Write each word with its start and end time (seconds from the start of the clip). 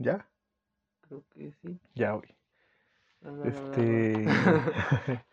¿Ya? 0.00 0.26
Creo 1.02 1.22
que 1.30 1.52
sí. 1.62 1.78
Ya, 1.94 2.12
güey. 2.12 2.34
La, 3.20 3.48
Este. 3.48 4.26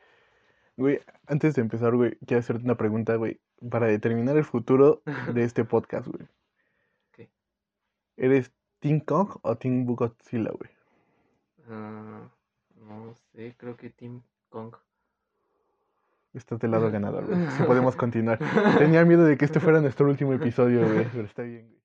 Güey, 0.77 0.99
antes 1.25 1.55
de 1.55 1.61
empezar, 1.63 1.95
güey, 1.95 2.19
quiero 2.27 2.39
hacerte 2.39 2.63
una 2.63 2.75
pregunta, 2.75 3.15
güey, 3.15 3.41
para 3.71 3.87
determinar 3.87 4.37
el 4.37 4.43
futuro 4.43 5.01
de 5.33 5.43
este 5.43 5.65
podcast, 5.65 6.07
güey. 6.07 6.27
¿Qué? 7.13 7.31
¿Eres 8.15 8.51
Team 8.79 8.99
Kong 8.99 9.37
o 9.41 9.57
Team 9.57 9.87
Godzilla, 9.87 10.51
güey? 10.51 10.69
Ah, 11.67 12.29
no 12.75 13.15
sé, 13.15 13.55
creo 13.57 13.75
que 13.75 13.89
Team 13.89 14.21
Kong. 14.49 14.75
Estás 16.33 16.59
del 16.59 16.69
lado 16.69 16.91
ganador, 16.91 17.25
güey. 17.25 17.49
Si 17.57 17.63
podemos 17.63 17.95
continuar. 17.95 18.37
Tenía 18.77 19.03
miedo 19.03 19.25
de 19.25 19.35
que 19.35 19.45
este 19.45 19.59
fuera 19.59 19.81
nuestro 19.81 20.07
último 20.07 20.33
episodio, 20.33 20.87
güey, 20.87 21.07
pero 21.11 21.25
está 21.25 21.41
bien, 21.41 21.69
güey. 21.69 21.76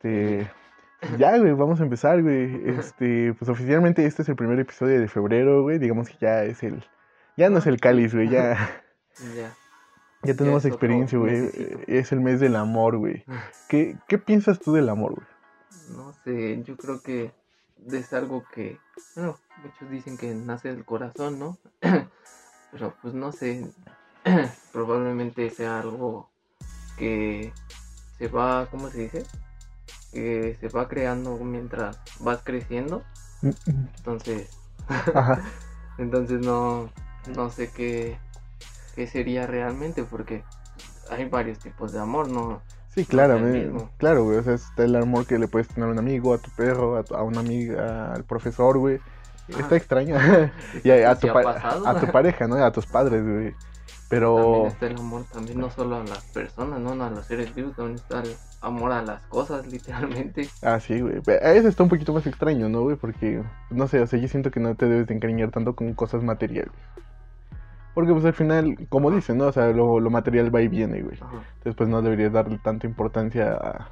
Este. 0.00 0.50
Ya, 1.16 1.36
güey, 1.38 1.52
vamos 1.52 1.80
a 1.80 1.84
empezar, 1.84 2.22
güey. 2.22 2.68
Este, 2.68 3.34
pues 3.34 3.48
oficialmente 3.48 4.04
este 4.04 4.22
es 4.22 4.28
el 4.28 4.36
primer 4.36 4.58
episodio 4.58 5.00
de 5.00 5.08
febrero, 5.08 5.62
güey. 5.62 5.78
Digamos 5.78 6.08
que 6.08 6.16
ya 6.20 6.44
es 6.44 6.62
el. 6.62 6.84
Ya 7.36 7.50
no 7.50 7.58
es 7.58 7.66
el 7.66 7.80
cáliz, 7.80 8.14
güey, 8.14 8.28
ya. 8.28 8.82
Ya. 9.34 9.52
Ya 10.22 10.34
tenemos 10.34 10.64
experiencia, 10.64 11.18
güey. 11.18 11.40
mesecito. 11.40 11.80
Es 11.88 12.12
el 12.12 12.20
mes 12.20 12.38
del 12.38 12.54
amor, 12.54 12.98
güey. 12.98 13.24
¿Qué, 13.68 13.96
¿Qué 14.06 14.16
piensas 14.16 14.60
tú 14.60 14.72
del 14.72 14.88
amor, 14.88 15.14
güey? 15.14 15.26
No 15.96 16.12
sé, 16.12 16.62
yo 16.62 16.76
creo 16.76 17.02
que 17.02 17.32
es 17.90 18.12
algo 18.12 18.44
que, 18.54 18.78
bueno, 19.16 19.36
muchos 19.64 19.90
dicen 19.90 20.16
que 20.16 20.32
nace 20.34 20.68
del 20.72 20.84
corazón, 20.84 21.40
¿no? 21.40 21.58
Pero 22.70 22.94
pues 23.02 23.14
no 23.14 23.32
sé, 23.32 23.66
probablemente 24.72 25.50
sea 25.50 25.80
algo 25.80 26.30
que 26.96 27.52
se 28.18 28.28
va, 28.28 28.68
¿cómo 28.70 28.90
se 28.90 29.00
dice? 29.00 29.24
Que 30.12 30.56
se 30.60 30.68
va 30.68 30.88
creando 30.88 31.36
mientras 31.38 31.98
vas 32.20 32.40
creciendo. 32.42 33.02
Entonces, 33.42 34.48
Ajá. 34.88 35.42
entonces 35.98 36.40
no, 36.40 36.90
no 37.36 37.50
sé 37.50 37.70
qué, 37.70 38.18
qué 38.94 39.06
sería 39.06 39.46
realmente 39.46 40.04
porque 40.04 40.44
hay 41.10 41.28
varios 41.28 41.58
tipos 41.58 41.92
de 41.92 42.00
amor, 42.00 42.28
¿no? 42.28 42.62
Sí, 42.94 43.04
claro, 43.04 43.38
mismo. 43.38 43.90
claro, 43.98 44.24
güey. 44.24 44.38
O 44.38 44.42
sea, 44.42 44.54
está 44.54 44.84
el 44.84 44.96
amor 44.96 45.26
que 45.26 45.38
le 45.38 45.46
puedes 45.46 45.68
tener 45.68 45.88
a 45.88 45.92
un 45.92 45.98
amigo, 45.98 46.34
a 46.34 46.38
tu 46.38 46.50
perro, 46.56 46.96
a, 46.96 47.02
tu- 47.02 47.14
a 47.14 47.22
una 47.22 47.40
amiga, 47.40 48.12
al 48.12 48.24
profesor, 48.24 48.78
güey. 48.78 49.00
Está 49.46 49.60
Ajá. 49.66 49.76
extraño. 49.76 50.16
y 50.84 50.90
a, 50.90 51.10
a 51.10 51.14
tu 51.18 51.28
a 51.28 52.00
tu 52.00 52.06
pareja, 52.10 52.48
¿no? 52.48 52.56
A 52.56 52.72
tus 52.72 52.86
padres, 52.86 53.22
güey. 53.22 53.54
También 53.54 54.08
Pero, 54.08 54.66
está 54.66 54.86
el 54.86 54.96
amor, 54.96 55.24
también 55.32 55.60
no 55.60 55.70
solo 55.70 55.96
a 55.96 56.04
las 56.04 56.24
personas, 56.32 56.80
¿no? 56.80 56.94
No 56.94 57.04
a 57.04 57.10
los 57.10 57.26
seres 57.26 57.54
vivos, 57.54 57.76
también 57.76 57.96
está 57.96 58.20
el 58.20 58.36
amor 58.60 58.92
a 58.92 59.02
las 59.02 59.20
cosas, 59.28 59.66
literalmente. 59.66 60.48
ah, 60.62 60.80
sí, 60.80 61.00
güey. 61.00 61.20
Eso 61.26 61.68
está 61.68 61.82
un 61.82 61.88
poquito 61.88 62.12
más 62.12 62.26
extraño, 62.26 62.68
¿no, 62.68 62.82
güey? 62.82 62.96
Porque, 62.96 63.42
no 63.70 63.88
sé, 63.88 64.00
o 64.00 64.06
sea, 64.06 64.18
yo 64.18 64.28
siento 64.28 64.50
que 64.50 64.60
no 64.60 64.74
te 64.74 64.86
debes 64.86 65.06
de 65.06 65.14
encariñar 65.14 65.50
tanto 65.50 65.74
con 65.76 65.92
cosas 65.94 66.22
materiales. 66.22 66.72
Porque, 67.94 68.12
pues, 68.12 68.24
al 68.24 68.34
final, 68.34 68.86
como 68.88 69.10
dicen, 69.10 69.38
¿no? 69.38 69.46
O 69.46 69.52
sea, 69.52 69.68
lo, 69.68 70.00
lo 70.00 70.10
material 70.10 70.54
va 70.54 70.62
y 70.62 70.68
viene, 70.68 71.02
güey. 71.02 71.16
Ajá. 71.20 71.42
Entonces, 71.56 71.74
pues, 71.76 71.88
no 71.88 72.02
deberías 72.02 72.32
darle 72.32 72.58
tanta 72.58 72.86
importancia 72.86 73.52
a, 73.54 73.90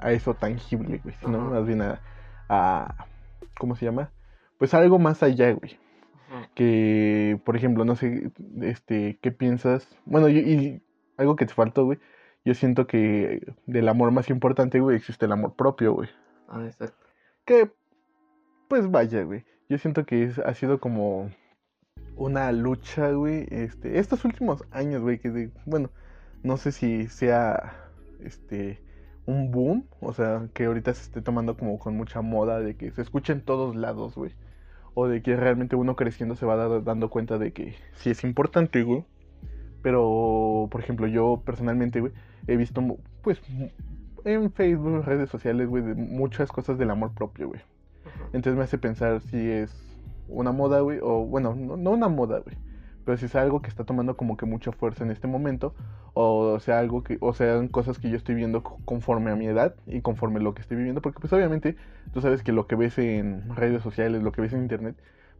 a 0.00 0.12
eso 0.12 0.34
tangible, 0.34 1.00
güey. 1.02 1.14
Sino 1.20 1.38
Ajá. 1.38 1.50
más 1.50 1.66
bien 1.66 1.82
a, 1.82 2.00
a... 2.48 3.06
¿Cómo 3.58 3.76
se 3.76 3.84
llama? 3.84 4.10
Pues 4.58 4.74
algo 4.74 4.98
más 4.98 5.22
allá, 5.22 5.52
güey. 5.52 5.78
Que, 6.54 7.38
por 7.44 7.56
ejemplo, 7.56 7.84
no 7.84 7.94
sé, 7.94 8.30
este, 8.62 9.18
¿qué 9.20 9.32
piensas? 9.32 9.86
Bueno, 10.06 10.28
y, 10.30 10.38
y 10.38 10.82
algo 11.18 11.36
que 11.36 11.44
te 11.44 11.52
faltó, 11.52 11.84
güey, 11.84 11.98
yo 12.44 12.54
siento 12.54 12.86
que 12.86 13.40
del 13.66 13.88
amor 13.88 14.10
más 14.10 14.30
importante, 14.30 14.80
güey, 14.80 14.96
existe 14.96 15.26
el 15.26 15.32
amor 15.32 15.54
propio, 15.54 15.92
güey. 15.94 16.08
Ah, 16.48 16.64
exacto. 16.64 16.96
Que, 17.44 17.70
pues 18.68 18.90
vaya, 18.90 19.22
güey, 19.24 19.44
yo 19.68 19.78
siento 19.78 20.04
que 20.06 20.24
es- 20.24 20.38
ha 20.38 20.54
sido 20.54 20.80
como 20.80 21.30
una 22.16 22.52
lucha, 22.52 23.10
güey, 23.12 23.46
este, 23.50 23.98
estos 23.98 24.24
últimos 24.24 24.64
años, 24.70 25.02
güey, 25.02 25.18
que, 25.18 25.30
de- 25.30 25.50
bueno, 25.66 25.90
no 26.42 26.56
sé 26.56 26.72
si 26.72 27.06
sea, 27.08 27.88
este, 28.20 28.82
un 29.26 29.50
boom, 29.50 29.86
o 30.00 30.12
sea, 30.12 30.48
que 30.52 30.64
ahorita 30.64 30.92
se 30.94 31.02
esté 31.02 31.22
tomando 31.22 31.56
como 31.56 31.78
con 31.78 31.96
mucha 31.96 32.20
moda 32.22 32.60
de 32.60 32.76
que 32.76 32.90
se 32.90 33.02
escucha 33.02 33.32
en 33.32 33.40
todos 33.40 33.76
lados, 33.76 34.14
güey. 34.16 34.32
O 34.94 35.06
de 35.08 35.22
que 35.22 35.36
realmente 35.36 35.76
uno 35.76 35.96
creciendo 35.96 36.34
se 36.34 36.44
va 36.44 36.56
da- 36.56 36.80
dando 36.80 37.08
cuenta 37.08 37.38
de 37.38 37.52
que 37.52 37.76
sí 37.94 38.10
es 38.10 38.24
importante, 38.24 38.82
güey. 38.82 39.04
Pero, 39.82 40.68
por 40.70 40.80
ejemplo, 40.80 41.06
yo 41.06 41.42
personalmente, 41.44 42.00
güey, 42.00 42.12
he 42.46 42.56
visto, 42.56 42.82
pues, 43.22 43.40
en 44.24 44.52
Facebook, 44.52 45.04
redes 45.04 45.28
sociales, 45.30 45.68
güey, 45.68 45.82
muchas 45.82 46.52
cosas 46.52 46.78
del 46.78 46.90
amor 46.90 47.12
propio, 47.12 47.48
güey. 47.48 47.60
Entonces 48.32 48.56
me 48.56 48.64
hace 48.64 48.78
pensar 48.78 49.20
si 49.20 49.50
es 49.50 49.74
una 50.28 50.52
moda, 50.52 50.80
güey, 50.80 50.98
o 51.02 51.26
bueno, 51.26 51.54
no, 51.54 51.76
no 51.76 51.90
una 51.90 52.08
moda, 52.08 52.38
güey. 52.38 52.56
Pero 53.04 53.18
si 53.18 53.26
es 53.26 53.34
algo 53.34 53.62
que 53.62 53.68
está 53.68 53.82
tomando 53.84 54.16
como 54.16 54.36
que 54.36 54.46
mucha 54.46 54.70
fuerza 54.70 55.02
en 55.04 55.10
este 55.10 55.26
momento, 55.26 55.74
o 56.14 56.58
sea, 56.60 56.78
algo 56.78 57.02
que, 57.02 57.18
o 57.20 57.34
sean 57.34 57.66
cosas 57.66 57.98
que 57.98 58.08
yo 58.10 58.16
estoy 58.16 58.36
viendo 58.36 58.62
co- 58.62 58.78
conforme 58.84 59.32
a 59.32 59.36
mi 59.36 59.46
edad 59.46 59.74
y 59.86 60.02
conforme 60.02 60.38
a 60.38 60.42
lo 60.42 60.54
que 60.54 60.62
estoy 60.62 60.76
viviendo, 60.76 61.02
porque 61.02 61.18
pues 61.18 61.32
obviamente 61.32 61.74
tú 62.12 62.20
sabes 62.20 62.44
que 62.44 62.52
lo 62.52 62.68
que 62.68 62.76
ves 62.76 62.98
en 62.98 63.54
redes 63.56 63.82
sociales, 63.82 64.22
lo 64.22 64.30
que 64.30 64.40
ves 64.40 64.52
en 64.52 64.62
internet, 64.62 64.94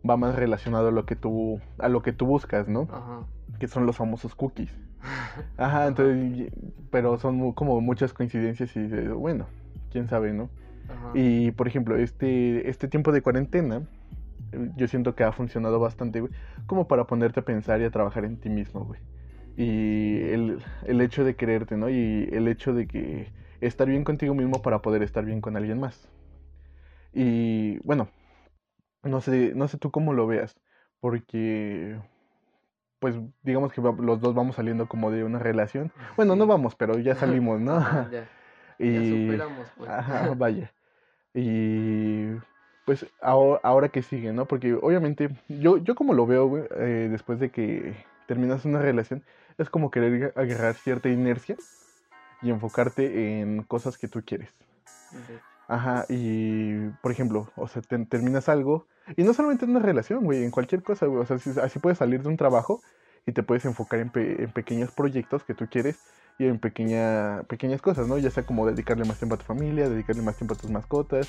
va 0.08 0.16
más 0.16 0.34
relacionado 0.34 0.88
a 0.88 0.90
lo 0.90 1.06
que 1.06 1.16
tú, 1.16 1.60
a 1.78 1.88
lo 1.88 2.02
que 2.02 2.12
tú 2.12 2.26
buscas, 2.26 2.68
¿no? 2.68 2.88
Ajá. 2.90 3.26
Que 3.58 3.68
son 3.68 3.86
los 3.86 3.96
famosos 3.96 4.34
cookies. 4.34 4.70
Ajá, 5.56 5.86
entonces, 5.86 6.52
pero 6.90 7.18
son 7.18 7.52
como 7.52 7.80
muchas 7.80 8.12
coincidencias 8.12 8.74
y 8.76 8.86
bueno, 9.08 9.46
quién 9.90 10.08
sabe, 10.08 10.32
¿no? 10.32 10.48
Ajá. 10.88 11.10
Y 11.14 11.52
por 11.52 11.68
ejemplo, 11.68 11.96
este, 11.96 12.68
este 12.68 12.88
tiempo 12.88 13.12
de 13.12 13.22
cuarentena, 13.22 13.82
yo 14.76 14.86
siento 14.88 15.14
que 15.14 15.24
ha 15.24 15.32
funcionado 15.32 15.80
bastante, 15.80 16.20
güey, 16.20 16.32
como 16.66 16.86
para 16.86 17.06
ponerte 17.06 17.40
a 17.40 17.44
pensar 17.44 17.80
y 17.80 17.84
a 17.84 17.90
trabajar 17.90 18.24
en 18.24 18.36
ti 18.36 18.50
mismo, 18.50 18.84
güey. 18.84 19.00
Y 19.56 20.20
el, 20.30 20.58
el 20.86 21.00
hecho 21.00 21.24
de 21.24 21.36
quererte, 21.36 21.76
¿no? 21.76 21.90
Y 21.90 22.28
el 22.32 22.48
hecho 22.48 22.72
de 22.72 22.86
que 22.86 23.32
estar 23.60 23.88
bien 23.88 24.04
contigo 24.04 24.34
mismo 24.34 24.62
para 24.62 24.80
poder 24.80 25.02
estar 25.02 25.24
bien 25.24 25.40
con 25.40 25.56
alguien 25.56 25.78
más. 25.78 26.08
Y 27.12 27.78
bueno, 27.80 28.08
no 29.02 29.20
sé, 29.20 29.52
no 29.54 29.68
sé 29.68 29.78
tú 29.78 29.90
cómo 29.90 30.12
lo 30.12 30.26
veas, 30.26 30.56
porque 31.00 31.98
pues 32.98 33.16
digamos 33.42 33.72
que 33.72 33.80
los 33.80 34.20
dos 34.20 34.34
vamos 34.34 34.54
saliendo 34.54 34.86
como 34.86 35.10
de 35.10 35.24
una 35.24 35.40
relación. 35.40 35.90
Bueno, 36.16 36.36
no 36.36 36.46
vamos, 36.46 36.76
pero 36.76 36.98
ya 36.98 37.14
salimos, 37.16 37.60
¿no? 37.60 37.80
Ya, 37.80 38.10
ya 38.10 38.28
y 38.78 39.26
superamos, 39.26 39.68
pues. 39.76 39.90
Ajá, 39.90 40.32
vaya. 40.36 40.72
Y 41.34 42.28
pues 42.84 43.06
ahora, 43.20 43.60
ahora 43.62 43.88
que 43.88 44.02
sigue, 44.02 44.32
¿no? 44.32 44.46
Porque 44.46 44.74
obviamente 44.74 45.30
yo, 45.48 45.78
yo 45.78 45.94
como 45.94 46.14
lo 46.14 46.26
veo, 46.26 46.46
güey, 46.46 46.64
eh, 46.76 47.08
después 47.10 47.40
de 47.40 47.50
que 47.50 47.94
terminas 48.26 48.64
una 48.64 48.80
relación, 48.80 49.24
es 49.58 49.68
como 49.68 49.90
querer 49.90 50.32
agarrar 50.36 50.74
cierta 50.74 51.08
inercia 51.08 51.56
y 52.40 52.50
enfocarte 52.50 53.40
en 53.40 53.62
cosas 53.62 53.98
que 53.98 54.08
tú 54.08 54.22
quieres. 54.24 54.52
Ajá, 55.72 56.04
y 56.10 56.88
por 57.00 57.12
ejemplo, 57.12 57.50
o 57.56 57.66
sea, 57.66 57.80
te- 57.80 58.04
terminas 58.04 58.50
algo, 58.50 58.86
y 59.16 59.22
no 59.24 59.32
solamente 59.32 59.64
en 59.64 59.70
una 59.70 59.80
relación, 59.80 60.22
güey, 60.22 60.44
en 60.44 60.50
cualquier 60.50 60.82
cosa, 60.82 61.06
güey, 61.06 61.22
o 61.22 61.24
sea, 61.24 61.38
si- 61.38 61.58
así 61.58 61.78
puedes 61.78 61.96
salir 61.96 62.22
de 62.22 62.28
un 62.28 62.36
trabajo 62.36 62.82
y 63.24 63.32
te 63.32 63.42
puedes 63.42 63.64
enfocar 63.64 64.00
en, 64.00 64.10
pe- 64.10 64.42
en 64.42 64.52
pequeños 64.52 64.92
proyectos 64.92 65.44
que 65.44 65.54
tú 65.54 65.68
quieres 65.70 65.96
y 66.38 66.44
en 66.44 66.58
pequeña, 66.58 67.44
pequeñas 67.44 67.80
cosas, 67.80 68.06
¿no? 68.06 68.18
Ya 68.18 68.28
sea 68.30 68.44
como 68.44 68.66
dedicarle 68.66 69.06
más 69.06 69.16
tiempo 69.16 69.36
a 69.36 69.38
tu 69.38 69.46
familia, 69.46 69.88
dedicarle 69.88 70.20
más 70.20 70.36
tiempo 70.36 70.52
a 70.52 70.58
tus 70.58 70.70
mascotas, 70.70 71.26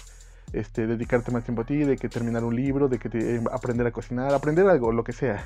este, 0.52 0.88
dedicarte 0.88 1.32
más 1.32 1.46
tiempo 1.46 1.62
a 1.62 1.66
ti, 1.66 1.78
de 1.78 1.98
que 1.98 2.10
terminar 2.10 2.44
un 2.44 2.54
libro, 2.56 2.90
de 2.90 3.00
que 3.00 3.08
te- 3.08 3.42
aprender 3.50 3.88
a 3.88 3.92
cocinar, 3.92 4.34
aprender 4.34 4.68
algo, 4.68 4.92
lo 4.92 5.06
que 5.06 5.14
sea. 5.14 5.46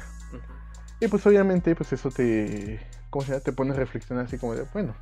Y 0.99 1.07
pues 1.07 1.23
obviamente, 1.27 1.75
pues 1.75 1.93
eso 1.93 2.09
te, 2.09 2.79
¿cómo 3.11 3.23
se 3.23 3.31
llama? 3.33 3.43
Te 3.43 3.51
pone 3.51 3.73
a 3.73 3.75
reflexionar 3.75 4.25
así 4.25 4.39
como 4.39 4.55
de, 4.55 4.65
bueno, 4.73 4.95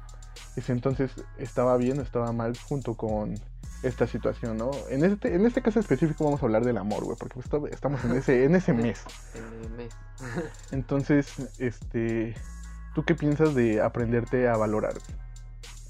si 0.58 0.72
entonces 0.72 1.16
estaba 1.38 1.76
bien 1.78 2.00
o 2.00 2.02
estaba 2.02 2.32
mal 2.32 2.58
junto 2.68 2.96
con 2.96 3.40
esta 3.88 4.08
situación, 4.08 4.58
¿no? 4.58 4.72
En 4.90 5.04
este, 5.04 5.36
en 5.36 5.46
este 5.46 5.62
caso 5.62 5.80
específico 5.80 6.26
vamos 6.26 6.42
a 6.42 6.46
hablar 6.46 6.66
del 6.66 6.78
amor, 6.78 7.04
güey, 7.04 7.18
porque 7.18 7.36
pues, 7.36 7.72
estamos 7.72 8.04
en 8.04 8.16
ese, 8.16 8.44
en 8.44 8.56
ese 8.56 8.74
mes. 8.74 9.04
En 9.34 9.64
el 9.64 9.70
mes. 9.72 9.96
Entonces, 10.72 11.34
este, 11.60 12.36
¿tú 12.94 13.04
qué 13.04 13.16
piensas 13.16 13.54
de 13.54 13.82
aprenderte 13.82 14.48
a 14.48 14.58
valorar? 14.58 14.96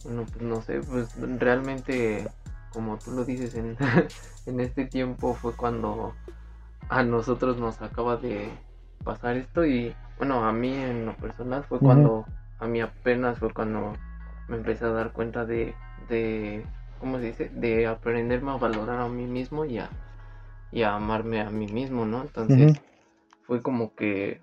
Bueno, 0.04 0.26
pues 0.26 0.42
no 0.42 0.62
sé, 0.62 0.82
pues 0.82 1.16
realmente, 1.40 2.28
como 2.72 2.98
tú 2.98 3.12
lo 3.12 3.24
dices, 3.24 3.56
en, 3.56 3.78
en 4.46 4.60
este 4.60 4.86
tiempo 4.86 5.34
fue 5.34 5.54
cuando 5.54 6.14
a 6.90 7.04
nosotros 7.04 7.58
nos 7.58 7.82
acaba 7.82 8.18
de 8.18 8.50
pasar 9.04 9.38
esto 9.38 9.66
y 9.66 9.96
bueno, 10.18 10.46
a 10.46 10.52
mí 10.52 10.74
en 10.74 11.06
lo 11.06 11.16
personal 11.16 11.64
fue 11.64 11.80
cuando, 11.80 12.26
a 12.60 12.68
mí 12.68 12.82
apenas 12.82 13.40
fue 13.40 13.54
cuando 13.54 13.94
me 14.48 14.58
empecé 14.58 14.86
a 14.86 14.90
dar 14.90 15.12
cuenta 15.12 15.46
de, 15.46 15.74
de 16.10 16.66
¿cómo 17.00 17.20
se 17.20 17.26
dice? 17.26 17.50
De 17.54 17.88
aprenderme 17.88 18.52
a 18.52 18.58
valorar 18.58 19.00
a 19.00 19.08
mí 19.08 19.26
mismo 19.28 19.66
y 19.66 19.78
a, 19.78 19.90
y 20.72 20.84
a 20.84 20.96
amarme 20.96 21.42
a 21.42 21.50
mí 21.50 21.68
mismo, 21.68 22.06
¿no? 22.06 22.22
Entonces 22.22 22.80
fue 23.44 23.62
como 23.62 23.94
que 23.96 24.42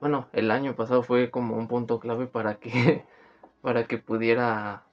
bueno, 0.00 0.28
el 0.32 0.50
año 0.50 0.76
pasado 0.76 1.02
fue 1.02 1.30
como 1.30 1.56
un 1.56 1.68
punto 1.68 1.98
clave 1.98 2.26
para 2.26 2.56
que, 2.56 3.04
para 3.62 3.86
que 3.86 3.98
pudiera, 3.98 4.84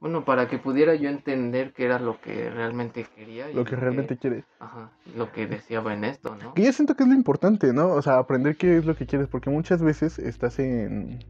bueno, 0.00 0.24
para 0.24 0.48
que 0.48 0.58
pudiera 0.58 0.94
yo 0.94 1.08
entender 1.08 1.72
qué 1.72 1.84
era 1.84 1.98
lo 1.98 2.20
que 2.20 2.50
realmente 2.50 3.06
quería. 3.16 3.50
y 3.50 3.54
Lo 3.54 3.64
que 3.64 3.76
realmente 3.76 4.16
quieres. 4.16 4.44
Ajá, 4.58 4.90
lo 5.16 5.32
que 5.32 5.46
deseaba 5.46 5.94
en 5.94 6.04
esto, 6.04 6.36
¿no? 6.36 6.54
Que 6.54 6.64
yo 6.64 6.72
siento 6.72 6.94
que 6.94 7.04
es 7.04 7.08
lo 7.08 7.14
importante, 7.14 7.72
¿no? 7.72 7.92
O 7.92 8.02
sea, 8.02 8.18
aprender 8.18 8.56
qué 8.56 8.78
es 8.78 8.84
lo 8.84 8.96
que 8.96 9.06
quieres, 9.06 9.28
porque 9.28 9.50
muchas 9.50 9.82
veces 9.82 10.18
estás 10.18 10.58
en... 10.58 11.20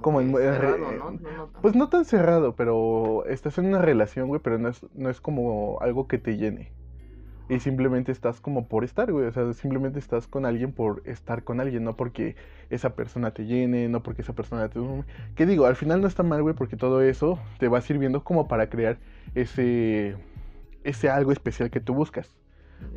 como 0.00 0.20
en- 0.20 0.30
eh, 0.30 0.34
cerrado, 0.38 0.76
re- 0.90 0.98
¿no? 0.98 1.10
No, 1.10 1.18
no 1.36 1.46
tan- 1.48 1.62
Pues 1.62 1.74
no 1.74 1.88
tan 1.88 2.04
cerrado, 2.04 2.54
pero 2.56 3.24
estás 3.26 3.58
en 3.58 3.66
una 3.66 3.80
relación, 3.80 4.28
güey, 4.28 4.40
pero 4.42 4.58
no 4.58 4.68
es, 4.68 4.84
no 4.94 5.10
es 5.10 5.20
como 5.20 5.78
algo 5.80 6.06
que 6.08 6.18
te 6.18 6.36
llene. 6.36 6.72
Y 7.50 7.60
simplemente 7.60 8.12
estás 8.12 8.42
como 8.42 8.68
por 8.68 8.84
estar, 8.84 9.10
güey. 9.10 9.24
O 9.26 9.32
sea, 9.32 9.50
simplemente 9.54 9.98
estás 9.98 10.26
con 10.26 10.44
alguien 10.44 10.72
por 10.72 11.00
estar 11.06 11.44
con 11.44 11.60
alguien, 11.60 11.82
no 11.82 11.96
porque 11.96 12.36
esa 12.68 12.94
persona 12.94 13.30
te 13.32 13.46
llene, 13.46 13.88
no 13.88 14.02
porque 14.02 14.20
esa 14.20 14.34
persona 14.34 14.68
te... 14.68 14.78
¿Qué 15.34 15.46
digo? 15.46 15.64
Al 15.64 15.74
final 15.74 16.02
no 16.02 16.06
está 16.08 16.22
mal, 16.22 16.42
güey, 16.42 16.54
porque 16.54 16.76
todo 16.76 17.00
eso 17.00 17.38
te 17.58 17.68
va 17.68 17.80
sirviendo 17.80 18.22
como 18.22 18.48
para 18.48 18.68
crear 18.68 18.98
ese... 19.34 20.14
ese 20.84 21.08
algo 21.08 21.32
especial 21.32 21.70
que 21.70 21.80
tú 21.80 21.94
buscas. 21.94 22.36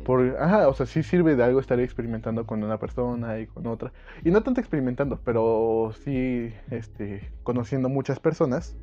Por, 0.04 0.36
ajá, 0.40 0.68
o 0.68 0.74
sea, 0.74 0.86
sí 0.86 1.02
sirve 1.02 1.36
de 1.36 1.44
algo 1.44 1.60
estar 1.60 1.78
experimentando 1.78 2.44
con 2.44 2.62
una 2.64 2.78
persona 2.78 3.38
y 3.38 3.46
con 3.46 3.66
otra. 3.66 3.92
Y 4.24 4.30
no 4.30 4.42
tanto 4.42 4.60
experimentando, 4.60 5.20
pero 5.24 5.92
sí 6.04 6.52
este, 6.70 7.30
conociendo 7.44 7.88
muchas 7.88 8.18
personas 8.18 8.76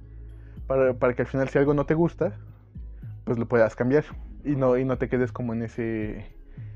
para, 0.67 0.93
para 0.93 1.13
que 1.13 1.23
al 1.23 1.27
final 1.27 1.49
si 1.49 1.57
algo 1.57 1.73
no 1.73 1.85
te 1.85 1.93
gusta, 1.93 2.33
pues 3.25 3.37
lo 3.37 3.47
puedas 3.47 3.75
cambiar. 3.75 4.05
Y 4.45 4.55
no, 4.55 4.77
y 4.77 4.85
no 4.85 4.97
te 4.97 5.09
quedes 5.09 5.31
como 5.33 5.53
en 5.53 5.63
ese, 5.63 6.25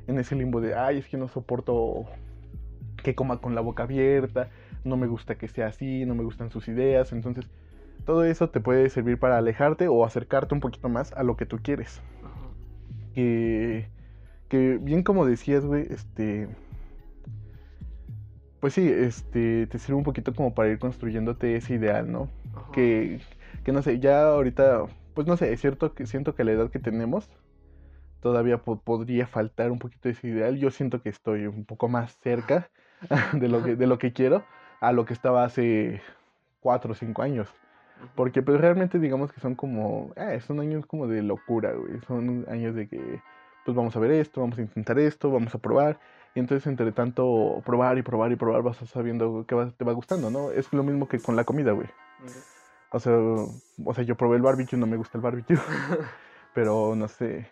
en 0.08 0.20
ese 0.20 0.36
limbo 0.36 0.60
de, 0.60 0.76
ay, 0.76 0.98
es 0.98 1.08
que 1.08 1.18
no 1.18 1.30
soporto 1.30 2.06
que 3.02 3.16
coma 3.16 3.40
con 3.40 3.56
la 3.56 3.62
boca 3.62 3.84
abierta, 3.84 4.50
no 4.84 4.98
me 4.98 5.08
gusta 5.08 5.36
que 5.36 5.48
sea 5.48 5.68
así, 5.68 6.06
no 6.06 6.16
me 6.16 6.24
gustan 6.24 6.52
sus 6.52 6.68
ideas. 6.68 7.14
Entonces, 7.14 7.50
todo 8.06 8.26
eso 8.26 8.50
te 8.50 8.60
puede 8.60 8.90
servir 8.90 9.18
para 9.20 9.38
alejarte 9.38 9.88
o 9.88 10.04
acercarte 10.04 10.54
un 10.54 10.60
poquito 10.60 10.90
más 10.90 11.14
a 11.14 11.24
lo 11.24 11.38
que 11.38 11.46
tú 11.46 11.60
quieres 11.64 12.02
que, 13.14 13.88
que 14.54 14.78
bien 14.80 15.02
como 15.02 15.26
decías, 15.26 15.66
güey, 15.66 15.88
este, 15.90 16.48
pues 18.60 18.76
sí, 18.76 18.88
este, 18.88 19.66
te 19.66 19.80
sirve 19.80 19.98
un 19.98 20.04
poquito 20.04 20.32
como 20.36 20.54
para 20.54 20.70
ir 20.70 20.78
construyéndote 20.78 21.56
ese 21.56 21.74
ideal, 21.74 22.12
¿no? 22.12 22.30
Ajá. 22.56 22.72
Que, 22.72 23.20
que 23.64 23.72
no 23.72 23.82
sé, 23.82 24.00
ya 24.00 24.28
ahorita, 24.28 24.86
pues 25.16 25.26
no 25.26 25.38
sé, 25.38 25.52
es 25.52 25.60
cierto 25.60 25.96
que 25.96 26.06
siento 26.06 26.36
que 26.36 26.44
la 26.44 26.52
edad 26.52 26.70
que 26.70 26.78
tenemos 26.78 27.28
todavía 28.22 28.60
po- 28.60 28.80
podría 28.80 29.26
faltar 29.26 29.72
un 29.72 29.80
poquito 29.80 30.08
ese 30.08 30.28
ideal. 30.28 30.58
Yo 30.60 30.70
siento 30.70 31.02
que 31.02 31.10
estoy 31.10 31.48
un 31.48 31.66
poco 31.66 31.90
más 31.90 32.16
cerca 32.20 32.70
de 33.34 33.48
lo 33.50 33.64
que, 33.64 33.76
de 33.76 33.88
lo 33.88 33.98
que 33.98 34.14
quiero 34.14 34.44
a 34.82 34.92
lo 34.92 35.06
que 35.06 35.14
estaba 35.14 35.46
hace 35.46 36.00
cuatro 36.60 36.92
o 36.92 36.96
cinco 36.96 37.24
años. 37.24 37.50
Porque 38.16 38.44
pues 38.44 38.62
realmente 38.62 39.00
digamos 39.00 39.34
que 39.34 39.42
son 39.42 39.56
como, 39.56 40.14
eh, 40.16 40.40
son 40.46 40.60
años 40.60 40.86
como 40.86 41.08
de 41.08 41.24
locura, 41.24 41.72
güey. 41.74 42.00
Son 42.08 42.46
años 42.50 42.76
de 42.76 42.88
que, 42.88 43.20
pues 43.66 43.76
vamos 43.76 43.96
a 43.96 44.00
ver 44.00 44.12
esto, 44.12 44.42
vamos 44.42 44.58
a 44.58 44.62
intentar 44.62 45.00
esto, 45.00 45.32
vamos 45.32 45.54
a 45.56 45.58
probar. 45.58 46.00
Y 46.36 46.40
entonces 46.40 46.66
entre 46.68 46.92
tanto 46.92 47.62
probar 47.66 47.98
y 47.98 48.02
probar 48.02 48.32
y 48.32 48.36
probar 48.36 48.64
vas 48.64 48.78
sabiendo 48.90 49.46
qué 49.48 49.56
te 49.78 49.86
va 49.86 49.94
gustando, 49.94 50.32
¿no? 50.32 50.52
Es 50.52 50.72
lo 50.74 50.84
mismo 50.84 51.08
que 51.08 51.20
con 51.20 51.36
la 51.36 51.44
comida, 51.44 51.72
güey. 51.74 51.88
O 52.92 53.00
sea, 53.00 53.14
o 53.18 53.94
sea, 53.94 54.04
yo 54.04 54.16
probé 54.16 54.38
el 54.38 54.42
barbecue, 54.42 54.78
no 54.78 54.86
me 54.88 54.98
gusta 54.98 55.18
el 55.18 55.22
barbecue, 55.24 55.58
pero 56.54 56.96
no 56.96 57.08
sé. 57.08 57.50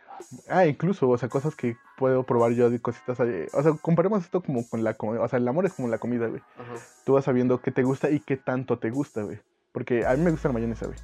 Ah, 0.48 0.66
incluso, 0.68 1.10
o 1.10 1.18
sea, 1.18 1.30
cosas 1.30 1.56
que 1.56 1.78
puedo 1.98 2.24
probar 2.24 2.52
yo 2.52 2.70
cositas. 2.82 3.20
eh, 3.22 3.50
O 3.54 3.64
sea, 3.64 3.74
comparemos 3.74 4.24
esto 4.24 4.42
como 4.42 4.68
con 4.68 4.84
la 4.84 4.94
comida. 4.94 5.22
O 5.22 5.28
sea, 5.28 5.38
el 5.38 5.48
amor 5.48 5.66
es 5.66 5.74
como 5.74 5.88
la 5.88 5.98
comida, 5.98 6.28
güey 6.28 6.42
Ajá. 6.58 6.74
tú 7.06 7.14
vas 7.14 7.26
sabiendo 7.26 7.62
qué 7.62 7.72
te 7.72 7.84
gusta 7.84 8.10
y 8.12 8.20
qué 8.20 8.38
tanto 8.38 8.78
te 8.78 8.92
gusta, 8.92 9.24
güey. 9.24 9.40
Porque 9.72 10.06
a 10.06 10.16
mí 10.16 10.24
me 10.24 10.32
gusta 10.32 10.50
la 10.50 10.54
mayonesa, 10.54 10.86
güey. 10.86 10.98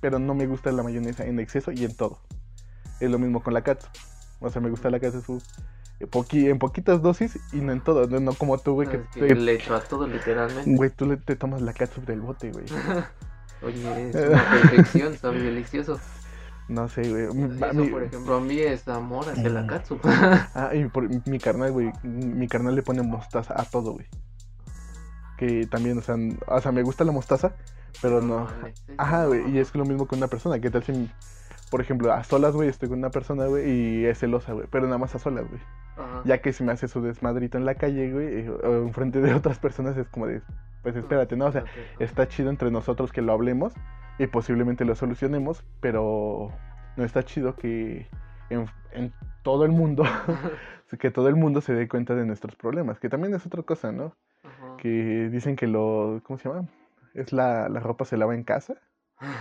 Pero 0.00 0.18
no 0.18 0.34
me 0.34 0.46
gusta 0.46 0.70
la 0.72 0.82
mayonesa 0.82 1.24
en 1.24 1.40
exceso 1.40 1.72
y 1.72 1.84
en 1.84 1.96
todo. 1.96 2.18
Es 3.00 3.10
lo 3.10 3.18
mismo 3.18 3.42
con 3.42 3.54
la 3.54 3.62
katsu. 3.62 3.88
O 4.40 4.50
sea, 4.50 4.60
me 4.62 4.70
gusta 4.70 4.90
la 4.90 5.00
katsu 5.00 5.40
en 6.00 6.08
poqui- 6.10 6.48
en 6.48 6.58
poquitas 6.58 7.02
dosis 7.02 7.38
y 7.52 7.56
no 7.56 7.72
en 7.72 7.80
todo. 7.80 8.06
No, 8.06 8.20
no 8.20 8.32
como 8.34 8.58
tú, 8.58 8.74
güey, 8.74 8.88
que, 8.88 8.96
Es 8.98 9.02
que 9.14 9.20
te- 9.28 9.34
le 9.34 9.54
echo 9.54 9.74
a 9.74 9.80
todo 9.80 10.06
literalmente. 10.06 10.74
güey, 10.76 10.90
tú 10.90 11.06
le- 11.06 11.16
te 11.16 11.34
tomas 11.36 11.60
la 11.62 11.72
katsu 11.72 12.00
del 12.02 12.20
bote, 12.20 12.52
güey. 12.52 12.64
Oye, 13.62 14.10
es 14.10 14.14
una 14.14 14.50
perfección, 14.50 15.16
sabe 15.18 15.40
delicioso. 15.42 15.98
No 16.68 16.88
sé, 16.88 17.02
güey. 17.10 17.24
Eso, 17.24 17.34
mí- 17.74 17.88
por 17.88 18.02
ejemplo, 18.04 18.36
a 18.36 18.40
mí 18.40 18.58
es 18.60 18.86
amor 18.86 19.28
hacia 19.28 19.48
la 19.48 19.62
Mm. 19.62 19.66
katsu. 19.66 19.98
Ah, 20.54 20.70
y 20.74 20.84
por, 20.88 21.08
mi 21.28 21.38
carnal, 21.40 21.72
güey. 21.72 21.90
Mi 22.04 22.46
carnal 22.46 22.76
le 22.76 22.82
pone 22.82 23.02
mostaza 23.02 23.54
a 23.60 23.64
todo, 23.64 23.94
güey. 23.94 24.06
Que 25.36 25.66
también, 25.66 25.98
o 25.98 26.02
sea, 26.02 26.16
o 26.48 26.60
sea, 26.60 26.72
me 26.72 26.82
gusta 26.82 27.04
la 27.04 27.12
mostaza, 27.12 27.52
pero 28.02 28.20
no. 28.20 28.48
exceso, 28.66 28.92
Ajá, 28.98 29.22
¿no? 29.22 29.28
güey, 29.28 29.50
y 29.52 29.58
es 29.58 29.74
lo 29.74 29.84
mismo 29.84 30.06
con 30.06 30.18
una 30.18 30.26
persona. 30.28 30.58
¿Qué 30.60 30.68
tal 30.70 30.82
si, 30.84 31.10
por 31.70 31.80
ejemplo, 31.80 32.12
a 32.12 32.24
solas, 32.24 32.54
güey, 32.54 32.68
estoy 32.68 32.88
con 32.88 32.98
una 32.98 33.10
persona, 33.10 33.46
güey, 33.46 33.70
y 33.70 34.06
es 34.06 34.18
celosa, 34.18 34.52
güey, 34.52 34.66
pero 34.70 34.86
nada 34.86 34.98
más 34.98 35.14
a 35.14 35.18
solas, 35.18 35.48
güey? 35.48 35.60
Ajá. 35.96 36.22
Ya 36.24 36.38
que 36.38 36.52
si 36.52 36.64
me 36.64 36.72
hace 36.72 36.88
su 36.88 37.02
desmadrito 37.02 37.58
en 37.58 37.64
la 37.64 37.74
calle, 37.74 38.12
güey, 38.12 38.48
o 38.48 38.86
enfrente 38.86 39.20
de 39.20 39.34
otras 39.34 39.58
personas, 39.58 39.96
es 39.96 40.08
como 40.08 40.26
de, 40.26 40.42
pues 40.82 40.96
espérate, 40.96 41.36
¿no? 41.36 41.46
O 41.46 41.52
sea, 41.52 41.64
está 41.98 42.28
chido 42.28 42.50
entre 42.50 42.70
nosotros 42.70 43.12
que 43.12 43.22
lo 43.22 43.32
hablemos 43.32 43.74
y 44.18 44.26
posiblemente 44.26 44.84
lo 44.84 44.94
solucionemos, 44.94 45.64
pero 45.80 46.50
no 46.96 47.04
está 47.04 47.22
chido 47.22 47.54
que 47.54 48.06
en, 48.50 48.66
en 48.92 49.12
todo 49.42 49.64
el 49.64 49.72
mundo, 49.72 50.04
que 50.98 51.10
todo 51.10 51.28
el 51.28 51.36
mundo 51.36 51.60
se 51.60 51.74
dé 51.74 51.88
cuenta 51.88 52.14
de 52.14 52.26
nuestros 52.26 52.56
problemas, 52.56 52.98
que 52.98 53.08
también 53.08 53.34
es 53.34 53.46
otra 53.46 53.62
cosa, 53.62 53.92
¿no? 53.92 54.14
Ajá. 54.44 54.76
Que 54.78 55.28
dicen 55.30 55.56
que 55.56 55.66
lo, 55.66 56.20
¿cómo 56.24 56.38
se 56.38 56.48
llama? 56.48 56.68
Es 57.14 57.32
la, 57.32 57.68
la 57.68 57.80
ropa 57.80 58.04
se 58.04 58.16
lava 58.16 58.34
en 58.34 58.44
casa, 58.44 58.76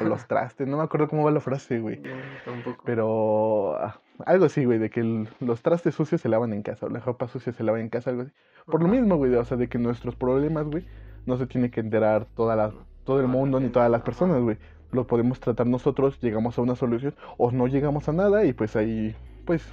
o 0.01 0.03
los 0.05 0.27
trastes, 0.27 0.67
no 0.67 0.77
me 0.77 0.83
acuerdo 0.83 1.07
cómo 1.07 1.23
va 1.23 1.31
la 1.31 1.39
frase, 1.39 1.79
güey. 1.79 1.97
No, 1.99 2.09
tampoco. 2.45 2.83
Pero 2.85 3.75
ah, 3.77 3.99
algo 4.25 4.45
así, 4.45 4.65
güey, 4.65 4.79
de 4.79 4.89
que 4.89 4.99
el- 5.01 5.29
los 5.39 5.61
trastes 5.61 5.95
sucios 5.95 6.21
se 6.21 6.29
lavan 6.29 6.53
en 6.53 6.63
casa, 6.63 6.85
o 6.85 6.89
la 6.89 6.99
ropa 6.99 7.27
sucia 7.27 7.53
se 7.53 7.63
lava 7.63 7.79
en 7.79 7.89
casa, 7.89 8.09
algo 8.09 8.23
así. 8.23 8.31
Por 8.65 8.81
lo 8.81 8.87
mismo, 8.87 9.15
güey, 9.17 9.33
o 9.35 9.45
sea, 9.45 9.57
de 9.57 9.67
que 9.69 9.77
nuestros 9.77 10.15
problemas, 10.15 10.65
güey, 10.65 10.85
no 11.25 11.37
se 11.37 11.47
tiene 11.47 11.69
que 11.71 11.79
enterar 11.79 12.25
toda 12.35 12.55
la, 12.55 12.71
todo 13.03 13.19
el 13.21 13.27
mundo 13.27 13.59
ni 13.59 13.69
todas 13.69 13.89
las 13.91 14.01
personas, 14.01 14.41
güey. 14.41 14.57
Lo 14.91 15.05
podemos 15.05 15.39
tratar 15.39 15.67
nosotros, 15.67 16.19
llegamos 16.21 16.57
a 16.57 16.61
una 16.61 16.75
solución, 16.75 17.13
o 17.37 17.51
no 17.51 17.67
llegamos 17.67 18.07
a 18.09 18.13
nada, 18.13 18.45
y 18.45 18.53
pues 18.53 18.75
ahí, 18.75 19.15
pues, 19.45 19.63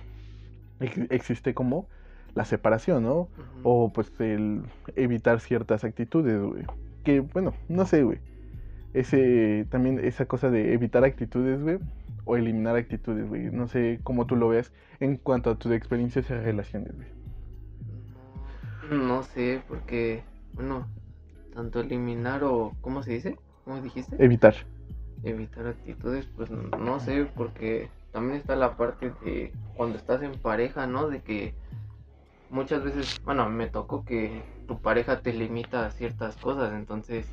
ex- 0.81 1.11
existe 1.11 1.55
como 1.55 1.87
la 2.35 2.45
separación, 2.45 3.05
¿no? 3.05 3.29
O 3.63 3.93
pues 3.93 4.13
el 4.21 4.63
evitar 4.97 5.39
ciertas 5.41 5.85
actitudes, 5.85 6.41
güey. 6.43 6.65
Que, 7.05 7.21
bueno, 7.21 7.55
no 7.69 7.87
sé, 7.87 8.03
güey. 8.03 8.19
Ese, 8.95 9.67
también 9.71 9.99
esa 9.99 10.27
cosa 10.27 10.51
de 10.51 10.73
evitar 10.73 11.05
actitudes, 11.05 11.63
güey. 11.63 11.79
O 12.25 12.37
eliminar 12.37 12.77
actitudes, 12.77 13.29
güey. 13.29 13.51
No 13.51 13.69
sé 13.69 14.01
cómo 14.03 14.27
tú 14.27 14.37
lo 14.37 14.49
ves 14.49 14.73
en 15.01 15.17
cuanto 15.17 15.51
a 15.51 15.57
tus 15.57 15.73
experiencias 15.73 16.31
y 16.31 16.35
relaciones, 16.35 16.95
güey. 16.95 17.09
No, 18.91 18.97
no 18.97 19.23
sé, 19.23 19.63
porque, 19.69 20.23
bueno, 20.55 20.87
tanto 21.55 21.81
eliminar 21.81 22.45
o, 22.45 22.73
¿cómo 22.81 23.03
se 23.03 23.13
dice? 23.13 23.37
¿Cómo 23.65 23.81
dijiste? 23.81 24.17
Evitar. 24.23 24.55
Evitar 25.23 25.67
actitudes, 25.67 26.27
pues 26.37 26.51
no, 26.51 26.63
no 26.79 27.01
sé, 27.01 27.27
porque 27.35 27.89
también 28.13 28.37
está 28.37 28.57
la 28.57 28.77
parte 28.77 29.13
de 29.25 29.53
cuando 29.77 29.99
estás 29.99 30.23
en 30.23 30.33
pareja, 30.33 30.87
¿no? 30.87 31.09
De 31.09 31.21
que 31.21 31.55
muchas 32.51 32.85
veces, 32.85 33.21
bueno, 33.25 33.49
me 33.51 33.69
tocó 33.69 34.05
que 34.05 34.43
tu 34.69 34.81
pareja 34.81 35.21
te 35.21 35.33
limita 35.33 35.87
a 35.87 35.91
ciertas 35.91 36.37
cosas, 36.37 36.73
entonces 36.75 37.27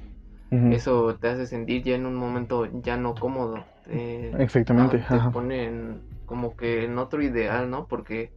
Eso 0.51 1.15
te 1.15 1.29
hace 1.29 1.45
sentir 1.47 1.83
ya 1.83 1.95
en 1.95 2.05
un 2.05 2.15
momento 2.15 2.65
ya 2.81 2.97
no 2.97 3.15
cómodo. 3.15 3.63
te- 3.85 4.31
Exactamente, 4.39 4.97
ah, 4.97 4.99
te 5.09 5.15
ajá. 5.15 5.31
pone 5.31 5.65
en- 5.65 6.01
como 6.25 6.55
que 6.55 6.85
en 6.85 6.97
otro 6.97 7.21
ideal, 7.21 7.69
¿no? 7.69 7.87
Porque, 7.87 8.31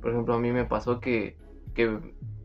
por 0.00 0.10
ejemplo, 0.12 0.34
a 0.34 0.38
mí 0.38 0.52
me 0.52 0.64
pasó 0.64 1.00
que, 1.00 1.36
que 1.74 1.98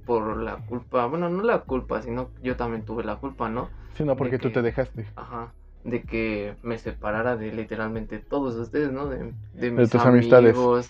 por 0.05 0.38
la 0.38 0.58
culpa, 0.67 1.05
bueno, 1.08 1.29
no 1.29 1.44
la 1.44 1.60
culpa, 1.62 2.01
sino 2.01 2.29
yo 2.44 2.55
también 2.55 2.84
tuve 2.86 3.03
la 3.03 3.15
culpa, 3.17 3.50
¿no? 3.50 3.70
Sí, 3.98 4.03
no, 4.03 4.15
porque 4.15 4.38
tú 4.38 4.50
que- 4.50 4.55
te 4.55 4.62
dejaste. 4.62 5.05
Ajá, 5.15 5.53
de 5.84 6.03
que 6.03 6.55
me 6.63 6.77
separara 6.77 7.36
de 7.38 7.51
literalmente 7.51 8.20
todos 8.20 8.55
ustedes, 8.55 8.91
¿no? 8.91 9.08
De, 9.08 9.17
de 9.53 9.72
De 9.72 9.72
mis 9.72 9.89
tus 9.89 10.01
amistades. 10.01 10.55
amigos 10.55 10.89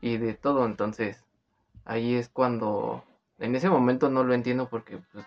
y 0.00 0.16
de 0.18 0.34
todo, 0.34 0.64
entonces 0.66 1.24
ahí 1.84 2.14
es 2.14 2.28
cuando, 2.28 3.04
en 3.38 3.54
ese 3.56 3.70
momento 3.70 4.10
no 4.10 4.24
lo 4.24 4.34
entiendo 4.34 4.68
porque 4.68 4.98
pues 5.12 5.26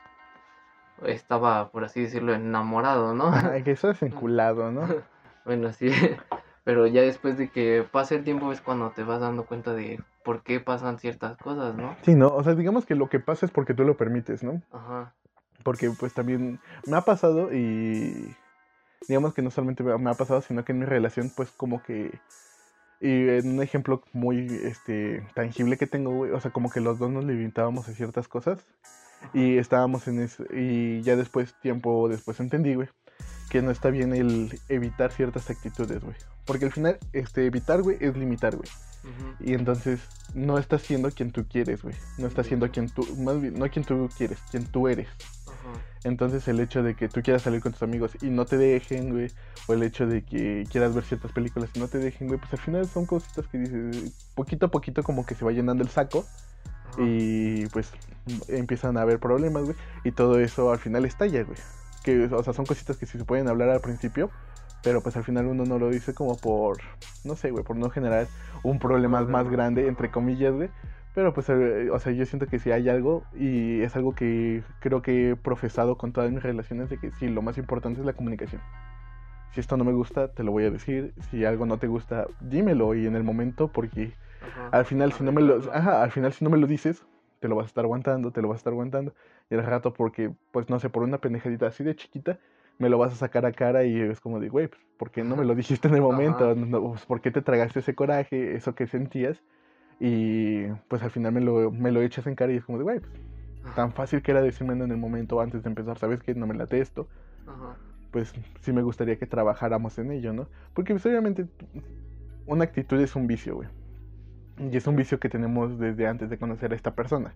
estaba, 1.05 1.69
por 1.71 1.83
así 1.83 2.01
decirlo, 2.01 2.33
enamorado, 2.33 3.13
¿no? 3.13 3.31
Que 3.63 3.71
estás 3.71 4.01
enculado, 4.03 4.71
¿no? 4.71 4.87
Bueno, 5.43 5.73
sí, 5.73 5.89
pero 6.63 6.85
ya 6.85 7.01
después 7.01 7.35
de 7.35 7.49
que 7.49 7.83
pasa 7.91 8.13
el 8.13 8.23
tiempo 8.23 8.51
es 8.51 8.61
cuando 8.61 8.91
te 8.91 9.03
vas 9.03 9.19
dando 9.21 9.45
cuenta 9.45 9.73
de 9.73 9.99
por 10.23 10.43
qué 10.43 10.59
pasan 10.59 10.99
ciertas 10.99 11.35
cosas, 11.37 11.75
¿no? 11.75 11.95
Sí, 12.03 12.13
¿no? 12.13 12.27
O 12.27 12.43
sea, 12.43 12.53
digamos 12.53 12.85
que 12.85 12.93
lo 12.93 13.09
que 13.09 13.19
pasa 13.19 13.47
es 13.47 13.51
porque 13.51 13.73
tú 13.73 13.83
lo 13.83 13.97
permites, 13.97 14.43
¿no? 14.43 14.61
Ajá, 14.71 15.15
Porque 15.63 15.89
pues 15.99 16.13
también 16.13 16.59
me 16.85 16.95
ha 16.95 17.01
pasado 17.01 17.51
y 17.51 18.35
digamos 19.07 19.33
que 19.33 19.41
no 19.41 19.49
solamente 19.49 19.81
me 19.81 19.97
me 19.97 20.11
ha 20.11 20.13
pasado, 20.13 20.41
sino 20.41 20.63
que 20.63 20.73
en 20.73 20.79
mi 20.79 20.85
relación 20.85 21.31
pues 21.35 21.49
como 21.49 21.81
que 21.81 22.19
y 22.99 23.29
en 23.29 23.53
un 23.53 23.63
ejemplo 23.63 24.03
muy 24.13 24.45
este 24.63 25.25
tangible 25.33 25.77
que 25.77 25.87
tengo, 25.87 26.11
güey, 26.11 26.31
o 26.31 26.39
sea, 26.39 26.51
como 26.51 26.69
que 26.69 26.81
los 26.81 26.99
dos 26.99 27.09
nos 27.09 27.25
limitábamos 27.25 27.89
a 27.89 27.93
ciertas 27.93 28.27
cosas 28.27 28.63
Y 29.33 29.57
estábamos 29.57 30.07
en 30.07 30.19
eso, 30.19 30.43
y 30.53 31.01
ya 31.01 31.15
después, 31.15 31.53
tiempo 31.61 32.09
después 32.09 32.39
entendí, 32.39 32.75
güey, 32.75 32.89
que 33.49 33.61
no 33.61 33.71
está 33.71 33.89
bien 33.89 34.13
el 34.13 34.59
evitar 34.69 35.11
ciertas 35.11 35.49
actitudes, 35.49 36.01
güey. 36.01 36.15
Porque 36.45 36.65
al 36.65 36.71
final, 36.71 36.97
este, 37.13 37.45
evitar, 37.45 37.81
güey, 37.81 37.97
es 37.99 38.15
limitar, 38.17 38.55
güey. 38.55 38.69
Y 39.39 39.53
entonces 39.53 39.99
no 40.35 40.57
estás 40.57 40.83
siendo 40.83 41.09
quien 41.09 41.31
tú 41.31 41.45
quieres, 41.47 41.81
güey. 41.81 41.95
No 42.17 42.27
estás 42.27 42.47
siendo 42.47 42.69
quien 42.71 42.89
tú, 42.89 43.05
más 43.17 43.41
bien, 43.41 43.57
no 43.57 43.67
quien 43.69 43.83
tú 43.83 44.09
quieres, 44.15 44.39
quien 44.51 44.65
tú 44.65 44.87
eres. 44.87 45.07
Ajá. 45.47 45.81
Entonces 46.03 46.47
el 46.47 46.59
hecho 46.59 46.81
de 46.81 46.95
que 46.95 47.07
tú 47.09 47.21
quieras 47.21 47.43
salir 47.43 47.61
con 47.61 47.71
tus 47.71 47.83
amigos 47.83 48.11
y 48.21 48.29
no 48.29 48.45
te 48.45 48.57
dejen, 48.57 49.11
güey, 49.11 49.31
o 49.67 49.73
el 49.73 49.83
hecho 49.83 50.07
de 50.07 50.23
que 50.23 50.65
quieras 50.71 50.95
ver 50.95 51.03
ciertas 51.03 51.31
películas 51.31 51.69
y 51.75 51.79
no 51.79 51.87
te 51.87 51.99
dejen, 51.99 52.27
güey, 52.27 52.39
pues 52.39 52.53
al 52.53 52.59
final 52.59 52.87
son 52.87 53.05
cositas 53.05 53.47
que 53.47 53.59
dices, 53.59 54.13
poquito 54.35 54.67
a 54.67 54.71
poquito 54.71 55.03
como 55.03 55.25
que 55.25 55.35
se 55.35 55.45
va 55.45 55.51
llenando 55.51 55.83
el 55.83 55.89
saco. 55.89 56.25
Y 56.97 57.65
pues 57.67 57.91
empiezan 58.47 58.97
a 58.97 59.01
haber 59.01 59.19
problemas, 59.19 59.63
güey, 59.63 59.75
y 60.03 60.11
todo 60.11 60.39
eso 60.39 60.71
al 60.71 60.79
final 60.79 61.05
estalla, 61.05 61.43
güey. 61.43 61.57
Que, 62.03 62.25
o 62.25 62.43
sea, 62.43 62.53
son 62.53 62.65
cositas 62.65 62.97
que 62.97 63.05
sí 63.05 63.17
se 63.17 63.25
pueden 63.25 63.47
hablar 63.47 63.69
al 63.69 63.81
principio, 63.81 64.29
pero 64.83 65.01
pues 65.01 65.15
al 65.15 65.23
final 65.23 65.45
uno 65.45 65.65
no 65.65 65.77
lo 65.77 65.89
dice 65.89 66.13
como 66.13 66.37
por, 66.37 66.77
no 67.23 67.35
sé, 67.35 67.51
güey, 67.51 67.63
por 67.63 67.75
no 67.75 67.89
generar 67.89 68.27
un 68.63 68.79
problema 68.79 69.21
más 69.21 69.49
grande, 69.49 69.87
entre 69.87 70.09
comillas, 70.09 70.53
güey. 70.53 70.69
Pero 71.13 71.33
pues, 71.33 71.49
eh, 71.49 71.89
o 71.91 71.99
sea, 71.99 72.13
yo 72.13 72.25
siento 72.25 72.47
que 72.47 72.57
si 72.57 72.71
hay 72.71 72.87
algo, 72.87 73.23
y 73.37 73.81
es 73.81 73.95
algo 73.95 74.15
que 74.15 74.63
creo 74.79 75.01
que 75.01 75.31
he 75.31 75.35
profesado 75.35 75.97
con 75.97 76.13
todas 76.13 76.31
mis 76.31 76.41
relaciones, 76.41 76.89
de 76.89 76.97
que 76.97 77.11
sí, 77.19 77.27
lo 77.27 77.41
más 77.41 77.57
importante 77.57 77.99
es 77.99 78.05
la 78.05 78.13
comunicación. 78.13 78.61
Si 79.53 79.59
esto 79.59 79.75
no 79.75 79.83
me 79.83 79.91
gusta, 79.91 80.29
te 80.29 80.43
lo 80.43 80.51
voy 80.53 80.63
a 80.63 80.71
decir. 80.71 81.13
Si 81.29 81.43
algo 81.43 81.65
no 81.65 81.77
te 81.77 81.87
gusta, 81.87 82.27
dímelo 82.39 82.95
y 82.95 83.05
en 83.05 83.15
el 83.15 83.23
momento, 83.23 83.67
porque 83.67 84.13
Ajá. 84.41 84.69
al 84.71 84.85
final 84.85 85.11
si 85.13 85.23
no 85.23 85.31
me 85.31 85.41
lo, 85.41 85.57
ajá, 85.71 86.03
al 86.03 86.11
final 86.11 86.33
si 86.33 86.43
no 86.43 86.49
me 86.49 86.57
lo 86.57 86.67
dices, 86.67 87.05
te 87.39 87.47
lo 87.47 87.55
vas 87.55 87.65
a 87.65 87.67
estar 87.67 87.83
aguantando, 87.83 88.31
te 88.31 88.41
lo 88.41 88.47
vas 88.47 88.57
a 88.57 88.59
estar 88.59 88.73
aguantando. 88.73 89.13
Y 89.49 89.55
al 89.55 89.65
rato 89.65 89.93
porque, 89.93 90.31
pues 90.51 90.69
no 90.69 90.79
sé, 90.79 90.89
por 90.89 91.03
una 91.03 91.17
pendejadita 91.17 91.67
así 91.67 91.83
de 91.83 91.95
chiquita, 91.95 92.39
me 92.77 92.89
lo 92.89 92.97
vas 92.97 93.13
a 93.13 93.15
sacar 93.15 93.45
a 93.45 93.51
cara 93.51 93.83
y 93.83 93.99
es 93.99 94.19
como 94.19 94.39
de, 94.39 94.49
güey, 94.49 94.67
pues, 94.67 94.81
¿por 94.97 95.11
qué 95.11 95.23
no 95.23 95.35
me 95.35 95.45
lo 95.45 95.55
dijiste 95.55 95.87
en 95.87 95.95
el 95.95 96.01
momento? 96.01 96.55
No, 96.55 96.91
pues, 96.91 97.05
¿Por 97.05 97.21
qué 97.21 97.31
te 97.31 97.41
tragaste 97.41 97.79
ese 97.79 97.95
coraje, 97.95 98.55
eso 98.55 98.75
que 98.75 98.87
sentías? 98.87 99.43
Y 99.99 100.65
pues 100.87 101.03
al 101.03 101.11
final 101.11 101.31
me 101.31 101.41
lo, 101.41 101.71
me 101.71 101.91
lo 101.91 102.01
echas 102.01 102.25
en 102.25 102.35
cara 102.35 102.51
y 102.51 102.57
es 102.57 102.65
como 102.65 102.79
de, 102.79 102.83
güey, 102.83 102.99
pues, 102.99 103.75
tan 103.75 103.91
fácil 103.91 104.21
que 104.21 104.31
era 104.31 104.41
decirme 104.41 104.73
en 104.73 104.89
el 104.89 104.97
momento 104.97 105.41
antes 105.41 105.63
de 105.63 105.69
empezar, 105.69 105.97
¿sabes 105.97 106.23
que 106.23 106.33
No 106.33 106.47
me 106.47 106.55
late 106.55 106.79
esto. 106.79 107.07
Ajá. 107.47 107.75
Pues 108.11 108.33
sí 108.61 108.73
me 108.73 108.81
gustaría 108.81 109.17
que 109.17 109.27
trabajáramos 109.27 109.97
en 109.99 110.11
ello, 110.11 110.33
¿no? 110.33 110.47
Porque 110.73 110.93
pues, 110.93 111.05
obviamente 111.05 111.45
una 112.45 112.63
actitud 112.63 112.99
es 112.99 113.15
un 113.15 113.27
vicio, 113.27 113.55
güey. 113.55 113.69
Y 114.69 114.77
es 114.77 114.85
un 114.85 114.95
vicio 114.95 115.19
que 115.19 115.29
tenemos 115.29 115.79
desde 115.79 116.07
antes 116.07 116.29
de 116.29 116.37
conocer 116.37 116.71
a 116.71 116.75
esta 116.75 116.93
persona. 116.93 117.33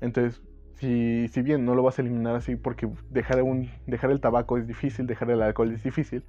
Entonces, 0.00 0.42
si, 0.74 1.28
si 1.28 1.42
bien 1.42 1.64
no 1.64 1.74
lo 1.74 1.82
vas 1.82 1.98
a 1.98 2.02
eliminar 2.02 2.34
así, 2.36 2.56
porque 2.56 2.88
dejar, 3.10 3.42
un, 3.42 3.70
dejar 3.86 4.10
el 4.10 4.20
tabaco 4.20 4.58
es 4.58 4.66
difícil, 4.66 5.06
dejar 5.06 5.30
el 5.30 5.40
alcohol 5.40 5.72
es 5.72 5.82
difícil, 5.82 6.24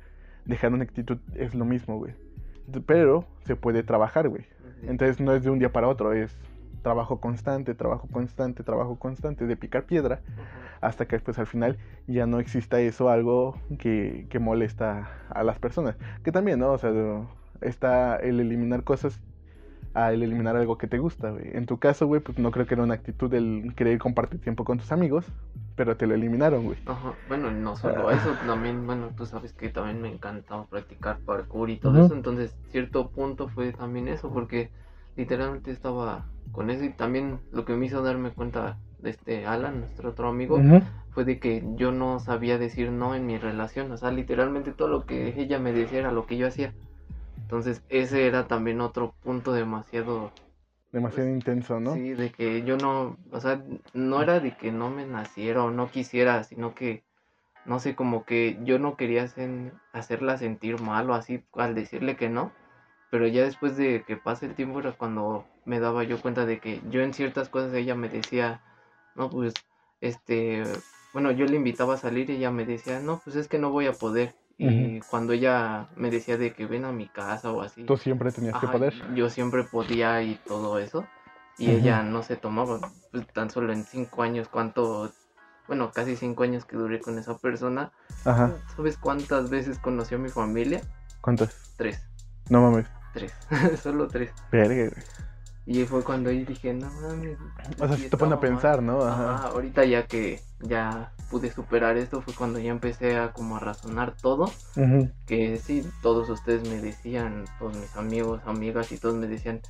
dejar 0.45 0.73
una 0.73 0.83
actitud 0.83 1.17
es 1.35 1.55
lo 1.55 1.65
mismo, 1.65 1.97
güey. 1.97 2.13
Pero 2.85 3.25
se 3.45 3.55
puede 3.55 3.83
trabajar, 3.83 4.29
güey. 4.29 4.45
Entonces 4.83 5.19
no 5.19 5.33
es 5.33 5.43
de 5.43 5.49
un 5.49 5.59
día 5.59 5.71
para 5.71 5.87
otro, 5.87 6.13
es 6.13 6.37
trabajo 6.81 7.19
constante, 7.19 7.73
trabajo 7.73 8.07
constante, 8.11 8.63
trabajo 8.63 8.99
constante, 8.99 9.45
de 9.45 9.55
picar 9.55 9.83
piedra, 9.83 10.21
hasta 10.81 11.05
que 11.07 11.17
pues 11.19 11.39
al 11.39 11.47
final 11.47 11.77
ya 12.07 12.27
no 12.27 12.39
exista 12.39 12.79
eso, 12.79 13.09
algo 13.09 13.57
que, 13.79 14.27
que 14.29 14.39
molesta 14.39 15.09
a 15.29 15.43
las 15.43 15.59
personas. 15.59 15.95
Que 16.23 16.31
también, 16.31 16.59
¿no? 16.59 16.71
O 16.71 16.77
sea, 16.77 16.91
está 17.61 18.17
el 18.17 18.39
eliminar 18.39 18.83
cosas 18.83 19.19
a 19.93 20.11
el 20.11 20.23
eliminar 20.23 20.55
algo 20.55 20.77
que 20.77 20.87
te 20.87 20.97
gusta, 20.97 21.29
güey. 21.31 21.45
En 21.53 21.65
tu 21.65 21.77
caso, 21.77 22.07
güey, 22.07 22.21
pues 22.21 22.39
no 22.39 22.51
creo 22.51 22.65
que 22.65 22.73
era 22.73 22.83
una 22.83 22.95
actitud 22.95 23.33
el 23.33 23.73
querer 23.75 23.99
compartir 23.99 24.41
tiempo 24.41 24.63
con 24.63 24.79
tus 24.79 24.91
amigos, 24.91 25.25
pero 25.75 25.95
te 25.97 26.07
lo 26.07 26.15
eliminaron, 26.15 26.65
güey. 26.65 26.77
Ajá, 26.85 27.13
bueno, 27.27 27.51
y 27.51 27.53
no 27.55 27.75
solo 27.75 28.09
Ah. 28.09 28.13
eso, 28.13 28.31
también, 28.45 28.85
bueno, 28.85 29.09
tú 29.15 29.25
sabes 29.25 29.53
que 29.53 29.69
también 29.69 30.01
me 30.01 30.09
encantaba 30.11 30.65
practicar 30.65 31.19
parkour 31.19 31.69
y 31.69 31.77
todo 31.77 32.03
eso, 32.05 32.13
entonces 32.15 32.55
cierto 32.71 33.09
punto 33.09 33.47
fue 33.49 33.71
también 33.71 34.07
eso, 34.07 34.31
porque 34.31 34.71
literalmente 35.15 35.71
estaba 35.71 36.25
con 36.51 36.69
eso 36.69 36.83
y 36.83 36.89
también 36.89 37.39
lo 37.51 37.65
que 37.65 37.73
me 37.73 37.85
hizo 37.85 38.01
darme 38.01 38.31
cuenta 38.31 38.77
de 38.99 39.11
este 39.11 39.45
Alan, 39.45 39.81
nuestro 39.81 40.09
otro 40.09 40.27
amigo, 40.29 40.59
fue 41.11 41.25
de 41.25 41.37
que 41.39 41.63
yo 41.75 41.91
no 41.91 42.19
sabía 42.19 42.57
decir 42.57 42.91
no 42.91 43.13
en 43.13 43.27
mi 43.27 43.37
relación, 43.37 43.91
o 43.91 43.97
sea, 43.97 44.11
literalmente 44.11 44.71
todo 44.71 44.87
lo 44.87 45.05
que 45.05 45.39
ella 45.39 45.59
me 45.59 45.71
decía 45.71 45.99
era 45.99 46.11
lo 46.11 46.25
que 46.25 46.37
yo 46.37 46.47
hacía. 46.47 46.73
Entonces, 47.43 47.81
ese 47.89 48.27
era 48.27 48.47
también 48.47 48.81
otro 48.81 49.13
punto 49.23 49.53
demasiado 49.53 50.31
Demasiado 50.91 51.29
intenso, 51.29 51.79
¿no? 51.79 51.93
Sí, 51.95 52.13
de 52.13 52.31
que 52.31 52.63
yo 52.63 52.77
no, 52.77 53.17
o 53.31 53.39
sea, 53.39 53.63
no 53.93 54.21
era 54.21 54.39
de 54.39 54.55
que 54.55 54.71
no 54.71 54.89
me 54.89 55.05
naciera 55.05 55.63
o 55.63 55.71
no 55.71 55.89
quisiera, 55.89 56.43
sino 56.43 56.75
que, 56.75 57.03
no 57.65 57.79
sé, 57.79 57.95
como 57.95 58.25
que 58.25 58.57
yo 58.63 58.79
no 58.79 58.95
quería 58.95 59.23
hacer- 59.23 59.73
hacerla 59.91 60.37
sentir 60.37 60.79
mal 60.79 61.09
o 61.09 61.13
así 61.15 61.43
al 61.53 61.75
decirle 61.75 62.15
que 62.15 62.29
no, 62.29 62.51
pero 63.09 63.27
ya 63.27 63.43
después 63.43 63.77
de 63.77 64.03
que 64.05 64.17
pase 64.17 64.45
el 64.47 64.55
tiempo 64.55 64.79
era 64.79 64.93
cuando 64.93 65.45
me 65.65 65.79
daba 65.79 66.03
yo 66.03 66.21
cuenta 66.21 66.45
de 66.45 66.59
que 66.59 66.81
yo 66.89 67.01
en 67.01 67.13
ciertas 67.13 67.49
cosas 67.49 67.73
ella 67.73 67.95
me 67.95 68.09
decía, 68.09 68.61
no, 69.15 69.29
pues, 69.29 69.53
este, 70.01 70.63
bueno, 71.11 71.31
yo 71.31 71.45
le 71.45 71.57
invitaba 71.57 71.95
a 71.95 71.97
salir 71.97 72.29
y 72.29 72.35
ella 72.37 72.51
me 72.51 72.65
decía, 72.65 72.99
no, 72.99 73.19
pues 73.23 73.35
es 73.35 73.47
que 73.47 73.59
no 73.59 73.71
voy 73.71 73.87
a 73.87 73.93
poder. 73.93 74.35
Y 74.57 74.99
cuando 75.01 75.33
ella 75.33 75.87
me 75.95 76.09
decía 76.11 76.37
de 76.37 76.53
que 76.53 76.65
ven 76.65 76.85
a 76.85 76.91
mi 76.91 77.07
casa 77.07 77.51
o 77.51 77.61
así. 77.61 77.83
Tú 77.85 77.97
siempre 77.97 78.31
tenías 78.31 78.59
que 78.59 78.67
poder. 78.67 78.93
Yo 79.15 79.29
siempre 79.29 79.63
podía 79.63 80.21
y 80.21 80.35
todo 80.35 80.79
eso. 80.79 81.05
Y 81.57 81.69
ella 81.69 82.01
no 82.01 82.23
se 82.23 82.35
tomaba, 82.35 82.79
pues, 83.11 83.27
tan 83.27 83.49
solo 83.51 83.73
en 83.73 83.83
cinco 83.83 84.23
años, 84.23 84.47
cuánto, 84.47 85.11
bueno, 85.67 85.91
casi 85.91 86.15
cinco 86.15 86.43
años 86.43 86.65
que 86.65 86.75
duré 86.77 86.99
con 86.99 87.19
esa 87.19 87.37
persona. 87.37 87.91
Ajá. 88.25 88.53
¿Sabes 88.75 88.97
cuántas 88.97 89.49
veces 89.51 89.77
conoció 89.77 90.17
a 90.17 90.19
mi 90.19 90.29
familia? 90.29 90.81
¿Cuántas? 91.21 91.73
Tres, 91.77 92.07
No 92.49 92.61
mames. 92.61 92.87
tres, 93.13 93.33
solo 93.81 94.07
tres. 94.07 94.31
Verga, 94.51 94.89
güey. 94.89 95.03
Y 95.65 95.85
fue 95.85 96.03
cuando 96.03 96.29
ahí 96.29 96.43
dije, 96.43 96.73
no 96.73 96.89
mames. 96.91 97.37
O 97.79 97.87
sea, 97.87 97.95
si 97.97 98.09
te 98.09 98.17
pone 98.17 98.33
a 98.33 98.35
estaba 98.35 98.35
mal". 98.35 98.39
pensar, 98.39 98.83
¿no? 98.83 99.01
Ajá, 99.01 99.35
Ajá. 99.35 99.47
ahorita 99.47 99.85
ya 99.85 100.05
que 100.05 100.41
ya 100.59 101.13
pude 101.31 101.51
superar 101.51 101.97
esto 101.97 102.21
fue 102.21 102.33
cuando 102.33 102.59
ya 102.59 102.71
empecé 102.71 103.17
a 103.17 103.31
como 103.31 103.55
a 103.55 103.59
razonar 103.59 104.13
todo. 104.21 104.51
Que 105.25 105.57
sí, 105.57 105.85
todos 106.01 106.29
ustedes 106.29 106.67
me 106.67 106.81
decían, 106.81 107.45
todos 107.59 107.75
mis 107.77 107.95
amigos, 107.95 108.41
amigas 108.45 108.91
y 108.91 108.97
todos 108.97 109.15
me 109.15 109.27
decían 109.27 109.61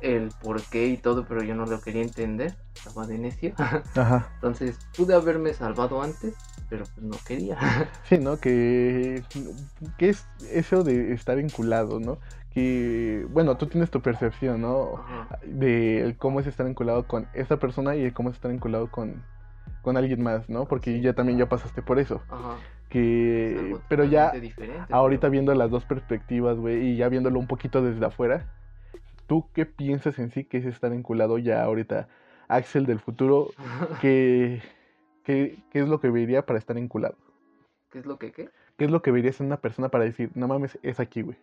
el 0.00 0.30
por 0.40 0.62
qué 0.62 0.86
y 0.86 0.96
todo, 0.96 1.26
pero 1.26 1.42
yo 1.42 1.54
no 1.54 1.66
lo 1.66 1.82
quería 1.82 2.00
entender, 2.02 2.56
estaba 2.74 3.06
de 3.06 3.18
necio. 3.18 3.54
Ajá. 3.94 4.30
Entonces 4.36 4.78
pude 4.96 5.14
haberme 5.14 5.52
salvado 5.52 6.00
antes, 6.02 6.32
pero 6.70 6.84
pues 6.94 7.04
no 7.06 7.16
quería. 7.26 7.58
Sí, 8.08 8.16
¿no? 8.16 8.40
Que, 8.40 9.22
que 9.98 10.08
es 10.08 10.24
eso 10.50 10.82
de 10.82 11.12
estar 11.12 11.36
vinculado, 11.36 12.00
¿no? 12.00 12.18
Que, 12.54 13.26
bueno, 13.30 13.56
tú 13.56 13.66
tienes 13.66 13.90
tu 13.90 14.00
percepción, 14.00 14.60
¿no? 14.60 14.94
Ajá, 14.98 15.38
De 15.46 16.16
cómo 16.18 16.40
es 16.40 16.46
estar 16.46 16.66
vinculado 16.66 17.06
con 17.06 17.26
esa 17.32 17.58
persona 17.58 17.94
y 17.96 18.04
el 18.04 18.12
cómo 18.12 18.30
es 18.30 18.36
estar 18.36 18.50
vinculado 18.50 18.90
con, 18.90 19.22
con 19.82 19.96
alguien 19.96 20.22
más, 20.22 20.48
¿no? 20.50 20.66
Porque 20.66 20.94
Sí. 20.96 21.00
ya 21.00 21.12
también 21.12 21.38
ya 21.38 21.48
pasaste 21.48 21.80
por 21.82 21.98
eso. 21.98 22.22
ajá. 22.28 22.56
Que, 22.88 23.76
pero 23.88 24.02
ya 24.02 24.32
ahorita 24.90 25.20
pero- 25.20 25.30
viendo 25.30 25.54
las 25.54 25.70
dos 25.70 25.84
perspectivas, 25.84 26.56
güey, 26.58 26.88
y 26.88 26.96
ya 26.96 27.08
viéndolo 27.08 27.38
un 27.38 27.46
poquito 27.46 27.82
desde 27.82 28.04
afuera, 28.04 28.46
¿tú 29.28 29.46
qué 29.54 29.64
piensas 29.64 30.18
en 30.18 30.30
sí 30.32 30.42
que 30.42 30.58
es 30.58 30.64
estar 30.66 30.90
vinculado 30.90 31.38
ya 31.38 31.62
ahorita? 31.62 32.08
Axel 32.48 32.86
del 32.86 32.98
futuro, 32.98 33.50
¿qué, 34.00 34.60
qué, 35.22 35.62
qué 35.70 35.78
es 35.82 35.88
lo 35.88 36.00
que 36.00 36.10
vería 36.10 36.44
para 36.44 36.58
estar 36.58 36.74
vinculado? 36.74 37.14
¿Qué 37.92 38.00
es 38.00 38.06
lo 38.06 38.18
que 38.18 38.32
qué? 38.32 38.48
¿Qué 38.76 38.86
es 38.86 38.90
lo 38.90 39.02
que 39.02 39.12
verías 39.12 39.38
en 39.40 39.46
una 39.46 39.58
persona 39.58 39.88
para 39.88 40.02
decir, 40.02 40.32
no 40.34 40.48
mames, 40.48 40.76
es 40.82 40.98
aquí, 40.98 41.22
güey? 41.22 41.38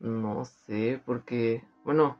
No 0.00 0.44
sé, 0.46 1.00
porque, 1.04 1.62
bueno, 1.84 2.16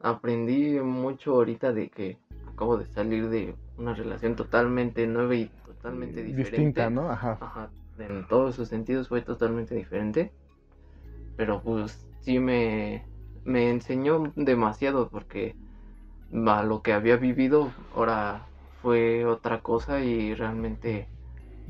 aprendí 0.00 0.78
mucho 0.80 1.32
ahorita 1.32 1.72
de 1.72 1.88
que 1.88 2.18
acabo 2.52 2.76
de 2.76 2.86
salir 2.86 3.28
de 3.30 3.54
una 3.78 3.94
relación 3.94 4.36
totalmente 4.36 5.06
nueva 5.06 5.34
y 5.34 5.50
totalmente 5.64 6.22
diferente. 6.22 6.56
Distinta, 6.56 6.90
¿no? 6.90 7.10
Ajá. 7.10 7.38
Ajá, 7.40 7.70
en 7.98 8.26
todos 8.28 8.54
sus 8.54 8.68
sentidos 8.68 9.08
fue 9.08 9.22
totalmente 9.22 9.74
diferente. 9.74 10.30
Pero 11.36 11.62
pues 11.62 12.06
sí 12.20 12.38
me, 12.38 13.06
me 13.44 13.70
enseñó 13.70 14.32
demasiado 14.36 15.08
porque 15.08 15.56
a 16.46 16.62
lo 16.62 16.82
que 16.82 16.92
había 16.92 17.16
vivido 17.16 17.72
ahora 17.94 18.46
fue 18.82 19.24
otra 19.24 19.62
cosa 19.62 20.00
y 20.00 20.34
realmente 20.34 21.08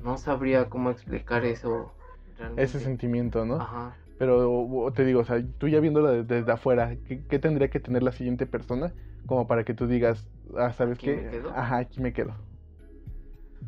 no 0.02 0.18
sabría 0.18 0.68
cómo 0.68 0.90
explicar 0.90 1.44
eso. 1.44 1.92
Realmente. 2.36 2.62
Ese 2.64 2.80
sentimiento, 2.80 3.44
¿no? 3.44 3.60
Ajá. 3.60 3.96
Pero 4.22 4.92
te 4.94 5.04
digo, 5.04 5.18
o 5.18 5.24
sea, 5.24 5.42
tú 5.58 5.66
ya 5.66 5.80
viéndolo 5.80 6.08
de- 6.12 6.22
desde 6.22 6.52
afuera, 6.52 6.94
¿qué, 7.08 7.24
qué 7.28 7.40
tendría 7.40 7.66
que 7.70 7.80
tener 7.80 8.04
la 8.04 8.12
siguiente 8.12 8.46
persona 8.46 8.92
como 9.26 9.48
para 9.48 9.64
que 9.64 9.74
tú 9.74 9.88
digas, 9.88 10.24
ah, 10.56 10.72
¿sabes 10.72 10.98
¿Aquí 10.98 11.08
qué? 11.08 11.16
me 11.16 11.28
quedo? 11.28 11.50
Ajá, 11.50 11.78
aquí 11.78 12.00
me 12.00 12.12
quedo. 12.12 12.32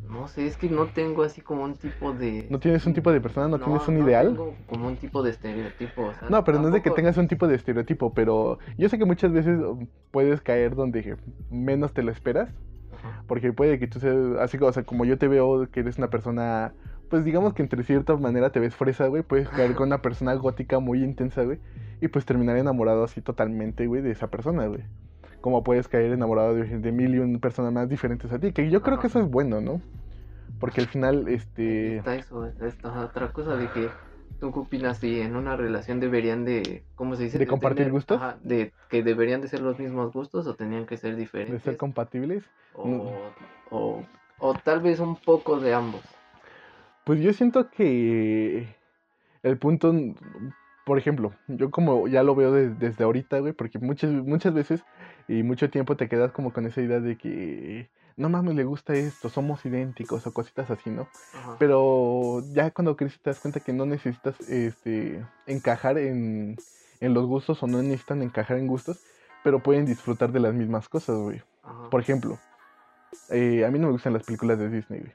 No 0.09 0.29
sé, 0.29 0.47
es 0.47 0.55
que 0.55 0.69
no 0.69 0.85
tengo 0.87 1.23
así 1.23 1.41
como 1.41 1.65
un 1.65 1.73
tipo 1.73 2.13
de... 2.13 2.47
¿No 2.49 2.57
tienes 2.57 2.85
un 2.85 2.93
tipo 2.93 3.11
de 3.11 3.19
persona? 3.19 3.49
¿No, 3.49 3.59
tienes 3.59 3.85
un 3.89 3.99
no 3.99 4.05
ideal? 4.05 4.27
tengo 4.29 4.55
como 4.69 4.87
un 4.87 4.95
tipo 4.95 5.21
de 5.23 5.31
estereotipo. 5.31 6.03
o 6.03 6.13
sea, 6.13 6.29
No, 6.29 6.41
pero 6.45 6.57
no 6.59 6.69
es 6.69 6.73
de 6.73 6.81
que 6.81 6.91
tengas 6.91 7.17
un 7.17 7.27
tipo 7.27 7.49
de 7.49 7.55
estereotipo, 7.55 8.13
pero 8.13 8.57
yo 8.77 8.87
sé 8.87 8.97
que 8.97 9.03
muchas 9.03 9.33
veces 9.33 9.59
um, 9.59 9.87
puedes 10.11 10.39
caer 10.39 10.73
donde 10.73 11.17
menos 11.49 11.91
te 11.91 12.01
lo 12.01 12.13
esperas 12.13 12.49
Ajá. 12.93 13.23
Porque 13.27 13.51
puede 13.51 13.77
que 13.77 13.87
tú 13.87 13.99
seas, 13.99 14.15
así 14.39 14.57
o 14.61 14.71
sea, 14.71 14.83
como 14.83 15.03
yo 15.03 15.17
te 15.17 15.27
veo 15.27 15.69
que 15.69 15.81
eres 15.81 15.97
una 15.97 16.09
persona, 16.09 16.73
pues 17.09 17.23
digamos 17.25 17.53
que 17.53 17.61
entre 17.61 17.83
cierta 17.83 18.15
manera 18.17 18.51
te 18.51 18.59
ves 18.59 18.75
fresa, 18.75 19.07
güey, 19.07 19.23
puedes 19.23 19.49
caer 19.49 19.75
con 19.75 19.87
una 19.87 20.01
persona 20.01 20.33
gótica 20.33 20.79
muy 20.79 21.03
intensa, 21.03 21.43
güey, 21.43 21.59
y 22.01 22.07
pues 22.07 22.25
terminar 22.25 22.57
enamorado 22.57 23.03
así 23.03 23.21
totalmente, 23.21 23.87
güey, 23.87 24.01
de 24.01 24.11
esa 24.11 24.27
persona, 24.27 24.67
güey. 24.67 24.81
Como 25.41 25.63
puedes 25.63 25.87
caer 25.87 26.11
enamorado 26.11 26.55
de, 26.55 26.79
de 26.79 26.91
mil 26.91 27.13
y 27.15 27.19
una 27.19 27.39
personas 27.39 27.71
más 27.71 27.87
diferentes 27.89 28.31
a 28.31 28.39
ti, 28.39 28.51
que 28.51 28.69
yo 28.69 28.81
creo 28.81 28.99
que 28.99 29.07
eso 29.07 29.19
es 29.19 29.29
bueno, 29.29 29.61
¿no? 29.61 29.81
Porque 30.59 30.81
al 30.81 30.87
final, 30.87 31.27
este... 31.27 31.97
Está 31.97 32.15
eso, 32.15 32.45
está 32.45 32.67
esta 32.67 32.99
otra 33.05 33.31
cosa 33.31 33.55
de 33.55 33.67
que 33.69 33.89
tú 34.39 34.51
qué 34.51 34.59
opinas 34.59 34.97
si 34.97 35.19
en 35.21 35.35
una 35.35 35.55
relación 35.55 35.99
deberían 35.99 36.45
de, 36.45 36.83
¿cómo 36.95 37.15
se 37.15 37.23
dice? 37.23 37.37
¿De 37.37 37.45
compartir 37.45 37.77
tener- 37.79 37.91
gustos? 37.91 38.17
Ajá, 38.17 38.37
de 38.43 38.71
que 38.89 39.03
deberían 39.03 39.41
de 39.41 39.47
ser 39.47 39.61
los 39.61 39.77
mismos 39.77 40.11
gustos 40.13 40.47
o 40.47 40.55
tenían 40.55 40.85
que 40.85 40.97
ser 40.97 41.11
De 41.15 41.21
diferentes. 41.21 41.61
ser 41.61 41.77
compatibles. 41.77 42.43
o, 42.73 43.11
o, 43.69 44.03
o 44.39 44.53
tal 44.63 44.81
vez 44.81 44.99
un 44.99 45.15
poco 45.15 45.59
de 45.59 45.73
ambos. 45.73 46.01
Pues 47.05 47.19
yo 47.21 47.31
siento 47.33 47.69
que 47.69 48.67
el 49.43 49.57
punto, 49.57 49.93
por 50.85 50.97
ejemplo, 50.97 51.33
yo 51.47 51.69
como 51.71 52.07
ya 52.07 52.23
lo 52.23 52.35
veo 52.35 52.51
de- 52.51 52.69
desde 52.69 53.03
ahorita, 53.03 53.39
güey, 53.39 53.53
porque 53.53 53.79
muchas, 53.79 54.11
muchas 54.11 54.53
veces 54.53 54.83
y 55.27 55.43
mucho 55.43 55.69
tiempo 55.69 55.95
te 55.95 56.09
quedas 56.09 56.31
como 56.31 56.51
con 56.51 56.65
esa 56.65 56.81
idea 56.81 56.99
de 56.99 57.17
que 57.17 57.89
no 58.17 58.29
mames, 58.29 58.55
le 58.55 58.63
gusta 58.63 58.95
esto, 58.95 59.29
somos 59.29 59.65
idénticos 59.65 60.25
o 60.25 60.33
cositas 60.33 60.71
así, 60.71 60.89
¿no? 60.89 61.07
Ajá. 61.33 61.57
Pero 61.59 62.43
ya 62.53 62.71
cuando 62.71 62.95
creces 62.95 63.19
te 63.21 63.29
das 63.29 63.39
cuenta 63.39 63.59
que 63.59 63.73
no 63.73 63.85
necesitas 63.85 64.39
este, 64.47 65.23
encajar 65.47 65.97
en, 65.97 66.55
en 67.01 67.13
los 67.13 67.25
gustos 67.25 67.61
o 67.61 67.67
no 67.67 67.81
necesitan 67.83 68.23
encajar 68.23 68.57
en 68.57 68.67
gustos, 68.67 68.99
pero 69.43 69.59
pueden 69.59 69.85
disfrutar 69.85 70.31
de 70.31 70.39
las 70.39 70.53
mismas 70.53 70.89
cosas, 70.89 71.17
güey. 71.17 71.41
Por 71.91 72.01
ejemplo, 72.01 72.39
eh, 73.29 73.63
a 73.65 73.69
mí 73.69 73.77
no 73.79 73.87
me 73.87 73.93
gustan 73.93 74.13
las 74.13 74.23
películas 74.23 74.57
de 74.57 74.69
Disney, 74.69 75.01
güey. 75.01 75.13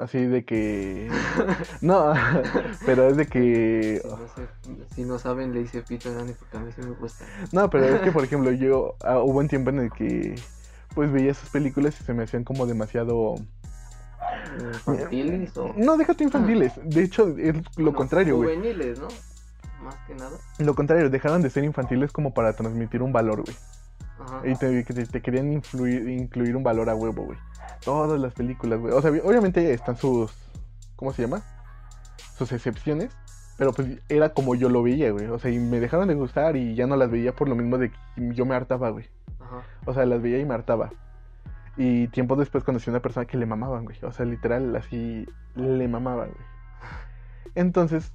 Así 0.00 0.24
de 0.26 0.44
que... 0.44 1.10
No, 1.82 2.12
pero 2.86 3.08
es 3.08 3.16
de 3.16 3.26
que... 3.26 4.00
Si 4.02 4.08
no, 4.08 4.28
sé- 4.28 4.94
si 4.94 5.04
no 5.04 5.18
saben, 5.18 5.52
le 5.52 5.60
hice 5.60 5.82
pito 5.82 6.12
grande 6.12 6.34
porque 6.38 6.56
a 6.56 6.60
mí 6.60 6.72
sí 6.74 6.80
me 6.82 6.94
gusta. 6.94 7.24
No, 7.52 7.68
pero 7.68 7.84
es 7.84 8.00
que, 8.00 8.10
por 8.12 8.24
ejemplo, 8.24 8.50
yo... 8.52 8.96
ah, 9.04 9.18
hubo 9.18 9.38
un 9.40 9.48
tiempo 9.48 9.70
en 9.70 9.80
el 9.80 9.90
que... 9.92 10.34
Pues 10.94 11.12
veía 11.12 11.30
esas 11.32 11.50
películas 11.50 12.00
y 12.00 12.04
se 12.04 12.14
me 12.14 12.24
hacían 12.24 12.44
como 12.44 12.66
demasiado... 12.66 13.34
Infantiles 14.58 15.56
o. 15.56 15.72
No, 15.76 15.96
déjate 15.96 16.24
infantiles. 16.24 16.72
De 16.84 17.02
hecho, 17.04 17.28
es 17.38 17.54
lo 17.76 17.92
contrario, 17.92 18.36
güey. 18.36 18.56
Juveniles, 18.56 18.98
¿no? 18.98 19.08
Más 19.82 19.94
que 20.06 20.14
nada. 20.14 20.36
Lo 20.58 20.74
contrario, 20.74 21.08
dejaron 21.08 21.40
de 21.42 21.50
ser 21.50 21.64
infantiles 21.64 22.10
como 22.12 22.34
para 22.34 22.52
transmitir 22.54 23.02
un 23.02 23.12
valor, 23.12 23.42
güey. 23.42 23.56
Ajá. 24.18 24.42
Y 24.46 24.54
te, 24.56 24.84
que 24.84 24.92
te- 24.92 25.06
te 25.06 25.22
querían 25.22 25.52
influir, 25.52 26.08
incluir 26.08 26.56
un 26.56 26.62
valor 26.62 26.90
a 26.90 26.94
huevo, 26.94 27.24
güey. 27.26 27.38
Todas 27.84 28.20
las 28.20 28.34
películas, 28.34 28.80
güey. 28.80 28.92
O 28.92 29.00
sea, 29.00 29.10
obviamente 29.24 29.72
están 29.72 29.96
sus. 29.96 30.32
¿Cómo 30.96 31.12
se 31.12 31.22
llama? 31.22 31.42
Sus 32.36 32.52
excepciones. 32.52 33.16
Pero 33.56 33.72
pues 33.72 34.00
era 34.08 34.30
como 34.30 34.54
yo 34.54 34.68
lo 34.70 34.82
veía, 34.82 35.10
güey. 35.10 35.26
O 35.26 35.38
sea, 35.38 35.50
y 35.50 35.58
me 35.58 35.80
dejaron 35.80 36.08
de 36.08 36.14
gustar 36.14 36.56
y 36.56 36.74
ya 36.74 36.86
no 36.86 36.96
las 36.96 37.10
veía 37.10 37.34
por 37.34 37.48
lo 37.48 37.54
mismo 37.54 37.76
de 37.76 37.90
que 37.90 37.96
yo 38.34 38.46
me 38.46 38.54
hartaba, 38.54 38.90
güey. 38.90 39.06
Ajá. 39.38 39.62
O 39.84 39.92
sea, 39.92 40.06
las 40.06 40.22
veía 40.22 40.38
y 40.38 40.46
me 40.46 40.54
hartaba. 40.54 40.90
Y 41.76 42.08
tiempo 42.08 42.36
después 42.36 42.64
conocí 42.64 42.90
a 42.90 42.92
una 42.92 43.02
persona 43.02 43.26
que 43.26 43.36
le 43.36 43.46
mamaban, 43.46 43.84
güey. 43.84 43.98
O 44.02 44.12
sea, 44.12 44.24
literal, 44.26 44.74
así 44.76 45.26
le 45.54 45.88
mamaban, 45.88 46.30
güey. 46.30 46.46
Entonces, 47.54 48.12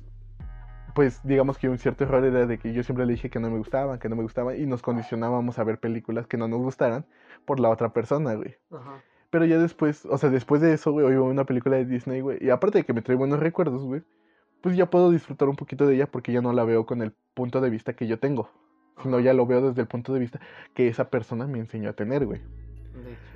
pues 0.96 1.20
digamos 1.24 1.58
que 1.58 1.70
un 1.70 1.78
cierto 1.78 2.06
error 2.06 2.24
era 2.24 2.46
de 2.46 2.58
que 2.58 2.74
yo 2.74 2.84
siempre 2.84 3.06
le 3.06 3.14
dije 3.14 3.30
que 3.30 3.40
no 3.40 3.50
me 3.50 3.58
gustaban, 3.58 4.00
que 4.00 4.10
no 4.10 4.16
me 4.16 4.24
gustaban. 4.24 4.60
Y 4.60 4.66
nos 4.66 4.82
condicionábamos 4.82 5.60
a 5.60 5.64
ver 5.64 5.80
películas 5.80 6.26
que 6.26 6.38
no 6.38 6.48
nos 6.48 6.62
gustaran 6.62 7.06
por 7.46 7.60
la 7.60 7.70
otra 7.70 7.90
persona, 7.90 8.34
güey. 8.34 8.56
Ajá. 8.72 9.04
Pero 9.36 9.44
ya 9.44 9.58
después, 9.58 10.06
o 10.06 10.18
sea, 10.18 10.30
después 10.30 10.62
de 10.62 10.72
eso, 10.72 10.94
güey, 10.94 11.06
hoy 11.06 11.12
veo 11.12 11.26
una 11.26 11.44
película 11.44 11.76
de 11.76 11.84
Disney, 11.84 12.22
güey. 12.22 12.38
Y 12.40 12.52
aparte 12.52 12.78
de 12.78 12.84
que 12.86 12.94
me 12.94 13.02
trae 13.02 13.18
buenos 13.18 13.42
recuerdos, 13.42 13.84
güey. 13.84 14.02
Pues 14.62 14.78
ya 14.78 14.90
puedo 14.90 15.12
disfrutar 15.12 15.50
un 15.50 15.58
poquito 15.58 15.86
de 15.86 15.96
ella 15.96 16.08
porque 16.08 16.32
ya 16.32 16.40
no 16.40 16.54
la 16.54 16.64
veo 16.64 16.86
con 16.86 17.02
el 17.02 17.12
punto 17.34 17.60
de 17.60 17.70
vista 17.70 17.92
que 17.92 18.08
yo 18.08 18.18
tengo. 18.18 18.50
Sino 19.04 19.20
ya 19.20 19.34
lo 19.34 19.46
veo 19.46 19.60
desde 19.60 19.82
el 19.82 19.90
punto 19.90 20.14
de 20.14 20.22
vista 20.22 20.40
que 20.74 20.88
esa 20.88 21.10
persona 21.10 21.48
me 21.48 21.60
enseñó 21.60 21.90
a 21.90 21.94
tener, 21.94 22.26
güey. 22.26 22.40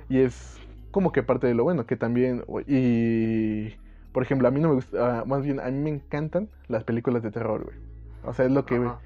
Y 0.08 0.20
es 0.20 0.58
como 0.90 1.12
que 1.12 1.22
parte 1.22 1.48
de 1.48 1.52
lo 1.52 1.64
bueno, 1.64 1.84
que 1.84 1.96
también, 1.96 2.44
y 2.66 3.74
por 4.12 4.22
ejemplo, 4.22 4.48
a 4.48 4.50
mí 4.50 4.58
no 4.58 4.68
me 4.68 4.74
gusta, 4.76 5.20
ah, 5.20 5.24
más 5.26 5.44
bien 5.44 5.60
a 5.60 5.66
mí 5.66 5.78
me 5.80 5.90
encantan 5.90 6.48
las 6.68 6.82
películas 6.82 7.22
de 7.22 7.30
terror, 7.30 7.62
güey. 7.62 7.76
O 8.24 8.32
sea, 8.32 8.46
es 8.46 8.52
lo 8.52 8.64
que, 8.64 8.76
Ajá. 8.76 9.00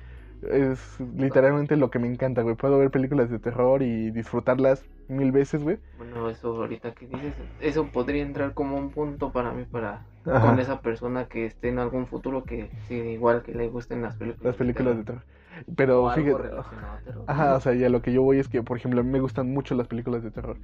es 0.48 0.78
literalmente 1.16 1.74
lo 1.74 1.90
que 1.90 1.98
me 1.98 2.06
encanta, 2.06 2.42
güey. 2.42 2.54
Puedo 2.54 2.78
ver 2.78 2.92
películas 2.92 3.30
de 3.30 3.40
terror 3.40 3.82
y 3.82 4.12
disfrutarlas 4.12 4.84
mil 5.08 5.32
veces, 5.32 5.62
güey. 5.62 5.78
Bueno, 5.98 6.28
eso 6.28 6.48
ahorita 6.56 6.92
que 6.94 7.06
dices, 7.06 7.34
eso 7.60 7.86
podría 7.92 8.22
entrar 8.22 8.54
como 8.54 8.76
un 8.76 8.90
punto 8.90 9.32
para 9.32 9.52
mí 9.52 9.64
para 9.64 10.06
Ajá. 10.24 10.40
con 10.40 10.58
esa 10.58 10.80
persona 10.80 11.26
que 11.26 11.46
esté 11.46 11.68
en 11.68 11.78
algún 11.78 12.06
futuro 12.06 12.44
que 12.44 12.70
sí, 12.88 12.94
igual 12.94 13.42
que 13.42 13.54
le 13.54 13.68
gusten 13.68 14.02
las 14.02 14.16
películas. 14.16 14.44
Las 14.44 14.56
películas 14.56 14.96
de 14.96 15.04
terror. 15.04 15.22
Pero 15.76 16.10
fíjate, 16.10 16.50
ajá, 17.26 17.54
o 17.54 17.60
sea, 17.60 17.74
ya 17.74 17.88
lo 17.88 18.02
que 18.02 18.12
yo 18.12 18.22
voy 18.22 18.38
es 18.38 18.48
que, 18.48 18.62
por 18.62 18.76
ejemplo, 18.76 19.00
a 19.00 19.04
mí 19.04 19.10
me 19.10 19.20
gustan 19.20 19.52
mucho 19.52 19.74
las 19.74 19.86
películas 19.86 20.22
de 20.22 20.30
terror. 20.30 20.56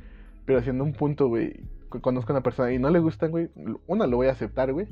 Pero 0.47 0.59
haciendo 0.59 0.83
un 0.85 0.95
punto, 0.95 1.29
güey, 1.29 1.61
conozco 2.01 2.33
a 2.33 2.37
una 2.37 2.43
persona 2.43 2.73
y 2.73 2.79
no 2.79 2.91
le 2.91 2.99
gustan, 2.99 3.31
güey, 3.31 3.51
una 3.87 4.07
lo 4.07 4.17
voy 4.17 4.27
a 4.29 4.33
aceptar, 4.33 4.73
güey. 4.73 4.89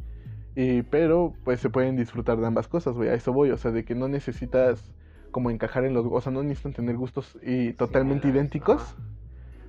Y, 0.54 0.82
pero, 0.82 1.34
pues 1.44 1.60
se 1.60 1.70
pueden 1.70 1.96
disfrutar 1.96 2.38
de 2.38 2.46
ambas 2.46 2.68
cosas, 2.68 2.94
güey. 2.94 3.08
A 3.08 3.14
eso 3.14 3.32
voy, 3.32 3.50
o 3.50 3.56
sea, 3.56 3.70
de 3.70 3.84
que 3.84 3.94
no 3.94 4.08
necesitas 4.08 4.92
como 5.30 5.50
encajar 5.50 5.84
en 5.84 5.94
los. 5.94 6.06
O 6.10 6.20
sea, 6.20 6.32
no 6.32 6.42
necesitan 6.42 6.72
tener 6.74 6.96
gustos 6.96 7.38
y 7.42 7.72
totalmente 7.74 8.28
idénticos, 8.28 8.82
ajá. 8.82 8.96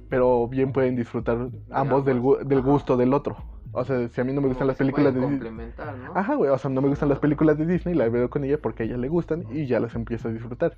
Pero 0.10 0.48
bien 0.48 0.72
pueden 0.74 0.96
disfrutar 0.96 1.50
ambos 1.72 2.04
del, 2.06 2.22
gu- 2.22 2.44
del 2.44 2.62
gusto 2.62 2.98
del 2.98 3.14
otro. 3.14 3.38
O 3.72 3.84
sea, 3.86 4.08
si 4.10 4.20
a 4.20 4.24
mí 4.24 4.34
no 4.34 4.42
me 4.42 4.48
gustan 4.48 4.66
las 4.68 4.78
películas 4.78 5.14
de 5.14 5.20
Disney. 5.30 5.72
¿no? 6.04 6.14
Ajá, 6.16 6.36
güey, 6.36 6.50
o 6.50 6.58
sea, 6.58 6.72
no 6.72 6.82
me 6.82 6.88
gustan 6.90 7.10
las 7.10 7.20
películas 7.20 7.58
de 7.58 7.66
Disney, 7.68 7.94
las 7.94 8.12
veo 8.12 8.30
con 8.30 8.44
ella 8.44 8.58
porque 8.60 8.84
a 8.84 8.86
ella 8.88 8.98
le 8.98 9.08
gustan 9.10 9.44
y 9.52 9.68
ya 9.68 9.80
las 9.80 9.94
empiezo 9.96 10.28
a 10.28 10.32
disfrutar. 10.32 10.78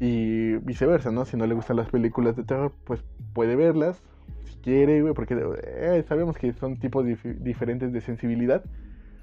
Y 0.00 0.54
viceversa, 0.56 1.10
¿no? 1.10 1.26
Si 1.26 1.36
no 1.36 1.46
le 1.46 1.54
gustan 1.54 1.76
las 1.76 1.90
películas 1.90 2.34
de 2.34 2.44
terror, 2.44 2.72
pues 2.84 3.04
puede 3.34 3.56
verlas, 3.56 4.02
si 4.44 4.56
quiere, 4.60 5.02
güey, 5.02 5.12
porque 5.12 5.36
eh, 5.62 6.02
sabemos 6.08 6.38
que 6.38 6.52
son 6.54 6.78
tipos 6.78 7.04
dif- 7.04 7.36
diferentes 7.40 7.92
de 7.92 8.00
sensibilidad 8.00 8.64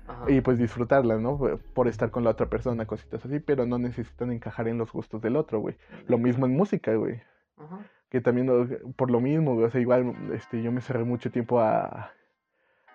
Ajá. 0.07 0.29
y 0.31 0.41
pues 0.41 0.59
disfrutarlas, 0.59 1.19
¿no? 1.19 1.39
Por 1.73 1.87
estar 1.87 2.11
con 2.11 2.23
la 2.23 2.29
otra 2.29 2.47
persona, 2.47 2.85
cositas 2.85 3.25
así, 3.25 3.39
pero 3.39 3.65
no 3.65 3.79
necesitan 3.79 4.31
encajar 4.31 4.67
en 4.67 4.77
los 4.77 4.91
gustos 4.91 5.19
del 5.23 5.35
otro, 5.35 5.59
güey. 5.59 5.75
Lo 6.07 6.19
mismo 6.19 6.45
en 6.45 6.55
música, 6.55 6.93
güey. 6.93 7.19
Ajá. 7.57 7.79
Que 8.09 8.21
también 8.21 8.93
por 8.95 9.11
lo 9.11 9.19
mismo, 9.19 9.55
o 9.55 9.69
sea, 9.69 9.79
igual 9.79 10.15
este, 10.33 10.61
yo 10.63 10.71
me 10.71 10.81
cerré 10.81 11.03
mucho 11.03 11.29
tiempo 11.31 11.59
a, 11.59 12.11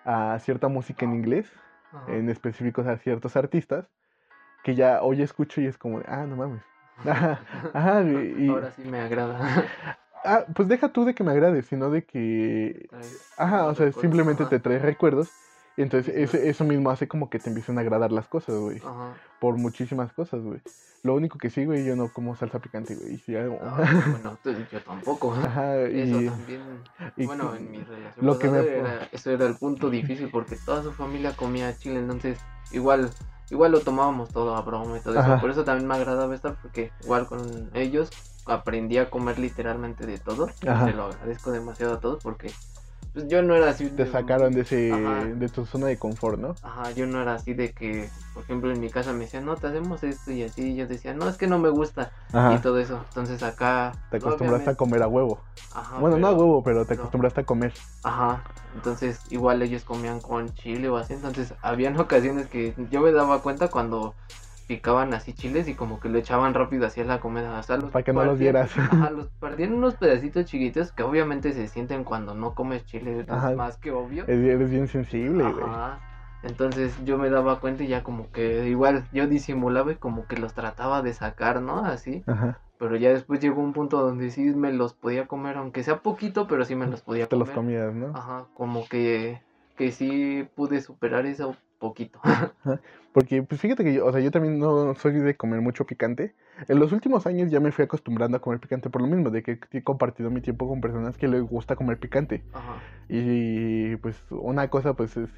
a 0.03 0.37
cierta 0.39 0.67
música 0.67 1.05
en 1.05 1.13
inglés 1.13 1.51
Ajá. 1.93 2.11
en 2.13 2.29
específicos 2.29 2.85
a 2.87 2.97
ciertos 2.97 3.35
artistas 3.37 3.87
que 4.63 4.75
ya 4.75 5.01
hoy 5.01 5.21
escucho 5.21 5.61
y 5.61 5.67
es 5.67 5.77
como, 5.77 6.01
ah, 6.07 6.25
no 6.27 6.35
mames. 6.35 6.63
Ajá, 7.05 7.39
ajá, 7.73 8.01
y- 8.03 8.49
Ahora 8.49 8.71
sí 8.71 8.83
me 8.83 8.99
agrada. 8.99 9.39
Ah, 10.27 10.43
pues 10.55 10.67
deja 10.67 10.89
tú 10.89 11.05
de 11.05 11.13
que 11.13 11.23
me 11.23 11.29
agrade, 11.33 11.61
sino 11.61 11.91
de 11.91 12.03
que, 12.03 12.89
ajá, 13.37 13.67
o 13.67 13.75
sea, 13.75 13.91
simplemente 13.91 14.43
te 14.47 14.59
trae 14.59 14.79
recuerdos 14.79 15.29
entonces 15.81 16.13
Sí, 16.13 16.21
eso, 16.21 16.37
eso 16.37 16.63
mismo 16.63 16.89
hace 16.89 17.07
como 17.07 17.29
que 17.29 17.39
te 17.39 17.49
empiecen 17.49 17.77
a 17.77 17.81
agradar 17.81 18.11
las 18.11 18.27
cosas, 18.27 18.55
güey, 18.57 18.77
Ajá. 18.77 19.13
por 19.39 19.57
muchísimas 19.57 20.11
cosas, 20.13 20.41
güey. 20.41 20.59
Lo 21.03 21.13
único 21.13 21.37
que 21.37 21.51
sí, 21.51 21.65
güey, 21.65 21.85
yo 21.85 21.95
no 21.95 22.11
como 22.11 22.35
salsa 22.35 22.57
picante, 22.59 22.95
güey, 22.95 23.13
y 23.13 23.17
si 23.19 23.35
hago... 23.35 23.59
Ah, 23.61 23.77
bueno, 24.11 24.37
yo 24.71 24.79
tampoco. 24.81 25.33
Ajá, 25.35 25.79
Eso 25.81 26.19
y, 26.21 26.25
también. 26.25 26.61
y 27.15 27.25
bueno, 27.27 27.55
en 27.55 27.69
mi 27.69 27.77
relación 27.83 28.25
lo 28.25 28.39
que 28.39 28.47
pasada 28.47 28.63
me- 28.63 28.69
era, 28.77 29.09
eso 29.11 29.31
era 29.31 29.45
el 29.45 29.55
punto 29.55 29.89
difícil 29.91 30.29
porque 30.31 30.55
toda 30.65 30.81
su 30.81 30.91
familia 30.93 31.33
comía 31.35 31.77
chile, 31.77 31.99
entonces 31.99 32.39
igual 32.71 33.11
igual 33.51 33.71
lo 33.71 33.81
tomábamos 33.81 34.29
todo 34.29 34.55
a 34.55 34.61
broma 34.61 34.97
y 34.97 35.01
todo 35.01 35.19
eso. 35.19 35.39
Por 35.39 35.51
eso 35.51 35.63
también 35.63 35.87
me 35.87 35.93
agradaba 35.93 36.33
estar 36.33 36.55
porque 36.59 36.91
igual 37.03 37.27
con 37.27 37.69
ellos 37.75 38.09
aprendí 38.47 38.97
a 38.97 39.09
comer 39.11 39.37
literalmente 39.37 40.07
de 40.07 40.17
todo. 40.17 40.49
Ajá. 40.65 40.85
Te 40.85 40.93
lo 40.93 41.05
agradezco 41.05 41.51
demasiado 41.51 41.93
a 41.93 41.99
todos 41.99 42.23
porque 42.23 42.51
pues, 43.15 43.27
yo 43.27 43.41
no 43.41 43.55
era 43.55 43.69
así. 43.71 43.89
te 43.89 44.05
sacaron 44.05 44.53
de 44.53 44.61
ese, 44.61 44.75
Ajá. 44.91 45.25
de 45.35 45.49
tu 45.49 45.65
zona 45.65 45.87
de 45.87 45.97
confort, 45.97 46.39
¿no? 46.39 46.55
Ajá, 46.61 46.91
yo 46.91 47.07
no 47.07 47.21
era 47.21 47.35
así 47.35 47.53
de 47.53 47.71
que, 47.71 48.09
por 48.33 48.43
ejemplo, 48.43 48.71
en 48.71 48.79
mi 48.79 48.89
casa 48.89 49.13
me 49.13 49.25
decían, 49.25 49.45
no, 49.45 49.55
te 49.55 49.67
hacemos 49.67 50.03
esto 50.03 50.31
y 50.31 50.43
así. 50.43 50.61
Y 50.61 50.75
yo 50.75 50.85
decía, 50.87 51.13
no, 51.13 51.27
es 51.27 51.37
que 51.37 51.47
no 51.47 51.57
me 51.57 51.69
gusta. 51.69 52.11
Y 52.51 52.57
todo 52.59 52.79
eso. 52.79 53.01
Entonces 53.07 53.41
acá. 53.41 53.93
te 54.09 54.17
acostumbraste 54.17 54.69
a 54.71 54.75
comer 54.75 55.01
a 55.01 55.07
huevo. 55.07 55.39
Ajá, 55.73 55.99
Bueno, 56.01 56.17
no 56.17 56.27
a 56.27 56.33
huevo, 56.33 56.63
pero 56.63 56.85
te 56.85 56.93
no. 56.93 56.99
acostumbraste 56.99 57.41
a 57.41 57.45
comer. 57.45 57.73
Ajá, 58.03 58.43
entonces 58.75 59.19
igual 59.29 59.61
ellos 59.61 59.83
comían 59.83 60.19
con 60.19 60.53
chile 60.53 60.89
o 60.89 60.97
así, 60.97 61.13
entonces 61.13 61.53
habían 61.61 61.97
ocasiones 61.99 62.47
que 62.47 62.75
yo 62.91 63.01
me 63.01 63.11
daba 63.11 63.41
cuenta 63.41 63.69
cuando 63.69 64.15
picaban 64.67 65.13
así 65.13 65.33
chiles 65.33 65.67
y 65.67 65.73
como 65.75 65.99
que 65.99 66.09
lo 66.09 66.17
echaban 66.17 66.53
rápido 66.53 66.85
hacia 66.87 67.03
la 67.05 67.19
comida, 67.19 67.59
o 67.59 67.63
sea, 67.63 67.77
los 67.77 67.91
Para 67.91 68.03
que 68.03 68.13
no 68.13 68.23
los 68.25 68.39
vieras. 68.39 68.71
Ajá, 68.77 69.09
los 69.11 69.27
partían 69.39 69.73
unos 69.73 69.95
pedacitos 69.95 70.45
chiquitos 70.45 70.91
que 70.91 71.03
obviamente 71.03 71.53
se 71.53 71.67
sienten 71.67 72.03
cuando 72.03 72.33
no 72.33 72.53
comes 72.55 72.85
chile, 72.85 73.21
es 73.21 73.29
Ajá. 73.29 73.51
más 73.55 73.77
que 73.77 73.91
obvio. 73.91 74.25
Eres 74.27 74.69
bien 74.69 74.87
sensible, 74.87 75.43
güey. 75.43 75.63
Ajá. 75.65 75.99
Entonces 76.43 76.95
yo 77.05 77.17
me 77.17 77.29
daba 77.29 77.59
cuenta 77.59 77.83
y 77.83 77.87
ya 77.87 78.03
como 78.03 78.31
que 78.31 78.67
igual 78.67 79.03
yo 79.11 79.25
disimulaba 79.27 79.91
y 79.91 79.95
como 79.95 80.27
que 80.27 80.37
los 80.37 80.53
trataba 80.53 81.01
de 81.01 81.13
sacar, 81.13 81.61
¿no? 81.61 81.85
Así, 81.85 82.23
Ajá. 82.27 82.59
Pero 82.77 82.97
ya 82.97 83.09
después 83.09 83.39
llegó 83.39 83.61
un 83.61 83.71
punto 83.71 84.01
donde 84.01 84.29
sí 84.31 84.41
me 84.43 84.73
los 84.73 84.93
podía 84.93 85.27
comer, 85.27 85.55
aunque 85.57 85.81
sea 85.81 86.01
poquito, 86.01 86.45
pero 86.45 86.65
sí 86.65 86.75
me 86.75 86.87
los 86.87 87.01
podía 87.01 87.25
Te 87.25 87.35
comer. 87.37 87.47
los 87.47 87.55
comías, 87.55 87.93
¿no? 87.93 88.11
Ajá, 88.15 88.47
como 88.53 88.85
que, 88.87 89.41
que 89.77 89.91
sí 89.93 90.45
pude 90.55 90.81
superar 90.81 91.25
eso 91.25 91.55
poquito. 91.89 92.19
Porque, 93.13 93.43
pues 93.43 93.61
fíjate 93.61 93.83
que 93.85 93.93
yo, 93.93 94.05
o 94.05 94.11
sea, 94.11 94.19
yo 94.19 94.29
también 94.29 94.59
no 94.59 94.93
soy 94.95 95.13
de 95.13 95.35
comer 95.37 95.61
mucho 95.61 95.85
picante. 95.85 96.33
En 96.67 96.79
los 96.79 96.91
últimos 96.91 97.25
años 97.25 97.49
ya 97.49 97.61
me 97.61 97.71
fui 97.71 97.85
acostumbrando 97.85 98.35
a 98.35 98.41
comer 98.41 98.59
picante 98.59 98.89
por 98.89 99.01
lo 99.01 99.07
mismo, 99.07 99.29
de 99.29 99.41
que 99.41 99.57
he 99.71 99.83
compartido 99.83 100.29
mi 100.29 100.41
tiempo 100.41 100.67
con 100.67 100.81
personas 100.81 101.17
que 101.17 101.27
les 101.29 101.41
gusta 101.41 101.77
comer 101.77 101.97
picante. 101.97 102.43
Ajá. 102.53 102.73
Y 103.07 103.95
pues 103.97 104.17
una 104.31 104.67
cosa, 104.69 104.93
pues 104.95 105.15
es- 105.15 105.29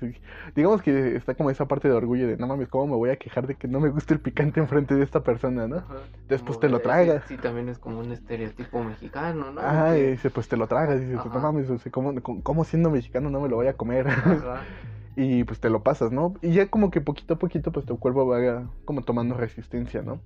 digamos 0.56 0.82
que 0.82 1.16
está 1.16 1.36
como 1.36 1.52
esa 1.52 1.68
parte 1.68 1.88
de 1.88 1.94
orgullo 1.94 2.28
de 2.28 2.38
no 2.38 2.48
mames, 2.48 2.68
¿cómo 2.68 2.88
me 2.88 2.96
voy 2.96 3.10
a 3.12 3.18
quejar 3.18 3.46
de 3.46 3.54
que 3.56 3.68
no 3.68 3.80
me 3.80 3.90
gusta 3.90 4.14
el 4.14 4.22
picante 4.22 4.60
enfrente 4.60 4.96
de 4.96 5.04
esta 5.04 5.22
persona, 5.24 5.68
no? 5.68 5.78
Ajá. 5.78 5.96
Después 6.30 6.58
Como 6.58 6.60
te 6.62 6.70
lo 6.70 6.80
tragas. 6.80 7.24
Sí, 7.28 7.38
también 7.38 7.70
es 7.70 7.78
como 7.78 8.00
un 8.00 8.12
estereotipo 8.12 8.84
mexicano, 8.84 9.52
¿no? 9.52 9.62
Ah, 9.62 9.92
Que- 9.94 10.00
y 10.00 10.12
dice, 10.12 10.30
pues 10.32 10.48
te 10.48 10.58
lo 10.58 10.66
tragas, 10.68 11.00
dices, 11.00 11.20
pues, 11.22 11.34
no 11.34 11.40
mames, 11.42 11.70
o 11.70 11.78
sea, 11.78 11.92
¿cómo, 11.92 12.20
cómo- 12.22 12.42
cómo 12.42 12.64
siendo 12.64 12.90
mexicano 12.90 13.30
no 13.30 13.40
me 13.40 13.50
lo 13.50 13.58
voy 13.58 13.68
a 13.68 13.74
comer? 13.74 14.08
Ajá. 14.08 14.62
y 15.18 15.44
pues 15.44 15.60
te 15.60 15.70
lo 15.70 15.84
pasas, 15.84 16.12
¿no? 16.14 16.36
Y 16.42 16.54
ya 16.54 16.70
como 16.70 16.92
que 16.92 17.02
poquito 17.02 17.36
a 17.36 17.40
poquito 17.40 17.72
pues 17.74 17.86
tu 17.86 18.00
cuerpo 18.00 18.28
va 18.28 18.70
como 18.86 19.04
tomando 19.04 19.36
resistencia, 19.36 20.02
¿no? 20.04 20.22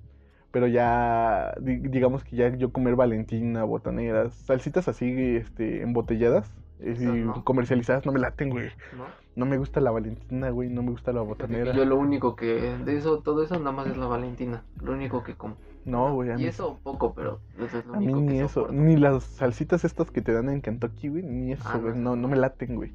Pero 0.52 0.66
ya, 0.66 1.54
di- 1.60 1.78
digamos 1.78 2.24
que 2.24 2.36
ya 2.36 2.54
yo 2.56 2.72
comer 2.72 2.94
valentina, 2.94 3.64
botaneras, 3.64 4.34
salsitas 4.34 4.86
así, 4.88 5.36
este, 5.36 5.82
embotelladas 5.82 6.52
eh, 6.80 6.96
y 7.00 7.04
no. 7.04 7.42
comercializadas 7.44 8.04
no 8.04 8.12
me 8.12 8.20
laten, 8.20 8.50
güey. 8.50 8.70
¿no? 8.96 9.06
No 9.34 9.46
me 9.46 9.56
gusta 9.56 9.80
la 9.80 9.90
valentina, 9.90 10.50
güey, 10.50 10.68
no 10.68 10.82
me 10.82 10.90
gusta 10.90 11.10
la 11.12 11.22
botanera. 11.22 11.72
Yo 11.72 11.86
lo 11.86 11.96
único 11.96 12.36
que, 12.36 12.76
de 12.84 12.96
eso, 12.98 13.20
todo 13.20 13.42
eso 13.42 13.58
nada 13.58 13.72
más 13.72 13.86
es 13.86 13.96
la 13.96 14.06
Valentina, 14.06 14.62
lo 14.82 14.92
único 14.92 15.22
que 15.24 15.34
como. 15.34 15.56
No, 15.86 16.14
güey, 16.14 16.30
a 16.30 16.34
Y 16.34 16.38
mí, 16.38 16.44
eso 16.44 16.78
poco, 16.82 17.14
pero 17.14 17.40
eso 17.58 17.78
es 17.78 17.86
lo 17.86 17.94
a 17.94 17.96
mí 17.98 18.12
único 18.12 18.20
ni 18.20 18.26
que 18.28 18.44
eso, 18.44 18.54
soporto. 18.60 18.74
ni 18.74 18.96
las 18.96 19.24
salsitas 19.24 19.84
estas 19.84 20.10
que 20.10 20.20
te 20.20 20.32
dan 20.34 20.50
en 20.50 20.60
Kentucky, 20.60 21.08
güey, 21.08 21.22
ni 21.22 21.52
eso, 21.52 21.64
Ah, 21.66 21.78
güey, 21.78 21.96
no, 21.96 22.14
no 22.14 22.28
me 22.28 22.36
laten, 22.36 22.76
güey. 22.76 22.92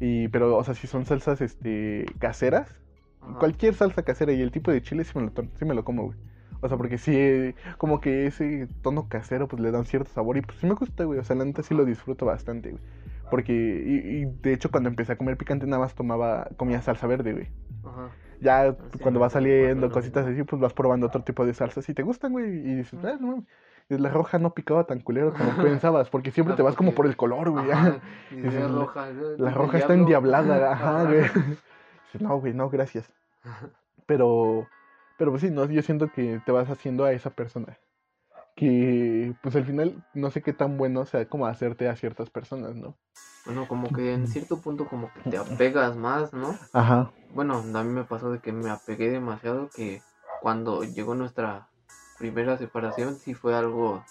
Y, 0.00 0.28
pero, 0.30 0.56
o 0.58 0.64
sea, 0.64 0.74
si 0.74 0.88
son 0.88 1.06
salsas, 1.06 1.42
este, 1.42 2.06
caseras, 2.20 2.80
Ajá. 3.20 3.38
Cualquier 3.38 3.74
salsa 3.74 4.04
casera 4.04 4.32
y 4.32 4.42
el 4.42 4.52
tipo 4.52 4.70
de 4.72 4.82
chile 4.82 5.04
sí 5.04 5.12
me 5.18 5.24
lo, 5.26 5.32
sí 5.54 5.64
me 5.66 5.74
lo 5.74 5.84
como, 5.84 6.04
güey. 6.06 6.18
O 6.60 6.68
sea, 6.68 6.76
porque 6.78 6.98
sí, 6.98 7.12
eh, 7.16 7.56
como 7.78 8.00
que 8.00 8.26
ese 8.26 8.68
tono 8.82 9.08
casero 9.08 9.48
pues 9.48 9.62
le 9.62 9.70
da 9.72 9.78
un 9.80 9.86
cierto 9.86 10.10
sabor 10.12 10.38
y 10.38 10.42
pues 10.42 10.58
sí 10.58 10.66
me 10.66 10.74
gusta, 10.74 11.04
güey. 11.04 11.18
O 11.20 11.24
sea, 11.24 11.36
la 11.36 11.44
neta 11.46 11.62
sí 11.62 11.74
lo 11.74 11.84
disfruto 11.86 12.26
bastante, 12.26 12.72
güey. 12.72 12.82
Porque, 13.30 13.52
y, 13.54 14.22
y 14.22 14.26
de 14.26 14.52
hecho 14.54 14.70
cuando 14.70 14.88
empecé 14.90 15.12
a 15.12 15.18
comer 15.18 15.36
picante 15.38 15.66
nada 15.66 15.80
más 15.82 15.94
tomaba, 15.94 16.48
comía 16.56 16.82
salsa 16.82 17.06
verde, 17.06 17.32
güey. 17.32 17.52
Ajá. 17.82 18.16
Ya 18.40 18.76
Sí, 18.92 18.98
cuando 19.00 19.20
me 19.20 19.20
va 19.20 19.30
pasa 19.30 19.40
lo 19.40 19.48
saliendo, 19.48 19.90
cositas 19.90 20.26
así, 20.26 20.42
pues 20.44 20.60
vas 20.60 20.74
probando 20.74 21.06
otro 21.06 21.22
tipo 21.24 21.46
de 21.46 21.54
salsas 21.54 21.88
y 21.88 21.94
te 21.94 22.02
gustan, 22.02 22.32
güey. 22.32 22.46
Y 22.46 22.74
dices, 22.76 23.04
ah, 23.04 23.16
no 23.20 23.28
mames, 23.28 23.44
La 23.98 24.08
roja 24.10 24.38
no 24.38 24.54
picaba 24.54 24.84
tan 24.84 25.00
culero 25.00 25.32
como 25.34 25.50
pensabas, 25.62 26.08
porque 26.10 26.30
siempre 26.30 26.54
Ah, 26.54 26.56
te 26.56 26.62
vas 26.62 26.76
como 26.76 26.92
por 26.94 27.06
el 27.06 27.16
color, 27.16 27.50
güey. 27.50 27.70
Ajá. 27.70 27.98
Y 28.30 28.36
Dices, 28.36 28.54
es 28.54 28.70
la- 28.70 28.78
roja. 28.78 29.06
La 29.38 29.50
roja 29.50 29.78
está 29.78 29.94
endiablada, 29.94 30.72
ajá, 30.72 31.04
güey. 31.04 31.24
No, 32.20 32.38
güey, 32.38 32.54
no, 32.54 32.68
gracias. 32.70 33.10
Pero, 34.06 34.66
pero 35.18 35.30
pues 35.30 35.42
sí, 35.42 35.50
no, 35.50 35.64
yo 35.66 35.82
siento 35.82 36.10
que 36.10 36.40
te 36.44 36.50
vas 36.50 36.68
haciendo 36.68 37.04
a 37.04 37.12
esa 37.12 37.30
persona. 37.30 37.78
Que, 38.56 39.32
pues 39.42 39.54
al 39.54 39.64
final, 39.64 40.02
no 40.14 40.30
sé 40.30 40.42
qué 40.42 40.52
tan 40.52 40.76
bueno 40.76 41.06
sea 41.06 41.26
como 41.28 41.46
hacerte 41.46 41.88
a 41.88 41.94
ciertas 41.96 42.28
personas, 42.28 42.74
¿no? 42.74 42.96
Bueno, 43.46 43.68
como 43.68 43.88
que 43.92 44.12
en 44.12 44.26
cierto 44.26 44.60
punto 44.60 44.86
como 44.88 45.10
que 45.14 45.30
te 45.30 45.36
apegas 45.38 45.96
más, 45.96 46.32
¿no? 46.32 46.58
Ajá. 46.72 47.10
Bueno, 47.32 47.54
a 47.74 47.84
mí 47.84 47.90
me 47.92 48.04
pasó 48.04 48.32
de 48.32 48.40
que 48.40 48.52
me 48.52 48.70
apegué 48.70 49.10
demasiado 49.10 49.70
que 49.70 50.02
cuando 50.42 50.82
llegó 50.82 51.14
nuestra 51.14 51.68
primera 52.20 52.56
separación 52.58 53.18
sí 53.18 53.34
fue 53.34 53.56
algo 53.56 54.04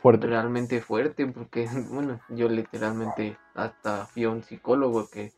Fuerte. 0.00 0.26
realmente 0.26 0.80
fuerte 0.80 1.26
porque, 1.26 1.68
bueno, 1.90 2.18
yo 2.30 2.48
literalmente 2.48 3.36
hasta 3.54 4.06
fui 4.06 4.24
a 4.24 4.30
un 4.30 4.42
psicólogo 4.42 5.08
que 5.10 5.30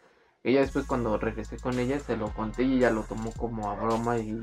ella 0.45 0.61
después 0.61 0.87
cuando 0.87 1.19
regresé 1.19 1.59
con 1.59 1.79
ella 1.79 1.99
se 1.99 2.17
lo 2.17 2.33
conté 2.33 2.63
y 2.63 2.77
ella 2.79 2.91
lo 2.91 3.03
tomó 3.03 3.33
como 3.33 3.71
a 3.71 3.75
broma 3.75 4.19
y, 4.19 4.41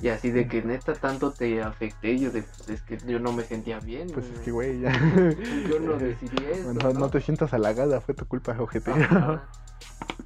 y 0.00 0.08
así 0.08 0.30
de 0.30 0.46
que 0.48 0.62
neta 0.62 0.94
tanto 0.94 1.32
te 1.32 1.62
afecté, 1.62 2.18
yo 2.18 2.30
de, 2.30 2.42
pues, 2.42 2.68
es 2.68 2.82
que 2.82 3.00
yo 3.06 3.20
no 3.20 3.32
me 3.32 3.44
sentía 3.44 3.78
bien. 3.80 4.10
Pues 4.12 4.26
es 4.26 4.38
que, 4.44 4.50
güey, 4.50 4.80
ya. 4.80 4.90
Yo 5.68 5.78
no 5.80 5.96
decidí 5.98 6.44
eso. 6.50 6.72
No, 6.74 6.92
no 6.92 7.08
te 7.10 7.20
sientas 7.20 7.54
halagada, 7.54 8.00
fue 8.00 8.14
tu 8.14 8.26
culpa, 8.26 8.56
ojete. 8.58 8.90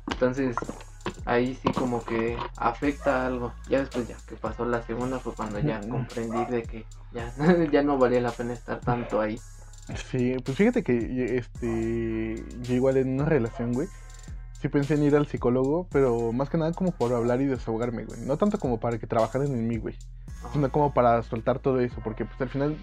Entonces, 0.09 0.57
ahí 1.27 1.55
sí 1.63 1.71
como 1.73 2.03
que 2.03 2.37
afecta 2.57 3.27
algo. 3.27 3.53
Ya 3.69 3.81
después 3.81 4.09
ya 4.09 4.17
que 4.27 4.37
pasó 4.37 4.65
la 4.65 4.83
segunda 4.83 5.19
fue 5.19 5.35
cuando 5.35 5.59
ya 5.59 5.81
comprendí 5.89 6.45
de 6.47 6.63
que 6.63 6.87
ya, 7.13 7.33
ya 7.73 7.83
no 7.83 7.99
valía 7.99 8.21
la 8.21 8.31
pena 8.31 8.55
estar 8.55 8.81
tanto 8.81 9.21
ahí. 9.21 9.39
Sí, 10.11 10.35
pues 10.45 10.57
fíjate 10.57 10.83
que 10.83 11.37
este 11.37 12.45
yo 12.63 12.75
igual 12.75 12.97
en 12.97 13.15
una 13.15 13.25
relación, 13.25 13.73
güey, 13.75 13.89
sí 14.61 14.69
pensé 14.69 14.95
en 14.95 15.05
ir 15.05 15.15
al 15.15 15.27
psicólogo, 15.27 15.87
pero 15.93 16.33
más 16.33 16.49
que 16.51 16.59
nada 16.59 16.73
como 16.73 16.91
por 16.91 17.13
hablar 17.15 17.41
y 17.41 17.47
desahogarme, 17.47 18.05
güey. 18.05 18.21
No 18.21 18.37
tanto 18.37 18.59
como 18.59 18.81
para 18.81 18.99
que 18.99 19.07
trabajaran 19.07 19.47
en 19.53 19.69
mí, 19.69 19.77
güey, 19.77 19.95
Ajá. 20.43 20.53
sino 20.53 20.73
como 20.73 20.93
para 20.93 21.23
soltar 21.23 21.61
todo 21.61 21.79
eso, 21.81 22.01
porque 22.03 22.25
pues 22.25 22.41
al 22.41 22.49
final 22.49 22.77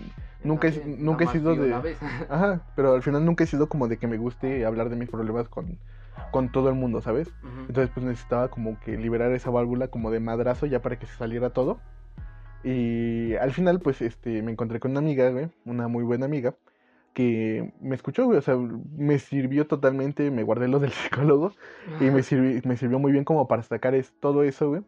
nunca 0.46 0.70
he- 0.70 0.84
nunca 0.86 1.26
he 1.26 1.28
sido 1.28 1.56
de-. 1.56 1.74
Ajá, 2.30 2.62
pero 2.76 2.94
al 2.94 3.04
final 3.04 3.26
nunca 3.26 3.44
he 3.44 3.48
sido 3.48 3.68
como 3.68 3.90
de 3.90 3.98
que 3.98 4.08
me 4.08 4.18
guste 4.18 4.66
hablar 4.66 4.90
de 4.90 4.96
mis 4.96 5.10
problemas 5.10 5.50
con, 5.50 5.78
con 6.32 6.52
todo 6.52 6.70
el 6.70 6.76
mundo, 6.76 7.02
¿sabes? 7.02 7.30
Entonces 7.68 7.90
pues 7.94 8.06
necesitaba 8.06 8.50
como 8.50 8.80
que 8.80 8.98
liberar 8.98 9.32
esa 9.34 9.50
válvula 9.50 9.88
como 9.88 10.12
de 10.12 10.20
madrazo 10.20 10.66
ya 10.66 10.82
para 10.82 10.98
que 11.00 11.06
se 11.06 11.16
saliera 11.16 11.52
todo. 11.52 11.80
Y 12.64 13.36
al 13.36 13.52
final 13.52 13.80
pues 13.80 14.02
este 14.02 14.42
me 14.42 14.52
encontré 14.52 14.80
con 14.80 14.92
una 14.92 15.00
amiga, 15.00 15.30
güey, 15.30 15.50
una 15.66 15.88
muy 15.88 16.04
buena 16.04 16.26
amiga, 16.26 16.56
que 17.14 17.74
me 17.82 17.96
escuchó, 17.96 18.26
güey, 18.26 18.38
o 18.38 18.42
sea, 18.42 18.56
me 18.56 19.20
sirvió 19.20 19.68
totalmente, 19.68 20.32
me 20.32 20.44
guardé 20.44 20.68
lo 20.68 20.80
del 20.80 20.92
psicólogo 20.94 21.52
y 22.00 22.06
me, 22.06 22.22
sirvi- 22.22 22.66
me 22.66 22.78
sirvió 22.78 23.00
muy 23.00 23.12
bien 23.12 23.26
como 23.26 23.48
para 23.48 23.64
sacar 23.64 23.96
es, 23.96 24.14
todo 24.20 24.44
eso, 24.44 24.70
güey. 24.70 24.82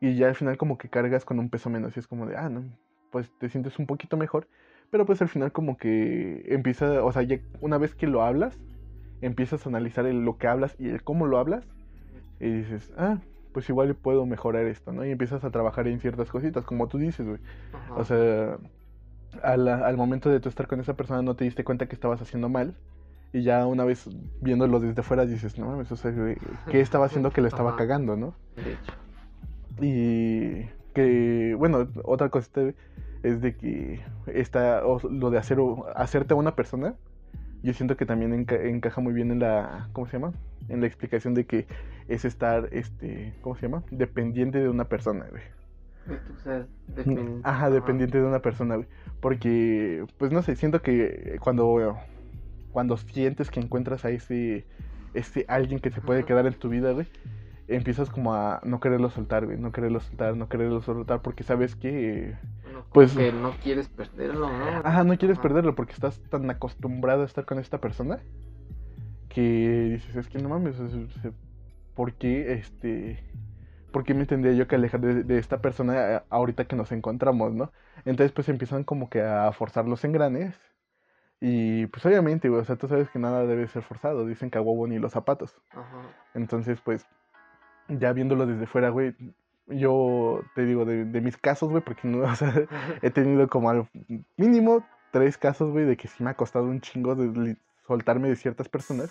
Y 0.00 0.16
ya 0.16 0.28
al 0.28 0.34
final 0.34 0.58
como 0.58 0.76
que 0.76 0.88
cargas 0.90 1.24
con 1.24 1.38
un 1.38 1.48
peso 1.48 1.70
menos 1.70 1.96
y 1.96 2.00
es 2.00 2.06
como 2.06 2.26
de, 2.26 2.36
ah, 2.36 2.48
no, 2.50 2.64
pues 3.10 3.30
te 3.38 3.48
sientes 3.48 3.78
un 3.78 3.86
poquito 3.86 4.16
mejor. 4.16 4.46
Pero 4.90 5.06
pues 5.06 5.22
al 5.22 5.28
final 5.28 5.52
como 5.52 5.78
que 5.78 6.44
empieza, 6.48 7.02
o 7.02 7.10
sea, 7.12 7.22
ya 7.22 7.38
una 7.60 7.78
vez 7.78 7.94
que 7.94 8.06
lo 8.06 8.22
hablas, 8.22 8.58
empiezas 9.20 9.64
a 9.66 9.68
analizar 9.68 10.06
el- 10.06 10.24
lo 10.24 10.36
que 10.38 10.46
hablas 10.48 10.74
y 10.78 10.88
el 10.88 11.02
cómo 11.02 11.26
lo 11.26 11.38
hablas 11.38 11.64
y 12.40 12.50
dices, 12.50 12.92
ah, 12.98 13.18
pues 13.52 13.68
igual 13.70 13.94
puedo 13.94 14.26
mejorar 14.26 14.66
esto, 14.66 14.92
¿no? 14.92 15.04
Y 15.04 15.10
empiezas 15.10 15.42
a 15.44 15.50
trabajar 15.50 15.88
en 15.88 15.98
ciertas 16.00 16.30
cositas, 16.30 16.64
como 16.64 16.88
tú 16.88 16.98
dices, 16.98 17.26
güey. 17.26 17.38
O 17.96 18.04
sea, 18.04 18.58
al, 19.42 19.66
al 19.68 19.96
momento 19.96 20.28
de 20.30 20.40
tú 20.40 20.48
estar 20.48 20.66
con 20.66 20.80
esa 20.80 20.94
persona 20.94 21.22
no 21.22 21.34
te 21.36 21.44
diste 21.44 21.64
cuenta 21.64 21.86
que 21.86 21.94
estabas 21.94 22.20
haciendo 22.20 22.48
mal. 22.48 22.74
Y 23.32 23.42
ya 23.42 23.66
una 23.66 23.84
vez 23.84 24.08
viéndolo 24.40 24.78
desde 24.80 25.02
fuera 25.02 25.26
dices, 25.26 25.58
no 25.58 25.66
mames, 25.66 25.90
o 25.92 25.96
sea, 25.96 26.12
¿qué 26.70 26.80
estaba 26.80 27.06
haciendo 27.06 27.30
que 27.30 27.40
le 27.40 27.48
estaba 27.48 27.70
Ajá. 27.70 27.78
cagando, 27.78 28.16
no? 28.16 28.34
de 28.56 28.72
hecho. 28.74 28.92
Y 29.80 30.70
que, 30.94 31.54
bueno, 31.58 31.86
otra 32.04 32.28
cosita 32.30 32.62
es 33.22 33.40
de 33.42 33.56
que 33.56 34.00
está, 34.26 34.80
lo 34.82 35.30
de 35.30 35.38
hacer, 35.38 35.58
hacerte 35.94 36.32
a 36.34 36.36
una 36.36 36.54
persona, 36.54 36.94
yo 37.62 37.72
siento 37.72 37.96
que 37.96 38.06
también 38.06 38.32
enca- 38.32 38.60
encaja 38.64 39.00
muy 39.00 39.12
bien 39.12 39.30
en 39.30 39.40
la, 39.40 39.88
¿cómo 39.92 40.06
se 40.06 40.14
llama? 40.14 40.32
En 40.68 40.80
la 40.80 40.86
explicación 40.86 41.34
de 41.34 41.44
que 41.46 41.66
es 42.08 42.24
estar, 42.24 42.68
este, 42.72 43.34
¿cómo 43.40 43.56
se 43.56 43.62
llama? 43.62 43.82
Dependiente 43.90 44.58
de 44.60 44.68
una 44.68 44.84
persona, 44.84 45.26
güey. 45.30 45.42
O 46.34 46.38
sea, 46.44 46.66
depen- 46.94 47.40
Ajá, 47.42 47.70
dependiente 47.70 48.18
de 48.18 48.24
una 48.24 48.40
persona, 48.40 48.76
güey. 48.76 48.88
Porque, 49.20 50.04
pues 50.18 50.30
no 50.32 50.42
sé, 50.42 50.54
siento 50.56 50.82
que 50.82 51.38
cuando, 51.40 51.96
cuando 52.72 52.96
sientes 52.96 53.50
que 53.50 53.60
encuentras 53.60 54.04
a 54.04 54.10
ese, 54.10 54.64
ese 55.14 55.44
alguien 55.48 55.80
que 55.80 55.90
se 55.90 56.00
puede 56.00 56.24
quedar 56.24 56.46
en 56.46 56.54
tu 56.54 56.68
vida, 56.68 56.92
güey, 56.92 57.06
empiezas 57.68 58.10
como 58.10 58.34
a 58.34 58.60
no 58.64 58.80
quererlo 58.80 59.10
soltar, 59.10 59.46
güey, 59.46 59.58
no 59.58 59.72
quererlo 59.72 60.00
soltar, 60.00 60.36
no 60.36 60.48
quererlo 60.48 60.80
soltar, 60.82 61.20
porque 61.22 61.42
sabes 61.44 61.74
que, 61.76 62.36
Bueno, 62.64 62.84
pues- 62.92 63.14
que 63.16 63.32
no 63.32 63.50
quieres 63.62 63.88
perderlo, 63.88 64.48
¿no? 64.48 64.64
ajá, 64.84 65.04
no 65.04 65.16
quieres 65.18 65.38
Ajá. 65.38 65.42
perderlo 65.48 65.74
porque 65.74 65.92
estás 65.92 66.20
tan 66.30 66.48
acostumbrado 66.50 67.22
a 67.22 67.26
estar 67.26 67.44
con 67.44 67.58
esta 67.58 67.78
persona 67.78 68.20
que 69.28 69.90
dices, 69.92 70.16
es 70.16 70.28
que 70.28 70.38
no 70.38 70.48
mames, 70.48 70.76
¿por 71.94 72.14
qué, 72.14 72.52
este, 72.52 73.18
por 73.92 74.04
qué 74.04 74.14
me 74.14 74.26
tendría 74.26 74.52
yo 74.54 74.66
que 74.68 74.76
alejar 74.76 75.00
de, 75.00 75.24
de 75.24 75.38
esta 75.38 75.60
persona 75.60 76.16
a- 76.16 76.24
ahorita 76.30 76.64
que 76.66 76.76
nos 76.76 76.92
encontramos, 76.92 77.54
¿no? 77.54 77.72
Entonces 78.04 78.32
pues 78.32 78.48
empiezan 78.48 78.84
como 78.84 79.10
que 79.10 79.22
a 79.22 79.50
forzar 79.52 79.86
los 79.86 80.04
engranes 80.04 80.54
y 81.40 81.86
pues 81.88 82.04
obviamente, 82.06 82.48
güey, 82.48 82.62
o 82.62 82.64
sea, 82.64 82.76
tú 82.76 82.88
sabes 82.88 83.10
que 83.10 83.18
nada 83.18 83.44
debe 83.46 83.68
ser 83.68 83.82
forzado, 83.82 84.26
dicen 84.26 84.50
que 84.50 84.56
a 84.58 84.62
huevo 84.62 84.86
ni 84.86 84.98
los 84.98 85.12
zapatos. 85.12 85.54
Ajá. 85.70 86.02
Entonces, 86.34 86.80
pues, 86.82 87.06
ya 87.88 88.12
viéndolo 88.12 88.46
desde 88.46 88.66
fuera, 88.66 88.90
güey, 88.90 89.14
yo 89.68 90.42
te 90.54 90.64
digo, 90.64 90.84
de, 90.84 91.04
de 91.04 91.20
mis 91.20 91.36
casos, 91.36 91.70
güey, 91.70 91.82
porque 91.82 92.06
no, 92.08 92.24
o 92.30 92.34
sea, 92.34 92.52
he 93.02 93.10
tenido 93.10 93.48
como 93.48 93.70
al 93.70 93.88
mínimo 94.36 94.86
tres 95.10 95.38
casos, 95.38 95.70
güey, 95.72 95.84
de 95.84 95.96
que 95.96 96.08
sí 96.08 96.22
me 96.22 96.30
ha 96.30 96.34
costado 96.34 96.66
un 96.66 96.80
chingo 96.80 97.14
de 97.14 97.56
soltarme 97.86 98.28
de 98.28 98.36
ciertas 98.36 98.68
personas, 98.68 99.10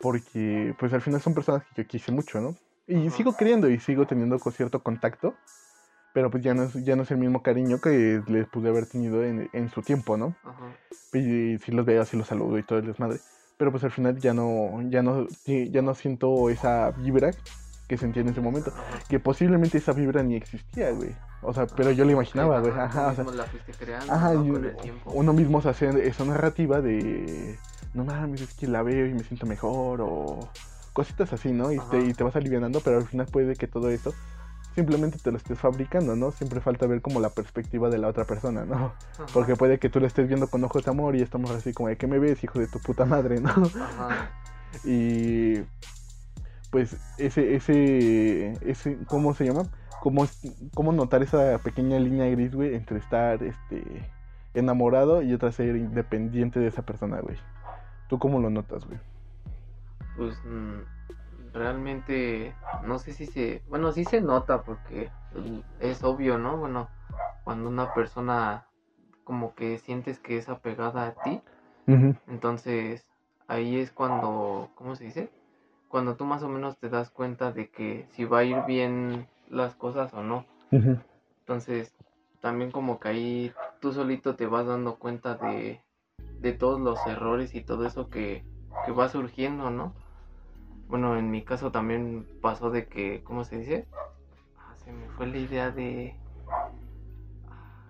porque, 0.00 0.74
pues, 0.78 0.92
al 0.92 1.00
final 1.00 1.20
son 1.20 1.34
personas 1.34 1.64
que 1.64 1.82
yo 1.82 1.88
quise 1.88 2.12
mucho, 2.12 2.40
¿no? 2.40 2.54
Y 2.86 3.10
sigo 3.10 3.36
queriendo 3.36 3.68
y 3.68 3.78
sigo 3.78 4.06
teniendo 4.06 4.38
con 4.38 4.52
cierto 4.52 4.82
contacto, 4.82 5.34
pero 6.14 6.30
pues 6.30 6.42
ya 6.42 6.54
no 6.54 6.62
es, 6.64 6.84
ya 6.84 6.96
no 6.96 7.02
es 7.02 7.10
el 7.10 7.18
mismo 7.18 7.42
cariño 7.42 7.80
que 7.80 8.22
les 8.26 8.48
pude 8.48 8.70
haber 8.70 8.86
tenido 8.86 9.22
en, 9.22 9.50
en 9.52 9.68
su 9.68 9.82
tiempo, 9.82 10.16
¿no? 10.16 10.34
Ajá. 10.42 10.72
Y 11.12 11.58
si 11.58 11.72
los 11.72 11.84
veo, 11.84 12.00
así 12.00 12.16
los 12.16 12.28
saludo 12.28 12.58
y 12.58 12.62
todo 12.62 12.78
el 12.78 12.86
desmadre. 12.86 13.18
Pero 13.58 13.72
pues 13.72 13.84
al 13.84 13.90
final 13.90 14.18
ya 14.18 14.32
no, 14.32 14.80
ya 14.88 15.02
no, 15.02 15.26
ya 15.44 15.82
no 15.82 15.94
siento 15.94 16.48
esa 16.48 16.92
vibra 16.92 17.32
que 17.88 17.96
sentía 17.96 18.22
en 18.22 18.28
ese 18.28 18.40
momento. 18.40 18.72
Que 19.08 19.18
posiblemente 19.18 19.78
esa 19.78 19.92
vibra 19.92 20.22
ni 20.22 20.36
existía, 20.36 20.90
güey. 20.90 21.16
O 21.42 21.52
sea, 21.52 21.66
pero 21.66 21.90
yo 21.90 22.04
la 22.04 22.12
imaginaba, 22.12 22.60
güey. 22.60 22.72
Ajá, 22.72 23.08
o 23.08 23.14
sea, 23.14 23.24
la 23.24 23.44
fuiste 23.44 23.72
creando 23.72 24.12
ajá, 24.12 24.34
con 24.34 24.64
el 24.64 24.76
tiempo. 24.76 25.10
uno 25.12 25.32
mismo 25.32 25.62
se 25.62 25.70
hace 25.70 26.06
esa 26.06 26.24
narrativa 26.24 26.80
de, 26.80 27.58
no 27.94 28.04
mames, 28.04 28.42
es 28.42 28.54
que 28.54 28.66
la 28.66 28.82
veo 28.82 29.06
y 29.06 29.14
me 29.14 29.24
siento 29.24 29.46
mejor 29.46 30.00
o 30.02 30.38
cositas 30.92 31.32
así, 31.32 31.52
¿no? 31.52 31.72
Y, 31.72 31.78
te, 31.90 32.00
y 32.00 32.12
te 32.12 32.24
vas 32.24 32.36
alivianando, 32.36 32.80
pero 32.80 32.98
al 32.98 33.06
final 33.06 33.26
puede 33.26 33.56
que 33.56 33.66
todo 33.66 33.88
eso 33.90 34.12
simplemente 34.74 35.18
te 35.18 35.30
lo 35.30 35.38
estés 35.38 35.58
fabricando, 35.58 36.14
¿no? 36.14 36.30
Siempre 36.30 36.60
falta 36.60 36.86
ver 36.86 37.00
como 37.00 37.20
la 37.20 37.30
perspectiva 37.30 37.88
de 37.88 37.98
la 37.98 38.08
otra 38.08 38.24
persona, 38.24 38.64
¿no? 38.64 38.74
Ajá. 38.74 38.92
Porque 39.32 39.56
puede 39.56 39.78
que 39.78 39.88
tú 39.88 39.98
lo 40.00 40.06
estés 40.06 40.28
viendo 40.28 40.48
con 40.48 40.62
ojos 40.62 40.84
de 40.84 40.90
amor 40.90 41.16
y 41.16 41.22
estamos 41.22 41.50
así 41.50 41.72
como 41.72 41.88
de 41.88 41.96
que 41.96 42.06
me 42.06 42.18
ves, 42.18 42.44
hijo 42.44 42.58
de 42.58 42.68
tu 42.68 42.78
puta 42.78 43.04
madre, 43.04 43.40
¿no? 43.40 43.50
Ajá. 43.50 44.30
Y 44.84 45.54
pues 46.70 46.96
ese, 47.18 47.54
ese, 47.54 48.52
ese, 48.68 48.98
¿cómo 49.06 49.34
se 49.34 49.46
llama? 49.46 49.64
¿Cómo, 50.00 50.26
cómo 50.74 50.92
notar 50.92 51.22
esa 51.22 51.58
pequeña 51.58 51.98
línea 51.98 52.30
gris, 52.30 52.54
güey, 52.54 52.74
entre 52.74 52.98
estar, 52.98 53.42
este, 53.42 54.10
enamorado 54.54 55.22
y 55.22 55.32
otra 55.32 55.50
ser 55.50 55.76
independiente 55.76 56.60
de 56.60 56.68
esa 56.68 56.82
persona, 56.82 57.20
güey? 57.20 57.36
¿Tú 58.08 58.18
cómo 58.18 58.40
lo 58.40 58.50
notas, 58.50 58.84
güey? 58.86 58.98
Pues 60.16 60.40
mm, 60.44 61.52
realmente 61.52 62.54
no 62.84 62.98
sé 62.98 63.12
si 63.12 63.26
se, 63.26 63.62
bueno, 63.68 63.92
sí 63.92 64.04
se 64.04 64.20
nota 64.20 64.62
porque 64.62 65.10
es 65.80 66.02
obvio, 66.04 66.38
¿no? 66.38 66.56
Bueno, 66.56 66.88
cuando 67.44 67.68
una 67.68 67.92
persona 67.94 68.66
como 69.24 69.54
que 69.54 69.78
sientes 69.78 70.18
que 70.18 70.38
es 70.38 70.48
apegada 70.48 71.08
a 71.08 71.22
ti, 71.22 71.42
entonces 72.26 73.06
ahí 73.46 73.78
es 73.78 73.90
cuando, 73.90 74.70
¿cómo 74.74 74.94
se 74.94 75.04
dice? 75.04 75.30
Cuando 75.88 76.16
tú 76.16 76.24
más 76.24 76.42
o 76.42 76.48
menos 76.48 76.78
te 76.78 76.88
das 76.88 77.10
cuenta 77.10 77.52
de 77.52 77.70
que 77.70 78.06
si 78.10 78.24
va 78.24 78.40
a 78.40 78.44
ir 78.44 78.62
bien 78.66 79.26
las 79.48 79.74
cosas 79.74 80.12
o 80.14 80.22
no. 80.22 80.44
Entonces, 81.40 81.94
también 82.40 82.70
como 82.70 83.00
que 83.00 83.08
ahí 83.08 83.52
tú 83.80 83.92
solito 83.92 84.36
te 84.36 84.46
vas 84.46 84.66
dando 84.66 84.96
cuenta 84.96 85.34
de, 85.34 85.80
de 86.40 86.52
todos 86.52 86.80
los 86.80 87.04
errores 87.06 87.54
y 87.54 87.62
todo 87.62 87.86
eso 87.86 88.08
que, 88.08 88.44
que 88.84 88.92
va 88.92 89.08
surgiendo, 89.08 89.70
¿no? 89.70 89.94
Bueno, 90.88 91.16
en 91.16 91.30
mi 91.30 91.42
caso 91.42 91.70
también 91.70 92.26
pasó 92.40 92.70
de 92.70 92.86
que, 92.86 93.22
¿cómo 93.24 93.44
se 93.44 93.58
dice? 93.58 93.86
Ah, 94.58 94.74
se 94.76 94.92
me 94.92 95.08
fue 95.10 95.26
la 95.26 95.38
idea 95.38 95.70
de... 95.70 96.14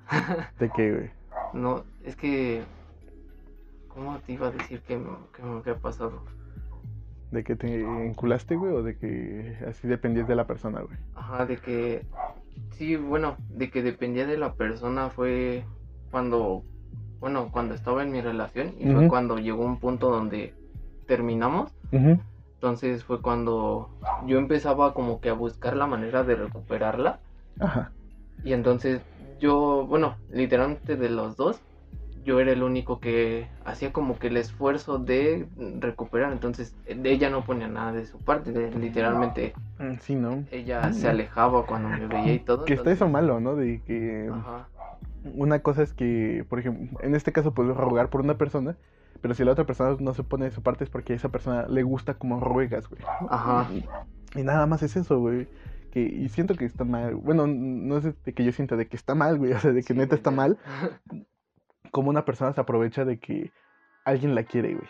¿De 0.59 0.71
qué, 0.71 0.93
güey? 0.93 1.11
No, 1.53 1.85
es 2.05 2.17
que... 2.17 2.65
¿Cómo 3.89 4.19
te 4.21 4.33
iba 4.33 4.49
a 4.49 4.51
decir 4.53 4.81
que, 4.83 5.01
que 5.35 5.43
me 5.43 5.59
había 5.59 5.77
pasado? 5.77 6.23
¿De 7.31 7.45
que 7.45 7.57
te 7.57 7.83
enculaste, 7.83 8.57
güey? 8.57 8.73
¿O 8.73 8.83
de 8.83 8.97
que 8.97 9.59
así 9.69 9.87
dependías 9.87 10.27
de 10.27 10.35
la 10.35 10.47
persona, 10.47 10.81
güey? 10.81 10.97
Ajá, 11.15 11.45
de 11.47 11.59
que... 11.59 12.07
Sí, 12.71 12.97
bueno, 12.97 13.37
de 13.51 13.71
que 13.71 13.83
dependía 13.83 14.27
de 14.27 14.39
la 14.39 14.55
persona 14.55 15.11
fue 15.11 15.65
cuando... 16.11 16.63
Bueno, 17.21 17.51
cuando 17.51 17.75
estaba 17.75 18.03
en 18.03 18.13
mi 18.13 18.21
relación 18.21 18.75
y 18.79 18.91
fue 18.91 19.09
cuando 19.09 19.39
llegó 19.39 19.65
un 19.65 19.79
punto 19.79 20.11
donde 20.11 20.55
terminamos. 21.07 21.73
Entonces 21.91 23.05
fue 23.05 23.21
cuando 23.21 23.91
yo 24.27 24.39
empezaba 24.39 24.95
como 24.95 25.21
que 25.21 25.29
a 25.29 25.35
buscar 25.35 25.77
la 25.77 25.87
manera 25.87 26.23
de 26.23 26.37
recuperarla. 26.37 27.21
Ajá. 27.59 27.93
Y 28.45 28.53
entonces 28.53 29.03
yo, 29.41 29.85
bueno, 29.89 30.17
literalmente 30.31 30.97
de 30.97 31.11
los 31.11 31.37
dos, 31.37 31.61
yo 32.29 32.41
era 32.41 32.53
el 32.53 32.63
único 32.63 33.01
que 33.01 33.49
hacía 33.65 33.93
como 33.93 34.19
que 34.19 34.27
el 34.29 34.37
esfuerzo 34.37 34.99
de 34.99 35.49
recuperar. 35.81 36.31
Entonces 36.33 36.77
de 36.87 37.11
ella 37.11 37.31
no 37.31 37.45
ponía 37.45 37.69
nada 37.69 37.93
de 37.93 38.05
su 38.07 38.19
parte. 38.19 38.53
de- 38.53 38.71
literalmente 38.79 39.55
Mm, 39.79 39.95
Sí, 40.01 40.15
¿no? 40.15 40.45
ella 40.51 40.93
se 40.93 41.09
alejaba 41.09 41.65
cuando 41.65 41.89
me 41.89 42.07
veía 42.07 42.35
y 42.35 42.41
todo. 42.41 42.65
Que 42.65 42.75
está 42.75 42.91
eso 42.93 43.09
malo, 43.09 43.41
¿no? 43.41 43.55
De 43.57 43.81
que 43.87 44.29
Ajá, 44.33 44.69
una 45.35 45.61
cosa 45.61 45.83
es 45.83 45.93
que, 45.93 46.45
por 46.49 46.59
ejemplo, 46.59 46.99
en 47.03 47.15
este 47.15 47.33
caso 47.33 47.55
puedes 47.55 47.77
rogar 47.77 48.11
por 48.11 48.21
una 48.21 48.37
persona, 48.37 48.77
pero 49.23 49.35
si 49.35 49.45
la 49.45 49.53
otra 49.53 49.67
persona 49.67 49.97
no 50.01 50.15
se 50.15 50.23
pone 50.25 50.45
de 50.47 50.51
su 50.51 50.63
parte 50.63 50.85
es 50.85 50.91
porque 50.91 51.13
a 51.13 51.17
esa 51.17 51.29
persona 51.31 51.67
le 51.69 51.83
gusta 51.83 52.15
como 52.15 52.41
ruegas, 52.41 52.89
güey. 52.89 53.01
ajá, 53.29 53.69
Y 54.37 54.43
nada 54.43 54.67
más 54.67 54.83
es 54.83 54.97
eso, 54.97 55.19
güey. 55.21 55.49
Que, 55.93 56.01
y 56.01 56.29
siento 56.29 56.55
que 56.55 56.67
está 56.67 56.85
mal. 56.85 57.15
Bueno, 57.15 57.47
no 57.47 57.97
es 57.97 58.05
de 58.05 58.33
que 58.35 58.45
yo 58.45 58.53
sienta 58.53 58.77
de 58.77 58.87
que 58.89 58.97
está 58.97 59.15
mal, 59.15 59.39
güey. 59.39 59.53
O 59.53 59.59
sea, 59.59 59.73
de 59.73 59.83
que 59.83 59.95
Sí, 59.95 59.99
neta 59.99 60.15
está 60.15 60.31
mal. 60.31 60.59
Como 61.91 62.11
una 62.11 62.25
persona 62.25 62.53
se 62.53 62.61
aprovecha 62.61 63.05
de 63.05 63.19
que 63.19 63.53
alguien 64.05 64.35
la 64.35 64.45
quiere, 64.45 64.75
güey. 64.75 64.89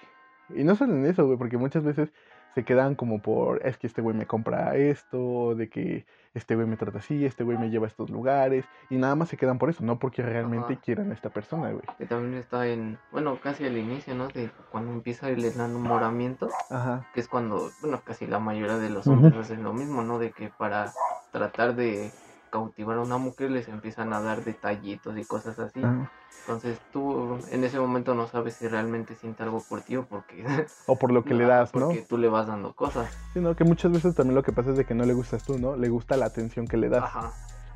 Y 0.60 0.64
no 0.64 0.74
solo 0.76 0.94
en 0.94 1.06
eso, 1.06 1.26
güey, 1.26 1.36
porque 1.36 1.58
muchas 1.58 1.84
veces 1.84 2.12
se 2.54 2.64
quedan 2.64 2.94
como 2.94 3.20
por, 3.20 3.64
es 3.64 3.76
que 3.76 3.86
este 3.86 4.00
güey 4.00 4.16
me 4.16 4.26
compra 4.26 4.74
esto, 4.76 5.54
de 5.54 5.68
que 5.68 6.06
este 6.34 6.54
güey 6.54 6.66
me 6.66 6.76
trata 6.76 6.98
así, 6.98 7.24
este 7.24 7.44
güey 7.44 7.58
me 7.58 7.70
lleva 7.70 7.86
a 7.86 7.88
estos 7.88 8.10
lugares, 8.10 8.64
y 8.90 8.96
nada 8.96 9.14
más 9.14 9.28
se 9.28 9.36
quedan 9.36 9.58
por 9.58 9.70
eso, 9.70 9.84
no 9.84 9.98
porque 9.98 10.22
realmente 10.22 10.72
Ajá. 10.72 10.82
quieran 10.82 11.10
a 11.10 11.14
esta 11.14 11.28
persona, 11.30 11.70
güey. 11.70 11.84
Que 11.98 12.06
también 12.06 12.34
está 12.34 12.66
en, 12.66 12.98
bueno, 13.12 13.38
casi 13.40 13.64
al 13.66 13.76
inicio, 13.76 14.14
¿no? 14.14 14.28
De 14.28 14.50
cuando 14.72 14.92
empieza 14.92 15.28
el 15.28 15.44
enamoramiento. 15.44 16.48
Ajá. 16.70 17.06
que 17.14 17.20
es 17.20 17.28
cuando, 17.28 17.70
bueno, 17.80 18.00
casi 18.04 18.26
la 18.26 18.38
mayoría 18.38 18.78
de 18.78 18.90
los 18.90 19.06
hombres 19.06 19.36
hacen 19.36 19.62
lo 19.62 19.72
mismo, 19.72 20.02
¿no? 20.02 20.18
De 20.18 20.32
que 20.32 20.48
para 20.48 20.92
tratar 21.32 21.74
de 21.76 22.10
cautivar 22.50 22.98
a 22.98 23.02
una 23.02 23.18
mujer 23.18 23.50
les 23.50 23.68
empiezan 23.68 24.12
a 24.12 24.20
dar 24.20 24.44
detallitos 24.44 25.16
y 25.18 25.24
cosas 25.24 25.58
así. 25.58 25.80
ajá. 25.82 26.10
Entonces 26.40 26.78
tú 26.92 27.38
en 27.50 27.62
ese 27.64 27.78
momento 27.78 28.14
no 28.14 28.26
sabes 28.26 28.54
si 28.54 28.68
realmente 28.68 29.14
siente 29.16 29.42
algo 29.42 29.62
por 29.68 29.82
ti 29.82 29.96
o 29.96 30.06
porque, 30.06 30.44
O 30.86 30.96
por 30.96 31.12
lo 31.12 31.22
que 31.22 31.34
le 31.34 31.44
Ajá, 31.44 31.56
das, 31.56 31.74
¿no? 31.74 31.86
porque 31.88 32.06
tú 32.08 32.16
le 32.16 32.28
vas 32.28 32.46
dando 32.46 32.74
cosas. 32.74 33.10
Sino 33.34 33.54
que 33.54 33.64
muchas 33.64 33.92
veces 33.92 34.14
también 34.14 34.34
lo 34.34 34.42
que 34.42 34.52
pasa 34.52 34.70
es 34.70 34.78
de 34.78 34.86
que 34.86 34.94
no 34.94 35.04
le 35.04 35.12
gustas 35.12 35.44
tú, 35.44 35.58
¿no? 35.58 35.76
Le 35.76 35.90
gusta 35.90 36.16
la 36.16 36.24
atención 36.26 36.66
que 36.66 36.78
le 36.78 36.88
das. 36.88 37.04
Ajá. 37.04 37.32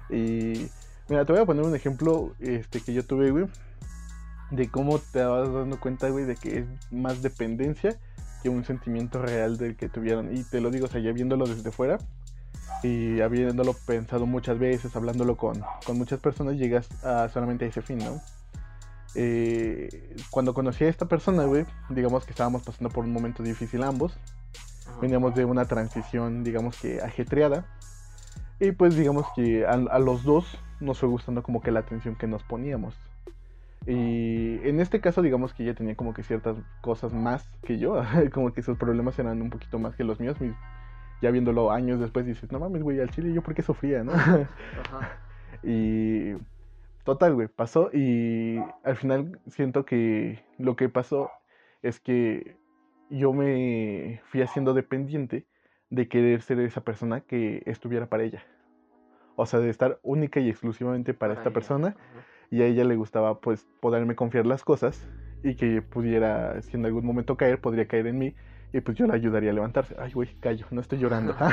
Y 0.09 0.69
mira, 1.09 1.27
te 1.27 1.33
voy 1.33 1.43
a 1.43 1.45
poner 1.45 1.65
un 1.65 1.75
ejemplo 1.75 2.33
este, 2.39 2.81
que 2.81 2.95
yo 2.95 3.05
tuve, 3.05 3.31
güey, 3.31 3.47
de 4.51 4.71
cómo 4.71 4.99
te 4.99 5.23
vas 5.23 5.53
dando 5.53 5.79
cuenta, 5.79 6.09
güey, 6.09 6.25
de 6.25 6.37
que 6.37 6.61
es 6.61 6.67
más 6.91 7.21
dependencia 7.21 7.99
que 8.43 8.49
un 8.49 8.65
sentimiento 8.65 9.21
real 9.21 9.59
del 9.59 9.77
que 9.77 9.89
tuvieron. 9.91 10.35
Y 10.35 10.45
te 10.45 10.61
lo 10.63 10.71
digo, 10.71 10.87
o 10.87 10.89
sea, 10.89 11.01
ya 11.01 11.13
viéndolo 11.13 11.47
desde 11.47 11.71
fuera 11.73 11.99
y 12.83 13.21
habiéndolo 13.21 13.75
pensado 13.75 14.27
muchas 14.27 14.59
veces, 14.59 14.95
hablándolo 14.97 15.37
con, 15.37 15.63
con 15.87 15.99
muchas 15.99 16.21
personas, 16.21 16.57
llegas 16.57 16.89
a 17.05 17.29
solamente 17.29 17.65
a 17.65 17.69
ese 17.69 17.83
fin, 17.83 17.99
¿no? 17.99 18.21
Eh, 19.15 20.17
cuando 20.31 20.55
conocí 20.55 20.85
a 20.85 20.89
esta 20.89 21.07
persona, 21.07 21.45
güey, 21.45 21.67
digamos 21.91 22.25
que 22.25 22.31
estábamos 22.31 22.63
pasando 22.63 22.89
por 22.91 23.05
un 23.05 23.13
momento 23.13 23.43
difícil 23.43 23.83
ambos 23.83 24.17
veníamos 25.01 25.35
de 25.35 25.45
una 25.45 25.67
transición, 25.67 26.45
digamos 26.45 26.77
que 26.81 27.01
ajetreada. 27.01 27.65
Y 28.61 28.71
pues 28.73 28.97
digamos 28.97 29.27
que 29.35 29.67
a, 29.67 29.73
a 29.73 29.99
los 29.99 30.23
dos 30.23 30.59
nos 30.81 30.99
fue 30.99 31.09
gustando 31.09 31.43
como 31.43 31.61
que 31.61 31.73
la 31.73 31.81
atención 31.81 32.15
que 32.15 32.27
nos 32.29 32.43
poníamos. 32.45 32.95
Y 33.87 34.61
en 34.69 34.79
este 34.81 35.01
caso 35.01 35.23
digamos 35.23 35.55
que 35.55 35.65
ella 35.65 35.75
tenía 35.75 35.97
como 35.97 36.15
que 36.15 36.23
ciertas 36.23 36.57
cosas 36.81 37.13
más 37.13 37.45
que 37.65 37.79
yo, 37.79 38.01
como 38.33 38.53
que 38.53 38.63
sus 38.63 38.79
problemas 38.79 39.19
eran 39.19 39.43
un 39.43 39.51
poquito 39.51 39.79
más 39.81 39.97
que 39.97 40.05
los 40.05 40.21
míos. 40.21 40.41
mis- 40.41 40.55
Ya 41.23 41.31
viéndolo 41.31 41.71
años 41.71 42.01
después 42.01 42.27
dices, 42.27 42.51
no 42.53 42.59
mames, 42.59 42.83
güey, 42.83 43.01
al 43.01 43.09
chile 43.11 43.33
yo 43.33 43.43
por 43.43 43.55
qué 43.55 43.63
sufría, 43.63 44.05
¿no? 44.05 44.13
Ajá. 44.13 44.49
Y 45.65 46.33
total, 47.05 47.35
güey, 47.35 47.47
pasó 47.47 47.89
y 47.93 48.59
al 48.83 48.97
final 48.97 49.39
siento 49.47 49.85
que 49.85 50.45
lo 50.59 50.75
que 50.75 50.89
pasó 50.89 51.31
es 51.83 52.01
que 52.01 52.57
yo 53.11 53.33
me 53.33 54.21
fui 54.25 54.43
haciendo 54.43 54.75
dependiente 54.75 55.47
de 55.89 56.09
querer 56.09 56.43
ser 56.43 56.59
esa 56.59 56.81
persona 56.81 57.21
que 57.21 57.63
estuviera 57.67 58.07
para 58.07 58.25
ella. 58.25 58.43
O 59.37 59.47
sea, 59.47 59.61
de 59.61 59.71
estar 59.71 60.01
única 60.03 60.41
y 60.41 60.49
exclusivamente 60.49 61.15
para, 61.15 61.35
esta 61.35 61.51
ella. 61.51 61.55
persona 61.55 61.89
Ajá. 61.89 62.27
y 62.51 62.63
a 62.63 62.67
ella 62.67 62.83
le 62.83 62.97
gustaba 62.97 63.41
pues 63.41 63.69
poderme 63.81 64.17
confiar 64.17 64.47
las 64.47 64.65
cosas 64.65 65.09
y 65.45 65.55
que 65.55 65.81
pudiera, 65.83 66.61
si 66.63 66.77
en 66.77 66.87
algún 66.87 67.05
momento 67.05 67.37
caer, 67.37 67.61
podría 67.61 67.87
caer 67.87 68.09
en 68.09 68.19
mí 68.19 68.35
y 68.73 68.81
pues 68.81 68.97
yo 68.97 69.07
la 69.07 69.15
ayudaría 69.15 69.51
a 69.51 69.55
levantarse. 69.55 69.95
Ay, 69.99 70.13
güey, 70.13 70.29
callo, 70.41 70.67
no 70.71 70.81
estoy 70.81 70.99
llorando. 70.99 71.35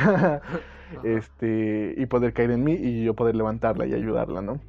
Este, 1.04 1.94
y 1.98 2.08
poder 2.08 2.34
caer 2.34 2.50
en 2.50 2.64
mí 2.64 2.74
y 2.74 3.04
yo 3.04 3.14
poder 3.14 3.36
levantarla 3.36 3.86
y 3.86 3.94
ayudarla, 3.94 4.42
¿no? 4.42 4.60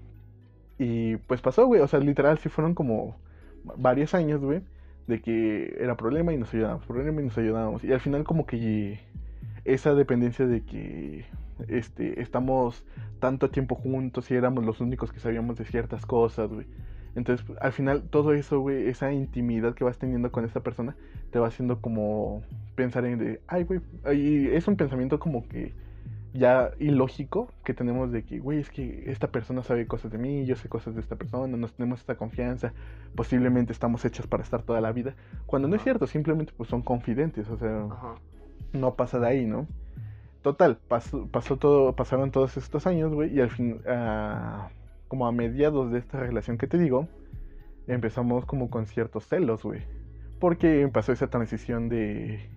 Y 0.78 1.16
pues 1.16 1.40
pasó, 1.40 1.66
güey, 1.66 1.80
o 1.80 1.88
sea, 1.88 1.98
literal 2.00 2.38
sí 2.38 2.50
fueron 2.50 2.74
como 2.74 3.16
varios 3.76 4.14
años, 4.14 4.42
güey, 4.42 4.60
de 5.06 5.22
que 5.22 5.76
era 5.80 5.96
problema 5.96 6.32
y 6.34 6.36
nos 6.36 6.52
ayudábamos, 6.52 6.84
problema 6.84 7.22
y 7.22 7.24
nos 7.24 7.38
ayudábamos. 7.38 7.84
Y 7.84 7.92
al 7.92 8.00
final 8.00 8.24
como 8.24 8.44
que 8.44 9.00
esa 9.64 9.94
dependencia 9.94 10.46
de 10.46 10.62
que 10.62 11.24
este, 11.68 12.20
estamos 12.20 12.84
tanto 13.18 13.50
tiempo 13.50 13.74
juntos 13.74 14.30
y 14.30 14.34
éramos 14.34 14.64
los 14.64 14.80
únicos 14.80 15.12
que 15.12 15.20
sabíamos 15.20 15.56
de 15.56 15.64
ciertas 15.64 16.06
cosas, 16.06 16.50
güey. 16.50 16.66
Entonces, 17.16 17.44
al 17.61 17.73
final, 17.73 18.03
todo 18.03 18.33
eso, 18.33 18.61
güey, 18.61 18.88
esa 18.88 19.12
intimidad 19.12 19.75
que 19.75 19.85
vas 19.85 19.99
teniendo 19.99 20.31
con 20.31 20.44
esta 20.44 20.61
persona, 20.61 20.96
te 21.31 21.38
va 21.38 21.49
haciendo 21.49 21.81
como 21.81 22.42
pensar 22.75 23.05
en 23.05 23.18
de, 23.18 23.40
ay, 23.46 23.64
güey, 23.64 23.81
y 24.14 24.49
es 24.49 24.68
un 24.68 24.77
pensamiento 24.77 25.18
como 25.18 25.46
que 25.49 25.73
ya 26.33 26.70
ilógico 26.79 27.53
que 27.64 27.75
tenemos 27.75 28.12
de 28.12 28.23
que, 28.23 28.38
güey, 28.38 28.59
es 28.61 28.70
que 28.70 29.11
esta 29.11 29.29
persona 29.29 29.62
sabe 29.62 29.87
cosas 29.87 30.12
de 30.12 30.18
mí, 30.18 30.46
yo 30.46 30.55
sé 30.57 30.68
cosas 30.68 30.94
de 30.94 31.01
esta 31.01 31.16
persona, 31.16 31.57
nos 31.57 31.73
tenemos 31.73 32.01
esta 32.01 32.14
confianza, 32.14 32.73
posiblemente 33.14 33.73
estamos 33.73 34.05
hechos 34.05 34.27
para 34.27 34.42
estar 34.42 34.62
toda 34.62 34.81
la 34.81 34.92
vida, 34.92 35.14
cuando 35.46 35.68
no 35.68 35.77
es 35.77 35.83
cierto, 35.83 36.07
simplemente 36.07 36.53
pues 36.57 36.68
son 36.68 36.83
confidentes, 36.83 37.49
o 37.49 37.57
sea, 37.59 37.88
no 38.73 38.94
pasa 38.94 39.18
de 39.18 39.27
ahí, 39.27 39.46
¿no? 39.46 39.66
Total, 40.42 40.79
pasó, 40.88 41.27
pasó 41.27 41.57
todo, 41.57 41.94
pasaron 41.94 42.31
todos 42.31 42.57
estos 42.57 42.87
años, 42.87 43.12
güey, 43.12 43.35
y 43.35 43.40
al 43.40 43.51
fin, 43.51 43.81
ah, 43.87 44.70
como 45.11 45.27
a 45.27 45.33
mediados 45.33 45.92
de 45.92 45.99
esta 45.99 46.20
relación 46.20 46.57
que 46.57 46.66
te 46.66 46.79
digo, 46.79 47.07
empezamos 47.87 48.46
como 48.46 48.70
con 48.70 48.87
ciertos 48.87 49.27
celos, 49.27 49.62
güey, 49.62 49.83
porque 50.38 50.88
pasó 50.90 51.12
esa 51.12 51.29
transición 51.29 51.90
de 51.90 52.49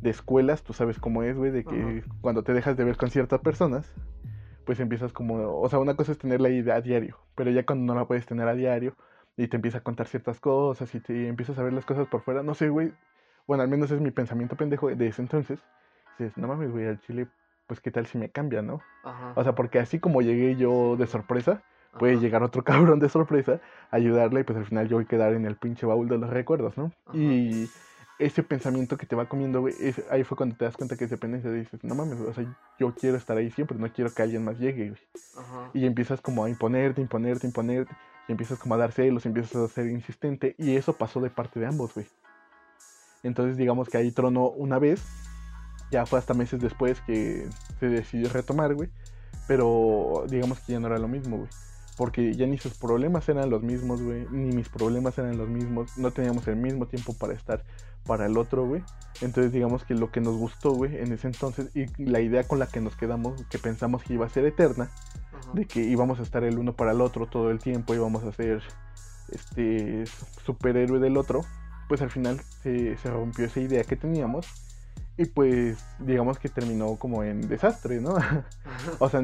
de 0.00 0.10
escuelas, 0.10 0.64
tú 0.64 0.72
sabes 0.72 0.98
cómo 0.98 1.22
es, 1.22 1.36
güey, 1.36 1.52
de 1.52 1.64
que 1.64 2.02
cuando 2.20 2.42
te 2.42 2.52
dejas 2.52 2.76
de 2.76 2.84
ver 2.84 2.96
con 2.96 3.08
ciertas 3.08 3.40
personas, 3.40 3.94
pues 4.66 4.80
empiezas 4.80 5.12
como, 5.12 5.60
o 5.60 5.68
sea, 5.68 5.78
una 5.78 5.94
cosa 5.94 6.10
es 6.10 6.18
tenerla 6.18 6.48
ahí 6.48 6.68
a 6.68 6.80
diario, 6.80 7.18
pero 7.36 7.52
ya 7.52 7.64
cuando 7.64 7.92
no 7.92 7.98
la 7.98 8.06
puedes 8.06 8.26
tener 8.26 8.48
a 8.48 8.54
diario 8.54 8.96
y 9.36 9.46
te 9.46 9.56
empieza 9.56 9.78
a 9.78 9.82
contar 9.82 10.08
ciertas 10.08 10.40
cosas 10.40 10.92
y 10.96 11.00
te 11.00 11.28
empiezas 11.28 11.56
a 11.58 11.62
ver 11.62 11.72
las 11.72 11.84
cosas 11.84 12.08
por 12.08 12.22
fuera, 12.22 12.42
no 12.42 12.54
sé, 12.54 12.68
güey, 12.68 12.92
bueno, 13.46 13.62
al 13.62 13.68
menos 13.68 13.92
es 13.92 14.00
mi 14.00 14.10
pensamiento 14.10 14.56
pendejo 14.56 14.88
de 14.88 15.06
ese 15.06 15.22
entonces, 15.22 15.60
dices, 16.18 16.36
no 16.36 16.48
mames, 16.48 16.72
güey, 16.72 16.86
al 16.86 16.98
chile, 16.98 17.28
pues 17.68 17.80
qué 17.80 17.92
tal 17.92 18.06
si 18.06 18.18
me 18.18 18.28
cambia, 18.28 18.60
¿no? 18.60 18.80
O 19.36 19.44
sea, 19.44 19.54
porque 19.54 19.78
así 19.78 20.00
como 20.00 20.20
llegué 20.20 20.56
yo 20.56 20.96
de 20.96 21.06
sorpresa, 21.06 21.62
puede 21.98 22.16
llegar 22.18 22.42
otro 22.42 22.62
cabrón 22.64 22.98
de 23.00 23.08
sorpresa, 23.08 23.60
ayudarle 23.90 24.40
y 24.40 24.44
pues 24.44 24.58
al 24.58 24.66
final 24.66 24.88
yo 24.88 24.96
voy 24.96 25.04
a 25.04 25.08
quedar 25.08 25.34
en 25.34 25.46
el 25.46 25.56
pinche 25.56 25.86
baúl 25.86 26.08
de 26.08 26.18
los 26.18 26.30
recuerdos, 26.30 26.76
¿no? 26.76 26.92
Y 27.12 27.68
ese 28.18 28.42
pensamiento 28.42 28.96
que 28.96 29.06
te 29.06 29.16
va 29.16 29.28
comiendo, 29.28 29.60
güey, 29.60 29.74
ahí 30.10 30.22
fue 30.22 30.36
cuando 30.36 30.54
te 30.56 30.64
das 30.64 30.76
cuenta 30.76 30.96
que 30.96 31.04
es 31.04 31.10
dependencia. 31.10 31.50
Dices, 31.50 31.82
no 31.82 31.94
mames, 31.94 32.20
o 32.20 32.32
sea, 32.32 32.44
yo 32.78 32.94
quiero 32.94 33.16
estar 33.16 33.36
ahí 33.36 33.50
siempre, 33.50 33.76
no 33.76 33.92
quiero 33.92 34.12
que 34.12 34.22
alguien 34.22 34.44
más 34.44 34.58
llegue, 34.58 34.90
güey. 34.90 35.00
Y 35.74 35.86
empiezas 35.86 36.20
como 36.20 36.44
a 36.44 36.48
imponerte, 36.48 37.00
imponerte, 37.00 37.46
imponerte. 37.46 37.92
Y 38.28 38.32
empiezas 38.32 38.58
como 38.58 38.76
a 38.76 38.78
dar 38.78 38.92
celos, 38.92 39.26
empiezas 39.26 39.56
a 39.56 39.68
ser 39.68 39.86
insistente. 39.86 40.54
Y 40.56 40.76
eso 40.76 40.92
pasó 40.92 41.20
de 41.20 41.30
parte 41.30 41.58
de 41.58 41.66
ambos, 41.66 41.94
güey. 41.94 42.06
Entonces, 43.24 43.56
digamos 43.56 43.88
que 43.88 43.98
ahí 43.98 44.12
tronó 44.12 44.48
una 44.50 44.78
vez. 44.78 45.04
Ya 45.90 46.06
fue 46.06 46.18
hasta 46.18 46.32
meses 46.32 46.60
después 46.60 47.00
que 47.00 47.46
se 47.80 47.88
decidió 47.88 48.28
retomar, 48.28 48.74
güey. 48.74 48.90
Pero 49.48 50.24
digamos 50.28 50.60
que 50.60 50.72
ya 50.72 50.80
no 50.80 50.86
era 50.86 50.98
lo 50.98 51.08
mismo, 51.08 51.38
güey. 51.38 51.48
Porque 51.96 52.34
ya 52.34 52.46
ni 52.46 52.58
sus 52.58 52.74
problemas 52.74 53.28
eran 53.28 53.50
los 53.50 53.62
mismos, 53.62 54.02
güey. 54.02 54.26
Ni 54.30 54.54
mis 54.54 54.68
problemas 54.68 55.18
eran 55.18 55.36
los 55.36 55.48
mismos. 55.48 55.98
No 55.98 56.10
teníamos 56.10 56.46
el 56.48 56.56
mismo 56.56 56.86
tiempo 56.86 57.12
para 57.14 57.34
estar 57.34 57.62
para 58.06 58.26
el 58.26 58.36
otro, 58.36 58.66
güey. 58.66 58.82
Entonces 59.20 59.52
digamos 59.52 59.84
que 59.84 59.94
lo 59.94 60.10
que 60.10 60.20
nos 60.20 60.36
gustó, 60.36 60.72
güey, 60.72 60.96
en 60.96 61.12
ese 61.12 61.28
entonces, 61.28 61.70
y 61.74 61.86
la 62.04 62.20
idea 62.20 62.44
con 62.44 62.58
la 62.58 62.66
que 62.66 62.80
nos 62.80 62.96
quedamos, 62.96 63.44
que 63.46 63.58
pensamos 63.58 64.02
que 64.02 64.14
iba 64.14 64.26
a 64.26 64.28
ser 64.28 64.44
eterna, 64.44 64.90
de 65.52 65.66
que 65.66 65.80
íbamos 65.80 66.18
a 66.18 66.22
estar 66.22 66.44
el 66.44 66.58
uno 66.58 66.74
para 66.74 66.92
el 66.92 67.00
otro 67.00 67.26
todo 67.26 67.50
el 67.50 67.58
tiempo, 67.58 67.94
íbamos 67.94 68.24
a 68.24 68.32
ser 68.32 68.62
este 69.30 70.04
superhéroe 70.44 70.98
del 70.98 71.16
otro, 71.16 71.42
pues 71.88 72.02
al 72.02 72.10
final 72.10 72.40
se, 72.62 72.96
rompió 73.04 73.46
esa 73.46 73.60
idea 73.60 73.84
que 73.84 73.96
teníamos. 73.96 74.46
Y 75.18 75.26
pues 75.26 75.84
digamos 75.98 76.38
que 76.38 76.48
terminó 76.48 76.96
como 76.96 77.22
en 77.22 77.46
desastre, 77.46 78.00
¿no? 78.00 78.16
o 78.98 79.08
sea, 79.10 79.20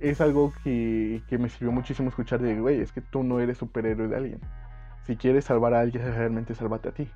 es 0.00 0.20
algo 0.20 0.52
que, 0.64 1.22
que 1.28 1.38
me 1.38 1.48
sirvió 1.48 1.72
muchísimo 1.72 2.08
escuchar 2.08 2.40
de, 2.40 2.58
güey, 2.58 2.80
es 2.80 2.92
que 2.92 3.00
tú 3.00 3.22
no 3.22 3.38
eres 3.40 3.58
superhéroe 3.58 4.08
de 4.08 4.16
alguien. 4.16 4.40
Si 5.06 5.16
quieres 5.16 5.44
salvar 5.44 5.74
a 5.74 5.80
alguien, 5.80 6.02
realmente 6.14 6.54
sálvate 6.54 6.88
a 6.88 6.92
ti. 6.92 7.08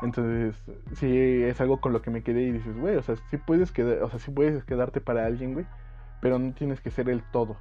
Entonces, 0.00 0.56
sí, 0.94 1.42
es 1.42 1.60
algo 1.60 1.80
con 1.80 1.92
lo 1.92 2.02
que 2.02 2.10
me 2.10 2.22
quedé 2.22 2.42
y 2.42 2.52
dices, 2.52 2.76
güey, 2.78 2.96
o 2.96 3.02
sea, 3.02 3.16
sí 3.30 3.36
puedes, 3.36 3.72
quedar, 3.72 4.02
o 4.02 4.10
sea, 4.10 4.18
sí 4.18 4.30
puedes 4.30 4.64
quedarte 4.64 5.00
para 5.00 5.26
alguien, 5.26 5.54
güey, 5.54 5.66
pero 6.20 6.38
no 6.38 6.52
tienes 6.54 6.80
que 6.80 6.90
ser 6.90 7.08
el 7.08 7.22
todo. 7.30 7.56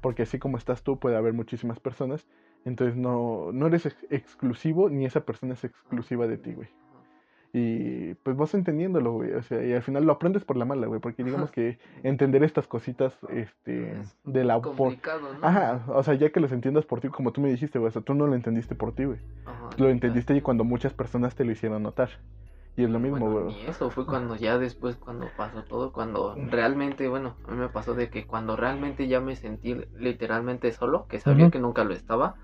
Porque 0.00 0.22
así 0.22 0.38
como 0.38 0.56
estás 0.56 0.82
tú, 0.82 0.98
puede 0.98 1.16
haber 1.16 1.32
muchísimas 1.32 1.80
personas. 1.80 2.26
Entonces, 2.64 2.96
no, 2.96 3.50
no 3.52 3.66
eres 3.66 3.86
exclusivo 4.10 4.88
ni 4.88 5.04
esa 5.04 5.24
persona 5.24 5.54
es 5.54 5.64
exclusiva 5.64 6.26
de 6.26 6.38
ti, 6.38 6.54
güey. 6.54 6.68
Y 7.52 7.97
pues 8.22 8.36
vas 8.36 8.54
entendiéndolo, 8.54 9.12
güey. 9.12 9.32
O 9.32 9.42
sea, 9.42 9.64
y 9.64 9.72
al 9.72 9.82
final 9.82 10.04
lo 10.04 10.12
aprendes 10.12 10.44
por 10.44 10.56
la 10.56 10.64
mala, 10.64 10.86
güey. 10.86 11.00
Porque 11.00 11.24
digamos 11.24 11.50
que 11.50 11.78
entender 12.02 12.42
estas 12.42 12.66
cositas, 12.66 13.16
este, 13.30 13.94
de 14.24 14.44
la... 14.44 14.60
Complicado, 14.60 15.34
¿no? 15.34 15.46
Ajá, 15.46 15.84
o 15.88 16.02
sea, 16.02 16.14
ya 16.14 16.30
que 16.30 16.40
los 16.40 16.52
entiendas 16.52 16.84
por 16.84 17.00
ti, 17.00 17.08
como 17.08 17.32
tú 17.32 17.40
me 17.40 17.50
dijiste, 17.50 17.78
güey. 17.78 17.88
O 17.88 17.92
sea, 17.92 18.02
tú 18.02 18.14
no 18.14 18.26
lo 18.26 18.34
entendiste 18.34 18.74
por 18.74 18.92
ti, 18.94 19.04
güey. 19.04 19.18
Lo 19.76 19.88
entendiste 19.88 20.34
y 20.36 20.40
cuando 20.40 20.64
muchas 20.64 20.92
personas 20.92 21.34
te 21.34 21.44
lo 21.44 21.52
hicieron 21.52 21.82
notar. 21.82 22.10
Y 22.76 22.84
es 22.84 22.90
lo 22.90 23.00
mismo, 23.00 23.28
güey. 23.28 23.64
y 23.64 23.66
eso 23.66 23.90
fue 23.90 24.06
cuando 24.06 24.36
ya 24.36 24.56
después, 24.56 24.94
cuando 24.94 25.26
pasó 25.36 25.64
todo, 25.64 25.92
cuando 25.92 26.36
realmente, 26.36 27.08
bueno, 27.08 27.34
a 27.48 27.50
mí 27.50 27.56
me 27.56 27.68
pasó 27.68 27.94
de 27.94 28.08
que 28.08 28.24
cuando 28.24 28.54
realmente 28.54 29.08
ya 29.08 29.20
me 29.20 29.34
sentí 29.34 29.74
literalmente 29.96 30.70
solo, 30.70 31.06
que 31.08 31.18
sabía 31.18 31.50
que 31.50 31.58
nunca 31.58 31.82
lo 31.82 31.92
estaba, 31.92 32.36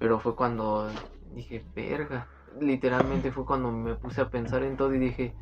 pero 0.00 0.18
fue 0.18 0.34
cuando 0.34 0.90
dije, 1.36 1.64
verga, 1.76 2.26
literalmente 2.60 3.32
fue 3.32 3.44
cuando 3.44 3.70
me 3.70 3.94
puse 3.94 4.20
a 4.20 4.30
pensar 4.30 4.62
en 4.62 4.76
todo 4.76 4.94
y 4.94 4.98
dije, 4.98 5.34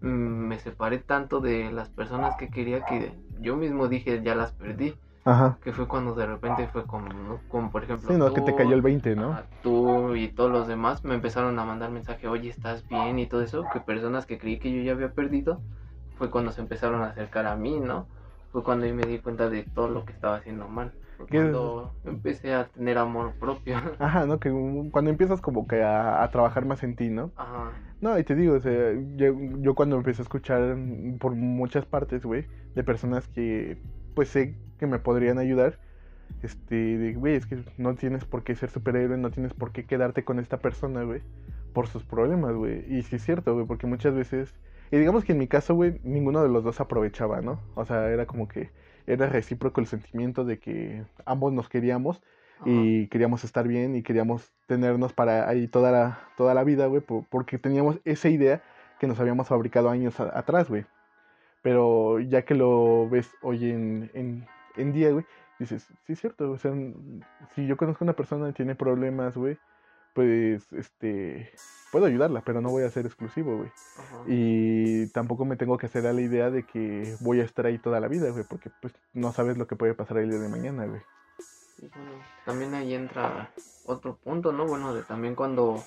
mm, 0.00 0.06
me 0.06 0.58
separé 0.58 0.98
tanto 0.98 1.40
de 1.40 1.70
las 1.70 1.88
personas 1.88 2.36
que 2.36 2.48
quería 2.48 2.84
que 2.84 3.12
yo 3.40 3.56
mismo 3.56 3.88
dije, 3.88 4.22
ya 4.22 4.34
las 4.34 4.52
perdí. 4.52 4.94
Ajá. 5.24 5.58
Que 5.62 5.72
fue 5.72 5.86
cuando 5.86 6.14
de 6.14 6.26
repente 6.26 6.66
fue 6.68 6.86
como, 6.86 7.40
como 7.48 7.70
por 7.70 7.84
ejemplo. 7.84 8.08
Sí, 8.10 8.16
no, 8.16 8.32
que 8.32 8.40
te 8.40 8.54
cayó 8.54 8.74
el 8.74 8.80
20, 8.80 9.16
¿no? 9.16 9.38
Tú 9.62 10.16
y 10.16 10.28
todos 10.28 10.50
los 10.50 10.66
demás 10.66 11.04
me 11.04 11.14
empezaron 11.14 11.58
a 11.58 11.64
mandar 11.64 11.90
mensaje, 11.90 12.26
oye, 12.26 12.48
¿estás 12.48 12.88
bien? 12.88 13.18
Y 13.18 13.26
todo 13.26 13.42
eso. 13.42 13.66
Que 13.70 13.80
personas 13.80 14.24
que 14.24 14.38
creí 14.38 14.58
que 14.58 14.72
yo 14.72 14.82
ya 14.82 14.92
había 14.92 15.12
perdido, 15.12 15.60
fue 16.16 16.30
cuando 16.30 16.52
se 16.52 16.62
empezaron 16.62 17.02
a 17.02 17.08
acercar 17.08 17.46
a 17.46 17.54
mí, 17.54 17.80
¿no? 17.80 18.06
Fue 18.50 18.62
cuando 18.62 18.86
yo 18.86 18.94
me 18.94 19.04
di 19.04 19.18
cuenta 19.18 19.50
de 19.50 19.62
todo 19.62 19.88
lo 19.88 20.06
que 20.06 20.12
estaba 20.12 20.36
haciendo 20.36 20.68
mal 20.68 20.92
cuando 21.28 21.94
empecé 22.04 22.54
a 22.54 22.68
tener 22.68 22.98
amor 22.98 23.32
propio. 23.38 23.76
Ajá, 23.98 24.26
¿no? 24.26 24.38
Que 24.40 24.50
cuando 24.90 25.10
empiezas 25.10 25.40
como 25.40 25.66
que 25.66 25.82
a, 25.82 26.28
trabajar 26.30 26.64
más 26.64 26.82
en 26.82 26.96
ti, 26.96 27.08
¿no? 27.08 27.32
Ajá. 27.36 27.72
No, 28.00 28.18
y 28.18 28.24
te 28.24 28.34
digo, 28.34 28.54
o 28.54 28.60
sea, 28.60 28.94
yo, 29.16 29.74
cuando 29.74 29.96
empecé 29.96 30.22
a 30.22 30.24
escuchar 30.24 30.76
por 31.18 31.34
muchas 31.34 31.84
partes, 31.84 32.24
güey, 32.24 32.46
de 32.74 32.82
personas 32.82 33.28
que 33.28 33.78
pues 34.14 34.28
sé 34.28 34.54
que 34.78 34.86
me 34.86 34.98
podrían 34.98 35.38
ayudar, 35.38 35.78
este, 36.42 37.12
güey, 37.14 37.34
es 37.34 37.46
que 37.46 37.62
no 37.76 37.94
tienes 37.94 38.24
por 38.24 38.42
qué 38.42 38.54
ser 38.54 38.70
superhéroe, 38.70 39.18
no 39.18 39.30
tienes 39.30 39.52
por 39.52 39.72
qué 39.72 39.84
quedarte 39.84 40.24
con 40.24 40.38
esta 40.38 40.58
persona, 40.58 41.02
güey, 41.02 41.20
por 41.74 41.88
sus 41.88 42.04
problemas, 42.04 42.54
güey. 42.54 42.84
Y 42.88 43.02
sí 43.02 43.16
es 43.16 43.24
cierto, 43.24 43.54
güey, 43.54 43.66
porque 43.66 43.86
muchas 43.86 44.14
veces, 44.14 44.54
y 44.90 44.96
digamos 44.96 45.24
que 45.24 45.32
en 45.32 45.38
mi 45.38 45.48
caso, 45.48 45.74
güey, 45.74 46.00
ninguno 46.02 46.42
de 46.42 46.48
los 46.48 46.64
dos 46.64 46.80
aprovechaba, 46.80 47.42
¿no? 47.42 47.60
O 47.74 47.84
sea, 47.84 48.08
era 48.08 48.24
como 48.24 48.48
que 48.48 48.70
era 49.12 49.26
recíproco 49.28 49.80
el 49.80 49.86
sentimiento 49.86 50.44
de 50.44 50.58
que 50.58 51.04
ambos 51.24 51.52
nos 51.52 51.68
queríamos 51.68 52.22
y 52.64 53.06
queríamos 53.08 53.42
estar 53.44 53.66
bien 53.66 53.96
y 53.96 54.02
queríamos 54.02 54.52
tenernos 54.66 55.14
para 55.14 55.48
ahí 55.48 55.66
toda 55.66 55.90
la, 55.90 56.18
toda 56.36 56.52
la 56.52 56.62
vida, 56.62 56.86
güey, 56.86 57.00
porque 57.00 57.58
teníamos 57.58 57.98
esa 58.04 58.28
idea 58.28 58.62
que 58.98 59.06
nos 59.06 59.18
habíamos 59.18 59.48
fabricado 59.48 59.88
años 59.88 60.20
atrás, 60.20 60.68
güey. 60.68 60.84
Pero 61.62 62.20
ya 62.20 62.42
que 62.42 62.54
lo 62.54 63.08
ves 63.08 63.30
hoy 63.40 63.70
en, 63.70 64.10
en, 64.12 64.46
en 64.76 64.92
día, 64.92 65.10
güey, 65.10 65.24
dices, 65.58 65.88
sí 66.06 66.12
es 66.12 66.20
cierto, 66.20 66.50
o 66.50 66.58
sea, 66.58 66.72
si 67.54 67.66
yo 67.66 67.76
conozco 67.76 68.04
a 68.04 68.06
una 68.06 68.16
persona 68.16 68.46
que 68.48 68.52
tiene 68.52 68.74
problemas, 68.74 69.36
güey, 69.36 69.58
pues, 70.14 70.72
este, 70.72 71.50
puedo 71.90 72.06
ayudarla, 72.06 72.42
pero 72.42 72.60
no 72.60 72.70
voy 72.70 72.84
a 72.84 72.90
ser 72.90 73.06
exclusivo, 73.06 73.56
güey. 73.56 73.70
Y 74.26 75.06
tampoco 75.08 75.44
me 75.44 75.56
tengo 75.56 75.78
que 75.78 75.86
hacer 75.86 76.06
a 76.06 76.12
la 76.12 76.20
idea 76.20 76.50
de 76.50 76.64
que 76.64 77.16
voy 77.20 77.40
a 77.40 77.44
estar 77.44 77.66
ahí 77.66 77.78
toda 77.78 78.00
la 78.00 78.08
vida, 78.08 78.30
güey, 78.30 78.44
porque 78.48 78.70
pues 78.80 78.94
no 79.12 79.32
sabes 79.32 79.58
lo 79.58 79.66
que 79.66 79.76
puede 79.76 79.94
pasar 79.94 80.18
el 80.18 80.30
día 80.30 80.38
de 80.38 80.48
mañana, 80.48 80.86
güey. 80.86 81.02
también 82.44 82.74
ahí 82.74 82.94
entra 82.94 83.50
otro 83.86 84.16
punto, 84.16 84.52
¿no? 84.52 84.66
Bueno, 84.66 84.94
de 84.94 85.02
también 85.02 85.34
cuando, 85.34 85.82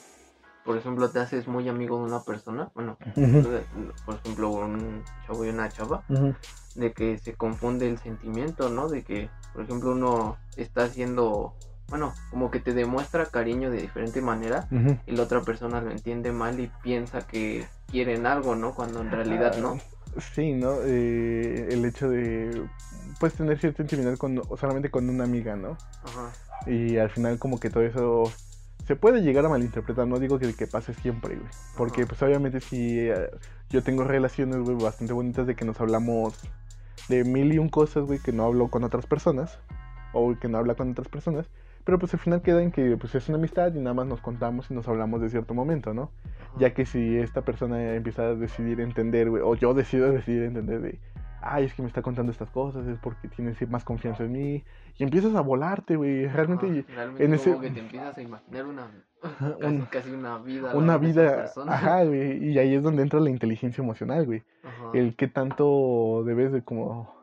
por 0.65 0.77
ejemplo, 0.77 1.09
te 1.09 1.19
haces 1.19 1.47
muy 1.47 1.69
amigo 1.69 1.97
de 1.97 2.03
una 2.03 2.23
persona, 2.23 2.71
bueno, 2.73 2.97
por 4.05 4.15
ejemplo, 4.15 4.49
un 4.51 5.03
chavo 5.25 5.45
y 5.45 5.49
una 5.49 5.69
chava, 5.69 6.03
de 6.75 6.91
que 6.91 7.17
se 7.17 7.35
confunde 7.35 7.87
el 7.87 7.99
sentimiento, 7.99 8.69
¿no? 8.69 8.89
De 8.89 9.03
que, 9.03 9.29
por 9.53 9.63
ejemplo, 9.63 9.91
uno 9.91 10.37
está 10.57 10.85
haciendo 10.85 11.53
bueno, 11.93 12.11
como 12.31 12.49
que 12.49 12.59
te 12.59 12.73
demuestra 12.73 13.27
cariño 13.27 13.69
de 13.69 13.79
diferente 13.79 14.19
manera 14.19 14.67
y 15.05 15.11
la 15.11 15.21
otra 15.21 15.41
persona 15.41 15.79
lo 15.79 15.91
entiende 15.91 16.31
mal 16.31 16.59
y 16.59 16.71
piensa 16.81 17.27
que 17.27 17.67
quieren 17.85 18.25
algo, 18.25 18.55
¿no? 18.55 18.73
Cuando 18.73 19.01
en 19.01 19.11
realidad 19.11 19.57
no. 19.57 19.77
Sí, 20.33 20.53
¿no? 20.53 20.77
Eh, 20.83 21.67
el 21.69 21.85
hecho 21.85 22.09
de, 22.09 22.63
pues, 23.19 23.35
tener 23.35 23.59
cierto 23.59 23.83
intimidad 23.83 24.17
con, 24.17 24.41
solamente 24.57 24.89
con 24.89 25.07
una 25.07 25.25
amiga, 25.25 25.55
¿no? 25.55 25.77
Ajá. 26.03 26.31
Y 26.65 26.97
al 26.97 27.11
final 27.11 27.37
como 27.37 27.59
que 27.59 27.69
todo 27.69 27.83
eso 27.83 28.23
se 28.87 28.95
puede 28.95 29.21
llegar 29.21 29.45
a 29.45 29.49
malinterpretar, 29.49 30.07
no 30.07 30.17
digo 30.17 30.39
que, 30.39 30.51
que 30.55 30.65
pase 30.65 30.95
siempre, 30.95 31.35
güey. 31.35 31.49
Porque, 31.77 32.07
pues, 32.07 32.19
obviamente 32.23 32.59
si 32.59 33.01
eh, 33.01 33.29
yo 33.69 33.83
tengo 33.83 34.03
relaciones, 34.03 34.57
güey, 34.57 34.77
bastante 34.77 35.13
bonitas 35.13 35.45
de 35.45 35.55
que 35.55 35.63
nos 35.63 35.79
hablamos 35.79 36.33
de 37.07 37.23
mil 37.23 37.53
y 37.53 37.59
un 37.59 37.69
cosas, 37.69 38.05
güey, 38.05 38.17
que 38.17 38.31
no 38.31 38.45
hablo 38.45 38.69
con 38.69 38.83
otras 38.83 39.05
personas 39.05 39.59
o 40.11 40.35
que 40.39 40.47
no 40.47 40.57
habla 40.57 40.73
con 40.73 40.89
otras 40.89 41.07
personas. 41.07 41.45
Pero 41.85 41.99
pues 41.99 42.13
al 42.13 42.19
final 42.19 42.41
queda 42.41 42.61
en 42.63 42.71
que 42.71 42.95
pues 42.97 43.13
es 43.15 43.27
una 43.27 43.37
amistad 43.37 43.73
y 43.73 43.79
nada 43.79 43.93
más 43.93 44.07
nos 44.07 44.21
contamos 44.21 44.71
y 44.71 44.73
nos 44.73 44.87
hablamos 44.87 45.21
de 45.21 45.29
cierto 45.29 45.53
momento, 45.53 45.93
¿no? 45.93 46.11
Ya 46.57 46.73
que 46.73 46.85
si 46.85 47.17
esta 47.17 47.41
persona 47.41 47.95
empieza 47.95 48.23
a 48.23 48.35
decidir 48.35 48.79
entender, 48.79 49.29
güey, 49.29 49.41
o 49.43 49.55
yo 49.55 49.73
decido 49.73 50.09
decidir 50.11 50.43
entender 50.43 50.81
de, 50.81 50.99
ay, 51.41 51.65
es 51.65 51.73
que 51.73 51.81
me 51.81 51.87
está 51.89 52.01
contando 52.01 52.31
estas 52.31 52.49
cosas, 52.51 52.87
es 52.87 52.97
porque 52.99 53.27
tienes 53.27 53.57
más 53.69 53.83
confianza 53.83 54.23
en 54.23 54.31
mí. 54.31 54.63
Y 54.97 55.03
empiezas 55.03 55.35
a 55.35 55.41
volarte, 55.41 55.95
güey. 55.97 56.27
Realmente, 56.27 56.85
realmente 56.93 57.25
en 57.25 57.33
ese... 57.33 57.49
como 57.51 57.63
que 57.63 57.71
te 57.71 57.79
empiezas 57.79 58.17
a 58.17 58.21
imaginar 58.21 58.65
una, 58.67 58.87
casi, 59.59 59.65
un- 59.65 59.81
casi 59.87 60.11
una 60.11 60.37
vida. 60.37 60.75
una 60.75 60.97
vida, 60.97 61.51
ajá, 61.67 62.03
güey. 62.05 62.45
Y 62.51 62.59
ahí 62.59 62.75
es 62.75 62.83
donde 62.83 63.01
entra 63.01 63.19
la 63.19 63.29
inteligencia 63.31 63.81
emocional, 63.81 64.25
güey. 64.25 64.43
Ajá. 64.63 64.91
El 64.93 65.15
qué 65.17 65.27
tanto 65.27 66.23
debes 66.25 66.53
de 66.53 66.61
como 66.61 67.13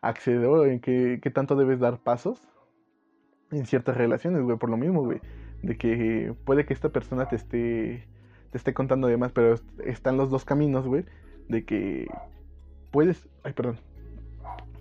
acceder 0.00 0.46
o 0.46 0.64
en 0.64 0.80
qué, 0.80 1.18
qué 1.22 1.30
tanto 1.30 1.56
debes 1.56 1.80
dar 1.80 1.98
pasos 1.98 2.40
en 3.50 3.66
ciertas 3.66 3.96
relaciones, 3.96 4.42
güey, 4.42 4.58
por 4.58 4.70
lo 4.70 4.76
mismo, 4.76 5.02
güey. 5.02 5.20
De 5.62 5.76
que 5.76 6.34
puede 6.44 6.64
que 6.64 6.72
esta 6.74 6.90
persona 6.90 7.28
te 7.28 7.36
esté, 7.36 8.04
te 8.50 8.58
esté 8.58 8.74
contando 8.74 9.08
de 9.08 9.16
más, 9.16 9.32
pero 9.32 9.54
est- 9.54 9.80
están 9.84 10.16
los 10.16 10.30
dos 10.30 10.44
caminos, 10.44 10.86
güey. 10.86 11.04
De 11.48 11.64
que 11.64 12.06
puedes, 12.90 13.28
ay, 13.44 13.52
perdón, 13.54 13.78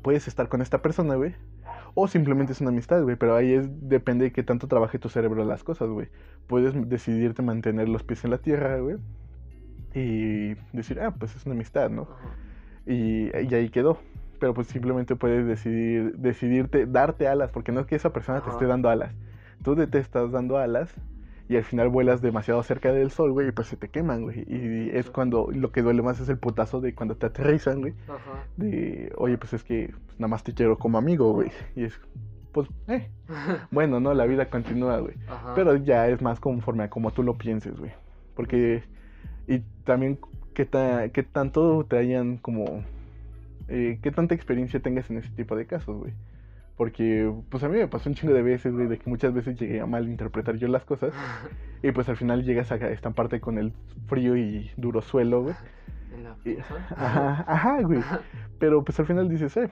puedes 0.01 0.27
estar 0.27 0.49
con 0.49 0.61
esta 0.61 0.81
persona, 0.81 1.15
güey. 1.15 1.33
O 1.95 2.07
simplemente 2.07 2.53
es 2.53 2.61
una 2.61 2.69
amistad, 2.69 3.01
güey. 3.01 3.15
Pero 3.15 3.35
ahí 3.35 3.53
es, 3.53 3.67
depende 3.89 4.25
de 4.25 4.31
qué 4.31 4.43
tanto 4.43 4.67
trabaje 4.67 4.99
tu 4.99 5.09
cerebro 5.09 5.43
las 5.45 5.63
cosas, 5.63 5.89
güey. 5.89 6.09
Puedes 6.45 6.73
decidirte 6.89 7.41
mantener 7.41 7.89
los 7.89 8.03
pies 8.03 8.23
en 8.23 8.31
la 8.31 8.37
tierra, 8.37 8.77
güey. 8.79 8.97
Y 9.95 10.53
decir, 10.73 10.99
ah, 10.99 11.11
pues 11.17 11.35
es 11.35 11.45
una 11.45 11.55
amistad, 11.55 11.89
¿no? 11.89 12.07
Y, 12.85 13.29
y 13.35 13.53
ahí 13.55 13.69
quedó. 13.69 13.97
Pero 14.39 14.53
pues 14.53 14.67
simplemente 14.67 15.15
puedes 15.15 15.45
decidir, 15.47 16.15
decidirte, 16.17 16.85
darte 16.85 17.27
alas, 17.27 17.51
porque 17.51 17.71
no 17.71 17.79
es 17.81 17.87
que 17.87 17.95
esa 17.95 18.13
persona 18.13 18.41
te 18.41 18.49
esté 18.49 18.65
dando 18.65 18.89
alas. 18.89 19.13
Tú 19.63 19.75
te, 19.75 19.97
estás 19.97 20.31
dando 20.31 20.57
alas 20.57 20.93
y 21.49 21.55
al 21.55 21.63
final 21.63 21.89
vuelas 21.89 22.21
demasiado 22.21 22.61
cerca 22.61 22.91
del 22.91 23.09
sol, 23.09 23.31
güey, 23.31 23.47
y 23.47 23.51
pues 23.51 23.67
se 23.67 23.77
te 23.77 23.89
queman, 23.89 24.23
güey. 24.23 24.43
Y 24.47 24.89
es 24.95 25.09
cuando 25.09 25.49
lo 25.51 25.71
que 25.71 25.81
duele 25.81 26.01
más 26.01 26.19
es 26.19 26.29
el 26.29 26.37
putazo 26.37 26.81
de 26.81 26.93
cuando 26.93 27.15
te 27.15 27.25
aterrizan, 27.25 27.79
güey. 27.81 27.93
Ajá. 28.07 28.43
De, 28.57 29.11
oye, 29.17 29.37
pues 29.37 29.53
es 29.53 29.63
que 29.63 29.93
pues, 30.05 30.19
nada 30.19 30.27
más 30.27 30.43
te 30.43 30.53
quiero 30.53 30.77
como 30.77 30.97
amigo, 30.97 31.31
güey. 31.33 31.49
Y 31.75 31.85
es, 31.85 31.99
pues, 32.51 32.67
eh, 32.87 33.09
bueno, 33.71 33.99
no, 33.99 34.13
la 34.13 34.25
vida 34.25 34.49
continúa, 34.49 34.99
güey. 34.99 35.15
Pero 35.55 35.75
ya 35.77 36.07
es 36.09 36.21
más 36.21 36.39
conforme 36.39 36.83
a 36.83 36.89
como 36.89 37.11
tú 37.11 37.23
lo 37.23 37.37
pienses, 37.37 37.77
güey. 37.79 37.91
Porque. 38.35 38.83
Y 39.47 39.59
también 39.85 40.19
qué, 40.53 40.65
ta- 40.65 41.09
qué 41.09 41.23
tanto 41.23 41.85
te 41.85 41.97
hayan 41.97 42.37
como. 42.37 42.83
Eh, 43.67 43.99
qué 44.01 44.11
tanta 44.11 44.35
experiencia 44.35 44.79
tengas 44.79 45.09
en 45.09 45.17
ese 45.17 45.29
tipo 45.29 45.55
de 45.55 45.65
casos, 45.65 45.97
güey. 45.97 46.13
Porque, 46.75 47.33
pues 47.49 47.63
a 47.63 47.69
mí 47.69 47.77
me 47.77 47.87
pasó 47.87 48.07
un 48.09 48.15
chingo 48.15 48.33
de 48.33 48.43
veces, 48.43 48.71
güey, 48.73 48.87
de 48.87 48.99
que 48.99 49.09
muchas 49.09 49.33
veces 49.33 49.59
llegué 49.59 49.81
a 49.81 49.87
malinterpretar 49.87 50.57
yo 50.57 50.67
las 50.67 50.85
cosas. 50.85 51.13
Y 51.83 51.91
pues 51.91 52.09
al 52.09 52.17
final 52.17 52.43
llegas 52.43 52.71
a 52.71 52.75
estamparte 52.89 53.39
con 53.39 53.59
el 53.59 53.71
frío 54.07 54.35
y 54.35 54.71
duro 54.77 55.01
suelo, 55.01 55.43
güey. 55.43 55.55
En 56.15 56.23
la 56.23 56.35
Y-. 56.43 56.57
Ajá, 56.95 57.45
ajá, 57.47 57.81
güey. 57.81 57.99
Pero 58.59 58.83
pues 58.83 58.99
al 58.99 59.05
final 59.05 59.29
dices, 59.29 59.55
eh. 59.57 59.69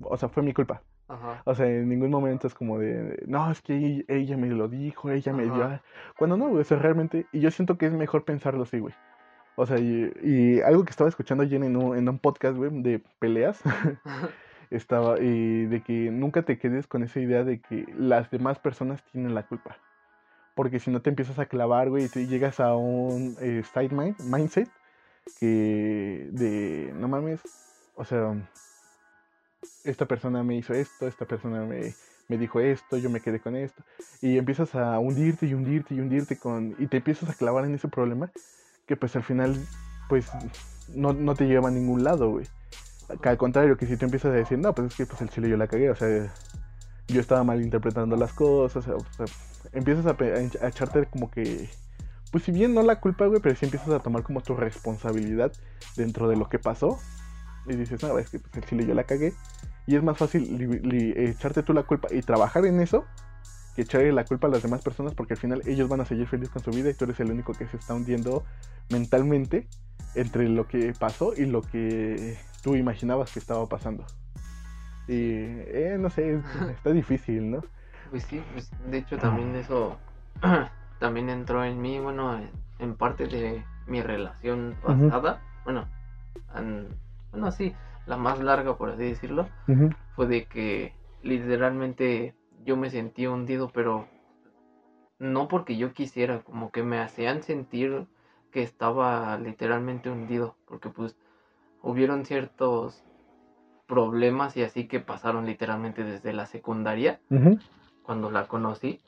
O 0.00 0.16
sea, 0.16 0.28
fue 0.28 0.42
mi 0.44 0.52
culpa. 0.52 0.82
Ajá. 1.08 1.42
O 1.44 1.54
sea, 1.54 1.66
en 1.66 1.88
ningún 1.88 2.10
momento 2.10 2.46
es 2.46 2.54
como 2.54 2.78
de, 2.78 3.22
no, 3.26 3.50
es 3.50 3.60
que 3.62 4.04
ella- 4.08 4.36
me 4.36 4.46
lo 4.48 4.68
dijo, 4.68 5.10
ella 5.10 5.32
me 5.32 5.42
dio... 5.44 5.54
Ajá. 5.54 5.74
a-". 5.74 5.82
Cuando 6.16 6.36
no, 6.36 6.48
güey, 6.48 6.60
o 6.62 6.64
sea, 6.64 6.78
realmente, 6.78 7.26
y 7.32 7.40
yo 7.40 7.50
siento 7.50 7.78
que 7.78 7.86
es 7.86 7.92
mejor 7.92 8.24
pensarlo 8.24 8.62
así, 8.62 8.78
güey. 8.78 8.94
O 9.56 9.66
sea, 9.66 9.78
y, 9.78 10.12
y 10.22 10.60
algo 10.62 10.84
que 10.84 10.90
estaba 10.90 11.08
escuchando 11.08 11.44
ayer 11.44 11.62
en 11.62 11.76
un, 11.76 11.96
en 11.96 12.08
un 12.08 12.18
podcast, 12.18 12.56
güey, 12.56 12.70
de 12.82 13.00
peleas, 13.18 13.60
estaba, 14.70 15.20
y 15.20 15.66
de 15.66 15.82
que 15.82 16.10
nunca 16.10 16.42
te 16.42 16.58
quedes 16.58 16.86
con 16.86 17.04
esa 17.04 17.20
idea 17.20 17.44
de 17.44 17.60
que 17.60 17.86
las 17.96 18.30
demás 18.30 18.58
personas 18.58 19.02
tienen 19.12 19.34
la 19.34 19.46
culpa. 19.46 19.76
Porque 20.56 20.80
si 20.80 20.90
no 20.90 21.02
te 21.02 21.10
empiezas 21.10 21.38
a 21.38 21.46
clavar, 21.46 21.90
güey, 21.90 22.04
y 22.04 22.08
te 22.08 22.26
llegas 22.26 22.60
a 22.60 22.74
un 22.74 23.36
eh, 23.40 23.62
side 23.72 23.90
mind, 23.90 24.18
mindset 24.20 24.68
que 25.38 26.28
de, 26.32 26.92
no 26.96 27.08
mames, 27.08 27.40
o 27.94 28.04
sea, 28.04 28.34
esta 29.84 30.06
persona 30.06 30.42
me 30.42 30.56
hizo 30.56 30.74
esto, 30.74 31.06
esta 31.06 31.24
persona 31.24 31.64
me, 31.64 31.94
me 32.28 32.38
dijo 32.38 32.60
esto, 32.60 32.96
yo 32.96 33.10
me 33.10 33.20
quedé 33.20 33.40
con 33.40 33.56
esto. 33.56 33.82
Y 34.20 34.36
empiezas 34.36 34.74
a 34.74 34.98
hundirte 34.98 35.46
y 35.46 35.54
hundirte 35.54 35.94
y 35.94 36.00
hundirte 36.00 36.36
con... 36.38 36.74
Y 36.78 36.86
te 36.86 36.98
empiezas 36.98 37.30
a 37.30 37.34
clavar 37.34 37.64
en 37.64 37.74
ese 37.74 37.88
problema 37.88 38.30
que 38.86 38.96
pues 38.96 39.16
al 39.16 39.22
final 39.22 39.56
pues 40.08 40.30
no, 40.94 41.12
no 41.12 41.34
te 41.34 41.46
lleva 41.46 41.68
a 41.68 41.72
ningún 41.72 42.04
lado, 42.04 42.30
güey. 42.30 42.46
Al 43.22 43.36
contrario, 43.36 43.76
que 43.76 43.86
si 43.86 43.96
te 43.96 44.04
empiezas 44.04 44.32
a 44.32 44.34
decir, 44.34 44.58
no, 44.58 44.74
pues 44.74 44.88
es 44.88 44.96
que 44.96 45.06
pues 45.06 45.20
el 45.20 45.28
chile 45.28 45.48
yo 45.48 45.56
la 45.56 45.66
cagué, 45.66 45.90
o 45.90 45.94
sea, 45.94 46.32
yo 47.08 47.20
estaba 47.20 47.44
mal 47.44 47.62
interpretando 47.62 48.16
las 48.16 48.32
cosas, 48.32 48.86
o 48.88 49.00
sea, 49.16 49.26
empiezas 49.72 50.06
a, 50.06 50.66
echarte 50.66 51.06
como 51.06 51.30
que... 51.30 51.68
Pues 52.30 52.44
si 52.44 52.52
bien 52.52 52.74
no 52.74 52.82
la 52.82 53.00
culpa, 53.00 53.26
güey, 53.26 53.40
pero 53.40 53.54
sí 53.54 53.64
empiezas 53.66 53.90
a 53.90 54.00
tomar 54.00 54.24
como 54.24 54.40
tu 54.40 54.56
responsabilidad 54.56 55.52
dentro 55.96 56.28
de 56.28 56.36
lo 56.36 56.48
que 56.48 56.58
pasó. 56.58 56.98
Y 57.66 57.76
dices, 57.76 58.02
no, 58.02 58.18
es 58.18 58.28
que 58.28 58.40
pues 58.40 58.56
el 58.56 58.64
chile 58.64 58.86
yo 58.86 58.94
la 58.94 59.04
cagué. 59.04 59.32
Y 59.86 59.94
es 59.94 60.02
más 60.02 60.18
fácil 60.18 60.58
echarte 61.16 61.62
tú 61.62 61.72
la 61.72 61.84
culpa 61.84 62.08
y 62.10 62.22
trabajar 62.22 62.66
en 62.66 62.80
eso 62.80 63.04
que 63.74 63.82
echarle 63.82 64.12
la 64.12 64.26
culpa 64.26 64.46
a 64.46 64.50
las 64.50 64.62
demás 64.62 64.80
personas 64.82 65.14
porque 65.14 65.34
al 65.34 65.40
final 65.40 65.62
ellos 65.66 65.88
van 65.88 66.00
a 66.00 66.04
seguir 66.04 66.26
felices 66.26 66.52
con 66.52 66.62
su 66.62 66.72
vida 66.72 66.90
y 66.90 66.94
tú 66.94 67.04
eres 67.04 67.18
el 67.20 67.30
único 67.30 67.54
que 67.54 67.66
se 67.66 67.76
está 67.76 67.94
hundiendo 67.94 68.44
mentalmente 68.88 69.66
entre 70.14 70.48
lo 70.48 70.66
que 70.68 70.92
pasó 70.92 71.34
y 71.36 71.44
lo 71.46 71.62
que 71.62 72.38
tú 72.62 72.76
imaginabas 72.76 73.30
que 73.32 73.40
estaba 73.40 73.68
pasando. 73.68 74.04
Y 75.08 75.14
eh, 75.16 75.96
no 75.98 76.08
sé, 76.10 76.34
es- 76.34 76.44
está 76.76 76.90
difícil, 76.92 77.50
¿no? 77.50 77.62
Pues 78.10 78.22
sí, 78.24 78.40
pues 78.52 78.70
de 78.90 78.98
hecho 78.98 79.18
también 79.18 79.54
eso 79.56 79.98
también 81.00 81.30
entró 81.30 81.64
en 81.64 81.80
mí, 81.80 81.98
bueno, 81.98 82.36
en, 82.38 82.48
en 82.78 82.94
parte 82.94 83.26
de 83.26 83.64
mi 83.86 84.00
relación 84.02 84.76
pasada, 84.82 85.42
bueno, 85.64 85.86
an- 86.52 86.86
bueno, 87.32 87.50
sí, 87.50 87.74
la 88.06 88.16
más 88.16 88.38
larga 88.40 88.76
por 88.76 88.90
así 88.90 89.02
decirlo, 89.04 89.48
fue 90.14 90.26
de 90.26 90.44
que 90.44 90.92
literalmente 91.22 92.34
yo 92.64 92.76
me 92.76 92.90
sentí 92.90 93.26
hundido, 93.26 93.70
pero 93.72 94.06
no 95.18 95.48
porque 95.48 95.76
yo 95.76 95.92
quisiera, 95.92 96.40
como 96.40 96.70
que 96.70 96.82
me 96.82 96.98
hacían 96.98 97.42
sentir 97.42 98.06
que 98.50 98.62
estaba 98.62 99.36
literalmente 99.38 100.10
hundido, 100.10 100.56
porque 100.66 100.88
pues 100.88 101.16
hubieron 101.82 102.24
ciertos 102.24 103.02
problemas 103.86 104.56
y 104.56 104.62
así 104.62 104.86
que 104.86 105.00
pasaron 105.00 105.46
literalmente 105.46 106.04
desde 106.04 106.32
la 106.32 106.46
secundaria 106.46 107.20
cuando 108.02 108.30
la 108.30 108.46
conocí, 108.48 109.00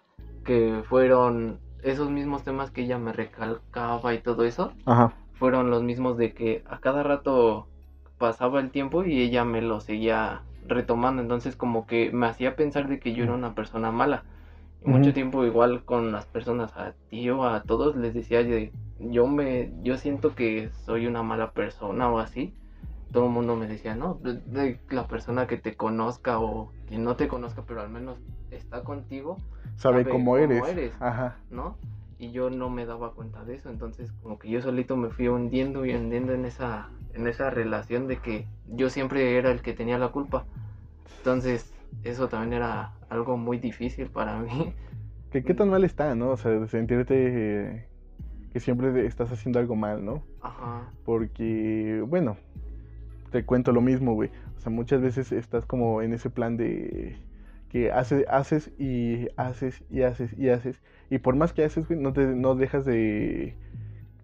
que 0.45 0.83
fueron 0.89 1.61
esos 1.83 2.11
mismos 2.11 2.43
temas 2.43 2.71
que 2.71 2.83
ella 2.83 2.99
me 2.99 3.13
recalcaba 3.13 4.15
y 4.15 4.19
todo 4.19 4.45
eso, 4.45 4.73
Ajá. 4.85 5.13
fueron 5.35 5.71
los 5.71 5.83
mismos 5.83 6.17
de 6.17 6.33
que 6.33 6.63
a 6.67 6.79
cada 6.79 7.03
rato 7.03 7.69
pasaba 8.19 8.61
el 8.61 8.71
tiempo 8.71 9.05
y 9.05 9.21
ella 9.21 9.45
me 9.45 9.63
lo 9.63 9.81
seguía 9.81 10.43
retomando, 10.69 11.23
entonces 11.23 11.57
como 11.57 11.87
que 11.87 12.11
me 12.13 12.27
hacía 12.27 12.57
pensar 12.57 12.89
de 12.89 12.99
que 12.99 13.13
yo 13.15 13.25
era 13.25 13.35
una 13.35 13.55
persona 13.55 13.91
mala. 13.91 14.25
Y 14.85 14.89
mucho 14.89 15.13
tiempo 15.13 15.45
igual 15.45 15.85
con 15.85 16.13
las 16.13 16.27
personas, 16.27 16.77
a 16.77 16.93
ti 17.11 17.29
o 17.31 17.45
a 17.45 17.63
todos 17.63 17.97
les 17.97 18.15
decía 18.15 18.43
de, 18.45 18.73
yo 19.01 19.27
me, 19.27 19.73
yo 19.83 19.97
siento 19.97 20.35
que 20.35 20.71
soy 20.85 21.07
una 21.07 21.23
mala 21.23 21.51
persona 21.53 22.09
o 22.11 22.19
así. 22.19 22.55
Todo 23.13 23.27
el 23.27 23.33
mundo 23.33 23.57
me 23.57 23.67
decía, 23.67 23.95
no, 23.95 24.15
de, 24.23 24.35
de 24.35 24.81
la 24.91 25.07
persona 25.07 25.47
que 25.47 25.57
te 25.57 25.75
conozca 25.77 26.39
o 26.39 26.71
que 26.89 26.99
no 26.99 27.17
te 27.17 27.29
conozca, 27.29 27.63
pero 27.67 27.81
al 27.81 27.89
menos 27.89 28.19
está 28.51 28.83
contigo, 28.83 29.39
Sabe, 29.77 30.03
Sabe 30.03 30.05
cómo 30.05 30.25
cómo 30.33 30.37
eres. 30.39 30.69
eres. 30.69 30.93
Ajá. 31.01 31.37
¿no? 31.51 31.77
Y 32.19 32.33
yo 32.33 32.49
no 32.51 32.71
me 32.71 32.87
daba 32.87 33.13
cuenta 33.13 33.45
de 33.45 33.57
eso, 33.57 33.69
entonces 33.69 34.11
como 34.23 34.39
que 34.39 34.49
yo 34.49 34.63
solito 34.63 34.97
me 34.97 35.11
fui 35.11 35.29
hundiendo 35.29 35.85
y 35.85 35.95
hundiendo 35.95 36.33
en 36.33 36.47
esa, 36.47 36.89
en 37.13 37.27
esa 37.27 37.51
relación 37.51 38.07
de 38.07 38.17
que 38.19 38.47
yo 38.69 38.89
siempre 38.89 39.37
era 39.37 39.51
el 39.51 39.61
que 39.61 39.75
tenía 39.75 39.99
la 39.99 40.09
culpa. 40.09 40.47
Entonces 41.19 41.73
eso 42.05 42.29
también 42.29 42.55
era 42.55 42.93
algo 43.11 43.37
muy 43.37 43.59
difícil 43.59 44.09
para 44.09 44.39
mí. 44.39 44.73
Que 45.33 45.43
qué 45.43 45.55
tan 45.55 45.69
mal 45.69 45.85
está, 45.85 46.15
¿no? 46.15 46.31
O 46.31 46.37
sea, 46.37 46.53
de 46.53 46.69
sentirte 46.69 47.15
eh, 47.17 47.89
que 48.53 48.61
siempre 48.61 49.05
estás 49.05 49.31
haciendo 49.33 49.59
algo 49.59 49.75
mal, 49.75 50.03
¿no? 50.03 50.23
Ajá, 50.41 50.89
Porque, 51.05 52.03
bueno, 52.07 52.37
te 53.33 53.45
cuento 53.45 53.73
lo 53.73 53.81
mismo, 53.81 54.15
güey. 54.15 54.31
O 54.57 54.61
sea, 54.61 54.71
muchas 54.71 55.03
veces 55.03 55.33
estás 55.33 55.67
como 55.67 56.01
en 56.01 56.13
ese 56.15 56.31
plan 56.31 56.57
de 56.57 57.17
que 57.69 57.91
haces, 57.91 58.25
haces 58.31 58.71
y 58.79 59.29
haces 59.37 59.83
y 59.91 60.03
haces 60.03 60.33
y 60.39 60.49
haces. 60.49 60.81
Y 61.11 61.19
por 61.19 61.37
más 61.37 61.53
que 61.53 61.65
haces, 61.65 61.87
güey, 61.87 61.99
no, 61.99 62.13
te, 62.13 62.27
no 62.27 62.55
dejas 62.55 62.85
de, 62.85 63.55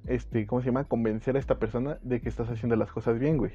este, 0.06 0.46
¿cómo 0.46 0.60
se 0.60 0.66
llama? 0.66 0.84
Convencer 0.84 1.36
a 1.36 1.38
esta 1.38 1.58
persona 1.58 1.98
de 2.02 2.20
que 2.20 2.28
estás 2.28 2.48
haciendo 2.48 2.76
las 2.76 2.90
cosas 2.92 3.18
bien, 3.18 3.36
güey. 3.38 3.52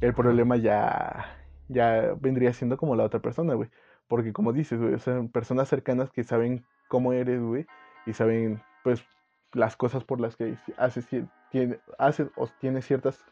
El 0.00 0.14
problema 0.14 0.56
ya, 0.56 1.36
ya 1.68 2.14
vendría 2.20 2.52
siendo 2.52 2.76
como 2.76 2.94
la 2.94 3.04
otra 3.04 3.20
persona, 3.20 3.54
güey. 3.54 3.68
Porque 4.06 4.32
como 4.32 4.52
dices, 4.52 4.80
güey, 4.80 4.98
sea, 4.98 5.22
personas 5.32 5.68
cercanas 5.68 6.10
que 6.10 6.22
saben 6.24 6.64
cómo 6.88 7.12
eres, 7.12 7.42
güey, 7.42 7.66
y 8.06 8.12
saben, 8.12 8.62
pues, 8.84 9.04
las 9.52 9.76
cosas 9.76 10.04
por 10.04 10.20
las 10.20 10.36
que 10.36 10.56
haces, 10.76 11.06
tiene- 11.50 11.78
haces 11.98 12.28
o 12.36 12.48
tienes 12.60 12.86
ciertas 12.86 13.22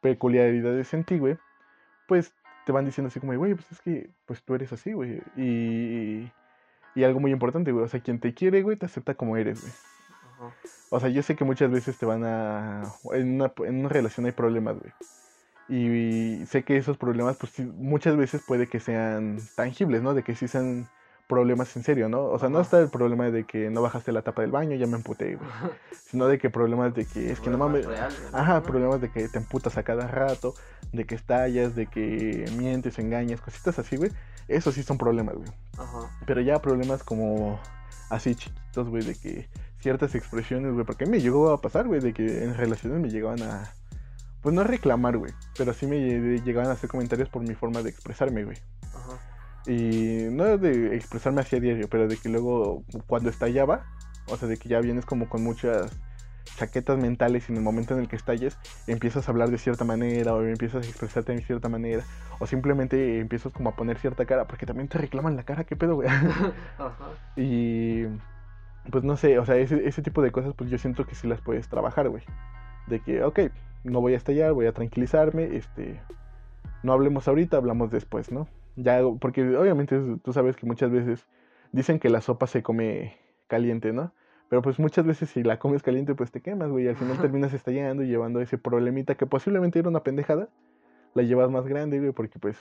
peculiaridades 0.00 0.92
en 0.94 1.04
ti, 1.04 1.18
güey, 1.18 1.38
pues 2.08 2.34
te 2.66 2.72
van 2.72 2.84
diciendo 2.84 3.08
así 3.08 3.20
como, 3.20 3.34
güey, 3.36 3.54
pues 3.54 3.70
es 3.72 3.80
que, 3.80 4.10
pues 4.26 4.42
tú 4.42 4.54
eres 4.54 4.72
así, 4.72 4.92
güey. 4.92 5.20
Y, 5.36 6.30
y 6.94 7.04
algo 7.04 7.20
muy 7.20 7.30
importante, 7.30 7.72
güey, 7.72 7.84
o 7.84 7.88
sea, 7.88 8.00
quien 8.00 8.18
te 8.18 8.34
quiere, 8.34 8.62
güey, 8.62 8.76
te 8.76 8.86
acepta 8.86 9.14
como 9.14 9.36
eres, 9.36 9.60
güey. 9.60 9.72
ajá, 10.22 10.54
O 10.90 11.00
sea, 11.00 11.08
yo 11.08 11.22
sé 11.22 11.36
que 11.36 11.44
muchas 11.44 11.70
veces 11.70 11.96
te 11.96 12.06
van 12.06 12.24
a... 12.24 12.82
En 13.12 13.34
una, 13.34 13.52
en 13.64 13.80
una 13.80 13.88
relación 13.88 14.26
hay 14.26 14.32
problemas, 14.32 14.76
güey. 14.78 14.92
Y 15.68 16.44
sé 16.46 16.64
que 16.64 16.76
esos 16.76 16.98
problemas, 16.98 17.36
pues 17.36 17.52
sí, 17.52 17.62
muchas 17.62 18.16
veces 18.16 18.42
puede 18.46 18.66
que 18.66 18.80
sean 18.80 19.38
tangibles, 19.54 20.02
¿no? 20.02 20.12
De 20.12 20.22
que 20.22 20.34
sí 20.34 20.48
sean 20.48 20.88
problemas 21.32 21.74
en 21.76 21.82
serio, 21.82 22.08
¿no? 22.10 22.24
O 22.26 22.38
sea, 22.38 22.50
no 22.50 22.60
está 22.60 22.78
el 22.78 22.88
problema 22.90 23.30
de 23.30 23.44
que 23.44 23.70
no 23.70 23.80
bajaste 23.80 24.12
la 24.12 24.20
tapa 24.20 24.42
del 24.42 24.50
baño, 24.50 24.76
ya 24.76 24.86
me 24.86 24.96
emputé, 24.96 25.36
güey. 25.36 25.48
Sino 26.10 26.26
de 26.26 26.38
que 26.38 26.50
problemas 26.50 26.94
de 26.94 27.06
que 27.06 27.32
es 27.32 27.40
que 27.40 27.48
no 27.48 27.56
mames. 27.56 27.86
Ajá, 28.34 28.62
problemas 28.62 29.00
de 29.00 29.10
que 29.10 29.28
te 29.28 29.38
emputas 29.38 29.78
a 29.78 29.82
cada 29.82 30.06
rato, 30.06 30.54
de 30.92 31.06
que 31.06 31.14
estallas, 31.14 31.74
de 31.74 31.86
que 31.86 32.44
mientes, 32.58 32.98
engañas, 32.98 33.40
cositas 33.40 33.78
así, 33.78 33.96
güey. 33.96 34.10
Eso 34.46 34.72
sí 34.72 34.82
son 34.82 34.98
problemas, 34.98 35.36
güey. 35.36 35.48
Ajá. 35.78 36.10
Pero 36.26 36.42
ya 36.42 36.60
problemas 36.60 37.02
como 37.02 37.58
así 38.10 38.34
chiquitos, 38.34 38.88
güey, 38.90 39.02
de 39.04 39.14
que 39.14 39.48
ciertas 39.80 40.14
expresiones, 40.14 40.74
güey, 40.74 40.84
porque 40.84 41.04
a 41.04 41.06
mí 41.06 41.12
me 41.12 41.20
llegó 41.22 41.50
a 41.50 41.60
pasar, 41.62 41.86
güey, 41.88 42.00
de 42.00 42.12
que 42.12 42.44
en 42.44 42.54
relaciones 42.56 43.00
me 43.00 43.08
llegaban 43.08 43.42
a, 43.42 43.72
pues 44.42 44.54
no 44.54 44.60
a 44.60 44.64
reclamar, 44.64 45.16
güey, 45.16 45.32
pero 45.56 45.72
sí 45.72 45.86
me 45.86 45.96
lle- 45.96 46.42
llegaban 46.44 46.68
a 46.68 46.74
hacer 46.74 46.90
comentarios 46.90 47.28
por 47.30 47.40
mi 47.42 47.54
forma 47.54 47.82
de 47.82 47.88
expresarme, 47.88 48.44
güey. 48.44 48.58
Ajá. 48.94 49.18
Y 49.66 50.26
no 50.30 50.58
de 50.58 50.96
expresarme 50.96 51.42
así 51.42 51.56
a 51.56 51.60
diario, 51.60 51.88
pero 51.88 52.08
de 52.08 52.16
que 52.16 52.28
luego 52.28 52.82
cuando 53.06 53.30
estallaba, 53.30 53.86
o 54.28 54.36
sea, 54.36 54.48
de 54.48 54.56
que 54.56 54.68
ya 54.68 54.80
vienes 54.80 55.06
como 55.06 55.28
con 55.28 55.44
muchas 55.44 55.96
chaquetas 56.56 56.98
mentales 56.98 57.48
y 57.48 57.52
en 57.52 57.58
el 57.58 57.64
momento 57.64 57.94
en 57.94 58.00
el 58.00 58.08
que 58.08 58.16
estalles 58.16 58.58
empiezas 58.86 59.26
a 59.26 59.30
hablar 59.30 59.50
de 59.50 59.58
cierta 59.58 59.84
manera 59.84 60.34
o 60.34 60.42
empiezas 60.42 60.84
a 60.84 60.88
expresarte 60.88 61.32
de 61.32 61.42
cierta 61.42 61.68
manera 61.68 62.04
o 62.40 62.46
simplemente 62.46 63.20
empiezas 63.20 63.52
como 63.52 63.70
a 63.70 63.76
poner 63.76 63.98
cierta 63.98 64.26
cara 64.26 64.46
porque 64.46 64.66
también 64.66 64.88
te 64.88 64.98
reclaman 64.98 65.36
la 65.36 65.44
cara, 65.44 65.64
¿qué 65.64 65.76
pedo, 65.76 65.96
güey? 65.96 66.08
Y 67.36 68.04
pues 68.90 69.04
no 69.04 69.16
sé, 69.16 69.38
o 69.38 69.46
sea, 69.46 69.56
ese, 69.56 69.86
ese 69.86 70.02
tipo 70.02 70.22
de 70.22 70.32
cosas 70.32 70.54
pues 70.54 70.68
yo 70.70 70.78
siento 70.78 71.06
que 71.06 71.14
sí 71.14 71.28
las 71.28 71.40
puedes 71.40 71.68
trabajar, 71.68 72.08
güey. 72.08 72.24
De 72.88 73.00
que, 73.00 73.22
ok, 73.22 73.40
no 73.84 74.00
voy 74.00 74.14
a 74.14 74.16
estallar, 74.16 74.52
voy 74.52 74.66
a 74.66 74.72
tranquilizarme, 74.72 75.56
este, 75.56 76.00
no 76.82 76.92
hablemos 76.92 77.28
ahorita, 77.28 77.56
hablamos 77.56 77.90
después, 77.90 78.32
¿no? 78.32 78.48
Ya, 78.76 79.00
porque 79.20 79.56
obviamente 79.56 80.00
tú 80.22 80.32
sabes 80.32 80.56
que 80.56 80.66
muchas 80.66 80.90
veces 80.90 81.26
dicen 81.72 81.98
que 81.98 82.08
la 82.10 82.20
sopa 82.20 82.46
se 82.46 82.62
come 82.62 83.18
caliente, 83.46 83.92
¿no? 83.92 84.12
Pero 84.48 84.62
pues 84.62 84.78
muchas 84.78 85.06
veces 85.06 85.30
si 85.30 85.42
la 85.42 85.58
comes 85.58 85.82
caliente 85.82 86.14
pues 86.14 86.30
te 86.30 86.40
quemas, 86.40 86.70
güey, 86.70 86.84
y 86.84 86.88
al 86.88 86.96
final 86.96 87.18
terminas 87.18 87.54
estallando 87.54 88.02
y 88.02 88.08
llevando 88.08 88.40
ese 88.40 88.58
problemita 88.58 89.14
que 89.14 89.26
posiblemente 89.26 89.78
era 89.78 89.88
una 89.88 90.02
pendejada, 90.02 90.48
la 91.14 91.22
llevas 91.22 91.50
más 91.50 91.66
grande, 91.66 91.98
güey, 91.98 92.12
porque 92.12 92.38
pues 92.38 92.58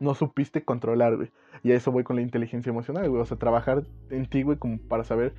no 0.00 0.14
supiste 0.14 0.64
controlar, 0.64 1.16
güey. 1.16 1.30
Y 1.62 1.72
a 1.72 1.76
eso 1.76 1.92
voy 1.92 2.04
con 2.04 2.16
la 2.16 2.22
inteligencia 2.22 2.70
emocional, 2.70 3.08
güey. 3.08 3.22
O 3.22 3.24
sea, 3.24 3.38
trabajar 3.38 3.84
en 4.10 4.26
ti, 4.26 4.42
güey, 4.42 4.58
como 4.58 4.78
para 4.78 5.04
saber 5.04 5.32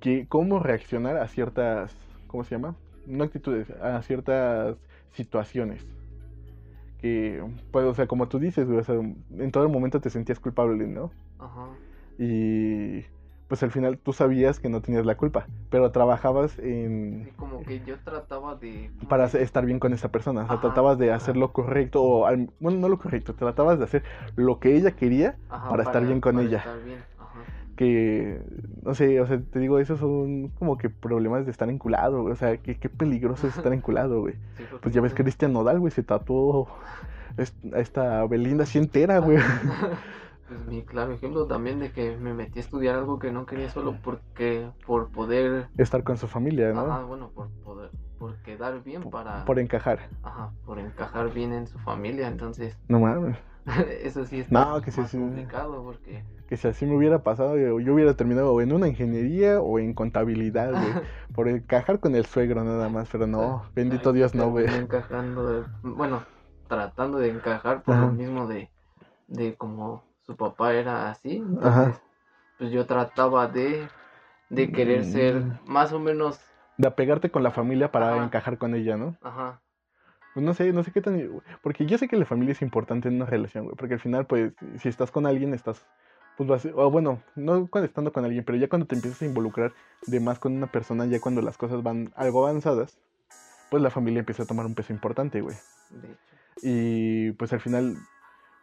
que, 0.00 0.26
cómo 0.28 0.58
reaccionar 0.58 1.18
a 1.18 1.28
ciertas, 1.28 1.96
¿cómo 2.26 2.42
se 2.42 2.56
llama? 2.56 2.74
No 3.06 3.24
actitudes, 3.24 3.70
a 3.70 4.00
ciertas 4.02 4.76
situaciones. 5.12 5.86
Que, 7.02 7.42
pues, 7.72 7.84
o 7.84 7.94
sea, 7.94 8.06
como 8.06 8.28
tú 8.28 8.38
dices, 8.38 8.66
güey, 8.66 8.78
o 8.78 8.84
sea, 8.84 8.94
en 8.94 9.50
todo 9.52 9.64
el 9.64 9.68
momento 9.70 10.00
te 10.00 10.08
sentías 10.10 10.40
culpable, 10.40 10.86
¿no? 10.86 11.10
Ajá. 11.38 11.66
Y 12.18 13.04
pues 13.48 13.62
al 13.62 13.70
final 13.70 13.98
tú 13.98 14.12
sabías 14.14 14.60
que 14.60 14.68
no 14.70 14.80
tenías 14.80 15.04
la 15.04 15.16
culpa, 15.16 15.46
pero 15.70 15.90
trabajabas 15.90 16.58
en... 16.58 17.24
Sí, 17.24 17.32
como 17.36 17.62
que 17.62 17.80
yo 17.84 17.98
trataba 17.98 18.54
de. 18.54 18.90
¿cómo 18.98 19.08
para 19.10 19.26
estar 19.26 19.66
bien 19.66 19.78
con 19.78 19.92
esa 19.92 20.10
persona, 20.10 20.42
o 20.42 20.46
sea, 20.46 20.54
Ajá, 20.56 20.62
tratabas 20.62 20.96
de 20.98 21.12
hacer 21.12 21.36
lo 21.36 21.52
correcto, 21.52 22.02
o 22.02 22.26
al- 22.26 22.48
bueno, 22.60 22.78
no 22.78 22.88
lo 22.88 22.98
correcto, 22.98 23.34
tratabas 23.34 23.78
de 23.78 23.84
hacer 23.84 24.02
lo 24.36 24.58
que 24.58 24.74
ella 24.76 24.92
quería 24.92 25.36
Ajá, 25.50 25.68
para 25.68 25.82
estar 25.82 26.02
bien 26.06 26.20
con 26.20 26.36
para 26.36 26.46
ella. 26.46 26.58
estar 26.58 26.82
bien. 26.84 27.04
Que, 27.82 28.40
no 28.82 28.94
sé, 28.94 29.20
o 29.20 29.26
sea, 29.26 29.40
te 29.40 29.58
digo, 29.58 29.78
esos 29.78 29.98
son 29.98 30.48
como 30.58 30.78
que 30.78 30.88
problemas 30.90 31.44
de 31.44 31.50
estar 31.50 31.68
enculado, 31.68 32.22
güey, 32.22 32.32
o 32.32 32.36
sea, 32.36 32.56
qué, 32.58 32.76
qué 32.78 32.88
peligroso 32.88 33.46
es 33.46 33.56
estar 33.56 33.72
enculado, 33.80 34.20
güey. 34.20 34.34
Sí, 34.56 34.64
Pues 34.80 34.94
ya 34.94 35.00
ves 35.00 35.14
que 35.14 35.22
Cristian 35.22 35.52
Nodal, 35.52 35.80
güey, 35.80 35.90
se 35.90 36.02
tatuó 36.02 36.68
a 37.72 37.78
esta 37.80 38.24
Belinda 38.26 38.64
así 38.64 38.78
entera, 38.78 39.18
güey. 39.18 39.38
Pues 40.48 40.66
mi 40.66 40.82
claro 40.82 41.12
ejemplo 41.12 41.46
también 41.46 41.78
de 41.78 41.92
que 41.92 42.14
me 42.18 42.34
metí 42.34 42.58
a 42.58 42.62
estudiar 42.62 42.96
algo 42.96 43.18
que 43.18 43.32
no 43.32 43.46
quería 43.46 43.70
solo 43.70 43.96
porque 44.02 44.68
por 44.84 45.08
poder, 45.10 45.68
Estar 45.78 46.02
con 46.02 46.18
su 46.18 46.26
familia, 46.28 46.74
¿no? 46.74 46.80
ajá, 46.82 47.04
bueno, 47.04 47.30
por 47.34 47.48
poder, 47.64 47.90
por 48.22 48.36
quedar 48.42 48.82
bien 48.84 49.02
para, 49.10 49.44
Por 49.46 49.58
encajar. 49.58 49.98
ajá, 50.22 50.52
por 50.64 50.78
encajar 50.78 51.32
bien 51.34 51.52
en 51.52 51.66
su 51.66 51.78
familia, 51.80 52.28
entonces 52.28 52.76
No 52.88 53.00
mames. 53.00 53.36
eso 54.02 54.24
sí 54.26 54.40
está 54.40 54.64
No, 54.64 54.80
que 54.82 54.90
sí, 54.92 55.02
más 55.02 55.10
sí. 55.10 55.18
complicado 55.18 55.82
porque, 55.82 56.22
Que 56.48 56.56
si 56.56 56.68
así 56.68 56.86
me 56.86 56.96
hubiera 56.96 57.22
pasado, 57.22 57.56
yo, 57.56 57.80
yo 57.80 57.94
hubiera 57.94 58.14
terminado 58.14 58.60
en 58.60 58.72
una 58.72 58.86
ingeniería 58.88 59.60
o 59.60 59.78
en 59.78 59.94
contabilidad, 59.94 60.74
güey. 60.74 60.96
Por 61.34 61.48
encajar 61.48 61.98
con 61.98 62.14
el 62.14 62.26
suegro 62.26 62.62
nada 62.64 62.88
más, 62.90 63.08
pero 63.10 63.26
no, 63.26 63.64
bendito 63.74 64.12
Dios, 64.12 64.34
no, 64.34 64.50
güey. 64.50 64.66
encajando, 64.66 65.46
de- 65.48 65.66
bueno, 65.82 66.22
tratando 66.68 67.18
de 67.18 67.28
encajar 67.30 67.82
por 67.82 67.94
Ajá. 67.94 68.06
lo 68.06 68.10
mismo 68.12 68.46
de, 68.46 68.70
de 69.28 69.56
como 69.56 70.04
su 70.26 70.36
papá 70.36 70.74
era 70.74 71.10
así, 71.10 71.38
Ajá. 71.62 71.92
entonces, 71.92 72.00
pues 72.58 72.70
yo 72.72 72.86
trataba 72.86 73.48
de, 73.48 73.88
de 74.50 74.72
querer 74.72 75.04
ser 75.04 75.44
Mm. 75.44 75.58
más 75.66 75.92
o 75.92 76.00
menos, 76.00 76.40
De 76.78 76.88
apegarte 76.88 77.30
con 77.30 77.42
la 77.42 77.50
familia 77.50 77.92
para 77.92 78.14
Ajá. 78.14 78.24
encajar 78.24 78.58
con 78.58 78.74
ella, 78.74 78.96
¿no? 78.96 79.16
ajá, 79.22 79.60
Pues 80.34 80.44
no 80.44 80.54
sé, 80.54 80.72
no 80.72 80.82
sé 80.82 80.92
qué 80.92 81.00
tan... 81.02 81.28
Porque 81.62 81.84
yo 81.86 81.98
sé 81.98 82.08
que 82.08 82.16
la 82.16 82.24
familia 82.24 82.52
es 82.52 82.62
importante 82.62 83.08
en 83.08 83.16
una 83.16 83.26
relación, 83.26 83.64
güey. 83.64 83.76
Porque 83.76 83.94
al 83.94 84.00
final, 84.00 84.26
pues, 84.26 84.52
si 84.80 84.88
estás 84.88 85.10
con 85.10 85.26
alguien, 85.26 85.52
estás... 85.54 85.84
Pues 86.36 86.48
vas... 86.48 86.66
O 86.74 86.90
bueno, 86.90 87.22
no 87.36 87.66
cuando 87.68 87.86
estando 87.86 88.12
con 88.12 88.24
alguien, 88.24 88.42
pero 88.44 88.56
ya 88.56 88.68
cuando 88.68 88.86
te 88.86 88.94
empiezas 88.94 89.20
a 89.22 89.26
involucrar 89.26 89.72
de 90.06 90.18
más 90.20 90.38
con 90.38 90.54
una 90.56 90.66
persona, 90.66 91.04
ya 91.04 91.20
cuando 91.20 91.42
las 91.42 91.58
cosas 91.58 91.82
van 91.82 92.10
algo 92.16 92.46
avanzadas, 92.46 92.98
pues 93.70 93.82
la 93.82 93.90
familia 93.90 94.20
empieza 94.20 94.44
a 94.44 94.46
tomar 94.46 94.64
un 94.64 94.74
peso 94.74 94.92
importante, 94.94 95.42
güey. 95.42 95.56
de 95.90 96.08
hecho. 96.08 96.18
Y 96.62 97.32
pues 97.32 97.52
al 97.52 97.60
final, 97.60 97.96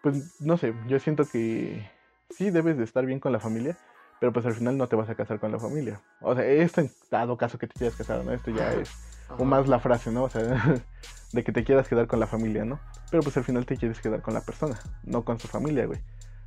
pues 0.02 0.40
no 0.42 0.58
sé, 0.58 0.74
yo 0.88 1.00
siento 1.00 1.26
que 1.26 1.88
sí 2.32 2.50
debes 2.50 2.78
de 2.78 2.84
estar 2.84 3.06
bien 3.06 3.20
con 3.20 3.32
la 3.32 3.40
familia, 3.40 3.78
pero 4.20 4.34
pues 4.34 4.46
al 4.46 4.54
final 4.54 4.78
no 4.78 4.88
te 4.88 4.96
vas 4.96 5.10
a 5.10 5.16
casar 5.16 5.40
con 5.40 5.52
la 5.52 5.60
familia. 5.60 6.02
O 6.22 6.36
sea, 6.36 6.46
esto 6.46 6.82
en 6.82 6.92
dado 7.10 7.38
caso 7.38 7.58
que 7.58 7.68
te 7.68 7.74
quieras 7.74 7.96
casar, 7.98 8.24
¿no? 8.24 8.32
Esto 8.34 8.52
ya 8.52 8.74
es 8.74 8.90
o 9.38 9.46
más 9.46 9.68
la 9.68 9.80
frase, 9.80 10.12
¿no? 10.12 10.24
O 10.24 10.30
sea, 10.30 10.42
de 11.34 11.44
que 11.44 11.52
te 11.52 11.64
quieras 11.64 11.88
quedar 11.88 12.08
con 12.08 12.20
la 12.20 12.28
familia, 12.28 12.66
¿no? 12.66 12.80
Pero 13.12 13.24
pues 13.24 13.38
al 13.38 13.44
final 13.44 13.66
te 13.66 13.78
quieres 13.78 14.00
quedar 14.02 14.22
con 14.22 14.34
la 14.34 14.42
persona, 14.42 14.80
no 15.04 15.24
con 15.24 15.40
su 15.40 15.48
familia, 15.48 15.86
güey. 15.86 16.00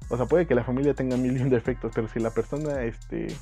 O 0.09 0.17
sea, 0.17 0.27
puede 0.27 0.47
que 0.47 0.55
la 0.55 0.65
familia 0.65 0.95
tenga 0.95 1.17
mil 1.17 1.37
y 1.37 1.43
un 1.43 1.49
defectos, 1.49 1.93
pero 1.95 2.09
si 2.09 2.19
la 2.21 2.31
persona, 2.31 2.83
este, 2.83 3.27
Es 3.27 3.37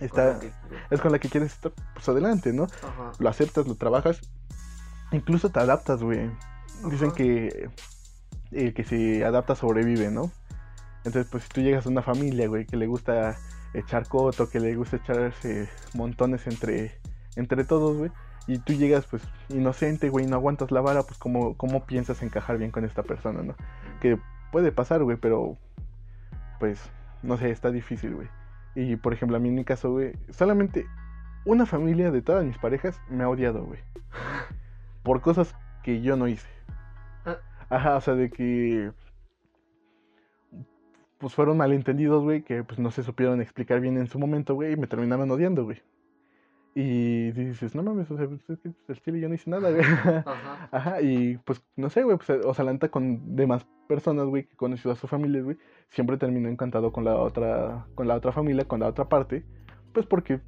está- 0.00 0.32
con 0.32 0.40
que 0.40 0.52
es 0.90 1.00
con 1.00 1.12
la 1.12 1.18
que 1.18 1.28
quieres 1.28 1.52
estar, 1.52 1.72
pues 1.94 2.08
adelante, 2.08 2.52
¿no? 2.52 2.64
Ajá. 2.64 3.12
Lo 3.18 3.28
aceptas, 3.28 3.66
lo 3.66 3.76
trabajas, 3.76 4.20
incluso 5.12 5.50
te 5.50 5.60
adaptas, 5.60 6.02
güey. 6.02 6.30
Dicen 6.90 7.08
Ajá. 7.08 7.16
que 7.16 7.70
el 8.50 8.74
que 8.74 8.84
se 8.84 9.24
adapta 9.24 9.54
sobrevive, 9.54 10.10
¿no? 10.10 10.30
Entonces, 11.04 11.26
pues 11.30 11.44
si 11.44 11.48
tú 11.50 11.60
llegas 11.60 11.86
a 11.86 11.88
una 11.88 12.02
familia, 12.02 12.48
güey, 12.48 12.66
que 12.66 12.76
le 12.76 12.86
gusta 12.86 13.36
echar 13.74 14.08
coto, 14.08 14.48
que 14.48 14.60
le 14.60 14.74
gusta 14.74 14.96
echarse 14.96 15.68
montones 15.94 16.46
entre, 16.46 16.98
entre 17.36 17.64
todos, 17.64 17.96
güey, 17.96 18.10
y 18.46 18.58
tú 18.58 18.72
llegas, 18.72 19.06
pues, 19.06 19.22
inocente, 19.50 20.08
güey, 20.08 20.24
y 20.24 20.28
no 20.28 20.36
aguantas 20.36 20.70
la 20.70 20.80
vara, 20.80 21.02
pues, 21.02 21.18
¿cómo, 21.18 21.56
¿cómo 21.56 21.84
piensas 21.84 22.22
encajar 22.22 22.58
bien 22.58 22.70
con 22.70 22.84
esta 22.84 23.02
persona, 23.02 23.42
no? 23.42 23.54
Que 24.00 24.18
puede 24.50 24.72
pasar, 24.72 25.04
güey, 25.04 25.18
pero, 25.18 25.56
pues, 26.58 26.80
no 27.22 27.36
sé, 27.36 27.50
está 27.50 27.70
difícil, 27.70 28.14
güey. 28.14 28.28
Y, 28.74 28.96
por 28.96 29.12
ejemplo, 29.12 29.36
a 29.36 29.40
mí 29.40 29.48
en 29.48 29.54
mi 29.54 29.64
caso, 29.64 29.92
güey, 29.92 30.12
solamente 30.30 30.86
una 31.44 31.66
familia 31.66 32.10
de 32.10 32.22
todas 32.22 32.44
mis 32.44 32.58
parejas 32.58 33.00
me 33.08 33.24
ha 33.24 33.28
odiado, 33.28 33.64
güey. 33.64 33.80
Por 35.02 35.20
cosas 35.20 35.54
que 35.82 36.00
yo 36.00 36.16
no 36.16 36.28
hice. 36.28 36.48
Ah. 37.24 37.36
Ajá, 37.70 37.96
o 37.96 38.00
sea, 38.00 38.14
de 38.14 38.30
que 38.30 38.92
pues 41.18 41.34
fueron 41.34 41.56
malentendidos, 41.56 42.22
güey, 42.22 42.42
que 42.42 42.64
pues 42.64 42.78
no 42.78 42.90
se 42.90 43.02
supieron 43.02 43.40
explicar 43.40 43.80
bien 43.80 43.98
en 43.98 44.06
su 44.06 44.18
momento, 44.18 44.54
güey, 44.54 44.72
y 44.72 44.76
me 44.76 44.86
terminaron 44.86 45.30
odiando, 45.30 45.64
güey. 45.64 45.82
Y 46.74 47.32
dices, 47.32 47.74
no 47.74 47.82
mames, 47.82 48.08
o 48.10 48.16
sea, 48.16 48.28
pues, 48.28 48.40
es 48.48 48.60
que 48.60 48.72
el 48.86 49.00
chile 49.00 49.20
yo 49.20 49.28
no 49.28 49.34
hice 49.34 49.50
nada, 49.50 49.70
güey. 49.70 49.82
Ajá. 50.24 50.68
Ajá, 50.70 51.02
y 51.02 51.36
pues 51.38 51.62
no 51.76 51.90
sé, 51.90 52.04
güey, 52.04 52.18
pues, 52.18 52.30
o 52.44 52.54
sea, 52.54 52.64
la 52.64 52.72
neta 52.72 52.88
con 52.88 53.34
demás 53.34 53.66
personas, 53.88 54.26
güey, 54.26 54.46
que 54.46 54.54
conoció 54.54 54.92
a 54.92 54.96
su 54.96 55.08
familia, 55.08 55.42
güey, 55.42 55.56
siempre 55.88 56.18
terminó 56.18 56.48
encantado 56.48 56.92
con 56.92 57.04
la 57.04 57.16
otra, 57.16 57.86
con 57.96 58.06
la 58.06 58.14
otra 58.14 58.30
familia, 58.30 58.66
con 58.66 58.80
la 58.80 58.86
otra 58.86 59.08
parte, 59.08 59.44
pues 59.92 60.06
porque 60.06 60.40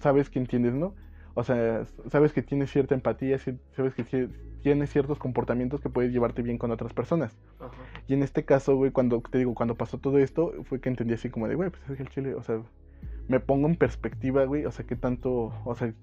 sabes 0.00 0.28
que 0.28 0.38
entiendes, 0.38 0.74
¿no? 0.74 0.94
O 1.38 1.44
sea, 1.44 1.84
sabes 2.10 2.32
que 2.32 2.42
tienes 2.42 2.68
cierta 2.72 2.96
empatía, 2.96 3.38
sabes 3.38 3.94
que 3.94 4.04
tie- 4.04 4.28
tienes 4.60 4.90
ciertos 4.90 5.18
comportamientos 5.20 5.80
que 5.80 5.88
puedes 5.88 6.12
llevarte 6.12 6.42
bien 6.42 6.58
con 6.58 6.72
otras 6.72 6.92
personas. 6.92 7.38
Ajá. 7.60 7.70
Y 8.08 8.14
en 8.14 8.24
este 8.24 8.44
caso, 8.44 8.74
güey, 8.74 8.90
cuando 8.90 9.20
te 9.20 9.38
digo, 9.38 9.54
cuando 9.54 9.76
pasó 9.76 9.98
todo 9.98 10.18
esto, 10.18 10.52
fue 10.64 10.80
que 10.80 10.88
entendí 10.88 11.14
así 11.14 11.30
como 11.30 11.46
de, 11.46 11.54
güey, 11.54 11.70
pues 11.70 11.82
es 11.88 11.96
que 11.96 12.02
el 12.02 12.08
chile, 12.08 12.34
o 12.34 12.42
sea, 12.42 12.60
me 13.28 13.38
pongo 13.38 13.68
en 13.68 13.76
perspectiva, 13.76 14.44
güey, 14.46 14.64
o 14.66 14.72
sea, 14.72 14.84
qué 14.84 14.96
tanto, 14.96 15.52
o 15.64 15.74
sea, 15.76 15.94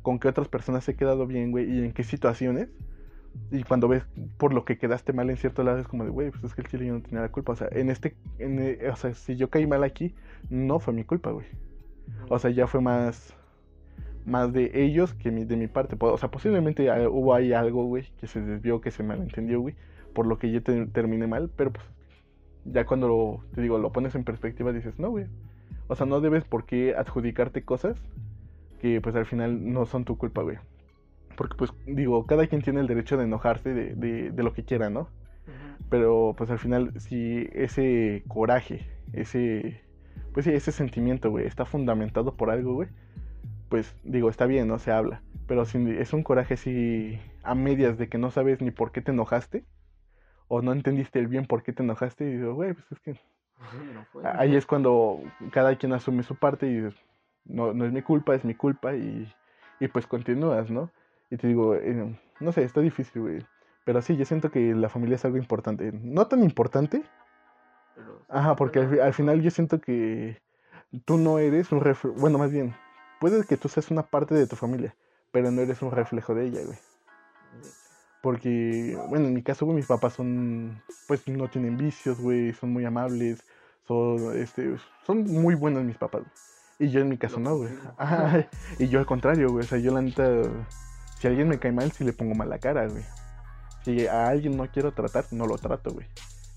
con 0.00 0.18
qué 0.18 0.28
otras 0.28 0.48
personas 0.48 0.88
he 0.88 0.96
quedado 0.96 1.26
bien, 1.26 1.50
güey, 1.50 1.70
y 1.70 1.84
en 1.84 1.92
qué 1.92 2.02
situaciones. 2.02 2.68
Y 3.50 3.64
cuando 3.64 3.88
ves 3.88 4.04
por 4.38 4.54
lo 4.54 4.64
que 4.64 4.78
quedaste 4.78 5.12
mal 5.12 5.28
en 5.28 5.36
cierto 5.36 5.62
lado, 5.62 5.78
es 5.78 5.86
como 5.86 6.04
de, 6.04 6.10
güey, 6.10 6.30
pues 6.30 6.44
es 6.44 6.54
que 6.54 6.62
el 6.62 6.68
chile 6.68 6.86
yo 6.86 6.94
no 6.94 7.02
tenía 7.02 7.20
la 7.20 7.28
culpa. 7.30 7.52
O 7.52 7.56
sea, 7.56 7.68
en 7.72 7.90
este, 7.90 8.16
en, 8.38 8.58
eh, 8.58 8.88
o 8.90 8.96
sea, 8.96 9.12
si 9.12 9.36
yo 9.36 9.50
caí 9.50 9.66
mal 9.66 9.84
aquí, 9.84 10.14
no 10.48 10.80
fue 10.80 10.94
mi 10.94 11.04
culpa, 11.04 11.30
güey. 11.30 11.46
O 12.30 12.38
sea, 12.38 12.50
ya 12.50 12.66
fue 12.66 12.80
más, 12.80 13.34
más 14.28 14.52
de 14.52 14.70
ellos 14.74 15.14
que 15.14 15.30
de 15.30 15.56
mi 15.56 15.66
parte. 15.66 15.96
O 15.98 16.18
sea, 16.18 16.30
posiblemente 16.30 16.90
ah, 16.90 17.08
hubo 17.08 17.34
ahí 17.34 17.52
algo, 17.52 17.84
güey, 17.84 18.04
que 18.20 18.26
se 18.26 18.40
desvió, 18.40 18.80
que 18.80 18.90
se 18.90 19.02
malentendió, 19.02 19.60
güey, 19.60 19.74
por 20.14 20.26
lo 20.26 20.38
que 20.38 20.50
yo 20.52 20.62
terminé 20.62 21.26
mal, 21.26 21.50
pero 21.56 21.72
pues 21.72 21.84
ya 22.64 22.84
cuando, 22.84 23.42
te 23.54 23.62
digo, 23.62 23.78
lo 23.78 23.92
pones 23.92 24.14
en 24.14 24.24
perspectiva 24.24 24.72
dices, 24.72 24.98
no, 24.98 25.10
güey. 25.10 25.26
O 25.88 25.94
sea, 25.94 26.06
no 26.06 26.20
debes 26.20 26.44
por 26.44 26.66
qué 26.66 26.94
adjudicarte 26.94 27.64
cosas 27.64 27.96
que 28.80 29.00
pues 29.00 29.16
al 29.16 29.26
final 29.26 29.72
no 29.72 29.86
son 29.86 30.04
tu 30.04 30.18
culpa, 30.18 30.42
güey. 30.42 30.58
Porque 31.36 31.56
pues 31.56 31.72
digo, 31.86 32.26
cada 32.26 32.46
quien 32.46 32.62
tiene 32.62 32.80
el 32.80 32.86
derecho 32.86 33.16
de 33.16 33.24
enojarse 33.24 33.72
de, 33.72 34.30
de, 34.30 34.42
lo 34.42 34.52
que 34.52 34.64
quiera, 34.64 34.90
¿no? 34.90 35.08
Pero 35.88 36.34
pues 36.36 36.50
al 36.50 36.58
final 36.58 36.92
si 37.00 37.48
ese 37.52 38.22
coraje, 38.28 38.86
ese, 39.12 39.80
pues 40.34 40.46
ese 40.46 40.72
sentimiento, 40.72 41.30
güey, 41.30 41.46
está 41.46 41.64
fundamentado 41.64 42.34
por 42.34 42.50
algo, 42.50 42.74
güey, 42.74 42.88
pues 43.68 43.94
digo, 44.04 44.30
está 44.30 44.46
bien, 44.46 44.68
no 44.68 44.78
se 44.78 44.92
habla. 44.92 45.22
Pero 45.46 45.62
es 45.62 46.12
un 46.12 46.22
coraje 46.22 46.54
así 46.54 47.18
a 47.42 47.54
medias 47.54 47.98
de 47.98 48.08
que 48.08 48.18
no 48.18 48.30
sabes 48.30 48.60
ni 48.60 48.70
por 48.70 48.92
qué 48.92 49.00
te 49.00 49.12
enojaste, 49.12 49.64
o 50.48 50.62
no 50.62 50.72
entendiste 50.72 51.18
el 51.18 51.28
bien 51.28 51.46
por 51.46 51.62
qué 51.62 51.72
te 51.72 51.82
enojaste, 51.82 52.24
y 52.24 52.36
digo, 52.36 52.54
güey, 52.54 52.74
pues 52.74 52.92
es 52.92 53.00
que... 53.00 53.20
Ahí 54.22 54.54
es 54.54 54.66
cuando 54.66 55.20
cada 55.50 55.76
quien 55.76 55.92
asume 55.92 56.22
su 56.22 56.36
parte 56.36 56.66
y 56.66 56.80
dices, 56.80 56.94
no, 57.44 57.72
no 57.72 57.86
es 57.86 57.92
mi 57.92 58.02
culpa, 58.02 58.34
es 58.34 58.44
mi 58.44 58.54
culpa, 58.54 58.94
y, 58.94 59.32
y 59.80 59.88
pues 59.88 60.06
continúas, 60.06 60.70
¿no? 60.70 60.90
Y 61.30 61.36
te 61.36 61.48
digo, 61.48 61.74
eh, 61.74 62.16
no 62.40 62.52
sé, 62.52 62.62
está 62.62 62.80
difícil, 62.80 63.22
güey. 63.22 63.46
Pero 63.84 64.00
sí, 64.02 64.16
yo 64.16 64.24
siento 64.24 64.50
que 64.50 64.74
la 64.74 64.88
familia 64.88 65.16
es 65.16 65.24
algo 65.24 65.38
importante. 65.38 65.92
No 65.92 66.26
tan 66.26 66.42
importante. 66.44 67.02
Ajá, 68.28 68.54
porque 68.54 68.80
al, 68.80 69.00
al, 69.00 69.14
final 69.14 69.40
yo 69.40 69.50
siento 69.50 69.80
que 69.80 70.40
tú 71.04 71.16
no 71.16 71.38
eres 71.38 71.72
un 71.72 71.80
reflejo. 71.80 72.18
Bueno, 72.20 72.38
más 72.38 72.52
bien, 72.52 72.74
puede 73.20 73.44
que 73.44 73.56
tú 73.56 73.68
seas 73.68 73.90
una 73.90 74.02
parte 74.02 74.34
de 74.34 74.46
tu 74.46 74.56
familia, 74.56 74.94
pero 75.32 75.50
no 75.50 75.62
eres 75.62 75.82
un 75.82 75.90
reflejo 75.90 76.34
de 76.34 76.46
ella, 76.46 76.60
güey. 76.64 76.78
Porque, 78.22 78.98
bueno, 79.08 79.26
en 79.26 79.34
mi 79.34 79.42
caso, 79.42 79.64
güey, 79.64 79.76
mis 79.76 79.86
papás 79.86 80.14
son, 80.14 80.82
pues 81.06 81.26
no 81.28 81.48
tienen 81.48 81.76
vicios, 81.76 82.20
güey, 82.20 82.52
son 82.52 82.72
muy 82.72 82.84
amables, 82.84 83.44
son, 83.86 84.36
este, 84.36 84.76
son 85.06 85.22
muy 85.24 85.54
buenos 85.54 85.84
mis 85.84 85.96
papás. 85.96 86.22
Y 86.80 86.90
yo 86.90 87.00
en 87.00 87.08
mi 87.08 87.16
caso 87.16 87.38
no, 87.40 87.56
güey. 87.56 87.70
y 88.78 88.88
yo 88.88 88.98
al 88.98 89.06
contrario, 89.06 89.50
güey, 89.50 89.64
o 89.64 89.68
sea, 89.68 89.78
yo 89.78 89.92
la 89.92 90.02
neta, 90.02 90.42
si 91.18 91.26
alguien 91.26 91.48
me 91.48 91.58
cae 91.58 91.72
mal, 91.72 91.92
si 91.92 92.04
le 92.04 92.12
pongo 92.12 92.34
mal 92.34 92.48
la 92.48 92.58
cara, 92.58 92.86
güey. 92.86 93.04
Si 93.84 94.06
a 94.06 94.28
alguien 94.28 94.56
no 94.56 94.66
quiero 94.70 94.92
tratar, 94.92 95.24
no 95.30 95.46
lo 95.46 95.56
trato, 95.56 95.92
güey. 95.92 96.06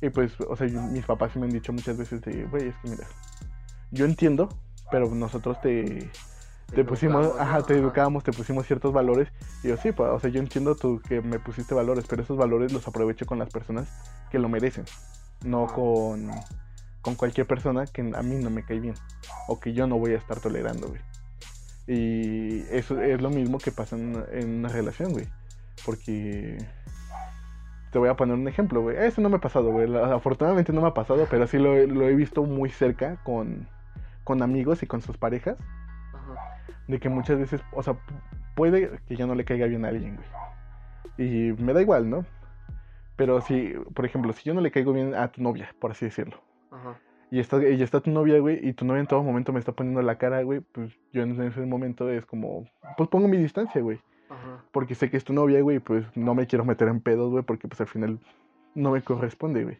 Y 0.02 0.10
pues, 0.10 0.34
o 0.42 0.56
sea, 0.56 0.68
mis 0.68 1.06
papás 1.06 1.36
me 1.36 1.46
han 1.46 1.52
dicho 1.52 1.72
muchas 1.72 1.96
veces 1.96 2.22
de, 2.22 2.44
güey, 2.46 2.70
es 2.70 2.76
que 2.78 2.90
mira, 2.90 3.08
yo 3.92 4.06
entiendo, 4.06 4.50
pero 4.90 5.14
nosotros 5.14 5.62
te, 5.62 6.10
te, 6.74 6.84
pusimos, 6.86 7.40
ajá, 7.40 7.64
te 7.64 7.78
educábamos, 7.78 8.24
te 8.24 8.32
pusimos 8.32 8.66
ciertos 8.66 8.94
valores. 8.94 9.30
Y 9.64 9.70
yo, 9.70 9.78
sí, 9.78 9.90
o 9.98 10.20
sea, 10.20 10.30
yo 10.30 10.40
entiendo 10.40 10.76
tú 10.76 11.02
que 11.08 11.22
me 11.22 11.40
pusiste 11.40 11.74
valores, 11.74 12.06
pero 12.08 12.24
esos 12.24 12.38
valores 12.38 12.72
los 12.72 12.88
aprovecho 12.88 13.26
con 13.26 13.40
las 13.40 13.50
personas 13.50 13.90
que 14.32 14.40
lo 14.40 14.48
merecen, 14.50 14.86
no 15.44 15.68
con, 15.68 16.32
con 17.02 17.16
cualquier 17.16 17.48
persona 17.48 17.86
que 17.86 18.02
a 18.02 18.22
mí 18.22 18.36
no 18.36 18.50
me 18.50 18.64
cae 18.64 18.80
bien 18.80 18.96
o 19.48 19.60
que 19.60 19.74
yo 19.74 19.88
no 19.88 19.98
voy 19.98 20.14
a 20.14 20.18
estar 20.18 20.40
tolerando, 20.40 20.88
güey. 20.88 21.02
Y 21.88 22.62
eso 22.70 23.02
es 23.02 23.22
lo 23.22 23.30
mismo 23.30 23.58
que 23.58 23.72
pasa 23.72 23.98
en, 23.98 24.60
una 24.60 24.70
relación, 24.70 25.12
güey. 25.12 25.28
Porque 25.86 26.58
te 27.92 28.00
voy 28.00 28.08
a 28.08 28.16
poner 28.16 28.36
un 28.36 28.48
ejemplo, 28.48 28.82
güey. 28.82 28.96
Eso 28.98 29.20
no 29.20 29.30
me 29.30 29.38
ha 29.38 29.42
pasado, 29.42 29.72
güey. 29.72 29.94
Afortunadamente 29.98 30.72
no 30.72 30.82
me 30.82 30.88
ha 30.88 30.94
pasado, 30.94 31.28
pero 31.30 31.48
sí 31.48 31.58
lo, 31.58 31.76
lo 31.86 32.08
he 32.08 32.16
visto 32.16 32.44
muy 32.44 32.70
cerca 32.70 33.18
con, 33.24 33.68
con 34.24 34.42
amigos 34.42 34.84
y 34.84 34.88
con 34.88 35.02
sus 35.02 35.18
parejas 35.18 35.58
de 36.88 37.00
que 37.00 37.10
muchas 37.10 37.40
veces, 37.40 37.62
o 37.74 37.84
sea, 37.84 37.98
puede 38.56 39.00
que 39.08 39.16
ya 39.16 39.26
no 39.26 39.36
le 39.36 39.46
caiga 39.46 39.68
bien 39.68 39.86
a 39.86 39.90
alguien, 39.90 40.18
güey. 40.18 40.28
Y 41.18 41.54
me 41.62 41.74
da 41.74 41.82
igual, 41.82 42.10
¿no? 42.10 42.26
Pero 43.16 43.42
si, 43.42 43.74
por 43.94 44.06
ejemplo, 44.06 44.34
si 44.34 44.44
yo 44.44 44.54
no 44.54 44.62
le 44.62 44.72
caigo 44.72 44.94
bien 44.94 45.14
a 45.16 45.32
tu 45.32 45.42
novia, 45.44 45.74
por 45.80 45.92
así 45.92 46.06
decirlo. 46.06 46.42
Ajá. 46.72 46.98
Y 47.30 47.40
está, 47.40 47.66
y 47.66 47.82
está 47.82 48.02
tu 48.02 48.12
novia, 48.12 48.40
güey, 48.40 48.60
y 48.62 48.74
tu 48.74 48.84
novia 48.84 49.00
en 49.00 49.08
todo 49.08 49.24
momento 49.24 49.54
me 49.54 49.60
está 49.60 49.72
poniendo 49.72 50.02
la 50.02 50.18
cara, 50.18 50.42
güey, 50.44 50.60
pues 50.60 51.00
yo 51.14 51.24
en 51.24 51.40
ese 51.42 51.66
momento 51.66 52.10
es 52.10 52.26
como, 52.26 52.66
pues 52.98 53.10
pongo 53.10 53.28
mi 53.28 53.38
distancia, 53.38 53.82
güey. 53.82 54.00
Ajá. 54.30 54.66
Porque 54.72 54.96
sé 54.96 55.10
que 55.10 55.18
es 55.18 55.24
tu 55.24 55.32
novia, 55.32 55.62
güey, 55.62 55.80
pues 55.80 56.06
no 56.16 56.36
me 56.36 56.46
quiero 56.46 56.66
meter 56.66 56.90
en 56.90 57.00
pedos, 57.00 57.32
güey, 57.32 57.44
porque 57.44 57.68
pues 57.68 57.80
al 57.80 57.88
final 57.88 58.20
no 58.76 58.92
me 58.92 59.02
corresponde, 59.02 59.64
güey. 59.64 59.80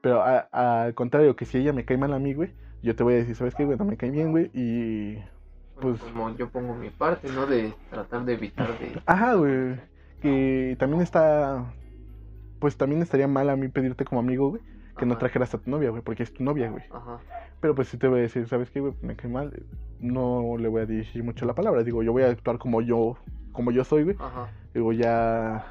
Pero 0.00 0.22
al 0.24 0.94
contrario, 0.94 1.36
que 1.36 1.44
si 1.44 1.58
ella 1.58 1.72
me 1.72 1.84
cae 1.84 1.98
mal 1.98 2.12
a 2.12 2.18
mí, 2.18 2.34
güey, 2.34 2.52
yo 2.82 2.96
te 2.96 3.04
voy 3.04 3.14
a 3.14 3.16
decir, 3.18 3.34
¿sabes 3.34 3.54
qué, 3.54 3.64
güey? 3.64 3.78
No 3.78 3.84
me 3.84 3.96
cae 3.96 4.10
bien, 4.10 4.30
güey, 4.30 4.50
y 4.54 5.18
pues 5.80 6.00
como 6.00 6.34
yo 6.36 6.48
pongo 6.48 6.74
mi 6.74 6.90
parte, 6.90 7.28
¿no? 7.28 7.46
De 7.46 7.72
tratar 7.90 8.24
de 8.24 8.34
evitar 8.34 8.78
de... 8.78 9.00
Ajá, 9.06 9.34
güey. 9.34 9.76
Que 10.20 10.76
también 10.78 11.02
está... 11.02 11.72
Pues 12.58 12.76
también 12.76 13.02
estaría 13.02 13.28
mal 13.28 13.48
a 13.50 13.56
mí 13.56 13.68
pedirte 13.68 14.04
como 14.04 14.20
amigo, 14.20 14.50
güey, 14.50 14.62
que 14.96 15.06
no 15.06 15.16
trajeras 15.16 15.54
a 15.54 15.58
tu 15.58 15.70
novia, 15.70 15.90
güey, 15.90 16.02
porque 16.02 16.24
es 16.24 16.34
tu 16.34 16.42
novia, 16.42 16.70
güey. 16.70 16.82
Ajá. 16.92 17.20
Pero 17.60 17.74
pues 17.74 17.88
sí 17.88 17.98
te 17.98 18.08
voy 18.08 18.18
a 18.18 18.22
decir, 18.22 18.48
¿sabes 18.48 18.70
qué, 18.70 18.80
güey? 18.80 18.94
Me 19.00 19.14
cae 19.14 19.30
mal. 19.30 19.62
No 20.00 20.56
le 20.58 20.68
voy 20.68 20.82
a 20.82 20.86
decir 20.86 21.22
mucho 21.22 21.46
la 21.46 21.54
palabra. 21.54 21.84
Digo, 21.84 22.02
yo 22.02 22.12
voy 22.12 22.24
a 22.24 22.30
actuar 22.30 22.58
como 22.58 22.80
yo, 22.80 23.16
como 23.52 23.70
yo 23.70 23.84
soy, 23.84 24.04
güey. 24.04 24.16
Ajá. 24.18 24.48
Digo, 24.74 24.92
ya 24.92 25.64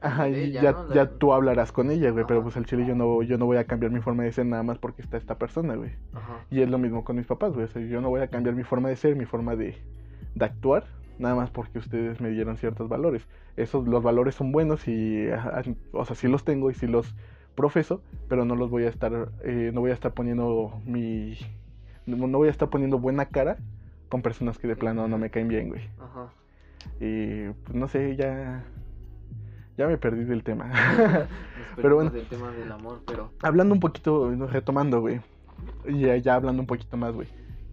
Ajá, 0.00 0.28
y 0.28 0.52
ya, 0.52 0.74
ya 0.92 1.06
tú 1.06 1.32
hablarás 1.32 1.72
con 1.72 1.90
ella, 1.90 2.10
güey, 2.10 2.24
pero 2.26 2.42
pues 2.42 2.56
el 2.56 2.66
chile 2.66 2.86
yo 2.86 2.94
no, 2.94 3.22
yo 3.22 3.38
no 3.38 3.46
voy 3.46 3.56
a 3.56 3.64
cambiar 3.64 3.92
mi 3.92 4.00
forma 4.00 4.24
de 4.24 4.32
ser 4.32 4.46
nada 4.46 4.62
más 4.62 4.78
porque 4.78 5.02
está 5.02 5.16
esta 5.16 5.38
persona, 5.38 5.74
güey. 5.74 5.92
Y 6.50 6.60
es 6.60 6.70
lo 6.70 6.78
mismo 6.78 7.04
con 7.04 7.16
mis 7.16 7.26
papás, 7.26 7.52
güey, 7.52 7.68
yo 7.88 8.00
no 8.00 8.10
voy 8.10 8.20
a 8.20 8.28
cambiar 8.28 8.54
mi 8.54 8.64
forma 8.64 8.88
de 8.88 8.96
ser, 8.96 9.16
mi 9.16 9.24
forma 9.24 9.56
de, 9.56 9.76
de 10.34 10.44
actuar, 10.44 10.84
nada 11.18 11.34
más 11.34 11.50
porque 11.50 11.78
ustedes 11.78 12.20
me 12.20 12.30
dieron 12.30 12.56
ciertos 12.56 12.88
valores. 12.88 13.26
Esos, 13.56 13.86
los 13.86 14.02
valores 14.02 14.34
son 14.34 14.52
buenos 14.52 14.88
y, 14.88 15.28
o 15.92 16.04
sea, 16.04 16.16
sí 16.16 16.28
los 16.28 16.44
tengo 16.44 16.70
y 16.70 16.74
sí 16.74 16.86
los 16.86 17.14
profeso, 17.54 18.02
pero 18.28 18.44
no 18.44 18.56
los 18.56 18.70
voy 18.70 18.84
a 18.84 18.88
estar, 18.88 19.28
eh, 19.44 19.70
no 19.74 19.80
voy 19.80 19.90
a 19.90 19.94
estar 19.94 20.12
poniendo 20.12 20.80
mi, 20.86 21.36
no 22.06 22.38
voy 22.38 22.48
a 22.48 22.50
estar 22.50 22.68
poniendo 22.68 22.98
buena 22.98 23.26
cara 23.26 23.58
con 24.08 24.22
personas 24.22 24.58
que 24.58 24.68
de 24.68 24.76
plano 24.76 25.08
no 25.08 25.18
me 25.18 25.30
caen 25.30 25.48
bien, 25.48 25.68
güey. 25.68 25.88
Ajá. 25.98 26.32
Y 27.00 27.48
pues 27.64 27.74
no 27.74 27.88
sé, 27.88 28.16
ya 28.16 28.64
ya 29.76 29.86
me 29.86 29.98
perdí 29.98 30.24
del 30.24 30.42
tema. 30.42 30.70
pero 31.76 31.96
bueno. 31.96 32.10
Del 32.10 32.26
tema 32.26 32.50
del 32.50 32.70
amor, 32.70 33.02
pero... 33.06 33.32
Hablando 33.42 33.74
un 33.74 33.80
poquito, 33.80 34.30
retomando, 34.46 35.00
güey. 35.00 35.20
Ya, 35.88 36.16
ya 36.16 36.34
hablando 36.34 36.62
un 36.62 36.66
poquito 36.66 36.96
más, 36.96 37.14
güey. 37.14 37.28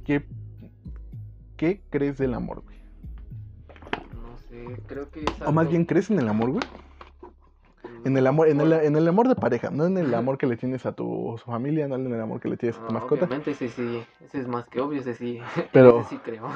¿Qué, 0.05 0.25
¿Qué 1.57 1.81
crees 1.89 2.17
del 2.17 2.33
amor, 2.33 2.61
güey? 2.61 2.77
No 4.13 4.37
sé, 4.37 4.81
creo 4.87 5.09
que... 5.09 5.25
O 5.45 5.51
más 5.51 5.69
bien, 5.69 5.85
¿crees 5.85 6.09
en 6.09 6.19
el 6.19 6.27
amor, 6.27 6.51
güey? 6.51 6.63
En 8.05 8.17
el 8.17 8.27
amor, 8.27 8.47
en 8.47 8.61
el, 8.61 8.71
en 8.71 8.95
el 8.95 9.07
amor 9.07 9.27
de 9.27 9.35
pareja, 9.35 9.69
no 9.71 9.85
en 9.85 9.97
el 9.97 10.13
amor 10.13 10.37
que 10.37 10.47
le 10.47 10.55
tienes 10.55 10.85
a 10.85 10.93
tu 10.93 11.37
familia, 11.45 11.87
no 11.87 11.95
en 11.95 12.11
el 12.11 12.21
amor 12.21 12.39
que 12.39 12.47
le 12.47 12.55
tienes 12.55 12.77
a 12.77 12.87
tu 12.87 12.93
mascota. 12.93 13.25
Obviamente 13.25 13.51
ese 13.51 13.67
sí, 13.67 14.01
ese 14.23 14.39
es 14.39 14.47
más 14.47 14.67
que 14.67 14.79
obvio, 14.79 15.01
ese 15.01 15.15
sí, 15.15 15.39
pero, 15.73 15.99
ese 15.99 16.11
sí 16.11 16.17
creo. 16.23 16.47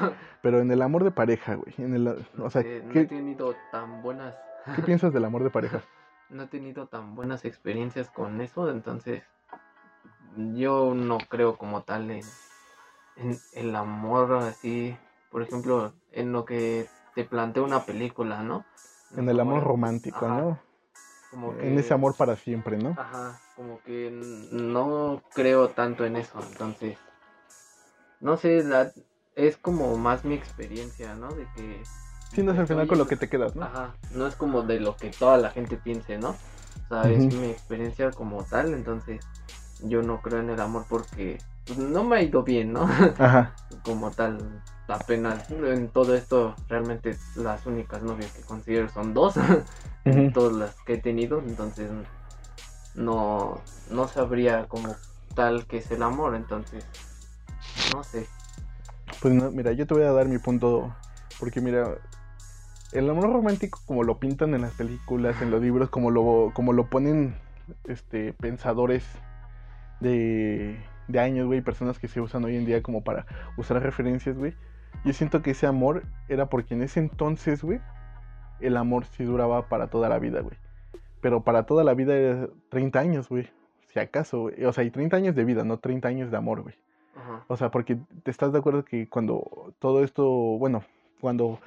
Pero 0.42 0.60
en 0.60 0.70
el 0.70 0.80
amor 0.80 1.04
de 1.04 1.10
pareja, 1.10 1.56
güey, 1.56 1.74
en 1.78 1.94
el, 1.94 2.08
o 2.08 2.50
sea, 2.50 2.62
no 2.62 2.98
he 2.98 3.04
tenido 3.04 3.54
tan 3.70 4.02
buenas 4.02 4.34
¿Qué 4.74 4.82
piensas 4.82 5.12
del 5.12 5.24
amor 5.24 5.44
de 5.44 5.50
pareja? 5.50 5.82
No 6.30 6.44
he 6.44 6.46
tenido 6.46 6.86
tan 6.88 7.14
buenas 7.14 7.44
experiencias 7.44 8.08
con 8.08 8.40
eso, 8.40 8.70
entonces 8.70 9.22
yo 10.54 10.94
no 10.94 11.18
creo 11.28 11.58
como 11.58 11.82
tal 11.82 12.10
en, 12.10 12.22
el 13.52 13.76
amor 13.76 14.32
así, 14.32 14.96
por 15.30 15.42
ejemplo, 15.42 15.92
en 16.10 16.32
lo 16.32 16.46
que 16.46 16.88
te 17.14 17.24
plantea 17.24 17.62
una 17.62 17.84
película, 17.84 18.42
¿no? 18.42 18.64
En 19.14 19.28
el 19.28 19.38
amor 19.38 19.62
romántico, 19.62 20.26
¿no? 20.26 20.58
en 21.60 21.78
ese 21.78 21.92
amor 21.92 22.14
para 22.16 22.36
siempre, 22.36 22.78
¿no? 22.78 22.96
Ajá, 22.98 23.40
como 23.54 23.80
que 23.82 24.10
no 24.10 25.22
creo 25.34 25.68
tanto 25.68 26.04
en 26.06 26.16
eso, 26.16 26.40
entonces, 26.50 26.96
no 28.20 28.38
sé, 28.38 28.64
es 29.36 29.56
como 29.58 29.96
más 29.98 30.24
mi 30.24 30.34
experiencia, 30.34 31.14
¿no? 31.14 31.32
De 31.34 31.46
que 31.54 31.82
Sí, 32.34 32.42
no 32.42 32.52
es 32.52 32.58
al 32.58 32.66
final 32.66 32.86
con 32.88 32.98
lo 32.98 33.06
que 33.06 33.16
te 33.16 33.28
quedas, 33.28 33.54
¿no? 33.54 33.64
Ajá, 33.64 33.94
no 34.12 34.26
es 34.26 34.34
como 34.34 34.62
de 34.62 34.80
lo 34.80 34.96
que 34.96 35.10
toda 35.10 35.36
la 35.38 35.50
gente 35.50 35.76
piense, 35.76 36.18
¿no? 36.18 36.30
O 36.30 36.88
sea, 36.88 37.10
es 37.10 37.32
mi 37.32 37.50
experiencia 37.50 38.10
como 38.10 38.42
tal, 38.42 38.74
entonces 38.74 39.20
yo 39.80 40.02
no 40.02 40.20
creo 40.20 40.40
en 40.40 40.50
el 40.50 40.60
amor 40.60 40.86
porque 40.88 41.40
pues, 41.66 41.78
no 41.78 42.02
me 42.04 42.16
ha 42.16 42.22
ido 42.22 42.42
bien, 42.42 42.72
¿no? 42.72 42.82
Ajá. 43.18 43.54
como 43.82 44.10
tal, 44.10 44.40
apenas 44.88 45.48
en 45.50 45.88
todo 45.88 46.14
esto 46.14 46.56
realmente 46.68 47.16
las 47.36 47.64
únicas 47.66 48.02
novias 48.02 48.32
que 48.32 48.42
considero 48.42 48.88
son 48.88 49.14
dos, 49.14 49.34
todas 50.34 50.52
las 50.52 50.74
que 50.84 50.94
he 50.94 50.98
tenido, 50.98 51.38
entonces 51.38 51.90
no, 52.94 53.60
no 53.90 54.08
sabría 54.08 54.66
como 54.66 54.96
tal 55.34 55.66
que 55.66 55.78
es 55.78 55.90
el 55.90 56.02
amor, 56.02 56.34
entonces 56.34 56.84
no 57.92 58.02
sé. 58.02 58.26
Pues 59.20 59.34
no, 59.34 59.50
mira, 59.50 59.72
yo 59.72 59.86
te 59.86 59.94
voy 59.94 60.02
a 60.02 60.12
dar 60.12 60.26
mi 60.26 60.38
punto, 60.38 60.94
porque 61.38 61.60
mira, 61.60 61.96
el 62.94 63.10
amor 63.10 63.32
romántico 63.32 63.80
como 63.86 64.04
lo 64.04 64.18
pintan 64.18 64.54
en 64.54 64.62
las 64.62 64.72
películas, 64.72 65.42
en 65.42 65.50
los 65.50 65.60
libros, 65.60 65.90
como 65.90 66.10
lo, 66.10 66.52
como 66.54 66.72
lo 66.72 66.88
ponen 66.88 67.34
este, 67.84 68.32
pensadores 68.34 69.04
de, 70.00 70.78
de 71.08 71.20
años, 71.20 71.46
güey, 71.46 71.60
personas 71.60 71.98
que 71.98 72.08
se 72.08 72.20
usan 72.20 72.44
hoy 72.44 72.56
en 72.56 72.64
día 72.64 72.82
como 72.82 73.02
para 73.02 73.26
usar 73.56 73.82
referencias, 73.82 74.38
güey. 74.38 74.54
yo 75.04 75.12
siento 75.12 75.42
que 75.42 75.50
ese 75.50 75.66
amor 75.66 76.04
era 76.28 76.46
porque 76.48 76.74
en 76.74 76.82
ese 76.82 77.00
entonces, 77.00 77.64
güey, 77.64 77.80
el 78.60 78.76
amor 78.76 79.04
sí 79.06 79.24
duraba 79.24 79.68
para 79.68 79.88
toda 79.88 80.08
la 80.08 80.20
vida, 80.20 80.40
güey. 80.40 80.56
Pero 81.20 81.42
para 81.42 81.64
toda 81.64 81.82
la 81.84 81.94
vida 81.94 82.14
era 82.14 82.48
30 82.68 82.98
años, 83.00 83.28
güey. 83.28 83.50
Si 83.88 83.98
acaso, 83.98 84.42
güey. 84.42 84.64
O 84.64 84.72
sea, 84.72 84.84
y 84.84 84.90
30 84.90 85.16
años 85.16 85.34
de 85.34 85.44
vida, 85.44 85.64
no 85.64 85.78
30 85.78 86.06
años 86.08 86.30
de 86.30 86.36
amor, 86.36 86.62
güey. 86.62 86.74
O 87.48 87.56
sea, 87.56 87.70
porque 87.70 87.96
te 88.22 88.30
estás 88.30 88.52
de 88.52 88.58
acuerdo 88.58 88.84
que 88.84 89.08
cuando 89.08 89.72
todo 89.78 90.04
esto, 90.04 90.24
bueno, 90.26 90.82
cuando 91.20 91.60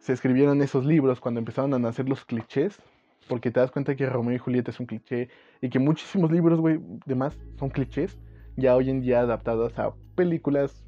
se 0.00 0.12
escribieron 0.12 0.62
esos 0.62 0.84
libros, 0.84 1.20
cuando 1.20 1.40
empezaron 1.40 1.74
a 1.74 1.78
nacer 1.78 2.08
los 2.08 2.24
clichés, 2.24 2.80
porque 3.28 3.50
te 3.50 3.60
das 3.60 3.70
cuenta 3.70 3.96
que 3.96 4.06
Romeo 4.06 4.36
y 4.36 4.38
Julieta 4.38 4.70
es 4.70 4.80
un 4.80 4.86
cliché 4.86 5.28
y 5.60 5.68
que 5.68 5.78
muchísimos 5.78 6.30
libros, 6.30 6.60
güey, 6.60 6.80
demás 7.06 7.36
son 7.58 7.70
clichés, 7.70 8.18
ya 8.56 8.76
hoy 8.76 8.90
en 8.90 9.00
día 9.00 9.20
adaptados 9.20 9.78
a 9.78 9.92
películas, 10.14 10.84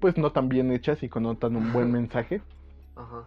pues 0.00 0.18
no 0.18 0.32
tan 0.32 0.48
bien 0.48 0.70
hechas 0.72 1.02
y 1.02 1.08
con 1.08 1.22
no 1.22 1.36
tan 1.36 1.56
un 1.56 1.72
buen 1.72 1.90
mensaje. 1.92 2.42
Ajá. 2.96 3.26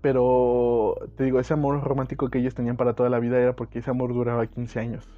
Pero 0.00 0.96
te 1.16 1.24
digo, 1.24 1.38
ese 1.40 1.54
amor 1.54 1.82
romántico 1.82 2.28
que 2.28 2.38
ellos 2.38 2.54
tenían 2.54 2.76
para 2.76 2.94
toda 2.94 3.08
la 3.08 3.20
vida 3.20 3.38
era 3.38 3.54
porque 3.54 3.78
ese 3.78 3.90
amor 3.90 4.12
duraba 4.12 4.46
15 4.46 4.80
años. 4.80 5.08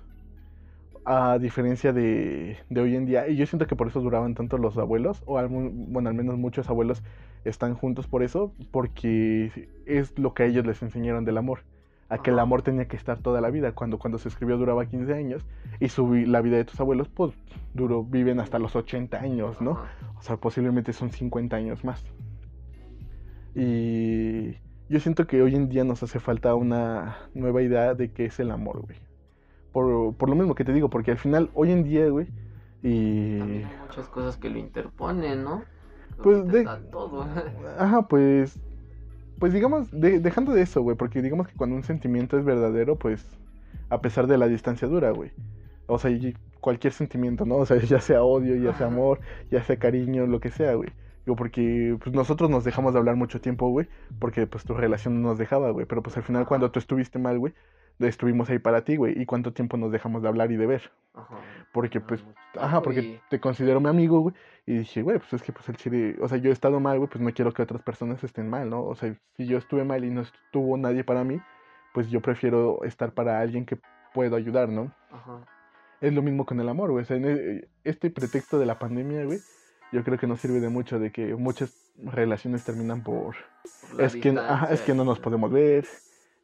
A 1.06 1.38
diferencia 1.38 1.92
de, 1.92 2.56
de 2.70 2.80
hoy 2.80 2.96
en 2.96 3.04
día, 3.04 3.28
y 3.28 3.36
yo 3.36 3.46
siento 3.46 3.66
que 3.66 3.76
por 3.76 3.88
eso 3.88 4.00
duraban 4.00 4.34
tanto 4.34 4.56
los 4.56 4.78
abuelos, 4.78 5.22
o 5.26 5.34
bueno, 5.48 6.08
al 6.08 6.14
menos 6.14 6.38
muchos 6.38 6.70
abuelos 6.70 7.02
están 7.44 7.74
juntos 7.74 8.06
por 8.06 8.22
eso, 8.22 8.54
porque 8.70 9.68
es 9.84 10.18
lo 10.18 10.32
que 10.32 10.44
a 10.44 10.46
ellos 10.46 10.64
les 10.64 10.82
enseñaron 10.82 11.26
del 11.26 11.36
amor 11.36 11.60
a 12.08 12.18
que 12.18 12.30
el 12.30 12.38
amor 12.38 12.62
tenía 12.62 12.86
que 12.86 12.96
estar 12.96 13.18
toda 13.18 13.40
la 13.40 13.50
vida, 13.50 13.72
cuando 13.72 13.98
cuando 13.98 14.18
se 14.18 14.28
escribió 14.28 14.56
duraba 14.56 14.86
15 14.86 15.12
años 15.14 15.44
y 15.80 15.88
su, 15.88 16.14
la 16.14 16.40
vida 16.42 16.56
de 16.56 16.64
tus 16.64 16.78
abuelos 16.80 17.08
pues 17.08 17.32
duró, 17.72 18.04
viven 18.04 18.40
hasta 18.40 18.58
los 18.58 18.76
80 18.76 19.18
años, 19.18 19.60
¿no? 19.60 19.78
O 20.16 20.22
sea, 20.22 20.36
posiblemente 20.36 20.92
son 20.92 21.10
50 21.10 21.56
años 21.56 21.84
más. 21.84 22.04
Y 23.54 24.52
yo 24.88 25.00
siento 25.00 25.26
que 25.26 25.42
hoy 25.42 25.54
en 25.54 25.68
día 25.68 25.84
nos 25.84 26.02
hace 26.02 26.20
falta 26.20 26.54
una 26.54 27.18
nueva 27.34 27.62
idea 27.62 27.94
de 27.94 28.12
qué 28.12 28.26
es 28.26 28.38
el 28.40 28.50
amor, 28.50 28.82
güey. 28.82 29.03
Por, 29.74 30.14
por 30.14 30.30
lo 30.30 30.36
mismo 30.36 30.54
que 30.54 30.64
te 30.64 30.72
digo, 30.72 30.88
porque 30.88 31.10
al 31.10 31.18
final, 31.18 31.50
hoy 31.52 31.72
en 31.72 31.82
día, 31.82 32.08
güey, 32.08 32.28
y... 32.84 33.40
hay 33.40 33.66
muchas 33.82 34.08
cosas 34.08 34.36
que 34.36 34.48
lo 34.48 34.58
interponen, 34.58 35.42
¿no? 35.42 35.64
Pues 36.22 36.46
de... 36.46 36.64
Todo. 36.92 37.26
Ajá, 37.78 38.06
pues... 38.06 38.56
Pues 39.40 39.52
digamos, 39.52 39.88
dejando 39.90 40.52
de 40.52 40.62
eso, 40.62 40.80
güey, 40.80 40.96
porque 40.96 41.20
digamos 41.20 41.48
que 41.48 41.56
cuando 41.56 41.74
un 41.74 41.82
sentimiento 41.82 42.38
es 42.38 42.44
verdadero, 42.44 42.96
pues 42.96 43.26
a 43.90 44.00
pesar 44.00 44.28
de 44.28 44.38
la 44.38 44.46
distancia 44.46 44.86
dura, 44.86 45.10
güey. 45.10 45.32
O 45.86 45.98
sea, 45.98 46.10
cualquier 46.60 46.92
sentimiento, 46.92 47.44
¿no? 47.44 47.56
O 47.56 47.66
sea, 47.66 47.76
ya 47.82 48.00
sea 48.00 48.22
odio, 48.22 48.54
ya 48.54 48.74
sea 48.74 48.86
amor, 48.86 49.18
ya 49.50 49.60
sea 49.64 49.76
cariño, 49.76 50.28
lo 50.28 50.38
que 50.38 50.50
sea, 50.50 50.74
güey. 50.74 50.90
Digo, 51.26 51.34
porque 51.34 51.96
pues, 52.00 52.14
nosotros 52.14 52.48
nos 52.48 52.62
dejamos 52.62 52.92
de 52.92 53.00
hablar 53.00 53.16
mucho 53.16 53.40
tiempo, 53.40 53.68
güey, 53.70 53.88
porque 54.20 54.46
pues 54.46 54.62
tu 54.62 54.74
relación 54.74 55.20
no 55.20 55.30
nos 55.30 55.38
dejaba, 55.38 55.70
güey. 55.70 55.84
Pero 55.84 56.00
pues 56.00 56.16
al 56.16 56.22
final 56.22 56.46
cuando 56.46 56.70
tú 56.70 56.78
estuviste 56.78 57.18
mal, 57.18 57.40
güey, 57.40 57.54
estuvimos 57.98 58.50
ahí 58.50 58.58
para 58.58 58.84
ti, 58.84 58.96
güey. 58.96 59.20
¿Y 59.20 59.26
cuánto 59.26 59.52
tiempo 59.52 59.76
nos 59.76 59.92
dejamos 59.92 60.22
de 60.22 60.28
hablar 60.28 60.50
y 60.52 60.56
de 60.56 60.66
ver? 60.66 60.90
Ajá. 61.14 61.36
Porque 61.72 62.00
pues, 62.00 62.24
ajá, 62.58 62.82
porque 62.82 63.20
te 63.30 63.40
considero 63.40 63.80
mi 63.80 63.88
amigo, 63.88 64.20
güey. 64.20 64.34
Y 64.66 64.78
dije, 64.78 65.02
güey, 65.02 65.18
pues 65.18 65.32
es 65.34 65.42
que 65.42 65.52
pues 65.52 65.68
el 65.68 65.76
chile, 65.76 66.16
o 66.20 66.28
sea, 66.28 66.38
yo 66.38 66.50
he 66.50 66.52
estado 66.52 66.80
mal, 66.80 66.98
güey, 66.98 67.08
pues 67.08 67.22
no 67.22 67.32
quiero 67.32 67.52
que 67.52 67.62
otras 67.62 67.82
personas 67.82 68.22
estén 68.24 68.48
mal, 68.48 68.70
¿no? 68.70 68.84
O 68.84 68.94
sea, 68.94 69.14
si 69.36 69.46
yo 69.46 69.58
estuve 69.58 69.84
mal 69.84 70.04
y 70.04 70.10
no 70.10 70.22
estuvo 70.22 70.76
nadie 70.76 71.04
para 71.04 71.24
mí, 71.24 71.40
pues 71.92 72.10
yo 72.10 72.20
prefiero 72.20 72.82
estar 72.84 73.12
para 73.12 73.40
alguien 73.40 73.66
que 73.66 73.78
puedo 74.12 74.36
ayudar, 74.36 74.68
¿no? 74.68 74.92
Ajá. 75.10 75.44
Es 76.00 76.12
lo 76.12 76.22
mismo 76.22 76.44
con 76.44 76.60
el 76.60 76.68
amor, 76.68 76.90
güey. 76.90 77.02
O 77.02 77.06
sea, 77.06 77.16
en 77.16 77.24
e, 77.26 77.68
este 77.84 78.10
pretexto 78.10 78.58
de 78.58 78.66
la 78.66 78.78
pandemia, 78.78 79.24
güey, 79.24 79.38
yo 79.92 80.02
creo 80.02 80.18
que 80.18 80.26
no 80.26 80.36
sirve 80.36 80.60
de 80.60 80.68
mucho 80.68 80.98
de 80.98 81.12
que 81.12 81.34
muchas 81.34 81.92
relaciones 81.96 82.64
terminan 82.64 83.02
por, 83.02 83.36
es 83.98 84.16
que 84.16 84.36
es 84.70 84.80
que 84.82 84.94
no 84.94 85.04
nos 85.04 85.20
podemos 85.20 85.52
ver 85.52 85.86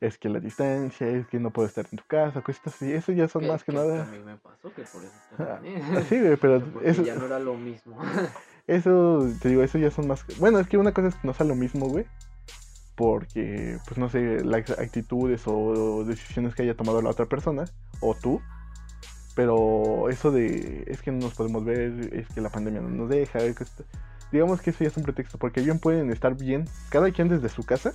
es 0.00 0.18
que 0.18 0.28
la 0.28 0.40
distancia 0.40 1.06
es 1.06 1.26
que 1.26 1.38
no 1.38 1.50
puedo 1.50 1.68
estar 1.68 1.86
en 1.90 1.98
tu 1.98 2.04
casa 2.06 2.40
cosas 2.40 2.68
así 2.68 2.92
eso 2.92 3.12
ya 3.12 3.28
son 3.28 3.46
más 3.46 3.64
que, 3.64 3.72
nada. 3.72 4.04
a 4.04 4.06
mí 4.06 4.18
me 4.18 4.36
pasó 4.36 4.72
que 4.74 4.82
por 4.82 5.02
eso 5.04 5.12
ah, 5.38 5.60
sí 6.08 6.20
güey 6.20 6.36
pero 6.36 6.62
eso 6.82 7.02
ya 7.02 7.14
no 7.14 7.26
era 7.26 7.38
lo 7.38 7.54
mismo. 7.54 7.98
eso 8.66 9.28
te 9.40 9.48
digo 9.48 9.62
eso 9.62 9.78
ya 9.78 9.90
son 9.90 10.06
más 10.06 10.24
bueno 10.38 10.58
es 10.58 10.66
que 10.66 10.78
una 10.78 10.92
cosa 10.92 11.08
es 11.08 11.14
que 11.16 11.26
no 11.26 11.34
sea 11.34 11.46
lo 11.46 11.54
mismo 11.54 11.88
güey 11.88 12.06
porque 12.96 13.78
pues 13.86 13.98
no 13.98 14.08
sé 14.08 14.44
las 14.44 14.70
actitudes 14.70 15.42
o 15.46 16.04
decisiones 16.04 16.54
que 16.54 16.62
haya 16.62 16.76
tomado 16.76 17.00
la 17.00 17.10
otra 17.10 17.26
persona 17.26 17.64
o 18.00 18.14
tú 18.14 18.40
pero 19.34 20.08
eso 20.08 20.30
de 20.30 20.84
es 20.86 21.02
que 21.02 21.10
no 21.12 21.18
nos 21.18 21.34
podemos 21.34 21.64
ver, 21.64 22.14
es 22.14 22.28
que 22.28 22.40
la 22.40 22.50
pandemia 22.50 22.80
no 22.80 22.90
nos 22.90 23.08
deja, 23.08 23.38
digamos 24.32 24.60
que 24.60 24.70
eso 24.70 24.84
ya 24.84 24.88
es 24.88 24.96
un 24.96 25.02
pretexto, 25.02 25.38
porque 25.38 25.60
bien 25.60 25.78
pueden 25.78 26.10
estar 26.10 26.36
bien, 26.36 26.68
cada 26.88 27.10
quien 27.10 27.28
desde 27.28 27.48
su 27.48 27.62
casa, 27.62 27.94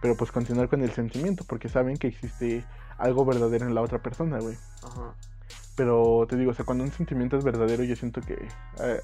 pero 0.00 0.16
pues 0.16 0.32
continuar 0.32 0.68
con 0.68 0.82
el 0.82 0.90
sentimiento, 0.90 1.44
porque 1.46 1.68
saben 1.68 1.96
que 1.96 2.08
existe 2.08 2.64
algo 2.98 3.24
verdadero 3.24 3.66
en 3.66 3.74
la 3.74 3.82
otra 3.82 3.98
persona, 3.98 4.38
güey. 4.38 4.56
Ajá. 4.82 5.14
Pero 5.76 6.26
te 6.28 6.36
digo, 6.36 6.50
o 6.50 6.54
sea, 6.54 6.64
cuando 6.64 6.84
un 6.84 6.90
sentimiento 6.90 7.36
es 7.36 7.44
verdadero, 7.44 7.84
yo 7.84 7.96
siento 7.96 8.20
que 8.20 8.34
eh, 8.34 9.00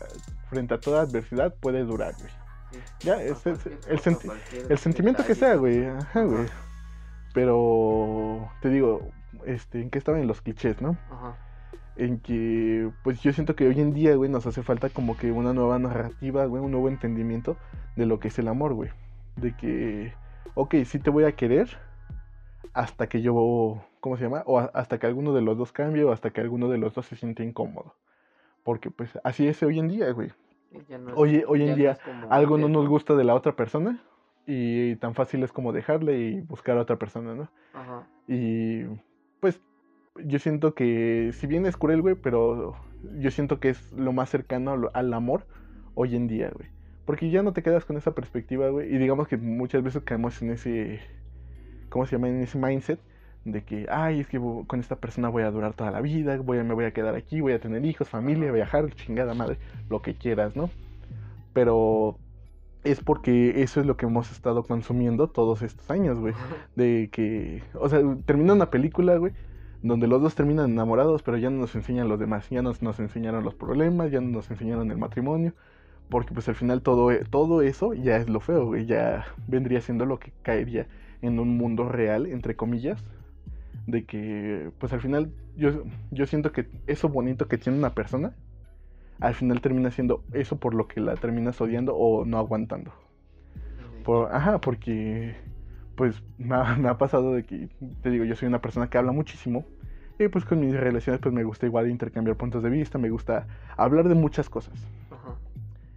frente 0.51 0.75
a 0.75 0.81
toda 0.81 1.03
adversidad 1.03 1.55
puede 1.55 1.85
durar, 1.85 2.15
güey. 2.19 2.31
Ya, 3.01 3.23
es, 3.23 3.47
el, 3.47 3.57
el 4.69 4.79
sentimiento 4.79 5.25
que 5.25 5.35
sea, 5.35 5.55
güey. 5.55 5.87
Ajá, 5.87 6.25
güey. 6.25 6.47
Pero 7.33 8.51
te 8.61 8.69
digo, 8.69 9.11
este, 9.47 9.81
en 9.81 9.91
qué 9.91 9.99
estaban 9.99 10.21
en 10.21 10.27
los 10.27 10.43
clichés, 10.43 10.81
¿no? 10.83 10.97
Ajá. 11.11 11.37
En 11.97 12.19
que, 12.21 12.91
pues 13.03 13.21
yo 13.23 13.33
siento 13.33 13.57
que 13.57 13.67
hoy 13.67 13.81
en 13.81 13.95
día, 13.95 14.15
güey, 14.17 14.31
nos 14.31 14.47
hace 14.47 14.63
falta 14.63 14.91
como 14.91 15.17
que 15.17 15.33
una 15.33 15.55
nueva 15.55 15.79
narrativa, 15.79 16.45
güey, 16.45 16.63
un 16.63 16.73
nuevo 16.73 16.89
entendimiento 16.89 17.57
de 17.97 18.07
lo 18.07 18.21
que 18.21 18.29
es 18.29 18.39
el 18.39 18.49
amor, 18.49 18.75
güey. 18.75 18.91
De 19.37 19.57
que, 19.57 20.13
ok, 20.57 20.75
sí 20.85 20.99
te 20.99 21.11
voy 21.11 21.25
a 21.25 21.33
querer 21.37 21.69
hasta 22.73 23.09
que 23.09 23.23
yo, 23.23 23.81
¿cómo 24.01 24.17
se 24.17 24.25
llama? 24.25 24.43
O 24.47 24.59
hasta 24.59 24.99
que 24.99 25.07
alguno 25.07 25.33
de 25.33 25.43
los 25.43 25.57
dos 25.57 25.71
cambie 25.71 26.03
o 26.03 26.13
hasta 26.13 26.31
que 26.31 26.41
alguno 26.41 26.69
de 26.69 26.79
los 26.79 26.95
dos 26.95 27.07
se 27.07 27.15
siente 27.15 27.45
incómodo. 27.45 27.95
Porque 28.65 28.91
pues 28.91 29.19
así 29.23 29.47
es 29.47 29.63
hoy 29.63 29.79
en 29.79 29.89
día, 29.89 30.11
güey. 30.11 30.33
hoy, 31.15 31.45
hoy 31.47 31.63
en 31.63 31.77
día 31.77 31.97
algo 32.29 32.59
no 32.59 32.69
nos 32.69 32.89
gusta 32.89 33.15
de 33.15 33.25
la 33.25 33.35
otra 33.35 33.55
persona 33.55 34.03
y 34.47 34.97
tan 34.97 35.15
fácil 35.15 35.43
es 35.43 35.53
como 35.53 35.73
dejarle 35.73 36.19
y 36.19 36.41
buscar 36.41 36.77
a 36.79 36.83
otra 36.83 36.97
persona, 36.97 37.35
¿no? 37.35 37.49
Ajá. 37.73 38.07
Y 38.27 38.85
pues 39.41 39.61
yo 40.17 40.39
siento 40.39 40.75
que, 40.75 41.31
si 41.35 41.47
bien 41.47 41.67
es 41.67 41.77
cruel, 41.77 42.01
güey, 42.01 42.15
pero 42.15 42.77
yo 43.19 43.31
siento 43.31 43.61
que 43.61 43.71
es 43.71 43.93
lo 43.93 44.13
más 44.13 44.31
cercano 44.31 44.91
al 44.93 45.15
amor 45.15 45.47
hoy 45.95 46.17
en 46.17 46.27
día, 46.27 46.51
güey. 46.55 46.76
Porque 47.07 47.31
ya 47.31 47.43
no 47.43 47.53
te 47.53 47.63
quedas 47.63 47.87
con 47.87 47.97
esa 47.97 48.15
perspectiva, 48.15 48.69
güey. 48.69 48.95
Y 48.95 48.99
digamos 48.99 49.29
que 49.29 49.39
muchas 49.39 49.83
veces 49.83 50.03
caemos 50.03 50.43
en 50.43 50.51
ese, 50.51 51.01
¿cómo 51.89 52.05
se 52.05 52.17
llama? 52.17 52.29
En 52.29 52.43
ese 52.43 52.59
mindset 52.59 53.01
de 53.47 53.63
que, 53.63 53.87
ay, 53.89 54.21
es 54.21 54.27
que 54.27 54.41
con 54.67 54.81
esta 54.81 54.97
persona 54.97 55.29
voy 55.29 55.45
a 55.45 55.51
durar 55.51 55.73
toda 55.75 55.93
la 55.93 56.01
vida, 56.01 56.37
voy 56.39 56.59
a, 56.59 56.65
me 56.65 56.75
voy 56.75 56.85
a 56.85 56.93
quedar 56.93 57.15
aquí, 57.15 57.41
voy 57.41 57.53
a 57.53 57.61
tener 57.61 57.85
hijos, 57.85 58.09
familia, 58.09 58.51
viajar, 58.51 58.93
chingada 58.93 59.35
madre, 59.35 59.59
lo 59.89 60.03
que 60.03 60.15
quieras, 60.15 60.57
¿no? 60.57 60.69
Pero 61.53 62.19
es 62.83 63.01
porque 63.01 63.63
eso 63.63 63.81
es 63.81 63.87
lo 63.87 63.97
que 63.97 64.07
hemos 64.07 64.33
estado 64.33 64.65
consumiendo 64.65 65.29
todos 65.29 65.63
estos 65.63 65.91
años, 65.91 66.19
güey. 66.19 66.35
De 66.75 67.09
que, 67.13 67.63
o 67.75 67.89
sea, 67.89 68.01
termina 68.25 68.53
una 68.53 68.71
película, 68.71 69.17
güey, 69.17 69.33
donde 69.83 70.09
los 70.09 70.21
dos 70.21 70.35
terminan 70.35 70.73
enamorados, 70.73 71.23
pero 71.23 71.37
ya 71.37 71.49
no 71.49 71.59
nos 71.59 71.75
enseñan 71.77 72.09
los 72.09 72.19
demás, 72.19 72.49
ya 72.51 72.63
nos, 72.63 72.83
nos 72.83 72.99
enseñaron 72.99 73.45
los 73.45 73.55
problemas, 73.55 74.11
ya 74.11 74.21
no 74.21 74.31
nos 74.31 74.51
enseñaron 74.51 74.91
el 74.91 74.99
matrimonio, 74.99 75.55
porque 76.09 76.33
pues 76.33 76.49
al 76.49 76.55
final 76.55 76.83
todo, 76.83 77.11
todo 77.31 77.63
eso 77.63 77.95
ya 77.95 78.17
es 78.17 78.29
lo 78.29 78.41
feo, 78.41 78.67
güey, 78.67 78.87
ya 78.87 79.27
vendría 79.47 79.81
siendo 79.81 80.07
lo 80.07 80.19
que 80.19 80.33
caería 80.43 80.87
en 81.23 81.39
un 81.39 81.57
mundo 81.57 81.89
real, 81.89 82.27
entre 82.27 82.57
comillas, 82.57 83.03
de 83.87 84.05
que 84.05 84.71
pues 84.79 84.93
al 84.93 85.01
final 85.01 85.31
yo, 85.57 85.85
yo 86.11 86.27
siento 86.27 86.53
que 86.53 86.69
eso 86.87 87.09
bonito 87.09 87.49
que 87.49 87.59
tiene 87.59 87.79
una 87.79 87.95
persona, 87.95 88.35
al 89.21 89.35
final 89.35 89.61
termina 89.61 89.91
siendo 89.91 90.23
eso 90.33 90.57
por 90.59 90.75
lo 90.75 90.89
que 90.89 91.01
la 91.01 91.15
terminas 91.15 91.61
odiando 91.61 91.97
o 91.97 92.25
no 92.25 92.39
aguantando. 92.39 92.93
Por, 94.05 94.33
ajá, 94.33 94.61
porque 94.61 95.35
pues 95.97 96.23
me 96.39 96.55
ha, 96.55 96.99
pasado 96.99 97.33
de 97.33 97.45
que, 97.45 97.69
te 98.03 98.11
digo, 98.11 98.25
yo 98.25 98.37
soy 98.37 98.47
una 98.47 98.61
persona 98.61 98.89
que 98.89 98.99
habla 98.99 99.13
muchísimo. 99.13 99.65
Y 100.19 100.29
pues 100.29 100.45
con 100.45 100.61
mis 100.61 100.75
relaciones 100.75 101.21
pues 101.21 101.35
me 101.35 101.45
gusta 101.45 101.67
igual 101.67 101.91
intercambiar 101.91 102.37
puntos 102.37 102.63
de 102.63 102.71
vista, 102.71 102.97
me 102.99 103.11
gusta 103.11 103.47
hablar 103.77 104.09
de 104.09 104.15
muchas 104.15 104.49
cosas. 104.49 104.75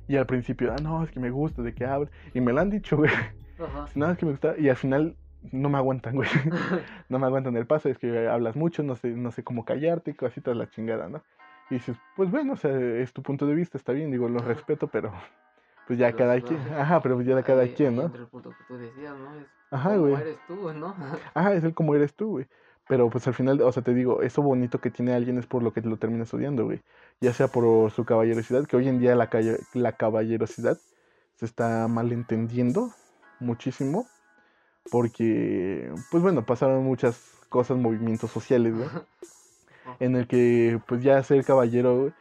Y 0.10 0.18
al 0.18 0.26
principio, 0.26 0.74
ah, 0.74 0.82
no, 0.82 1.04
es 1.04 1.12
que 1.12 1.20
me 1.20 1.30
gusta 1.30 1.62
de 1.62 1.74
que 1.76 1.86
hable. 1.86 2.10
Y 2.34 2.42
me 2.42 2.52
lo 2.52 2.60
han 2.60 2.72
dicho, 2.72 2.98
güey. 2.98 3.12
Ajá. 3.12 3.86
No, 3.96 4.10
es 4.10 4.18
que 4.18 4.26
me 4.26 4.32
gusta. 4.32 4.56
Y 4.58 4.68
al 4.68 4.76
final 4.76 5.16
no 5.52 5.70
me 5.70 5.78
aguantan, 5.78 6.16
güey. 6.16 6.28
no 7.10 7.20
me 7.20 7.28
aguantan 7.28 7.56
el 7.56 7.68
paso, 7.68 7.90
es 7.90 8.00
que 8.00 8.28
hablas 8.28 8.56
mucho, 8.56 8.82
no 8.82 8.96
sé, 8.96 9.10
no 9.10 9.32
sé 9.32 9.44
cómo 9.44 9.66
callarte, 9.66 10.16
cositas 10.16 10.58
la 10.58 10.68
chingada, 10.68 11.10
¿no? 11.10 11.22
Y 11.70 11.76
dices, 11.76 11.96
pues 12.16 12.32
bueno, 12.32 12.54
o 12.54 12.56
sea, 12.56 12.76
es 12.76 13.14
tu 13.14 13.22
punto 13.22 13.46
de 13.46 13.54
vista, 13.54 13.78
está 13.78 13.92
bien, 13.92 14.10
digo, 14.10 14.28
lo 14.28 14.40
respeto, 14.40 14.88
pero 14.88 15.14
pues 15.86 16.00
ya 16.00 16.12
cada 16.14 16.42
quien, 16.42 16.60
ajá, 16.74 17.02
pero 17.02 17.16
pues 17.16 17.28
ya 17.28 17.42
cada 17.44 17.68
quien, 17.68 17.96
¿no? 17.96 18.06
el 18.06 18.28
punto 18.28 18.50
que 18.50 18.64
tú 18.68 18.78
decías, 18.78 19.16
¿no? 19.16 19.36
Es 19.36 19.46
ajá, 19.70 19.96
como 19.96 20.18
eres 20.18 20.38
tú, 20.48 20.74
¿no? 20.74 20.96
ajá, 21.36 21.54
es 21.54 21.64
el 21.64 21.74
como 21.76 21.94
eres 21.94 22.16
tú, 22.16 22.30
güey. 22.32 22.48
Pero 22.88 23.08
pues 23.12 23.28
al 23.28 23.36
final, 23.36 23.62
o 23.62 23.72
sea, 23.72 23.84
te 23.84 23.94
digo, 23.94 24.24
eso 24.24 24.42
bonito 24.42 24.82
que 24.82 24.90
tiene 24.90 25.14
alguien 25.14 25.38
es 25.38 25.46
por 25.46 25.62
lo 25.62 25.72
que 25.72 25.82
lo 25.82 25.98
terminas 25.98 26.34
odiando, 26.34 26.66
güey. 26.66 26.82
Ya 27.22 27.34
sea 27.34 27.50
por 27.50 27.92
su 27.92 28.06
caballerosidad, 28.06 28.66
que 28.66 28.78
hoy 28.78 28.88
en 28.88 29.00
día 29.00 29.16
la, 29.16 29.30
la 29.74 29.92
caballerosidad 29.94 30.78
se 31.36 31.46
está 31.46 31.88
malentendiendo 31.88 32.94
muchísimo 33.40 34.08
porque, 34.92 35.92
pues 36.12 36.24
bueno, 36.24 36.46
pasaron 36.46 36.84
muchas 36.84 37.20
cosas, 37.50 37.78
movimientos 37.78 38.32
sociales, 38.32 38.76
güey, 38.76 38.90
en 40.00 40.16
el 40.16 40.28
que 40.28 40.80
pues 40.88 41.04
ya 41.04 41.22
ser 41.24 41.44
caballero 41.44 42.14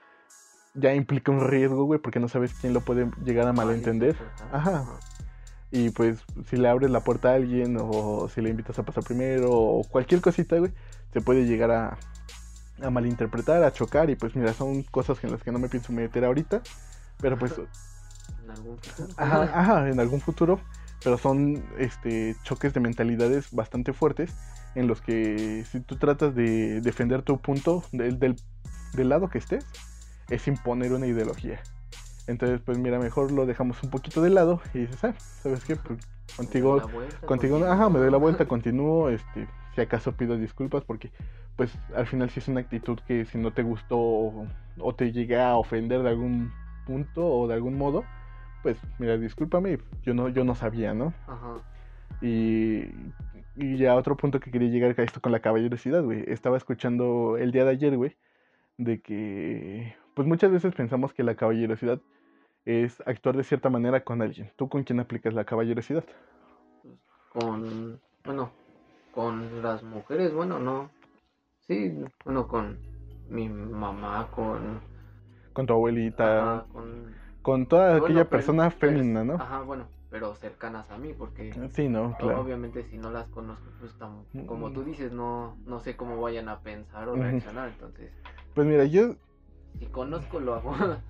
ya 0.75 0.95
implica 0.95 1.33
un 1.33 1.47
riesgo, 1.47 1.85
güey, 1.85 2.01
porque 2.01 2.21
no 2.21 2.29
sabes 2.29 2.55
quién 2.55 2.73
lo 2.73 2.81
puede 2.81 3.11
llegar 3.25 3.47
a 3.49 3.53
malentender. 3.53 4.17
Ajá. 4.53 4.85
Y 5.71 5.91
pues 5.91 6.25
si 6.47 6.57
le 6.57 6.69
abres 6.69 6.91
la 6.91 7.01
puerta 7.01 7.31
a 7.31 7.35
alguien 7.35 7.77
o 7.81 8.29
si 8.29 8.41
le 8.41 8.51
invitas 8.51 8.79
a 8.79 8.85
pasar 8.85 9.05
primero 9.05 9.51
o 9.51 9.83
cualquier 9.85 10.21
cosita, 10.21 10.59
güey, 10.59 10.73
se 11.13 11.21
puede 11.21 11.45
llegar 11.45 11.71
a, 11.71 11.99
a 12.83 12.91
malinterpretar, 12.91 13.63
a 13.63 13.73
chocar 13.73 14.11
y 14.11 14.17
pues 14.17 14.35
mira, 14.37 14.53
son 14.53 14.83
cosas 14.85 15.23
en 15.25 15.33
las 15.33 15.43
que 15.43 15.53
no 15.53 15.59
me 15.59 15.69
pienso 15.69 15.93
meter 15.93 16.25
ahorita, 16.25 16.63
pero 17.21 17.39
pues... 17.39 17.55
En 18.45 18.51
algún 18.51 18.79
futuro. 18.79 19.09
Ajá, 19.17 19.43
ajá, 19.55 19.89
en 19.89 20.01
algún 20.01 20.21
futuro, 20.21 20.61
pero 21.05 21.19
son 21.19 21.63
este, 21.79 22.35
choques 22.45 22.73
de 22.73 22.81
mentalidades 22.81 23.53
bastante 23.53 23.93
fuertes 23.93 24.35
en 24.75 24.87
los 24.87 25.01
que 25.01 25.65
si 25.71 25.81
tú 25.81 25.97
tratas 25.97 26.35
de 26.35 26.81
defender 26.81 27.23
tu 27.23 27.39
punto 27.41 27.85
del, 27.93 28.19
del, 28.19 28.37
del 28.95 29.09
lado 29.09 29.29
que 29.29 29.39
estés, 29.39 29.67
es 30.31 30.47
imponer 30.47 30.93
una 30.93 31.07
ideología. 31.07 31.61
Entonces, 32.27 32.61
pues 32.65 32.79
mira, 32.79 32.99
mejor 32.99 33.33
lo 33.33 33.47
dejamos 33.47 33.83
un 33.83 33.91
poquito 33.91 34.21
de 34.21 34.31
lado 34.31 34.61
y 34.75 34.81
dices, 34.81 35.03
ah, 35.05 35.15
¿sabes 35.43 35.65
qué? 35.65 35.77
Pues, 35.77 35.99
contigo, 36.37 36.79
vuelta, 36.93 37.27
contigo, 37.27 37.65
ajá, 37.65 37.89
me 37.89 37.99
doy 37.99 38.11
la 38.11 38.19
vuelta, 38.19 38.45
continúo, 38.49 39.09
este, 39.09 39.49
si 39.79 39.83
acaso 39.83 40.17
pido 40.17 40.37
disculpas 40.37 40.83
porque, 40.83 41.13
pues, 41.57 41.73
al 41.95 42.07
final 42.09 42.31
si 42.31 42.41
es 42.41 42.49
una 42.49 42.59
actitud 42.59 42.99
que 43.07 43.25
si 43.27 43.39
no 43.39 43.53
te 43.53 43.63
gustó 43.63 43.97
o, 43.97 44.47
o 44.81 44.95
te 44.97 45.13
llega 45.13 45.51
a 45.51 45.57
ofender 45.57 46.03
de 46.03 46.09
algún 46.09 46.51
punto 46.85 47.25
o 47.25 47.47
de 47.47 47.55
algún 47.55 47.79
modo, 47.79 48.03
pues, 48.65 48.77
mira, 48.99 49.17
discúlpame, 49.17 49.79
yo 50.03 50.15
no, 50.15 50.31
yo 50.31 50.43
no 50.43 50.57
sabía, 50.57 50.95
¿no? 50.95 51.15
Ajá. 51.29 51.59
Y, 52.21 52.87
y 53.55 53.77
ya 53.77 53.95
otro 53.95 54.17
punto 54.17 54.41
que 54.41 54.51
quería 54.51 54.69
llegar 54.69 54.97
a 54.99 55.03
esto 55.05 55.21
con 55.21 55.31
la 55.31 55.39
caballerosidad, 55.39 56.03
güey. 56.03 56.25
Estaba 56.27 56.57
escuchando 56.57 57.37
el 57.37 57.53
día 57.53 57.65
de 57.65 57.71
ayer, 57.71 57.97
güey, 57.97 58.17
de 58.79 59.01
que, 59.01 59.95
pues 60.15 60.27
muchas 60.27 60.51
veces 60.51 60.75
pensamos 60.75 61.13
que 61.13 61.23
la 61.23 61.37
caballerosidad 61.37 62.01
es 62.65 63.01
actuar 63.07 63.37
de 63.37 63.45
cierta 63.45 63.71
manera 63.71 64.03
con 64.03 64.23
alguien. 64.23 64.51
¿Tú 64.57 64.69
con 64.69 64.83
quién 64.83 64.99
aplicas 64.99 65.35
la 65.35 65.45
caballerosidad? 65.45 66.05
Con, 67.33 68.01
bueno, 68.25 68.51
con 69.19 69.63
las 69.63 69.83
mujeres, 69.83 70.33
bueno, 70.33 70.61
no. 70.61 70.91
Sí, 71.67 71.93
bueno, 72.25 72.47
con 72.47 72.79
mi 73.29 73.49
mamá, 73.49 74.29
con... 74.31 74.79
Con 75.53 75.67
tu 75.67 75.73
abuelita, 75.73 76.59
ajá, 76.61 76.67
con... 76.73 77.17
con 77.43 77.67
toda 77.67 77.89
bueno, 77.91 78.05
aquella 78.05 78.21
pero- 78.21 78.31
persona 78.31 78.71
pero- 78.71 78.93
femenina, 78.93 79.25
¿no? 79.25 79.35
Ajá, 79.35 79.63
bueno, 79.63 79.89
pero 80.09 80.37
cercanas 80.37 80.89
a 80.93 80.99
mí, 80.99 81.15
porque 81.19 81.53
Sí, 81.71 81.89
no, 81.89 82.17
claro. 82.17 82.41
obviamente 82.43 82.85
si 82.85 82.97
no 82.97 83.11
las 83.11 83.27
conozco, 83.31 83.65
pues 83.81 83.91
tam- 83.99 84.23
Mm. 84.35 84.47
como 84.47 84.71
tú 84.71 84.85
dices, 84.85 85.11
no, 85.11 85.57
no 85.67 85.81
sé 85.81 85.97
cómo 85.97 86.21
vayan 86.21 86.49
a 86.49 86.61
pensar 86.61 87.09
o 87.09 87.17
reaccionar, 87.17 87.71
entonces, 87.71 88.13
Pues 88.55 88.69
mira, 88.69 88.85
yo, 88.85 89.17
si 89.81 89.87
conozco 89.87 90.39
lo 90.39 90.55
hago. 90.55 90.77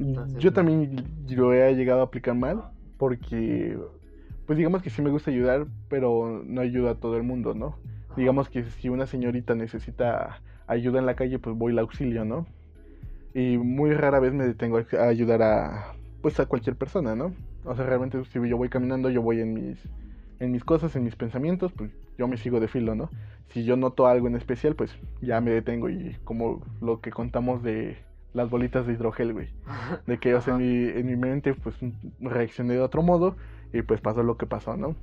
Entonces, 0.00 0.42
yo 0.42 0.52
también 0.52 0.96
lo 1.30 1.52
he 1.54 1.72
llegado 1.76 2.00
a 2.00 2.04
aplicar 2.06 2.34
mal 2.34 2.60
porque, 2.98 3.78
pues 4.46 4.56
digamos 4.56 4.82
que 4.82 4.90
sí 4.90 5.02
me 5.02 5.10
gusta 5.10 5.30
ayudar, 5.30 5.66
pero 5.88 6.42
no 6.44 6.60
ayuda 6.60 6.92
a 6.92 6.94
todo 6.94 7.16
el 7.16 7.22
mundo, 7.22 7.54
¿no? 7.54 7.76
Ajá. 8.06 8.14
Digamos 8.16 8.48
que 8.48 8.64
si 8.64 8.88
una 8.88 9.06
señorita 9.06 9.54
necesita 9.54 10.40
ayuda 10.66 10.98
en 10.98 11.06
la 11.06 11.14
calle, 11.14 11.38
pues 11.38 11.56
voy 11.56 11.72
la 11.72 11.82
auxilio, 11.82 12.24
¿no? 12.24 12.46
Y 13.34 13.58
muy 13.58 13.92
rara 13.92 14.20
vez 14.20 14.32
me 14.32 14.46
detengo 14.46 14.78
a 14.78 15.02
ayudar 15.02 15.42
a, 15.42 15.94
pues 16.22 16.40
a 16.40 16.46
cualquier 16.46 16.76
persona, 16.76 17.14
¿no? 17.14 17.34
O 17.64 17.74
sea, 17.74 17.84
realmente 17.84 18.24
si 18.24 18.48
yo 18.48 18.56
voy 18.56 18.68
caminando, 18.68 19.10
yo 19.10 19.20
voy 19.20 19.40
en 19.40 19.52
mis, 19.52 19.78
en 20.38 20.52
mis 20.52 20.64
cosas, 20.64 20.94
en 20.96 21.04
mis 21.04 21.16
pensamientos, 21.16 21.72
pues 21.72 21.90
yo 22.16 22.28
me 22.28 22.36
sigo 22.36 22.60
de 22.60 22.68
filo, 22.68 22.94
¿no? 22.94 23.10
Si 23.48 23.64
yo 23.64 23.76
noto 23.76 24.06
algo 24.06 24.26
en 24.28 24.36
especial, 24.36 24.74
pues 24.74 24.96
ya 25.20 25.40
me 25.40 25.50
detengo 25.50 25.90
y 25.90 26.16
como 26.24 26.62
lo 26.80 27.00
que 27.00 27.10
contamos 27.10 27.62
de 27.62 27.96
las 28.32 28.50
bolitas 28.50 28.86
de 28.86 28.92
hidrogel, 28.92 29.32
güey. 29.32 29.48
De 30.06 30.18
que, 30.18 30.34
o 30.34 30.40
sea, 30.40 30.54
en 30.54 30.60
mi, 30.60 30.88
en 30.98 31.06
mi 31.06 31.16
mente, 31.16 31.54
pues 31.54 31.76
reaccioné 32.20 32.74
de 32.74 32.80
otro 32.80 33.02
modo 33.02 33.36
y 33.72 33.82
pues 33.82 34.00
pasó 34.00 34.22
lo 34.22 34.36
que 34.36 34.46
pasó, 34.46 34.76
¿no? 34.76 34.96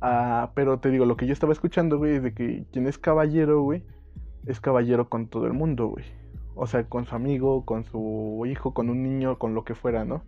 Ah, 0.00 0.50
pero 0.54 0.80
te 0.80 0.90
digo, 0.90 1.04
lo 1.04 1.16
que 1.16 1.26
yo 1.26 1.32
estaba 1.32 1.52
escuchando, 1.52 1.98
güey, 1.98 2.16
es 2.16 2.22
de 2.22 2.34
que 2.34 2.64
quien 2.72 2.86
es 2.88 2.98
caballero, 2.98 3.62
güey, 3.62 3.84
es 4.46 4.60
caballero 4.60 5.08
con 5.08 5.28
todo 5.28 5.46
el 5.46 5.52
mundo, 5.52 5.86
güey. 5.86 6.04
O 6.54 6.66
sea, 6.66 6.88
con 6.88 7.06
su 7.06 7.14
amigo, 7.14 7.64
con 7.64 7.84
su 7.84 8.44
hijo, 8.46 8.74
con 8.74 8.90
un 8.90 9.02
niño, 9.02 9.38
con 9.38 9.54
lo 9.54 9.64
que 9.64 9.74
fuera, 9.74 10.04
¿no? 10.04 10.24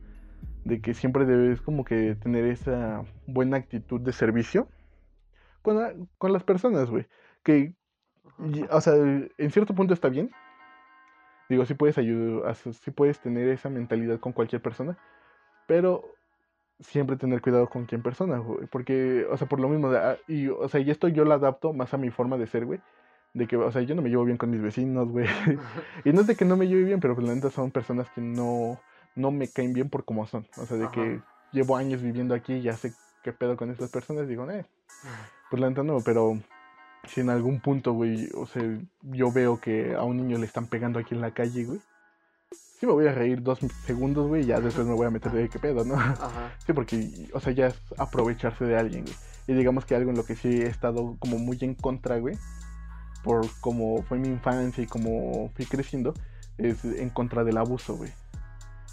De 0.65 0.81
que 0.81 0.95
siempre 0.95 1.27
debes 1.27 1.61
como 1.61 1.85
que 1.85 2.15
tener 2.15 2.45
esa 2.47 3.05
buena 3.27 3.57
actitud 3.57 4.01
de 4.01 4.13
servicio 4.13 4.69
con, 5.63 6.09
con 6.19 6.33
las 6.33 6.45
personas, 6.45 6.89
güey. 6.91 7.07
Que, 7.43 7.75
o 8.71 8.81
sea, 8.81 8.95
en 8.95 9.51
cierto 9.51 9.75
punto 9.75 9.93
está 9.93 10.09
bien. 10.09 10.31
Digo, 11.49 11.67
sí 11.67 11.75
puedes 11.75 11.99
ayudar, 11.99 12.55
sí 12.55 12.91
puedes 12.91 13.21
tener 13.21 13.49
esa 13.49 13.69
mentalidad 13.69 14.19
con 14.21 14.33
cualquier 14.33 14.63
persona, 14.63 14.97
pero 15.67 16.05
siempre 16.81 17.17
tener 17.17 17.41
cuidado 17.41 17.69
con 17.69 17.87
quién 17.87 18.03
persona, 18.03 18.39
güey. 18.39 18.67
Porque, 18.67 19.27
o 19.31 19.37
sea, 19.37 19.49
por 19.49 19.61
lo 19.61 19.69
mismo, 19.69 19.89
ah, 19.89 20.17
y, 20.27 20.49
o 20.49 20.69
sea, 20.69 20.81
y 20.81 20.91
esto 20.91 21.09
yo 21.09 21.25
lo 21.25 21.35
adapto 21.35 21.73
más 21.73 21.95
a 21.95 21.99
mi 21.99 22.11
forma 22.11 22.37
de 22.37 22.47
ser, 22.47 22.67
güey. 22.67 22.81
De 23.33 23.47
que, 23.47 23.57
o 23.57 23.71
sea, 23.73 23.83
yo 23.83 23.95
no 23.95 24.03
me 24.03 24.11
llevo 24.11 24.25
bien 24.25 24.39
con 24.39 24.51
mis 24.51 24.63
vecinos, 24.63 25.09
güey. 25.09 25.27
y 26.05 26.13
no 26.13 26.21
es 26.21 26.27
de 26.27 26.37
que 26.37 26.45
no 26.45 26.57
me 26.57 26.69
lleve 26.69 26.85
bien, 26.85 27.01
pero 27.01 27.15
pues 27.15 27.27
la 27.27 27.35
neta 27.35 27.51
son 27.51 27.71
personas 27.71 28.09
que 28.11 28.21
no, 28.21 28.81
no 29.17 29.31
me 29.31 29.49
caen 29.49 29.73
bien 29.73 29.91
por 29.91 30.05
cómo 30.05 30.27
son. 30.27 30.47
O 30.57 30.67
sea, 30.67 30.77
de 30.77 30.85
Ajá. 30.85 30.93
que 30.93 31.21
llevo 31.53 31.77
años 31.77 32.03
viviendo 32.03 32.35
aquí 32.35 32.55
y 32.55 32.63
ya 32.63 32.75
sé 32.75 32.93
qué 33.23 33.33
pedo 33.33 33.57
con 33.57 33.71
estas 33.71 33.91
personas, 33.91 34.29
digo, 34.29 34.49
eh, 34.51 34.67
pues 35.51 35.61
la 35.61 35.69
neta 35.69 35.83
no, 35.83 35.99
pero 36.05 36.39
si 37.07 37.21
en 37.21 37.31
algún 37.31 37.61
punto, 37.61 37.93
güey, 37.93 38.29
o 38.35 38.47
sea, 38.47 38.63
yo 39.03 39.33
veo 39.33 39.61
que 39.61 39.95
a 39.95 40.03
un 40.03 40.17
niño 40.17 40.39
le 40.39 40.47
están 40.47 40.67
pegando 40.67 40.99
aquí 40.99 41.15
en 41.15 41.21
la 41.21 41.33
calle, 41.33 41.65
güey. 41.65 41.81
Sí 42.85 42.87
me 42.89 42.93
voy 42.93 43.07
a 43.07 43.13
reír 43.15 43.43
dos 43.43 43.61
segundos, 43.87 44.29
güey, 44.29 44.43
y 44.43 44.47
ya 44.49 44.61
después 44.61 44.87
me 44.87 44.93
voy 44.93 45.07
a 45.07 45.11
meter 45.11 45.33
de 45.33 45.49
qué 45.49 45.59
pedo, 45.59 45.87
¿no? 45.87 45.95
Ajá. 45.95 46.53
Sí, 46.67 46.75
porque, 46.75 47.31
o 47.33 47.41
sea, 47.41 47.55
ya 47.55 47.69
es 47.69 47.77
aprovecharse 47.97 48.67
de 48.67 48.77
alguien, 48.77 49.05
güey. 49.05 49.17
Y 49.47 49.55
digamos 49.55 49.87
que 49.87 49.95
algo 49.97 50.11
en 50.11 50.19
lo 50.19 50.27
que 50.27 50.37
sí 50.37 50.49
he 50.61 50.67
estado 50.67 51.17
como 51.19 51.39
muy 51.39 51.57
en 51.63 51.75
contra, 51.75 52.19
güey, 52.19 52.37
por 53.23 53.47
cómo 53.63 54.03
fue 54.03 54.19
mi 54.19 54.29
infancia 54.29 54.85
y 54.85 54.87
cómo 54.87 55.51
fui 55.57 55.65
creciendo, 55.65 56.13
es 56.59 56.85
en 56.85 57.09
contra 57.09 57.43
del 57.43 57.57
abuso, 57.57 57.97
güey. 57.97 58.13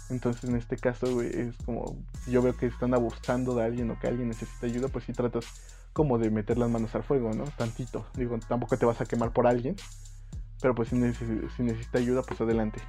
Entonces, 0.08 0.44
en 0.48 0.56
este 0.56 0.78
caso, 0.78 1.12
güey, 1.12 1.28
es 1.28 1.54
como, 1.66 1.94
si 2.24 2.30
yo 2.30 2.40
veo 2.40 2.56
que 2.56 2.64
están 2.68 2.94
abusando 2.94 3.54
de 3.54 3.64
alguien 3.64 3.90
o 3.90 4.00
que 4.00 4.06
alguien 4.08 4.28
necesita 4.28 4.64
ayuda, 4.68 4.88
pues 4.88 5.04
sí 5.04 5.12
tratas 5.12 5.44
como 5.92 6.16
de 6.16 6.30
meter 6.30 6.56
las 6.56 6.70
manos 6.70 6.94
al 6.94 7.02
fuego, 7.02 7.34
¿no? 7.34 7.44
Tantito. 7.58 8.06
Digo, 8.14 8.38
tampoco 8.48 8.78
te 8.78 8.86
vas 8.86 9.02
a 9.02 9.04
quemar 9.04 9.32
por 9.32 9.46
alguien, 9.46 9.76
pero 10.62 10.74
pues 10.74 10.88
si, 10.88 10.96
neces- 10.96 11.50
si 11.58 11.62
necesita 11.62 11.98
ayuda, 11.98 12.22
pues 12.22 12.40
adelante. 12.40 12.80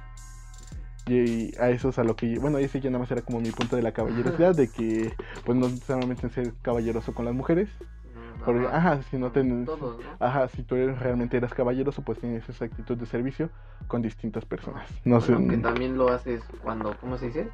Y 1.06 1.54
a 1.58 1.68
eso 1.70 1.90
es 1.90 1.98
a 1.98 2.04
lo 2.04 2.16
que, 2.16 2.38
bueno, 2.38 2.58
ese 2.58 2.80
ya 2.80 2.88
nada 2.90 3.00
más 3.00 3.10
era 3.10 3.22
como 3.22 3.40
mi 3.40 3.50
punto 3.50 3.76
de 3.76 3.82
la 3.82 3.92
caballerosidad, 3.92 4.54
de 4.54 4.70
que 4.70 5.12
pues 5.44 5.56
no 5.58 5.68
necesariamente 5.68 6.28
ser 6.30 6.54
caballeroso 6.62 7.14
con 7.14 7.24
las 7.24 7.34
mujeres, 7.34 7.68
Mm, 8.14 8.44
porque, 8.44 8.66
ajá, 8.68 9.02
si 9.02 9.18
no 9.18 9.32
te... 9.32 9.42
Todos, 9.64 9.98
¿no? 9.98 10.04
Ajá, 10.24 10.46
si 10.48 10.62
tú 10.62 10.76
eres- 10.76 10.98
realmente 11.00 11.36
eras 11.36 11.52
caballeroso, 11.52 12.02
pues 12.02 12.20
tienes 12.20 12.48
esa 12.48 12.64
actitud 12.64 12.96
de 12.96 13.06
servicio 13.06 13.50
con 13.88 14.02
distintas 14.02 14.44
personas. 14.44 14.88
No 15.04 15.20
sé. 15.20 15.34
Que 15.48 15.56
también 15.56 15.98
lo 15.98 16.10
haces 16.10 16.42
cuando, 16.62 16.94
¿cómo 17.00 17.18
se 17.18 17.26
dice? 17.26 17.48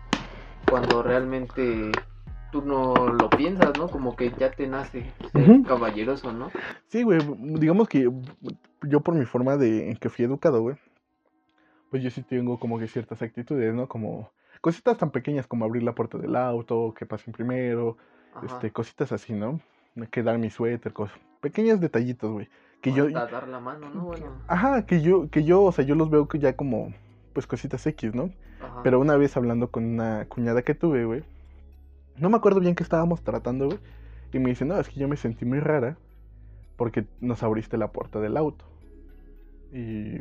Cuando 0.69 1.03
realmente 1.03 1.93
tú 2.53 2.61
no 2.63 3.09
lo 3.09 3.31
piensas, 3.31 3.77
¿no? 3.79 3.89
Como 3.89 4.17
que 4.17 4.33
ya 4.39 4.51
te 4.51 4.67
nace 4.67 5.11
ser 5.33 5.63
caballeroso, 5.67 6.31
¿no? 6.33 6.51
Sí, 6.89 7.05
güey, 7.05 7.21
digamos 7.39 7.89
que 7.89 8.11
yo 8.83 9.01
por 9.01 9.15
mi 9.15 9.25
forma 9.25 9.57
de 9.57 9.91
en 9.91 9.97
que 9.97 10.11
fui 10.11 10.25
educado, 10.27 10.61
güey, 10.61 10.77
pues 11.91 12.03
yo 12.03 12.11
sí 12.11 12.23
tengo 12.23 12.59
como 12.59 12.79
que 12.79 12.87
ciertas 12.87 13.21
actitudes, 13.21 13.75
¿no? 13.75 13.89
Como 13.89 14.31
cositas 14.61 14.97
tan 14.97 15.11
pequeñas 15.11 15.47
como 15.47 15.65
abrir 15.65 15.83
la 15.83 15.95
puerta 15.95 16.19
del 16.19 16.37
auto, 16.37 16.95
que 16.97 17.07
pasen 17.07 17.33
primero, 17.33 17.97
Ajá. 18.35 18.47
este, 18.47 18.71
cositas 18.71 19.13
así, 19.13 19.33
¿no? 19.33 19.61
Que 20.11 20.23
dar 20.23 20.39
mi 20.39 20.51
suéter, 20.51 20.93
cosas, 20.93 21.19
pequeños 21.41 21.81
detallitos, 21.81 22.31
güey, 22.33 22.49
que 22.81 22.93
yo, 22.93 23.11
dar 23.11 23.49
la 23.49 23.61
mano, 23.61 23.91
¿no? 23.91 24.03
Bueno. 24.03 24.33
ajá, 24.47 24.87
que 24.87 25.03
yo, 25.03 25.29
que 25.31 25.45
yo, 25.45 25.63
o 25.63 25.73
sea, 25.73 25.85
yo 25.85 25.95
los 25.95 26.11
veo 26.11 26.29
que 26.29 26.39
ya 26.39 26.55
como, 26.57 26.95
pues 27.33 27.47
cositas 27.47 27.85
X, 27.87 28.15
¿no? 28.15 28.31
Ajá. 28.63 28.83
Pero 28.83 29.01
una 29.01 29.17
vez 29.17 29.37
hablando 29.37 29.71
con 29.71 29.85
una 29.85 30.27
cuñada 30.27 30.63
que 30.63 30.75
tuve, 30.75 31.05
güey, 31.05 31.25
no 32.17 32.31
me 32.31 32.37
acuerdo 32.37 32.61
bien 32.61 32.75
qué 32.75 32.83
estábamos 32.83 33.23
tratando, 33.23 33.67
güey, 33.67 33.79
y 34.33 34.39
me 34.39 34.51
dice, 34.51 34.65
no, 34.65 34.79
es 34.79 34.89
que 34.89 35.01
yo 35.01 35.09
me 35.09 35.17
sentí 35.17 35.45
muy 35.45 35.59
rara 35.59 35.97
porque 36.77 37.05
nos 37.21 37.43
abriste 37.43 37.77
la 37.77 37.89
puerta 37.89 38.21
del 38.21 38.37
auto. 38.37 38.65
Y, 39.73 40.21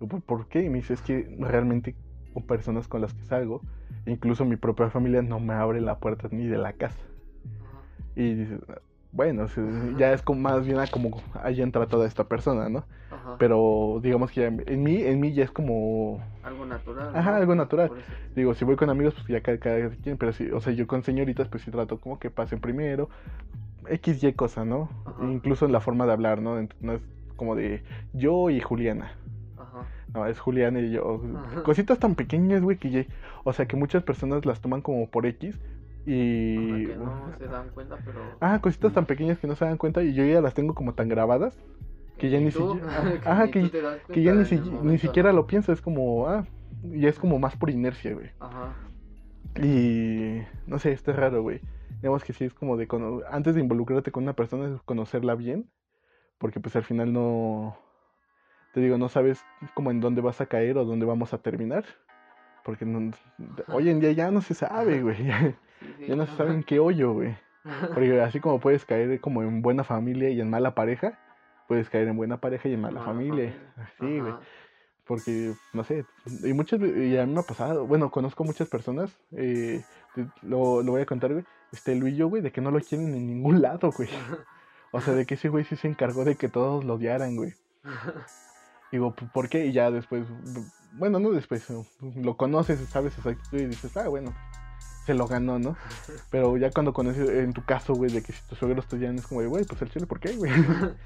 yo, 0.00 0.06
"¿Por- 0.06 0.22
¿por 0.22 0.46
qué? 0.48 0.62
Y 0.62 0.68
me 0.68 0.78
dice, 0.78 0.94
es 0.94 1.02
que 1.02 1.28
realmente 1.38 1.94
con 2.32 2.42
personas 2.44 2.88
con 2.88 3.00
las 3.00 3.14
que 3.14 3.24
salgo, 3.24 3.62
incluso 4.06 4.44
mi 4.44 4.56
propia 4.56 4.90
familia 4.90 5.22
no 5.22 5.40
me 5.40 5.54
abre 5.54 5.80
la 5.80 5.98
puerta 5.98 6.28
ni 6.30 6.46
de 6.46 6.58
la 6.58 6.72
casa. 6.72 6.98
Y 8.14 8.34
dices, 8.34 8.60
bueno, 9.12 9.46
ya 9.96 10.12
es 10.12 10.22
como 10.22 10.40
más 10.40 10.66
bien 10.66 10.78
a 10.78 10.86
como 10.86 11.22
ahí 11.42 11.62
entra 11.62 11.86
toda 11.86 12.06
esta 12.06 12.24
persona, 12.24 12.68
¿no? 12.68 12.84
Ajá. 13.10 13.36
Pero 13.38 14.00
digamos 14.02 14.30
que 14.30 14.40
ya 14.42 14.46
en 14.48 14.82
mí, 14.82 15.02
en 15.02 15.20
mí 15.20 15.32
ya 15.32 15.44
es 15.44 15.50
como, 15.50 16.22
algo 16.42 16.66
natural. 16.66 17.14
Ajá, 17.14 17.30
¿no? 17.30 17.36
algo 17.36 17.54
natural. 17.54 17.90
Digo, 18.34 18.54
si 18.54 18.64
voy 18.64 18.76
con 18.76 18.90
amigos, 18.90 19.14
pues 19.14 19.26
ya 19.28 19.40
cada, 19.40 19.58
cada 19.58 19.90
quien, 19.90 20.16
pero 20.18 20.32
sí, 20.32 20.50
o 20.50 20.60
sea, 20.60 20.72
yo 20.72 20.86
con 20.86 21.02
señoritas, 21.02 21.48
pues 21.48 21.62
sí 21.62 21.70
trato 21.70 21.98
como 22.00 22.18
que 22.18 22.30
pasen 22.30 22.60
primero, 22.60 23.08
X, 23.88 24.22
Y 24.22 24.32
cosa, 24.32 24.64
¿no? 24.64 24.88
Ajá. 25.06 25.24
Incluso 25.24 25.64
en 25.66 25.72
la 25.72 25.80
forma 25.80 26.04
de 26.06 26.12
hablar, 26.12 26.42
¿no? 26.42 26.60
No 26.80 26.92
es 26.92 27.02
como 27.36 27.54
de 27.54 27.82
yo 28.12 28.50
y 28.50 28.60
Juliana. 28.60 29.12
Ajá. 29.68 29.86
No, 30.14 30.26
es 30.26 30.38
Juliana 30.40 30.80
y 30.80 30.90
yo. 30.90 31.20
Ajá. 31.36 31.62
Cositas 31.62 31.98
tan 31.98 32.14
pequeñas, 32.14 32.62
güey, 32.62 32.76
que 32.78 32.90
ya- 32.90 33.04
O 33.44 33.52
sea, 33.52 33.66
que 33.66 33.76
muchas 33.76 34.02
personas 34.02 34.44
las 34.46 34.60
toman 34.60 34.80
como 34.82 35.08
por 35.08 35.26
X. 35.26 35.58
Y. 36.06 36.86
Que 36.86 36.96
no 36.96 37.30
se 37.38 37.46
dan 37.46 37.68
cuenta, 37.70 37.96
pero. 38.04 38.20
Ah, 38.40 38.60
cositas 38.60 38.92
tan 38.92 39.04
pequeñas 39.06 39.38
que 39.38 39.46
no 39.46 39.54
se 39.56 39.64
dan 39.66 39.76
cuenta 39.76 40.02
y 40.02 40.14
yo 40.14 40.24
ya 40.24 40.40
las 40.40 40.54
tengo 40.54 40.74
como 40.74 40.94
tan 40.94 41.08
grabadas 41.08 41.58
que 42.16 42.30
ya 42.30 42.40
ni 42.40 42.50
siquiera. 42.50 42.80
que 43.22 43.28
Ajá, 43.28 43.44
ni 43.44 43.50
que, 43.50 43.60
tú 43.62 43.68
te 43.68 43.82
das 43.82 43.98
que 44.08 44.22
ya 44.22 44.32
ni, 44.34 44.44
si- 44.46 44.58
siquiera 44.98 45.30
¿no? 45.30 45.36
lo 45.36 45.46
pienso, 45.46 45.72
es 45.72 45.80
como. 45.82 46.26
Ah, 46.28 46.46
ya 46.82 47.08
es 47.08 47.18
como 47.18 47.38
más 47.38 47.56
por 47.56 47.68
inercia, 47.70 48.14
güey. 48.14 48.30
Ajá. 48.40 48.72
Y. 49.62 50.42
No 50.66 50.78
sé, 50.78 50.92
esto 50.92 51.10
es 51.10 51.16
raro, 51.16 51.42
güey. 51.42 51.60
Digamos 52.00 52.24
que 52.24 52.32
sí 52.32 52.44
es 52.44 52.54
como 52.54 52.76
de. 52.76 52.86
cono- 52.86 53.20
Antes 53.30 53.54
de 53.54 53.60
involucrarte 53.60 54.12
con 54.12 54.22
una 54.22 54.34
persona, 54.34 54.74
es 54.74 54.80
conocerla 54.82 55.34
bien. 55.34 55.68
Porque 56.38 56.60
pues 56.60 56.76
al 56.76 56.84
final 56.84 57.12
no. 57.12 57.76
Te 58.72 58.80
digo, 58.80 58.98
no 58.98 59.08
sabes 59.08 59.44
como 59.74 59.90
en 59.90 60.00
dónde 60.00 60.20
vas 60.20 60.40
a 60.40 60.46
caer 60.46 60.76
o 60.78 60.84
dónde 60.84 61.06
vamos 61.06 61.32
a 61.34 61.38
terminar. 61.38 61.84
Porque 62.64 62.84
no- 62.84 63.12
hoy 63.68 63.88
en 63.88 64.00
día 64.00 64.12
ya 64.12 64.30
no 64.30 64.40
se 64.42 64.54
sabe, 64.54 65.02
güey. 65.02 65.24
Ya, 65.24 65.54
Sí, 65.80 65.94
sí. 65.98 66.06
ya 66.08 66.16
no 66.16 66.26
se 66.26 66.36
sabe 66.36 66.52
en 66.54 66.62
qué 66.64 66.78
hoyo, 66.80 67.12
güey. 67.12 67.36
Porque 67.94 68.20
así 68.20 68.40
como 68.40 68.60
puedes 68.60 68.84
caer 68.84 69.20
como 69.20 69.42
en 69.42 69.62
buena 69.62 69.84
familia 69.84 70.28
y 70.30 70.40
en 70.40 70.50
mala 70.50 70.74
pareja, 70.74 71.18
puedes 71.68 71.88
caer 71.88 72.08
en 72.08 72.16
buena 72.16 72.38
pareja 72.38 72.68
y 72.68 72.74
en 72.74 72.80
mala 72.80 73.00
Mala 73.00 73.06
familia. 73.12 73.52
familia. 73.52 73.72
Así, 73.76 74.20
güey. 74.20 74.34
Porque, 75.06 75.52
no 75.72 75.84
sé, 75.84 76.04
y 76.44 76.52
muchas 76.52 76.80
y 76.80 77.16
a 77.16 77.24
mí 77.24 77.32
me 77.32 77.40
ha 77.40 77.42
pasado, 77.42 77.86
bueno, 77.86 78.10
conozco 78.10 78.44
muchas 78.44 78.68
personas, 78.68 79.16
eh, 79.32 79.82
lo, 80.42 80.82
lo 80.82 80.92
voy 80.92 81.00
a 81.00 81.06
contar, 81.06 81.32
güey, 81.32 81.44
este 81.72 81.94
Luillo, 81.94 82.28
güey, 82.28 82.42
de 82.42 82.52
que 82.52 82.60
no 82.60 82.70
lo 82.70 82.78
quieren 82.80 83.14
en 83.14 83.26
ningún 83.26 83.62
lado, 83.62 83.90
güey. 83.90 84.08
O 84.90 85.00
sea, 85.02 85.14
de 85.14 85.24
que 85.26 85.34
ese 85.34 85.48
güey 85.50 85.64
sí 85.64 85.76
se 85.76 85.86
encargó 85.88 86.24
de 86.24 86.36
que 86.36 86.48
todos 86.48 86.82
lo 86.84 86.94
odiaran, 86.94 87.36
güey. 87.36 87.52
Digo, 88.90 89.14
"¿P- 89.14 89.26
¿por 89.32 89.48
qué? 89.48 89.66
Y 89.66 89.72
ya 89.72 89.90
después, 89.90 90.26
bueno, 90.92 91.18
no 91.20 91.30
después, 91.30 91.68
no, 91.70 91.84
lo 92.16 92.36
conoces, 92.36 92.80
sabes 92.88 93.16
esa 93.18 93.30
actitud 93.30 93.58
y 93.58 93.66
dices, 93.66 93.96
ah, 93.96 94.08
bueno, 94.08 94.34
se 95.06 95.14
lo 95.14 95.26
ganó, 95.26 95.58
¿no? 95.58 95.76
Pero 96.30 96.56
ya 96.56 96.70
cuando 96.70 96.92
conoces, 96.92 97.28
en 97.28 97.52
tu 97.52 97.64
caso, 97.64 97.94
güey, 97.94 98.10
de 98.10 98.22
que 98.22 98.32
si 98.32 98.42
tus 98.48 98.58
suegros 98.58 98.86
te 98.86 98.96
odian, 98.96 99.16
es 99.16 99.26
como 99.26 99.46
güey, 99.48 99.64
pues 99.64 99.80
el 99.82 99.90
chile, 99.90 100.06
¿por 100.06 100.20
qué, 100.20 100.32
güey? 100.36 100.52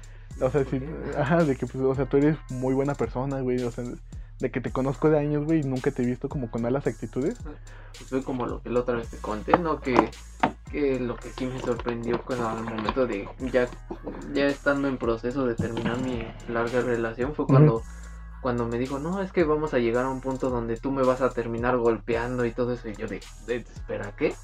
O 0.41 0.49
sea, 0.49 0.63
¿Por 0.63 0.71
sí, 0.71 0.79
qué? 0.79 0.89
ajá, 1.15 1.43
de 1.43 1.55
que, 1.55 1.67
pues, 1.67 1.83
o 1.83 1.93
sea, 1.93 2.05
tú 2.07 2.17
eres 2.17 2.35
muy 2.49 2.73
buena 2.73 2.95
persona, 2.95 3.39
güey, 3.41 3.61
o 3.63 3.69
sea, 3.69 3.83
de 4.39 4.49
que 4.51 4.61
te 4.61 4.71
conozco 4.71 5.11
de 5.11 5.19
años, 5.19 5.45
güey, 5.45 5.59
y 5.59 5.63
nunca 5.63 5.91
te 5.91 6.01
he 6.01 6.05
visto 6.07 6.27
como 6.27 6.49
con 6.49 6.63
malas 6.63 6.87
actitudes. 6.87 7.37
Pues 7.43 8.09
fue 8.09 8.23
como 8.23 8.47
lo 8.47 8.59
que 8.63 8.71
la 8.71 8.79
otra 8.79 8.95
vez 8.95 9.09
te 9.09 9.17
conté, 9.17 9.59
¿no? 9.59 9.79
Que, 9.79 10.09
lo 10.73 11.19
que 11.19 11.31
sí 11.33 11.47
me 11.47 11.61
sorprendió 11.61 12.23
cuando 12.23 12.47
al 12.49 12.63
momento 12.65 13.07
de 13.07 13.33
ya, 13.37 13.73
ya 14.01 14.47
estando 14.47 14.87
en 14.87 14.97
proceso 14.97 15.45
de 15.45 15.55
terminar 15.55 15.97
mi 15.99 16.35
larga 16.47 16.81
relación 16.81 17.35
fue 17.35 17.47
cuando, 17.47 17.85
cuando 18.39 18.67
me 18.67 18.79
dijo, 18.79 18.99
no, 18.99 19.21
es 19.21 19.31
que 19.33 19.43
vamos 19.45 19.73
a 19.73 19.79
llegar 19.79 20.05
a 20.05 20.09
un 20.11 20.21
punto 20.21 20.49
donde 20.51 20.77
tú 20.79 20.91
me 20.91 21.03
vas 21.03 21.21
a 21.21 21.33
terminar 21.33 21.77
golpeando 21.77 22.45
y 22.45 22.53
todo 22.53 22.73
eso. 22.73 22.89
Y 22.89 22.97
yo 22.97 23.07
de, 23.07 23.27
de 23.37 23.57
espera, 23.57 24.13
¿qué? 24.17 24.39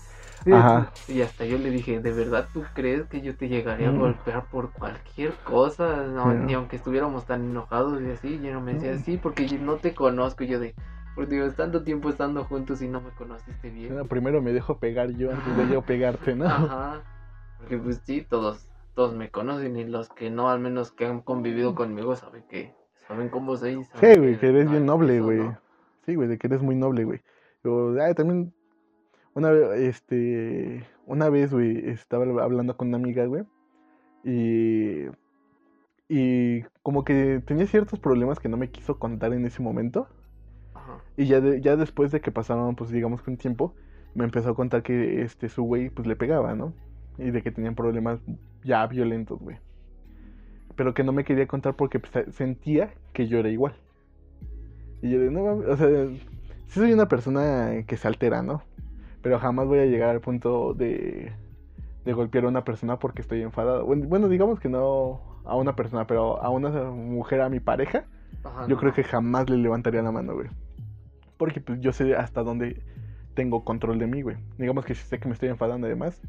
Ajá. 0.49 0.93
Y 1.07 1.21
hasta 1.21 1.45
yo 1.45 1.57
le 1.57 1.71
dije, 1.71 1.99
¿de 2.01 2.13
verdad 2.13 2.49
tú 2.53 2.69
crees 2.73 3.07
que 3.07 3.21
yo 3.21 3.35
te 3.35 3.49
llegaría 3.49 3.89
a 3.89 3.91
Mm. 3.91 3.93
golpear 3.93 4.47
por 4.47 4.71
cualquier 4.71 5.41
cosa? 5.41 6.03
No. 6.07 6.33
Ni 6.35 6.53
aunque 6.53 6.75
estuviéramos 6.77 7.25
tan 7.25 7.45
enojados 7.49 8.01
y 8.01 8.11
así. 8.11 8.35
Y 8.35 8.39
no 8.51 8.61
me 8.61 8.73
decía, 8.73 8.97
Mm. 8.97 8.99
sí, 8.99 9.17
porque 9.17 9.47
yo 9.47 9.57
no 9.59 9.79
te 9.79 9.95
conozco. 9.95 10.43
Y 10.43 10.47
yo 10.49 10.59
de, 10.59 10.75
por 11.19 11.27
Dios, 11.27 11.53
tanto 11.53 11.83
tiempo 11.83 12.07
estando 12.07 12.45
juntos 12.45 12.81
y 12.81 12.87
no 12.87 13.01
me 13.01 13.09
conociste 13.09 13.69
bien. 13.69 13.93
No, 13.93 14.05
primero 14.05 14.41
me 14.41 14.53
dejo 14.53 14.77
pegar 14.77 15.09
yo 15.17 15.31
antes 15.31 15.57
de 15.57 15.67
yo 15.67 15.81
pegarte, 15.85 16.33
¿no? 16.33 16.45
Ajá. 16.45 17.03
Porque 17.57 17.77
pues 17.77 18.01
sí, 18.05 18.21
todos, 18.21 18.69
todos 18.95 19.13
me 19.13 19.29
conocen 19.29 19.75
y 19.75 19.83
los 19.83 20.07
que 20.07 20.29
no, 20.29 20.49
al 20.49 20.61
menos 20.61 20.93
que 20.93 21.05
han 21.05 21.19
convivido 21.19 21.75
conmigo, 21.75 22.15
saben 22.15 22.43
que, 22.43 22.73
saben 23.05 23.27
cómo 23.27 23.57
soy. 23.57 23.83
Sí, 23.83 23.89
saben 23.95 24.21
güey, 24.21 24.39
que 24.39 24.47
eres 24.47 24.71
bien 24.71 24.85
noble, 24.85 25.19
güey. 25.19 25.39
¿no? 25.39 25.59
Sí, 26.05 26.15
güey, 26.15 26.29
de 26.29 26.37
que 26.37 26.47
eres 26.47 26.61
muy 26.61 26.77
noble, 26.77 27.03
güey. 27.03 27.21
Yo, 27.65 27.93
ah, 28.01 28.13
también, 28.13 28.53
una 29.33 29.51
vez, 29.51 29.77
este, 29.77 30.87
una 31.05 31.29
vez, 31.29 31.51
güey, 31.51 31.89
estaba 31.89 32.23
hablando 32.41 32.77
con 32.77 32.87
una 32.87 32.97
amiga, 32.97 33.25
güey, 33.25 33.43
y, 34.23 35.07
y 36.07 36.63
como 36.81 37.03
que 37.03 37.43
tenía 37.45 37.67
ciertos 37.67 37.99
problemas 37.99 38.39
que 38.39 38.47
no 38.47 38.55
me 38.55 38.71
quiso 38.71 38.99
contar 38.99 39.33
en 39.33 39.45
ese 39.45 39.61
momento, 39.61 40.07
Ajá. 40.89 41.03
y 41.17 41.25
ya, 41.27 41.41
de- 41.41 41.61
ya 41.61 41.75
después 41.75 42.11
de 42.11 42.21
que 42.21 42.31
pasaron, 42.31 42.75
pues 42.75 42.89
digamos 42.91 43.21
que 43.21 43.31
un 43.31 43.37
tiempo, 43.37 43.73
me 44.15 44.23
empezó 44.25 44.49
a 44.51 44.55
contar 44.55 44.81
que, 44.83 45.21
este, 45.21 45.49
su 45.49 45.63
güey, 45.63 45.89
pues 45.89 46.07
le 46.07 46.15
pegaba, 46.15 46.55
¿no? 46.55 46.73
Y 47.17 47.31
de 47.31 47.41
que 47.41 47.51
tenían 47.51 47.75
problemas 47.75 48.19
ya 48.63 48.85
violentos, 48.87 49.39
güey. 49.39 49.57
Pero 50.75 50.93
que 50.93 51.03
no 51.03 51.11
me 51.11 51.23
quería 51.25 51.47
contar 51.47 51.75
porque 51.75 51.99
pues, 51.99 52.33
sentía 52.33 52.93
que 53.13 53.27
yo 53.27 53.37
era 53.39 53.49
igual. 53.49 53.73
Y 55.01 55.11
yo 55.11 55.19
de, 55.19 55.29
no 55.31 55.43
mames, 55.43 55.67
o 55.67 55.77
sea, 55.77 55.87
sí 56.67 56.79
soy 56.79 56.93
una 56.93 57.07
persona 57.07 57.83
que 57.85 57.97
se 57.97 58.07
altera, 58.07 58.41
¿no? 58.41 58.63
Pero 59.21 59.39
jamás 59.39 59.67
voy 59.67 59.79
a 59.79 59.85
llegar 59.85 60.09
al 60.09 60.21
punto 60.21 60.73
de, 60.73 61.33
de 62.05 62.13
golpear 62.13 62.45
a 62.45 62.49
una 62.49 62.63
persona 62.63 62.97
porque 62.99 63.21
estoy 63.21 63.41
enfadado. 63.41 63.85
Bueno, 63.85 64.07
bueno, 64.07 64.29
digamos 64.29 64.59
que 64.59 64.69
no 64.69 65.21
a 65.45 65.55
una 65.55 65.75
persona, 65.75 66.05
pero 66.07 66.41
a 66.41 66.49
una 66.49 66.69
mujer, 66.91 67.41
a 67.41 67.49
mi 67.49 67.59
pareja, 67.59 68.05
Ajá, 68.43 68.61
yo 68.63 68.75
no. 68.75 68.77
creo 68.77 68.93
que 68.93 69.03
jamás 69.03 69.49
le 69.49 69.57
levantaría 69.57 70.01
la 70.01 70.11
mano, 70.11 70.33
güey. 70.35 70.47
Porque 71.39 71.61
pues 71.61 71.79
yo 71.79 71.93
sé 71.93 72.15
hasta 72.15 72.43
dónde 72.43 72.83
tengo 73.33 73.63
control 73.63 73.97
de 73.97 74.07
mí, 74.07 74.21
güey. 74.21 74.35
Digamos 74.57 74.83
que 74.83 74.93
si 74.93 75.03
sé 75.05 75.19
que 75.19 75.29
me 75.29 75.33
estoy 75.33 75.47
enfadando 75.47 75.87
además, 75.87 76.21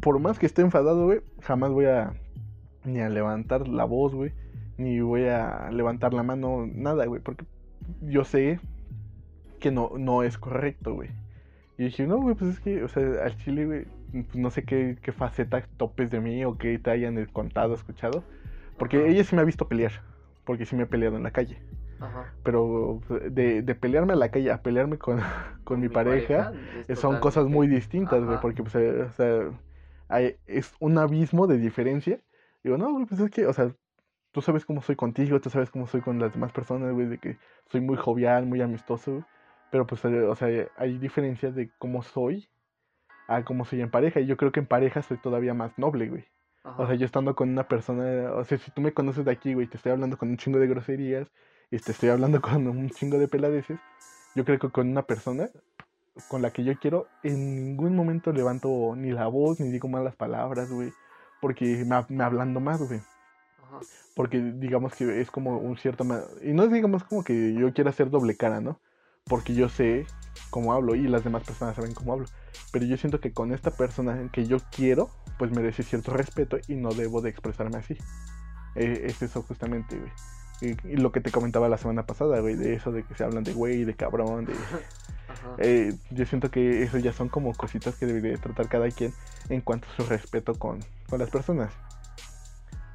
por 0.00 0.18
más 0.18 0.38
que 0.38 0.46
esté 0.46 0.62
enfadado, 0.62 1.04
güey, 1.04 1.20
jamás 1.42 1.70
voy 1.70 1.84
a 1.84 2.14
ni 2.84 3.00
a 3.00 3.10
levantar 3.10 3.68
la 3.68 3.84
voz, 3.84 4.14
güey, 4.14 4.32
ni 4.78 5.00
voy 5.00 5.26
a 5.26 5.70
levantar 5.70 6.14
la 6.14 6.22
mano, 6.22 6.66
nada, 6.74 7.04
güey, 7.04 7.20
porque 7.20 7.44
yo 8.00 8.24
sé 8.24 8.60
que 9.60 9.70
no, 9.70 9.92
no 9.98 10.22
es 10.22 10.38
correcto, 10.38 10.94
güey. 10.94 11.10
Y 11.76 11.84
dije, 11.84 12.06
no, 12.06 12.18
güey, 12.18 12.34
pues 12.34 12.52
es 12.52 12.60
que, 12.60 12.82
o 12.82 12.88
sea, 12.88 13.02
al 13.22 13.36
chile, 13.36 13.66
güey, 13.66 13.84
pues, 14.12 14.36
no 14.36 14.50
sé 14.50 14.62
qué, 14.64 14.96
qué 15.02 15.12
faceta 15.12 15.62
topes 15.76 16.10
de 16.10 16.20
mí 16.20 16.44
o 16.46 16.56
qué 16.56 16.78
te 16.78 16.90
hayan 16.90 17.22
contado, 17.26 17.74
escuchado. 17.74 18.24
Porque 18.78 19.06
ella 19.06 19.22
sí 19.22 19.36
me 19.36 19.42
ha 19.42 19.44
visto 19.44 19.68
pelear, 19.68 19.92
porque 20.46 20.64
sí 20.64 20.76
me 20.76 20.84
he 20.84 20.86
peleado 20.86 21.16
en 21.16 21.24
la 21.24 21.30
calle. 21.30 21.58
Ajá. 22.04 22.32
Pero 22.42 23.00
de, 23.30 23.62
de 23.62 23.74
pelearme 23.74 24.12
a 24.12 24.16
la 24.16 24.30
calle 24.30 24.50
a 24.50 24.62
pelearme 24.62 24.98
con, 24.98 25.18
con 25.64 25.80
mi 25.80 25.88
pareja, 25.88 26.52
es 26.88 26.98
son 26.98 27.12
cosas 27.20 27.46
muy 27.46 27.66
distintas, 27.66 28.24
güey, 28.24 28.40
porque 28.40 28.62
pues, 28.62 28.74
eh, 28.76 29.02
o 29.02 29.10
sea, 29.12 29.50
hay- 30.08 30.36
es 30.46 30.72
un 30.80 30.98
abismo 30.98 31.46
de 31.46 31.58
diferencia. 31.58 32.20
Digo, 32.62 32.76
no, 32.78 32.92
güey, 32.92 33.06
pues 33.06 33.20
es 33.20 33.30
que, 33.30 33.46
o 33.46 33.52
sea, 33.52 33.70
tú 34.32 34.40
sabes 34.42 34.64
cómo 34.64 34.82
soy 34.82 34.96
contigo, 34.96 35.40
tú 35.40 35.50
sabes 35.50 35.70
cómo 35.70 35.86
soy 35.86 36.00
con 36.00 36.18
las 36.18 36.32
demás 36.32 36.52
personas, 36.52 36.92
güey, 36.92 37.06
de 37.06 37.18
que 37.18 37.38
soy 37.70 37.80
muy 37.80 37.96
jovial, 37.96 38.46
muy 38.46 38.60
amistoso, 38.60 39.12
güey. 39.12 39.24
Pero 39.70 39.86
pues, 39.86 40.04
eh, 40.04 40.22
o 40.22 40.34
sea, 40.34 40.48
hay 40.76 40.98
diferencias 40.98 41.54
de 41.54 41.70
cómo 41.78 42.02
soy 42.02 42.48
a 43.26 43.42
cómo 43.44 43.64
soy 43.64 43.80
en 43.80 43.90
pareja. 43.90 44.20
Y 44.20 44.26
yo 44.26 44.36
creo 44.36 44.52
que 44.52 44.60
en 44.60 44.66
pareja 44.66 45.02
soy 45.02 45.16
todavía 45.18 45.54
más 45.54 45.76
noble, 45.78 46.08
güey. 46.08 46.24
O 46.78 46.86
sea, 46.86 46.94
yo 46.94 47.04
estando 47.04 47.34
con 47.34 47.50
una 47.50 47.68
persona, 47.68 48.32
o 48.34 48.44
sea, 48.44 48.56
si 48.58 48.70
tú 48.70 48.80
me 48.80 48.92
conoces 48.92 49.24
de 49.24 49.30
aquí, 49.32 49.52
güey, 49.54 49.66
te 49.66 49.76
estoy 49.76 49.92
hablando 49.92 50.16
con 50.16 50.30
un 50.30 50.36
chingo 50.36 50.58
de 50.58 50.66
groserías 50.66 51.30
y 51.74 51.78
te 51.80 51.90
estoy 51.90 52.10
hablando 52.10 52.40
con 52.40 52.66
un 52.68 52.88
chingo 52.90 53.18
de 53.18 53.28
peladeces, 53.28 53.78
yo 54.34 54.44
creo 54.44 54.58
que 54.58 54.70
con 54.70 54.88
una 54.88 55.02
persona 55.02 55.48
con 56.28 56.42
la 56.42 56.52
que 56.52 56.62
yo 56.62 56.78
quiero, 56.78 57.08
en 57.24 57.56
ningún 57.56 57.96
momento 57.96 58.32
levanto 58.32 58.94
ni 58.96 59.10
la 59.10 59.26
voz 59.26 59.58
ni 59.58 59.70
digo 59.70 59.88
malas 59.88 60.14
palabras, 60.14 60.70
güey, 60.70 60.92
porque 61.40 61.84
me, 61.84 61.96
me 62.08 62.24
hablando 62.24 62.60
más, 62.60 62.80
güey. 62.80 63.00
Porque 64.14 64.38
digamos 64.38 64.94
que 64.94 65.20
es 65.20 65.32
como 65.32 65.58
un 65.58 65.76
cierto... 65.76 66.04
Y 66.44 66.52
no 66.52 66.62
es 66.62 66.70
digamos 66.70 67.02
como 67.02 67.24
que 67.24 67.54
yo 67.54 67.72
quiera 67.74 67.90
hacer 67.90 68.10
doble 68.10 68.36
cara, 68.36 68.60
¿no? 68.60 68.78
Porque 69.24 69.54
yo 69.54 69.68
sé 69.68 70.06
cómo 70.50 70.72
hablo 70.72 70.94
y 70.94 71.08
las 71.08 71.24
demás 71.24 71.42
personas 71.42 71.74
saben 71.74 71.94
cómo 71.94 72.12
hablo. 72.12 72.26
Pero 72.70 72.84
yo 72.84 72.96
siento 72.96 73.20
que 73.20 73.32
con 73.32 73.52
esta 73.52 73.72
persona 73.72 74.30
que 74.32 74.46
yo 74.46 74.58
quiero, 74.70 75.10
pues 75.36 75.50
merece 75.50 75.82
cierto 75.82 76.12
respeto 76.12 76.58
y 76.68 76.76
no 76.76 76.90
debo 76.90 77.20
de 77.20 77.30
expresarme 77.30 77.78
así. 77.78 77.96
Eh, 78.76 79.06
es 79.06 79.20
eso 79.20 79.42
justamente, 79.42 79.98
güey. 79.98 80.12
Y, 80.60 80.76
y 80.88 80.96
lo 80.96 81.12
que 81.12 81.20
te 81.20 81.30
comentaba 81.30 81.68
la 81.68 81.78
semana 81.78 82.06
pasada, 82.06 82.40
güey, 82.40 82.54
de 82.54 82.74
eso 82.74 82.92
de 82.92 83.02
que 83.02 83.14
se 83.14 83.24
hablan 83.24 83.44
de 83.44 83.52
güey, 83.52 83.84
de 83.84 83.94
cabrón, 83.94 84.46
de... 84.46 84.54
Eh, 85.58 85.94
yo 86.10 86.26
siento 86.26 86.50
que 86.50 86.82
eso 86.82 86.98
ya 86.98 87.12
son 87.12 87.28
como 87.28 87.52
cositas 87.54 87.96
que 87.96 88.06
debería 88.06 88.36
tratar 88.38 88.68
cada 88.68 88.88
quien 88.90 89.12
en 89.48 89.60
cuanto 89.60 89.86
a 89.88 89.96
su 89.96 90.08
respeto 90.08 90.54
con, 90.54 90.80
con 91.08 91.18
las 91.18 91.30
personas. 91.30 91.72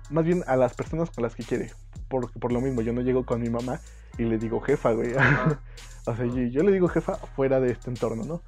Más 0.09 0.25
bien 0.25 0.43
a 0.47 0.55
las 0.55 0.73
personas 0.73 1.11
con 1.11 1.23
las 1.23 1.35
que 1.35 1.43
quiere. 1.43 1.71
Porque 2.07 2.39
por 2.39 2.51
lo 2.51 2.61
mismo, 2.61 2.81
yo 2.81 2.93
no 2.93 3.01
llego 3.01 3.25
con 3.25 3.41
mi 3.41 3.49
mamá 3.49 3.79
y 4.17 4.23
le 4.23 4.37
digo 4.37 4.59
jefa, 4.61 4.91
güey. 4.93 5.15
Ajá. 5.15 5.59
o 6.05 6.15
sea, 6.15 6.25
yo, 6.25 6.41
yo 6.43 6.63
le 6.63 6.71
digo 6.71 6.87
jefa 6.87 7.15
fuera 7.15 7.59
de 7.59 7.71
este 7.71 7.89
entorno, 7.89 8.23
¿no? 8.23 8.41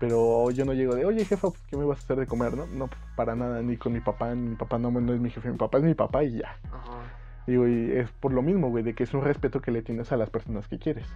Pero 0.00 0.50
yo 0.50 0.64
no 0.64 0.72
llego 0.72 0.94
de, 0.94 1.04
oye 1.04 1.24
jefa, 1.24 1.48
pues, 1.48 1.62
¿qué 1.68 1.76
me 1.76 1.84
vas 1.84 1.98
a 2.00 2.02
hacer 2.02 2.16
de 2.16 2.26
comer? 2.26 2.56
No, 2.56 2.66
no, 2.66 2.90
para 3.14 3.36
nada, 3.36 3.62
ni 3.62 3.76
con 3.76 3.92
mi 3.92 4.00
papá, 4.00 4.34
ni 4.34 4.50
mi 4.50 4.56
papá 4.56 4.78
no, 4.78 4.90
no 4.90 5.14
es 5.14 5.20
mi 5.20 5.30
jefe, 5.30 5.50
mi 5.50 5.56
papá 5.56 5.78
es 5.78 5.84
mi 5.84 5.94
papá 5.94 6.24
y 6.24 6.38
ya. 6.38 6.58
Ajá. 6.72 7.23
Digo, 7.46 7.68
y 7.68 7.92
es 7.92 8.10
por 8.12 8.32
lo 8.32 8.42
mismo, 8.42 8.70
güey, 8.70 8.82
de 8.82 8.94
que 8.94 9.04
es 9.04 9.12
un 9.12 9.22
respeto 9.22 9.60
que 9.60 9.70
le 9.70 9.82
tienes 9.82 10.12
a 10.12 10.16
las 10.16 10.30
personas 10.30 10.66
que 10.68 10.78
quieres. 10.78 11.06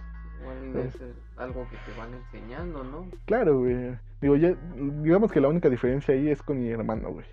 Ser 0.73 1.13
algo 1.37 1.67
que 1.69 1.77
te 1.77 1.97
van 1.97 2.13
enseñando, 2.13 2.83
¿no? 2.83 3.07
Claro, 3.25 3.59
güey. 3.59 3.97
Digo, 4.21 4.35
ya, 4.35 4.55
digamos 5.01 5.31
que 5.31 5.41
la 5.41 5.47
única 5.47 5.69
diferencia 5.69 6.13
ahí 6.13 6.29
es 6.29 6.41
con 6.41 6.59
mi 6.59 6.69
hermano, 6.69 7.11
güey. 7.11 7.25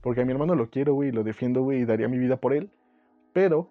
Porque 0.00 0.20
a 0.20 0.24
mi 0.24 0.32
hermano 0.32 0.54
lo 0.54 0.70
quiero, 0.70 0.94
güey, 0.94 1.12
lo 1.12 1.24
defiendo, 1.24 1.62
güey, 1.62 1.80
y 1.80 1.84
daría 1.84 2.08
mi 2.08 2.18
vida 2.18 2.36
por 2.36 2.52
él. 2.52 2.70
Pero 3.32 3.70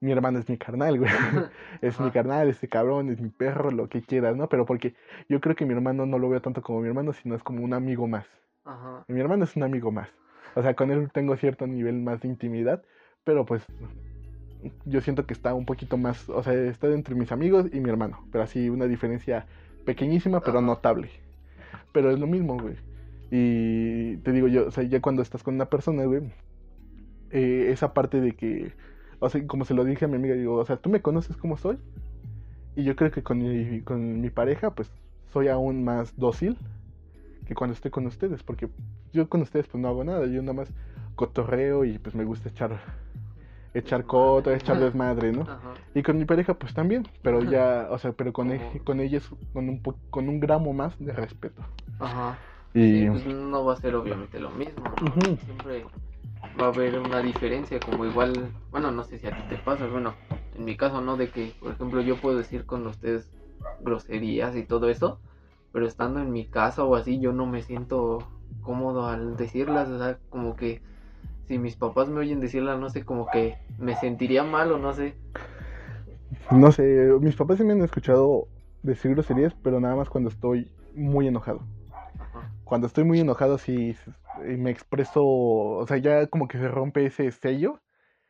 mi 0.00 0.12
hermano 0.12 0.38
es 0.38 0.48
mi 0.48 0.58
carnal, 0.58 0.98
güey. 0.98 1.10
es 1.80 1.98
mi 2.00 2.10
carnal, 2.10 2.48
este 2.48 2.68
cabrón, 2.68 3.10
es 3.10 3.20
mi 3.20 3.30
perro, 3.30 3.70
lo 3.70 3.88
que 3.88 4.02
quieras, 4.02 4.36
¿no? 4.36 4.48
Pero 4.48 4.66
porque 4.66 4.94
yo 5.28 5.40
creo 5.40 5.54
que 5.56 5.64
mi 5.64 5.74
hermano 5.74 6.06
no 6.06 6.18
lo 6.18 6.28
veo 6.28 6.40
tanto 6.40 6.62
como 6.62 6.80
mi 6.80 6.88
hermano, 6.88 7.12
sino 7.12 7.34
es 7.34 7.42
como 7.42 7.62
un 7.64 7.72
amigo 7.72 8.06
más. 8.06 8.26
Ajá. 8.64 9.04
Mi 9.08 9.20
hermano 9.20 9.44
es 9.44 9.56
un 9.56 9.62
amigo 9.62 9.90
más. 9.90 10.08
O 10.54 10.62
sea, 10.62 10.74
con 10.74 10.90
él 10.90 11.10
tengo 11.12 11.36
cierto 11.36 11.66
nivel 11.66 12.00
más 12.00 12.20
de 12.20 12.28
intimidad, 12.28 12.82
pero 13.24 13.44
pues 13.44 13.62
yo 14.84 15.00
siento 15.00 15.26
que 15.26 15.34
está 15.34 15.54
un 15.54 15.66
poquito 15.66 15.96
más, 15.96 16.28
o 16.28 16.42
sea, 16.42 16.54
está 16.54 16.88
entre 16.88 17.14
mis 17.14 17.32
amigos 17.32 17.66
y 17.72 17.80
mi 17.80 17.90
hermano, 17.90 18.26
pero 18.30 18.44
así 18.44 18.68
una 18.70 18.86
diferencia 18.86 19.46
pequeñísima, 19.84 20.40
pero 20.40 20.60
notable. 20.60 21.10
Pero 21.92 22.10
es 22.10 22.18
lo 22.18 22.26
mismo, 22.26 22.58
güey. 22.58 22.76
Y 23.30 24.16
te 24.18 24.32
digo 24.32 24.48
yo, 24.48 24.66
o 24.66 24.70
sea, 24.70 24.84
ya 24.84 25.00
cuando 25.00 25.22
estás 25.22 25.42
con 25.42 25.54
una 25.54 25.66
persona, 25.66 26.04
güey, 26.04 26.30
eh, 27.30 27.66
esa 27.70 27.92
parte 27.92 28.20
de 28.20 28.32
que, 28.32 28.72
o 29.18 29.28
sea, 29.28 29.46
como 29.46 29.64
se 29.64 29.74
lo 29.74 29.84
dije 29.84 30.04
a 30.04 30.08
mi 30.08 30.16
amiga, 30.16 30.34
digo, 30.34 30.54
o 30.56 30.64
sea, 30.64 30.76
tú 30.76 30.88
me 30.90 31.02
conoces 31.02 31.36
como 31.36 31.56
soy, 31.56 31.78
y 32.76 32.84
yo 32.84 32.96
creo 32.96 33.10
que 33.10 33.22
con 33.22 33.38
mi, 33.38 33.80
con 33.82 34.20
mi 34.20 34.30
pareja, 34.30 34.74
pues, 34.74 34.90
soy 35.32 35.48
aún 35.48 35.84
más 35.84 36.16
dócil 36.16 36.56
que 37.46 37.54
cuando 37.54 37.74
estoy 37.74 37.90
con 37.90 38.06
ustedes, 38.06 38.42
porque 38.42 38.68
yo 39.12 39.28
con 39.28 39.42
ustedes, 39.42 39.66
pues, 39.68 39.80
no 39.80 39.88
hago 39.88 40.04
nada, 40.04 40.26
yo 40.26 40.40
nada 40.42 40.54
más 40.54 40.72
cotorreo 41.14 41.84
y, 41.84 41.98
pues, 41.98 42.14
me 42.14 42.24
gusta 42.24 42.48
echar, 42.48 42.80
echar 43.74 44.04
coto, 44.04 44.52
echar 44.52 44.78
desmadre, 44.80 45.32
¿no? 45.32 45.42
Ajá. 45.42 45.74
Y 45.94 46.02
con 46.02 46.18
mi 46.18 46.24
pareja, 46.24 46.54
pues, 46.54 46.74
también, 46.74 47.06
pero 47.22 47.42
ya, 47.42 47.88
o 47.90 47.98
sea, 47.98 48.12
pero 48.12 48.32
con, 48.32 48.50
e- 48.50 48.58
Como- 48.58 48.84
con 48.84 49.00
ella 49.00 49.18
es 49.18 49.28
con 49.52 49.68
un, 49.68 49.80
po- 49.82 49.98
con 50.10 50.28
un 50.28 50.40
gramo 50.40 50.72
más 50.72 50.98
de 50.98 51.12
respeto. 51.12 51.62
Ajá. 51.98 52.38
Y... 52.72 53.00
Sí, 53.02 53.06
pues 53.10 53.26
no 53.26 53.64
va 53.64 53.74
a 53.74 53.76
ser 53.76 53.94
obviamente 53.94 54.40
lo 54.40 54.50
mismo, 54.50 54.84
¿no? 54.84 55.36
Siempre 55.36 55.84
va 56.60 56.66
a 56.66 56.68
haber 56.68 56.98
una 56.98 57.20
diferencia, 57.20 57.78
como 57.80 58.04
igual, 58.04 58.52
bueno, 58.70 58.90
no 58.90 59.04
sé 59.04 59.18
si 59.18 59.26
a 59.26 59.30
ti 59.36 59.42
te 59.48 59.56
pasa, 59.58 59.86
bueno, 59.86 60.14
en 60.56 60.64
mi 60.64 60.76
caso, 60.76 61.00
¿no? 61.00 61.16
De 61.16 61.28
que, 61.28 61.52
por 61.60 61.72
ejemplo, 61.72 62.00
yo 62.00 62.16
puedo 62.16 62.36
decir 62.38 62.64
con 62.66 62.86
ustedes 62.86 63.28
groserías 63.80 64.56
y 64.56 64.64
todo 64.64 64.88
eso, 64.88 65.20
pero 65.72 65.86
estando 65.86 66.20
en 66.20 66.30
mi 66.32 66.46
casa 66.46 66.84
o 66.84 66.94
así, 66.96 67.20
yo 67.20 67.32
no 67.32 67.46
me 67.46 67.62
siento 67.62 68.18
cómodo 68.62 69.06
al 69.06 69.36
decirlas, 69.36 69.88
o 69.88 69.98
sea, 69.98 70.18
como 70.30 70.56
que 70.56 70.80
si 71.46 71.58
mis 71.58 71.76
papás 71.76 72.08
me 72.08 72.20
oyen 72.20 72.40
decirlas, 72.40 72.78
no 72.78 72.88
sé, 72.90 73.04
como 73.04 73.26
que 73.26 73.56
me 73.78 73.96
sentiría 73.96 74.44
mal 74.44 74.72
o 74.72 74.78
no 74.78 74.92
sé. 74.92 75.14
No 76.50 76.72
sé, 76.72 76.82
mis 77.20 77.36
papás 77.36 77.58
sí 77.58 77.64
me 77.64 77.72
han 77.72 77.82
escuchado 77.82 78.48
decir 78.82 79.12
groserías, 79.12 79.54
pero 79.54 79.80
nada 79.80 79.96
más 79.96 80.08
cuando 80.08 80.30
estoy 80.30 80.70
muy 80.94 81.28
enojado. 81.28 81.60
Ajá. 82.18 82.50
Cuando 82.64 82.86
estoy 82.86 83.04
muy 83.04 83.20
enojado 83.20 83.58
sí 83.58 83.96
me 84.42 84.70
expreso, 84.70 85.24
o 85.24 85.86
sea, 85.86 85.96
ya 85.98 86.26
como 86.26 86.48
que 86.48 86.58
se 86.58 86.68
rompe 86.68 87.06
ese 87.06 87.30
sello 87.30 87.80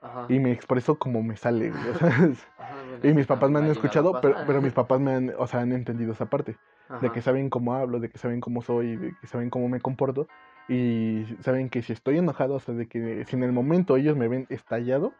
Ajá. 0.00 0.26
y 0.28 0.38
me 0.38 0.52
expreso 0.52 0.98
como 0.98 1.22
me 1.22 1.36
sale, 1.36 1.68
Ajá, 1.94 2.26
bueno, 2.88 2.98
y 3.02 3.14
mis 3.14 3.26
papás 3.26 3.50
me 3.50 3.58
han 3.58 3.66
escuchado, 3.66 4.20
pero, 4.20 4.36
pero 4.46 4.60
mis 4.60 4.72
papás 4.72 5.00
me 5.00 5.12
han, 5.12 5.32
o 5.38 5.46
sea, 5.46 5.60
han 5.60 5.72
entendido 5.72 6.12
esa 6.12 6.26
parte, 6.26 6.56
de 7.00 7.10
que 7.10 7.22
saben 7.22 7.48
cómo 7.48 7.74
hablo, 7.74 8.00
de 8.00 8.10
que 8.10 8.18
saben 8.18 8.40
cómo 8.40 8.62
soy, 8.62 8.96
de 8.96 9.14
que 9.20 9.26
saben 9.26 9.50
cómo 9.50 9.68
me 9.68 9.80
comporto 9.80 10.28
y 10.68 11.26
saben 11.42 11.68
que 11.68 11.82
si 11.82 11.92
estoy 11.92 12.18
enojado, 12.18 12.54
o 12.54 12.60
sea, 12.60 12.74
de 12.74 12.86
que 12.86 13.24
si 13.26 13.36
en 13.36 13.42
el 13.42 13.52
momento 13.52 13.96
ellos 13.96 14.16
me 14.16 14.28
ven 14.28 14.46
estallado, 14.48 15.12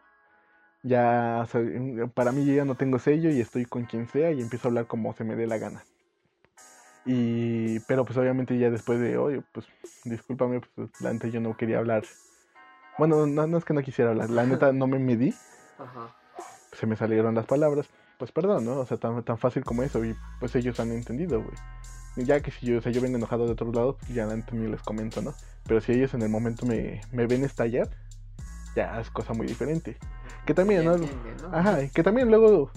ya, 0.83 1.39
o 1.43 1.45
sea, 1.47 1.61
en- 1.61 2.09
para 2.09 2.31
mí 2.31 2.45
yo 2.45 2.53
ya 2.53 2.65
no 2.65 2.75
tengo 2.75 2.99
sello 2.99 3.29
y 3.31 3.41
estoy 3.41 3.65
con 3.65 3.85
quien 3.85 4.07
sea 4.07 4.31
y 4.31 4.41
empiezo 4.41 4.67
a 4.67 4.69
hablar 4.69 4.87
como 4.87 5.13
se 5.13 5.23
me 5.23 5.35
dé 5.35 5.47
la 5.47 5.57
gana. 5.57 5.83
Y, 7.05 7.79
pero 7.81 8.03
pues 8.05 8.17
obviamente 8.17 8.57
ya 8.57 8.69
después 8.71 8.99
de, 8.99 9.17
oye, 9.17 9.41
pues 9.51 9.67
discúlpame, 10.05 10.61
pues 10.75 10.89
la 10.99 11.13
neta 11.13 11.27
yo 11.27 11.39
no 11.39 11.55
quería 11.55 11.77
hablar. 11.77 12.03
Bueno, 12.97 13.27
no, 13.27 13.45
no 13.47 13.57
es 13.57 13.65
que 13.65 13.73
no 13.73 13.81
quisiera 13.81 14.11
hablar, 14.11 14.29
la 14.31 14.45
neta 14.45 14.71
no 14.73 14.87
me 14.87 14.97
medí, 14.99 15.31
Ajá. 15.77 16.15
se 16.71 16.87
me 16.87 16.95
salieron 16.95 17.35
las 17.35 17.45
palabras, 17.45 17.87
pues 18.17 18.31
perdón, 18.31 18.65
¿no? 18.65 18.79
O 18.79 18.85
sea, 18.85 18.97
tan, 18.97 19.21
tan 19.23 19.37
fácil 19.37 19.63
como 19.63 19.83
eso 19.83 20.03
y 20.03 20.15
pues 20.39 20.55
ellos 20.55 20.79
han 20.79 20.91
entendido, 20.91 21.39
güey. 21.41 21.55
Ya 22.17 22.39
que 22.41 22.51
si 22.51 22.65
yo, 22.65 22.77
o 22.77 22.81
sea, 22.81 22.91
yo 22.91 23.01
vengo 23.01 23.17
enojado 23.17 23.45
de 23.45 23.51
otro 23.51 23.71
lado, 23.71 23.97
pues 23.97 24.13
ya 24.13 24.25
neta 24.25 24.55
ni 24.55 24.67
les 24.67 24.81
comento, 24.81 25.21
¿no? 25.21 25.33
Pero 25.67 25.81
si 25.81 25.91
ellos 25.91 26.13
en 26.13 26.21
el 26.21 26.29
momento 26.29 26.65
me, 26.65 27.01
me 27.11 27.27
ven 27.27 27.43
estallar, 27.43 27.89
ya 28.75 28.99
es 28.99 29.09
cosa 29.09 29.33
muy 29.33 29.47
diferente. 29.47 29.97
Que 30.45 30.53
también, 30.53 30.85
¿no? 30.85 30.93
entiende, 30.95 31.35
¿no? 31.41 31.55
Ajá, 31.55 31.79
que 31.87 32.03
también 32.03 32.29
luego 32.29 32.71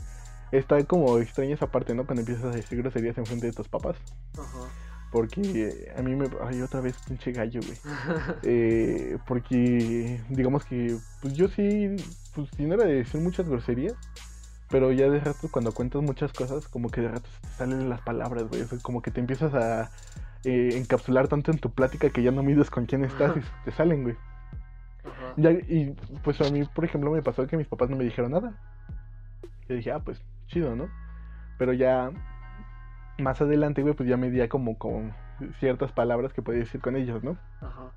está 0.50 0.82
como 0.84 1.18
extraña 1.18 1.54
esa 1.54 1.70
parte, 1.70 1.94
¿no? 1.94 2.06
Cuando 2.06 2.22
empiezas 2.22 2.46
a 2.46 2.56
decir 2.56 2.78
groserías 2.78 3.18
en 3.18 3.26
frente 3.26 3.46
de 3.46 3.52
tus 3.52 3.68
papás. 3.68 3.96
Ajá. 4.38 4.68
Porque 5.10 5.92
a 5.96 6.02
mí 6.02 6.14
me... 6.14 6.28
Ay, 6.42 6.60
otra 6.60 6.80
vez 6.80 6.96
pinche 7.06 7.32
gallo, 7.32 7.60
güey. 7.64 7.78
Eh, 8.42 9.18
porque 9.26 10.20
digamos 10.28 10.64
que 10.64 10.96
pues 11.20 11.34
yo 11.34 11.48
sí, 11.48 11.96
pues 12.34 12.48
si 12.56 12.64
no 12.64 12.74
era 12.74 12.84
de 12.84 12.94
decir 12.96 13.20
muchas 13.20 13.48
groserías, 13.48 13.94
pero 14.70 14.92
ya 14.92 15.08
de 15.08 15.20
rato 15.20 15.48
cuando 15.50 15.72
cuentas 15.72 16.02
muchas 16.02 16.32
cosas, 16.32 16.68
como 16.68 16.90
que 16.90 17.00
de 17.00 17.08
rato 17.08 17.28
se 17.30 17.40
te 17.40 17.48
salen 17.54 17.88
las 17.88 18.00
palabras, 18.02 18.44
güey. 18.48 18.62
O 18.62 18.66
sea, 18.66 18.78
como 18.80 19.00
que 19.00 19.10
te 19.10 19.20
empiezas 19.20 19.54
a 19.54 19.90
eh, 20.44 20.70
encapsular 20.74 21.28
tanto 21.28 21.50
en 21.50 21.58
tu 21.58 21.70
plática 21.70 22.10
que 22.10 22.22
ya 22.22 22.30
no 22.30 22.42
mides 22.42 22.70
con 22.70 22.86
quién 22.86 23.04
estás 23.04 23.36
y 23.36 23.40
te 23.64 23.72
salen, 23.72 24.02
güey. 24.02 24.16
Ajá. 25.04 25.34
Ya, 25.36 25.52
y 25.52 25.96
pues 26.22 26.40
a 26.40 26.50
mí, 26.50 26.64
por 26.64 26.84
ejemplo, 26.84 27.10
me 27.10 27.22
pasó 27.22 27.46
que 27.46 27.56
mis 27.56 27.66
papás 27.66 27.88
no 27.88 27.96
me 27.96 28.04
dijeron 28.04 28.32
nada. 28.32 28.52
Yo 29.68 29.74
dije, 29.74 29.90
ah, 29.90 30.00
pues 30.00 30.22
chido, 30.48 30.76
¿no? 30.76 30.88
Pero 31.58 31.72
ya 31.72 32.10
más 33.18 33.40
adelante, 33.40 33.82
güey, 33.82 33.94
pues 33.94 34.08
ya 34.08 34.16
medía 34.16 34.48
como 34.48 34.78
con 34.78 35.14
ciertas 35.60 35.92
palabras 35.92 36.32
que 36.32 36.42
podía 36.42 36.60
decir 36.60 36.80
con 36.80 36.96
ellos, 36.96 37.24
¿no? 37.24 37.38
Ajá. 37.60 37.92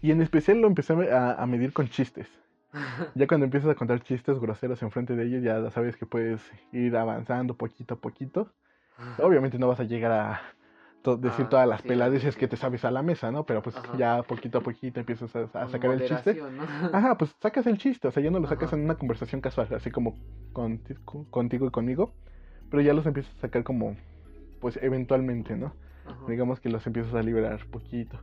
Y 0.00 0.12
en 0.12 0.22
especial 0.22 0.60
lo 0.60 0.68
empecé 0.68 0.92
a, 1.10 1.34
a 1.34 1.46
medir 1.46 1.72
con 1.72 1.88
chistes. 1.88 2.28
Ya 3.14 3.26
cuando 3.26 3.44
empiezas 3.44 3.70
a 3.70 3.74
contar 3.74 4.00
chistes 4.02 4.38
groseros 4.38 4.82
enfrente 4.82 5.14
de 5.16 5.24
ellos, 5.26 5.42
ya 5.42 5.70
sabes 5.70 5.96
que 5.96 6.06
puedes 6.06 6.40
ir 6.72 6.96
avanzando 6.96 7.54
poquito 7.54 7.94
a 7.94 7.96
poquito. 7.98 8.50
Obviamente 9.18 9.58
no 9.58 9.68
vas 9.68 9.80
a 9.80 9.84
llegar 9.84 10.12
a 10.12 10.40
to- 11.02 11.16
decir 11.16 11.46
Ah, 11.46 11.48
todas 11.50 11.68
las 11.68 11.82
sí, 11.82 11.88
peladeces 11.88 12.34
sí. 12.34 12.40
que 12.40 12.48
te 12.48 12.56
sabes 12.56 12.84
a 12.84 12.90
la 12.90 13.02
mesa, 13.02 13.30
¿no? 13.30 13.44
Pero 13.44 13.62
pues 13.62 13.76
Ajá. 13.76 13.96
ya 13.98 14.22
poquito 14.22 14.58
a 14.58 14.60
poquito 14.62 15.00
empiezas 15.00 15.34
a, 15.36 15.68
sacar 15.68 15.90
el 15.90 16.00
chiste. 16.08 16.34
¿no? 16.34 16.62
Ajá, 16.96 17.18
pues 17.18 17.34
sacas 17.40 17.66
el 17.66 17.78
chiste, 17.78 18.08
o 18.08 18.10
sea, 18.10 18.22
ya 18.22 18.30
no 18.30 18.38
lo 18.40 18.46
sacas 18.46 18.68
Ajá. 18.68 18.76
en 18.76 18.84
una 18.84 18.94
conversación 18.94 19.40
casual, 19.40 19.68
así 19.74 19.90
como 19.90 20.14
conti- 20.52 20.96
co- 21.04 21.26
contigo 21.30 21.66
y 21.66 21.70
conmigo, 21.70 22.12
pero 22.70 22.82
ya 22.82 22.94
los 22.94 23.04
empiezas 23.06 23.34
a 23.36 23.40
sacar 23.40 23.64
como, 23.64 23.96
pues 24.60 24.78
eventualmente, 24.80 25.56
¿no? 25.56 25.74
Ajá. 26.06 26.26
Digamos 26.28 26.60
que 26.60 26.68
los 26.70 26.86
empiezas 26.86 27.14
a 27.14 27.22
liberar 27.22 27.60
poquito. 27.70 28.18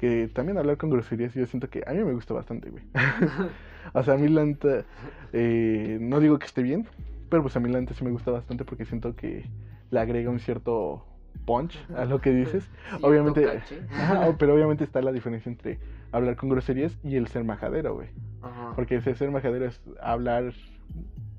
Que 0.00 0.28
también 0.32 0.56
hablar 0.56 0.78
con 0.78 0.88
groserías 0.88 1.34
yo 1.34 1.44
siento 1.44 1.68
que 1.68 1.84
a 1.86 1.92
mí 1.92 2.02
me 2.02 2.14
gusta 2.14 2.32
bastante, 2.32 2.70
güey. 2.70 2.82
o 3.92 4.02
sea, 4.02 4.14
a 4.14 4.16
mí 4.16 4.28
la 4.28 4.46
neta, 4.46 4.86
eh, 5.34 5.98
no 6.00 6.20
digo 6.20 6.38
que 6.38 6.46
esté 6.46 6.62
bien, 6.62 6.86
pero 7.28 7.42
pues 7.42 7.54
a 7.56 7.60
mí 7.60 7.68
la 7.68 7.78
neta 7.78 7.92
sí 7.92 8.02
me 8.02 8.10
gusta 8.10 8.30
bastante 8.30 8.64
porque 8.64 8.86
siento 8.86 9.14
que 9.14 9.44
le 9.90 10.00
agrega 10.00 10.30
un 10.30 10.40
cierto 10.40 11.04
punch 11.44 11.78
a 11.94 12.06
lo 12.06 12.22
que 12.22 12.30
dices. 12.32 12.70
Cierto 12.88 13.06
obviamente-. 13.06 13.46
Ajá, 13.92 14.34
pero 14.38 14.54
obviamente 14.54 14.84
está 14.84 15.02
la 15.02 15.12
diferencia 15.12 15.50
entre 15.50 15.78
hablar 16.12 16.36
con 16.36 16.48
groserías 16.48 16.96
y 17.04 17.16
el 17.16 17.26
ser 17.26 17.44
majadero, 17.44 17.94
güey. 17.96 18.08
Ajá. 18.40 18.72
Porque 18.74 18.96
ese 18.96 19.14
ser 19.14 19.30
majadero 19.30 19.66
es 19.66 19.82
hablar 20.00 20.54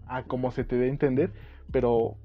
a 0.06 0.22
como 0.22 0.52
se 0.52 0.64
te 0.64 0.76
dé 0.76 0.86
a 0.86 0.90
entender, 0.90 1.32
pero 1.72 2.16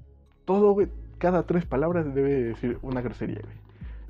todo, 0.45 0.73
güey, 0.73 0.87
cada 1.17 1.47
tres 1.47 1.65
palabras 1.65 2.13
debe 2.13 2.43
decir 2.43 2.77
una 2.83 3.01
grosería, 3.01 3.41
güey. 3.41 3.66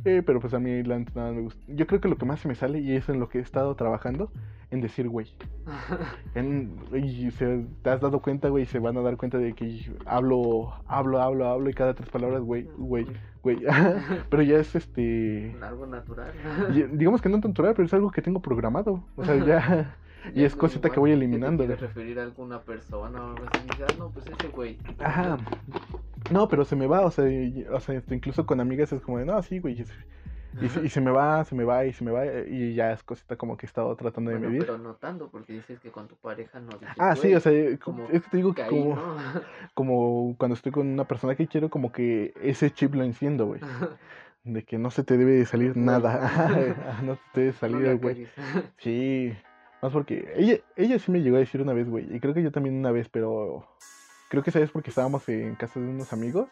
Eh, 0.07 0.23
pero 0.25 0.39
pues 0.39 0.53
a 0.53 0.59
mí 0.59 0.83
la 0.83 0.99
nada 1.15 1.33
me 1.33 1.41
gusta. 1.41 1.61
Yo 1.67 1.85
creo 1.85 1.99
que 1.99 2.07
lo 2.07 2.15
que 2.17 2.25
más 2.25 2.39
se 2.39 2.47
me 2.47 2.55
sale, 2.55 2.79
y 2.79 2.95
es 2.95 3.09
en 3.09 3.19
lo 3.19 3.27
que 3.27 3.39
he 3.39 3.41
estado 3.41 3.75
trabajando, 3.75 4.31
en 4.71 4.79
decir 4.79 5.09
güey. 5.09 5.27
En- 6.33 6.79
y 6.93 7.29
se, 7.31 7.65
te 7.81 7.89
has 7.89 7.99
dado 7.99 8.21
cuenta, 8.21 8.47
güey, 8.47 8.63
y 8.63 8.67
se 8.67 8.79
van 8.79 8.95
a 8.95 9.01
dar 9.01 9.17
cuenta 9.17 9.37
de 9.37 9.51
que 9.51 9.91
hablo, 10.05 10.73
hablo, 10.87 11.21
hablo, 11.21 11.45
hablo, 11.49 11.69
y 11.69 11.73
cada 11.73 11.93
tres 11.93 12.09
palabras, 12.09 12.41
güey, 12.41 12.69
güey, 12.77 13.05
güey. 13.43 13.57
pero 14.29 14.43
ya 14.43 14.59
es 14.59 14.75
este... 14.75 15.53
Algo 15.61 15.85
natural. 15.85 16.31
y- 16.73 16.83
Digamos 16.95 17.21
que 17.21 17.27
no 17.27 17.41
tan 17.41 17.51
natural, 17.51 17.73
pero 17.75 17.85
es 17.85 17.93
algo 17.93 18.09
que 18.09 18.21
tengo 18.21 18.41
programado. 18.41 19.03
O 19.17 19.25
sea, 19.25 19.35
ya... 19.35 19.97
y 20.33 20.45
es 20.45 20.55
cosita 20.55 20.89
que 20.89 21.01
voy 21.01 21.11
eliminando, 21.11 21.65
te 21.65 21.75
referir 21.75 22.17
a 22.19 22.23
alguna 22.23 22.61
persona 22.61 23.21
o 23.25 23.29
algo 23.31 23.45
así, 23.51 23.63
dices, 23.67 23.85
ah, 23.89 23.95
no, 23.99 24.09
pues 24.11 24.25
ese 24.27 24.47
güey. 24.47 24.77
Ajá. 24.99 25.37
No, 26.31 26.47
pero 26.47 26.65
se 26.65 26.75
me 26.75 26.87
va, 26.87 27.01
o 27.01 27.11
sea, 27.11 27.29
y- 27.29 27.65
o 27.71 27.79
sea, 27.79 27.95
este, 27.95 28.15
incluso 28.15 28.45
con 28.45 28.59
amigas 28.59 28.91
es 28.91 29.01
como 29.01 29.17
de, 29.19 29.25
no, 29.25 29.41
sí, 29.43 29.59
güey. 29.59 29.79
Y, 29.81 29.85
se- 29.85 29.93
y 30.61 30.69
se- 30.69 30.85
y 30.85 30.89
se 30.89 31.01
me 31.01 31.11
va, 31.11 31.43
se 31.45 31.53
me 31.55 31.63
va, 31.63 31.85
y 31.85 31.93
se 31.93 32.03
me 32.03 32.11
va, 32.11 32.25
eh, 32.25 32.47
y 32.49 32.73
ya 32.73 32.91
es 32.91 33.03
cosita 33.03 33.35
como 33.35 33.55
que 33.57 33.65
he 33.65 33.69
estado 33.69 33.95
tratando 33.95 34.31
de 34.31 34.37
Bueno, 34.37 34.49
medir. 34.49 34.65
pero 34.65 34.77
notando, 34.77 35.29
porque 35.29 35.53
dices 35.53 35.79
que 35.79 35.91
con 35.91 36.07
tu 36.07 36.15
pareja 36.15 36.59
no 36.59 36.71
Ah, 36.97 37.15
sí, 37.15 37.33
o 37.33 37.39
sea, 37.39 37.51
eh, 37.51 37.77
como 37.77 38.05
es 38.09 38.23
que 38.23 38.29
te 38.31 38.37
digo 38.37 38.53
que 38.53 38.65
como, 38.67 38.95
¿no? 38.95 39.15
como 39.73 40.35
cuando 40.37 40.55
estoy 40.55 40.71
con 40.71 40.87
una 40.87 41.05
persona 41.05 41.35
que 41.35 41.47
quiero, 41.47 41.69
como 41.69 41.91
que 41.91 42.33
ese 42.41 42.71
chip 42.71 42.95
lo 42.95 43.03
enciendo, 43.03 43.45
güey. 43.45 43.61
de 44.43 44.63
que 44.63 44.77
no 44.77 44.89
se 44.91 45.03
te 45.03 45.17
debe 45.17 45.33
de 45.33 45.45
salir 45.45 45.75
nada. 45.75 46.97
no 47.03 47.15
se 47.15 47.21
te 47.33 47.39
debe 47.41 47.51
No 47.53 47.57
salir, 47.59 47.97
güey. 47.97 48.27
Sí, 48.77 49.33
más 49.81 49.91
porque 49.91 50.33
ella, 50.35 50.57
ella 50.75 50.97
sí 50.99 51.11
me 51.11 51.21
llegó 51.21 51.35
a 51.35 51.39
decir 51.39 51.61
una 51.61 51.73
vez, 51.73 51.87
güey, 51.89 52.13
y 52.15 52.19
creo 52.19 52.33
que 52.33 52.41
yo 52.41 52.51
también 52.51 52.75
una 52.75 52.91
vez, 52.91 53.09
pero 53.09 53.67
creo 54.29 54.43
que 54.43 54.49
esa 54.49 54.59
vez 54.59 54.71
porque 54.71 54.89
estábamos 54.89 55.27
en 55.29 55.55
casa 55.55 55.79
de 55.79 55.87
unos 55.87 56.11
amigos 56.13 56.47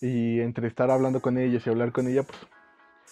y 0.00 0.40
entre 0.40 0.68
estar 0.68 0.90
hablando 0.90 1.20
con 1.20 1.38
ellos 1.38 1.66
y 1.66 1.70
hablar 1.70 1.92
con 1.92 2.08
ella, 2.08 2.22
pues 2.22 2.38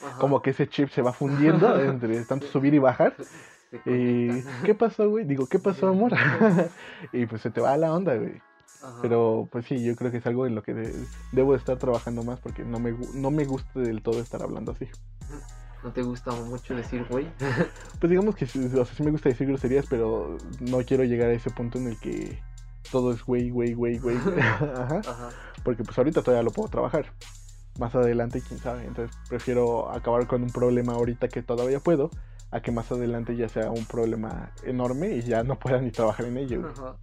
Ajá. 0.05 0.19
como 0.19 0.43
que 0.43 0.51
ese 0.51 0.69
chip 0.69 0.89
se 0.91 1.03
va 1.03 1.13
fundiendo 1.13 1.81
entre 1.83 2.25
tanto 2.25 2.47
subir 2.47 2.75
y 2.75 2.79
bajar. 2.79 3.15
Y. 3.85 4.43
¿qué 4.65 4.75
pasó, 4.75 5.11
güey? 5.11 5.25
Digo, 5.25 5.47
¿qué 5.47 5.59
pasó, 5.59 5.89
amor? 5.91 6.13
y 7.13 7.27
pues 7.27 7.43
se 7.43 7.51
te 7.51 7.61
va 7.61 7.77
la 7.77 7.93
onda, 7.93 8.15
güey. 8.15 8.41
Ajá. 8.83 8.99
Pero 9.03 9.49
pues 9.51 9.67
sí, 9.67 9.83
yo 9.83 9.97
creo 9.97 10.11
que 10.11 10.19
es 10.19 10.27
algo 10.27 10.47
en 10.47 10.55
lo 10.55 10.63
que 10.63 10.73
de- 10.75 10.95
debo 11.33 11.53
de 11.53 11.59
estar 11.59 11.77
trabajando 11.77 12.23
más 12.23 12.39
porque 12.41 12.63
no 12.65 12.79
me, 12.79 12.95
no 13.15 13.31
me 13.31 13.45
gusta 13.45 13.81
del 13.81 14.03
todo 14.03 14.21
estar 14.21 14.43
hablando 14.43 14.73
así. 14.73 14.87
¿No 15.83 15.93
te 15.93 16.03
gusta 16.03 16.33
mucho 16.33 16.75
decir 16.75 17.05
güey? 17.09 17.27
Pues 18.01 18.11
digamos 18.11 18.35
que 18.37 18.45
o 18.45 18.49
sea, 18.49 18.85
sí 18.85 19.03
me 19.03 19.11
gusta 19.11 19.29
decir 19.29 19.47
groserías, 19.47 19.87
pero 19.89 20.37
no 20.61 20.79
quiero 20.85 21.05
llegar 21.05 21.31
a 21.31 21.33
ese 21.33 21.51
punto 21.51 21.79
en 21.79 21.89
el 21.89 21.99
que 21.99 22.39
todo 22.91 23.13
es 23.13 23.23
güey, 23.25 23.51
güey, 23.51 23.75
güey, 23.75 23.99
güey. 23.99 24.17
Ajá. 24.39 25.01
Ajá. 25.01 25.29
Porque 25.65 25.85
pues 25.85 25.97
ahorita 25.99 26.23
todavía 26.23 26.43
lo 26.43 26.51
puedo 26.51 26.69
trabajar. 26.69 27.07
Más 27.79 27.95
adelante, 27.95 28.43
quién 28.47 28.59
sabe. 28.61 28.85
Entonces 28.87 29.15
prefiero 29.29 29.91
acabar 29.91 30.27
con 30.27 30.43
un 30.43 30.51
problema 30.51 30.95
ahorita 30.95 31.29
que 31.29 31.43
todavía 31.43 31.81
puedo, 31.81 32.11
a 32.51 32.61
que 32.61 32.71
más 32.73 32.91
adelante 32.91 33.37
ya 33.37 33.49
sea 33.49 33.71
un 33.71 33.85
problema 33.85 34.53
enorme 34.63 35.17
y 35.17 35.23
ya 35.23 35.43
no 35.43 35.59
pueda 35.59 35.81
ni 35.81 35.91
trabajar 35.91 36.27
en 36.27 36.39
ello. 36.39 36.63
güey. 36.63 36.73
Ajá. 36.73 36.97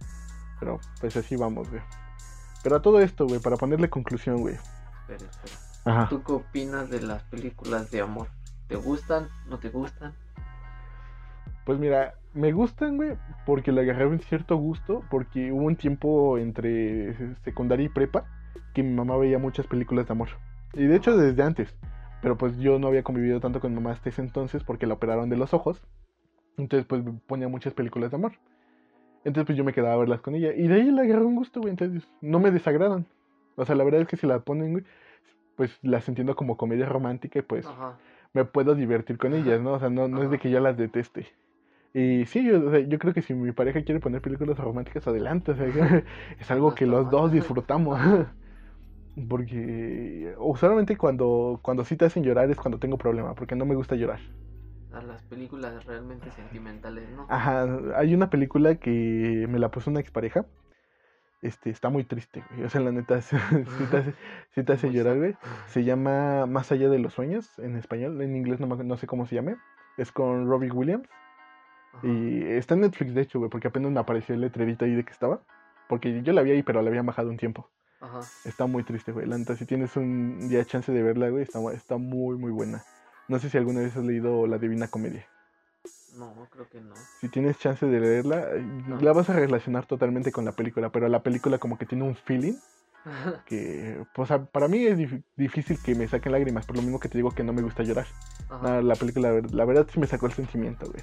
Pero 0.58 0.80
pues 1.00 1.16
así 1.16 1.36
vamos, 1.36 1.68
güey. 1.68 1.82
Pero 2.62 2.76
a 2.76 2.82
todo 2.82 3.00
esto, 3.00 3.26
güey, 3.26 3.40
para 3.40 3.56
ponerle 3.56 3.90
conclusión, 3.90 4.40
güey. 4.40 4.54
Espera, 4.54 5.30
espera. 5.30 5.56
Ajá. 5.84 6.08
¿Tú 6.08 6.22
qué 6.22 6.32
opinas 6.32 6.88
de 6.88 7.02
las 7.02 7.22
películas 7.24 7.90
de 7.90 8.00
amor? 8.00 8.28
¿Te 8.68 8.76
gustan? 8.76 9.28
¿No 9.46 9.58
te 9.58 9.68
gustan? 9.68 10.14
Pues 11.64 11.78
mira, 11.78 12.14
me 12.34 12.52
gustan, 12.52 12.96
güey, 12.96 13.16
porque 13.46 13.72
le 13.72 13.82
agarré 13.82 14.06
un 14.06 14.20
cierto 14.20 14.56
gusto, 14.56 15.02
porque 15.10 15.52
hubo 15.52 15.64
un 15.64 15.76
tiempo 15.76 16.36
entre 16.38 17.14
secundaria 17.44 17.86
y 17.86 17.88
prepa 17.88 18.26
que 18.74 18.82
mi 18.82 18.92
mamá 18.92 19.16
veía 19.16 19.38
muchas 19.38 19.66
películas 19.66 20.06
de 20.08 20.12
amor. 20.12 20.28
Y 20.74 20.86
de 20.86 20.96
hecho 20.96 21.16
desde 21.16 21.42
antes. 21.42 21.74
Pero 22.20 22.36
pues 22.36 22.58
yo 22.58 22.78
no 22.78 22.88
había 22.88 23.02
convivido 23.02 23.40
tanto 23.40 23.60
con 23.60 23.70
mi 23.70 23.76
mamá 23.76 23.92
hasta 23.92 24.08
ese 24.08 24.22
entonces 24.22 24.64
porque 24.64 24.86
la 24.86 24.94
operaron 24.94 25.28
de 25.28 25.36
los 25.36 25.54
ojos. 25.54 25.82
Entonces 26.56 26.86
pues 26.86 27.02
ponía 27.26 27.48
muchas 27.48 27.74
películas 27.74 28.10
de 28.10 28.16
amor. 28.16 28.32
Entonces 29.24 29.46
pues 29.46 29.58
yo 29.58 29.64
me 29.64 29.72
quedaba 29.72 29.94
a 29.94 29.98
verlas 29.98 30.20
con 30.20 30.34
ella. 30.34 30.52
Y 30.54 30.66
de 30.66 30.74
ahí 30.74 30.90
le 30.90 31.02
agarré 31.02 31.24
un 31.24 31.36
gusto, 31.36 31.60
güey. 31.60 31.70
Entonces 31.70 32.08
no 32.20 32.40
me 32.40 32.50
desagradan. 32.50 33.06
O 33.56 33.64
sea, 33.64 33.76
la 33.76 33.84
verdad 33.84 34.00
es 34.00 34.08
que 34.08 34.16
si 34.16 34.26
la 34.26 34.40
ponen, 34.40 34.72
güey, 34.72 34.84
pues 35.56 35.78
las 35.82 36.08
entiendo 36.08 36.34
como 36.34 36.56
comedia 36.56 36.86
romántica 36.86 37.38
y 37.38 37.42
pues 37.42 37.66
Ajá. 37.66 37.96
me 38.32 38.44
puedo 38.44 38.74
divertir 38.74 39.18
con 39.18 39.34
ellas, 39.34 39.60
¿no? 39.60 39.74
O 39.74 39.78
sea, 39.78 39.90
no, 39.90 40.08
no 40.08 40.22
es 40.22 40.30
de 40.30 40.38
que 40.38 40.50
yo 40.50 40.60
las 40.60 40.76
deteste. 40.76 41.26
Y 41.96 42.26
sí, 42.26 42.44
yo, 42.44 42.66
o 42.66 42.70
sea, 42.72 42.80
yo 42.80 42.98
creo 42.98 43.14
que 43.14 43.22
si 43.22 43.34
mi 43.34 43.52
pareja 43.52 43.84
quiere 43.84 44.00
poner 44.00 44.20
películas 44.20 44.58
románticas, 44.58 45.06
adelante. 45.06 45.52
O 45.52 45.54
sea, 45.54 45.66
es 46.40 46.50
algo 46.50 46.74
que 46.74 46.86
los 46.86 47.08
dos 47.08 47.32
disfrutamos. 47.32 47.98
Porque 49.28 50.34
usualmente 50.38 50.96
cuando, 50.96 51.60
cuando 51.62 51.84
sí 51.84 51.96
te 51.96 52.04
hacen 52.04 52.24
llorar 52.24 52.50
es 52.50 52.56
cuando 52.56 52.80
tengo 52.80 52.98
problema, 52.98 53.36
porque 53.36 53.54
no 53.54 53.64
me 53.64 53.76
gusta 53.76 53.94
llorar. 53.94 54.18
A 54.92 55.00
las 55.02 55.22
películas 55.22 55.86
realmente 55.86 56.32
sentimentales, 56.32 57.08
¿no? 57.10 57.24
Ajá, 57.30 57.64
hay 57.94 58.12
una 58.12 58.28
película 58.28 58.74
que 58.74 59.46
me 59.48 59.60
la 59.60 59.70
puso 59.70 59.88
una 59.88 60.00
expareja. 60.00 60.46
Este, 61.42 61.70
está 61.70 61.90
muy 61.90 62.02
triste, 62.02 62.42
güey. 62.50 62.64
O 62.64 62.68
sea, 62.68 62.80
la 62.80 62.90
neta, 62.90 63.20
sí 63.20 63.36
te 63.88 63.96
hace, 63.98 64.14
sí 64.50 64.64
te 64.64 64.72
hace 64.72 64.88
Muy 64.88 64.96
llorar, 64.96 65.18
güey. 65.18 65.36
Se 65.68 65.84
llama 65.84 66.46
Más 66.46 66.72
allá 66.72 66.88
de 66.88 66.98
los 66.98 67.14
sueños 67.14 67.56
en 67.60 67.76
español. 67.76 68.20
En 68.20 68.34
inglés 68.34 68.58
no, 68.58 68.66
no 68.66 68.96
sé 68.96 69.06
cómo 69.06 69.26
se 69.26 69.36
llame. 69.36 69.54
Es 69.96 70.10
con 70.10 70.48
Robbie 70.48 70.72
Williams. 70.72 71.08
Ajá. 71.96 72.06
Y 72.06 72.42
está 72.44 72.74
en 72.74 72.80
Netflix, 72.82 73.14
de 73.14 73.22
hecho, 73.22 73.38
güey, 73.38 73.50
porque 73.50 73.68
apenas 73.68 73.90
me 73.92 74.00
apareció 74.00 74.34
el 74.34 74.40
letrerito 74.40 74.84
ahí 74.84 74.94
de 74.94 75.04
que 75.04 75.12
estaba. 75.12 75.40
Porque 75.88 76.22
yo 76.22 76.32
la 76.32 76.42
vi 76.42 76.52
ahí, 76.52 76.62
pero 76.62 76.80
la 76.82 76.88
había 76.88 77.02
bajado 77.02 77.28
un 77.30 77.36
tiempo. 77.36 77.68
Ajá. 78.00 78.20
Está 78.44 78.66
muy 78.66 78.82
triste, 78.84 79.12
güey. 79.12 79.26
La 79.26 79.38
neta, 79.38 79.56
si 79.56 79.64
tienes 79.66 79.96
un 79.96 80.48
día 80.48 80.64
chance 80.64 80.90
de 80.92 81.02
verla, 81.02 81.28
güey, 81.30 81.42
está, 81.42 81.58
está 81.72 81.96
muy, 81.96 82.36
muy 82.36 82.50
buena. 82.52 82.84
No 83.28 83.38
sé 83.38 83.48
si 83.50 83.56
alguna 83.58 83.80
vez 83.80 83.96
has 83.96 84.04
leído 84.04 84.46
La 84.46 84.58
Divina 84.58 84.88
Comedia. 84.88 85.26
No, 86.16 86.32
creo 86.50 86.68
que 86.68 86.80
no. 86.80 86.94
Si 87.20 87.28
tienes 87.28 87.58
chance 87.58 87.84
de 87.86 88.00
leerla, 88.00 88.46
la 89.00 89.12
vas 89.12 89.28
a 89.30 89.32
relacionar 89.32 89.86
totalmente 89.86 90.30
con 90.32 90.44
la 90.44 90.52
película, 90.52 90.90
pero 90.90 91.08
la 91.08 91.22
película 91.22 91.58
como 91.58 91.76
que 91.76 91.86
tiene 91.86 92.04
un 92.04 92.14
feeling 92.14 92.54
que, 93.46 94.04
pues 94.14 94.30
para 94.52 94.68
mí 94.68 94.84
es 94.86 94.96
dif- 94.96 95.22
difícil 95.36 95.78
que 95.82 95.94
me 95.94 96.06
saquen 96.06 96.32
lágrimas, 96.32 96.66
por 96.66 96.76
lo 96.76 96.82
mismo 96.82 97.00
que 97.00 97.08
te 97.08 97.18
digo 97.18 97.30
que 97.32 97.42
no 97.42 97.52
me 97.52 97.62
gusta 97.62 97.82
llorar. 97.82 98.06
Ajá. 98.48 98.80
La 98.82 98.94
película, 98.94 99.32
la 99.50 99.64
verdad 99.64 99.86
sí 99.92 99.98
me 99.98 100.06
sacó 100.06 100.26
el 100.26 100.32
sentimiento, 100.32 100.86
güey. 100.86 101.02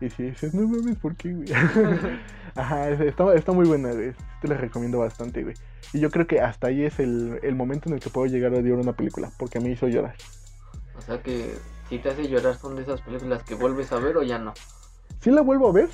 Y 0.00 0.08
si 0.10 0.22
dices, 0.24 0.54
no 0.54 0.66
mames, 0.66 0.96
¿por 0.98 1.14
qué, 1.14 1.32
güey? 1.32 1.48
Ajá, 2.54 2.88
es- 2.90 3.00
está, 3.00 3.34
está 3.34 3.52
muy 3.52 3.66
buena, 3.66 3.92
güey. 3.92 4.12
Te 4.40 4.48
la 4.48 4.56
recomiendo 4.56 4.98
bastante, 4.98 5.42
güey. 5.42 5.54
Y 5.92 6.00
yo 6.00 6.10
creo 6.10 6.26
que 6.26 6.40
hasta 6.40 6.68
ahí 6.68 6.84
es 6.84 6.98
el, 7.00 7.38
el 7.42 7.54
momento 7.54 7.88
en 7.88 7.94
el 7.96 8.00
que 8.00 8.10
puedo 8.10 8.26
llegar 8.26 8.54
a 8.54 8.58
odiar 8.58 8.78
una 8.78 8.92
película, 8.94 9.30
porque 9.38 9.60
me 9.60 9.70
hizo 9.70 9.88
llorar. 9.88 10.14
O 10.96 11.02
sea 11.02 11.20
que 11.22 11.54
si 11.88 11.98
te 11.98 12.10
hace 12.10 12.28
llorar 12.28 12.56
son 12.56 12.76
de 12.76 12.82
esas 12.82 13.00
películas 13.02 13.42
que 13.42 13.54
vuelves 13.54 13.90
a 13.92 13.98
ver 13.98 14.16
o 14.16 14.22
ya 14.22 14.38
no. 14.38 14.54
Sí 15.20 15.30
la 15.30 15.42
vuelvo 15.42 15.68
a 15.68 15.72
ver, 15.72 15.88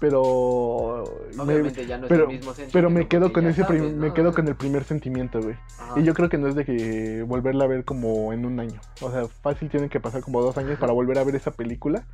pero... 0.00 1.04
me- 1.36 1.42
Obviamente 1.42 1.86
ya 1.86 1.98
no 1.98 2.04
es 2.04 2.08
pero, 2.08 2.22
el 2.24 2.28
mismo 2.36 2.52
sentimiento. 2.54 2.72
pero 2.72 2.90
me 2.90 3.08
quedo 3.08 3.32
con 3.32 3.46
ese 3.46 3.62
sabes, 3.62 3.82
me 3.92 4.12
quedo 4.12 4.32
con 4.34 4.46
el 4.48 4.54
primer 4.56 4.84
sentimiento, 4.84 5.40
güey. 5.40 5.56
Ajá. 5.78 5.98
Y 5.98 6.04
yo 6.04 6.14
creo 6.14 6.28
que 6.28 6.38
no 6.38 6.48
es 6.48 6.54
de 6.54 6.64
que 6.64 7.22
volverla 7.26 7.64
a 7.64 7.68
ver 7.68 7.84
como 7.84 8.32
en 8.32 8.44
un 8.46 8.60
año. 8.60 8.80
O 9.00 9.10
sea, 9.10 9.26
fácil 9.26 9.70
tienen 9.70 9.88
que 9.88 10.00
pasar 10.00 10.22
como 10.22 10.40
dos 10.42 10.56
años 10.58 10.78
para 10.78 10.92
volver 10.92 11.18
a 11.18 11.24
ver 11.24 11.34
esa 11.36 11.50
película. 11.50 12.04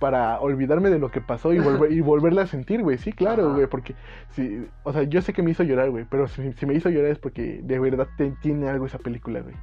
Para 0.00 0.40
olvidarme 0.40 0.90
de 0.90 0.98
lo 0.98 1.10
que 1.10 1.20
pasó 1.20 1.52
y, 1.52 1.58
volver, 1.58 1.92
y 1.92 2.00
volverla 2.02 2.42
a 2.42 2.46
sentir, 2.46 2.82
güey. 2.82 2.98
Sí, 2.98 3.12
claro, 3.12 3.52
güey. 3.54 3.66
Porque, 3.66 3.94
sí, 4.30 4.66
o 4.82 4.92
sea, 4.92 5.02
yo 5.04 5.20
sé 5.22 5.32
que 5.32 5.42
me 5.42 5.50
hizo 5.50 5.62
llorar, 5.62 5.90
güey. 5.90 6.04
Pero 6.10 6.26
si, 6.28 6.52
si 6.54 6.66
me 6.66 6.74
hizo 6.74 6.90
llorar 6.90 7.10
es 7.12 7.18
porque 7.18 7.60
de 7.62 7.78
verdad 7.78 8.08
te- 8.16 8.34
tiene 8.42 8.68
algo 8.68 8.86
esa 8.86 8.98
película, 8.98 9.40
güey. 9.40 9.54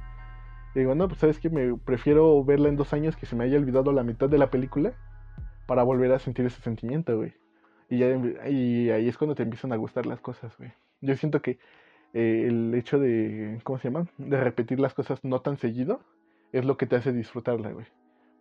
Digo, 0.74 0.94
no, 0.94 1.06
pues 1.08 1.20
sabes 1.20 1.38
que 1.38 1.50
me 1.50 1.76
prefiero 1.76 2.42
verla 2.44 2.68
en 2.68 2.76
dos 2.76 2.92
años 2.92 3.16
que 3.16 3.26
se 3.26 3.36
me 3.36 3.44
haya 3.44 3.58
olvidado 3.58 3.92
la 3.92 4.02
mitad 4.02 4.28
de 4.28 4.38
la 4.38 4.50
película 4.50 4.92
para 5.66 5.82
volver 5.82 6.12
a 6.12 6.18
sentir 6.18 6.46
ese 6.46 6.62
sentimiento, 6.62 7.16
güey. 7.16 7.34
Y, 7.90 7.98
ya, 7.98 8.08
y 8.48 8.88
ahí 8.90 9.08
es 9.08 9.18
cuando 9.18 9.34
te 9.34 9.42
empiezan 9.42 9.72
a 9.72 9.76
gustar 9.76 10.06
las 10.06 10.20
cosas, 10.20 10.56
güey. 10.56 10.72
Yo 11.02 11.14
siento 11.16 11.42
que 11.42 11.58
eh, 12.14 12.46
el 12.48 12.74
hecho 12.74 12.98
de, 12.98 13.58
¿cómo 13.64 13.78
se 13.78 13.90
llama? 13.90 14.06
De 14.16 14.42
repetir 14.42 14.80
las 14.80 14.94
cosas 14.94 15.22
no 15.24 15.40
tan 15.40 15.58
seguido 15.58 16.00
es 16.52 16.64
lo 16.64 16.76
que 16.78 16.86
te 16.86 16.96
hace 16.96 17.12
disfrutarla, 17.12 17.70
güey. 17.72 17.86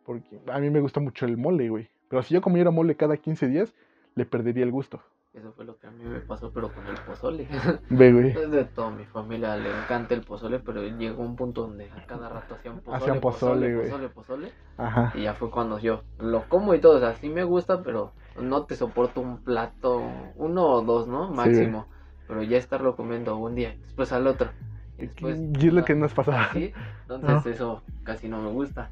Porque 0.06 0.40
a 0.52 0.60
mí 0.60 0.69
me 0.69 0.80
gusta 0.80 0.99
mucho 0.99 1.26
el 1.26 1.38
mole, 1.38 1.69
güey. 1.69 1.90
Pero 2.10 2.23
si 2.23 2.34
yo 2.34 2.41
comiera 2.41 2.72
mole 2.72 2.95
cada 2.95 3.18
15 3.18 3.48
días, 3.48 3.73
le 4.15 4.26
perdería 4.26 4.64
el 4.64 4.72
gusto. 4.72 5.02
Eso 5.34 5.53
fue 5.53 5.64
lo 5.64 5.78
que 5.78 5.88
a 5.88 5.91
mí 5.91 6.03
me 6.03 6.19
pasó, 6.19 6.52
pero 6.52 6.73
con 6.73 6.86
el 6.88 6.95
pozole. 7.06 7.48
Ve, 7.90 8.11
güey. 8.11 8.34
De 8.49 8.65
toda 8.65 8.90
mi 8.91 9.06
familia 9.06 9.56
le 9.56 9.69
encanta 9.69 10.14
el 10.14 10.22
pozole, 10.23 10.60
pero 10.60 10.84
llegó 10.84 11.23
un 11.23 11.38
punto 11.38 11.61
donde 11.61 11.90
a 11.90 12.06
cada 12.06 12.28
rato 12.28 12.56
hacían 12.56 12.82
pozole, 12.82 12.98
Hacían 12.98 13.19
pozole, 13.22 13.52
pozole, 13.53 13.76
güey. 13.76 13.90
pozole, 13.90 14.10
pozole, 14.10 14.52
Ajá. 14.78 15.14
Y 15.15 15.22
ya 15.23 15.34
fue 15.36 15.49
cuando 15.49 15.80
yo 15.80 16.03
lo 16.19 16.44
como 16.49 16.73
y 16.73 16.80
todo, 16.82 16.98
o 16.98 16.99
sea, 16.99 17.15
sí 17.15 17.30
me 17.30 17.45
gusta, 17.45 17.82
pero 17.82 18.11
no 18.41 18.65
te 18.65 18.76
soporto 18.76 19.22
un 19.22 19.38
plato, 19.41 20.02
uno 20.36 20.65
o 20.68 20.82
dos, 20.82 21.07
¿no? 21.07 21.30
Sí, 21.30 21.34
Máximo. 21.36 21.86
pero 22.28 22.44
ya 22.44 22.57
estarlo 22.57 22.98
comiendo 22.98 23.38
un 23.38 23.56
día, 23.56 23.78
después 23.84 24.11
al 24.11 24.28
otro. 24.28 24.49
Y 24.98 25.03
después, 25.06 25.40
y 25.61 25.68
es 25.68 25.73
lo 25.73 25.86
que 25.86 25.95
nos 25.95 26.14
pasaba. 26.14 26.44
así, 26.44 26.73
entonces 27.03 27.30
Ajá. 27.30 27.49
eso 27.49 27.84
casi 28.03 28.28
no 28.28 28.41
me 28.41 28.49
gusta. 28.52 28.90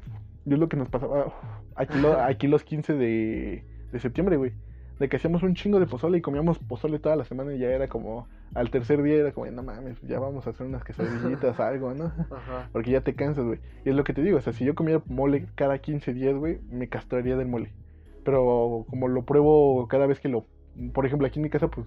Y 0.50 0.54
es 0.54 0.58
lo 0.58 0.68
que 0.68 0.76
nos 0.76 0.88
pasaba. 0.88 1.32
Aquí, 1.76 1.96
lo- 2.00 2.20
aquí 2.20 2.48
los 2.48 2.64
15 2.64 2.94
de, 2.94 3.64
de 3.92 3.98
septiembre, 4.00 4.36
güey. 4.36 4.52
De 4.98 5.08
que 5.08 5.16
hacíamos 5.16 5.42
un 5.44 5.54
chingo 5.54 5.78
de 5.80 5.86
pozole 5.86 6.18
y 6.18 6.20
comíamos 6.20 6.58
pozole 6.58 6.98
toda 6.98 7.14
la 7.16 7.24
semana 7.24 7.54
y 7.54 7.58
ya 7.60 7.68
era 7.70 7.86
como. 7.88 8.26
Al 8.52 8.68
tercer 8.70 9.00
día 9.02 9.14
era 9.14 9.30
como, 9.32 9.46
no 9.50 9.62
mames, 9.62 9.98
ya 10.02 10.18
vamos 10.18 10.44
a 10.46 10.50
hacer 10.50 10.66
unas 10.66 10.82
quesadillitas, 10.82 11.58
algo, 11.60 11.94
¿no? 11.94 12.06
Ajá. 12.06 12.68
Porque 12.72 12.90
ya 12.90 13.00
te 13.02 13.14
cansas, 13.14 13.44
güey. 13.44 13.60
Y 13.84 13.90
es 13.90 13.94
lo 13.94 14.02
que 14.02 14.12
te 14.12 14.22
digo, 14.22 14.38
o 14.38 14.40
sea, 14.40 14.52
si 14.52 14.64
yo 14.64 14.74
comiera 14.74 15.00
mole 15.06 15.46
cada 15.54 15.78
15 15.78 16.12
días, 16.12 16.34
güey, 16.34 16.58
me 16.68 16.88
castraría 16.88 17.36
del 17.36 17.46
mole. 17.46 17.70
Pero 18.24 18.84
como 18.90 19.06
lo 19.08 19.24
pruebo 19.24 19.86
cada 19.88 20.06
vez 20.06 20.18
que 20.20 20.28
lo... 20.28 20.44
Por 20.92 21.06
ejemplo, 21.06 21.26
aquí 21.28 21.38
en 21.38 21.44
mi 21.44 21.50
casa, 21.50 21.68
pues 21.68 21.86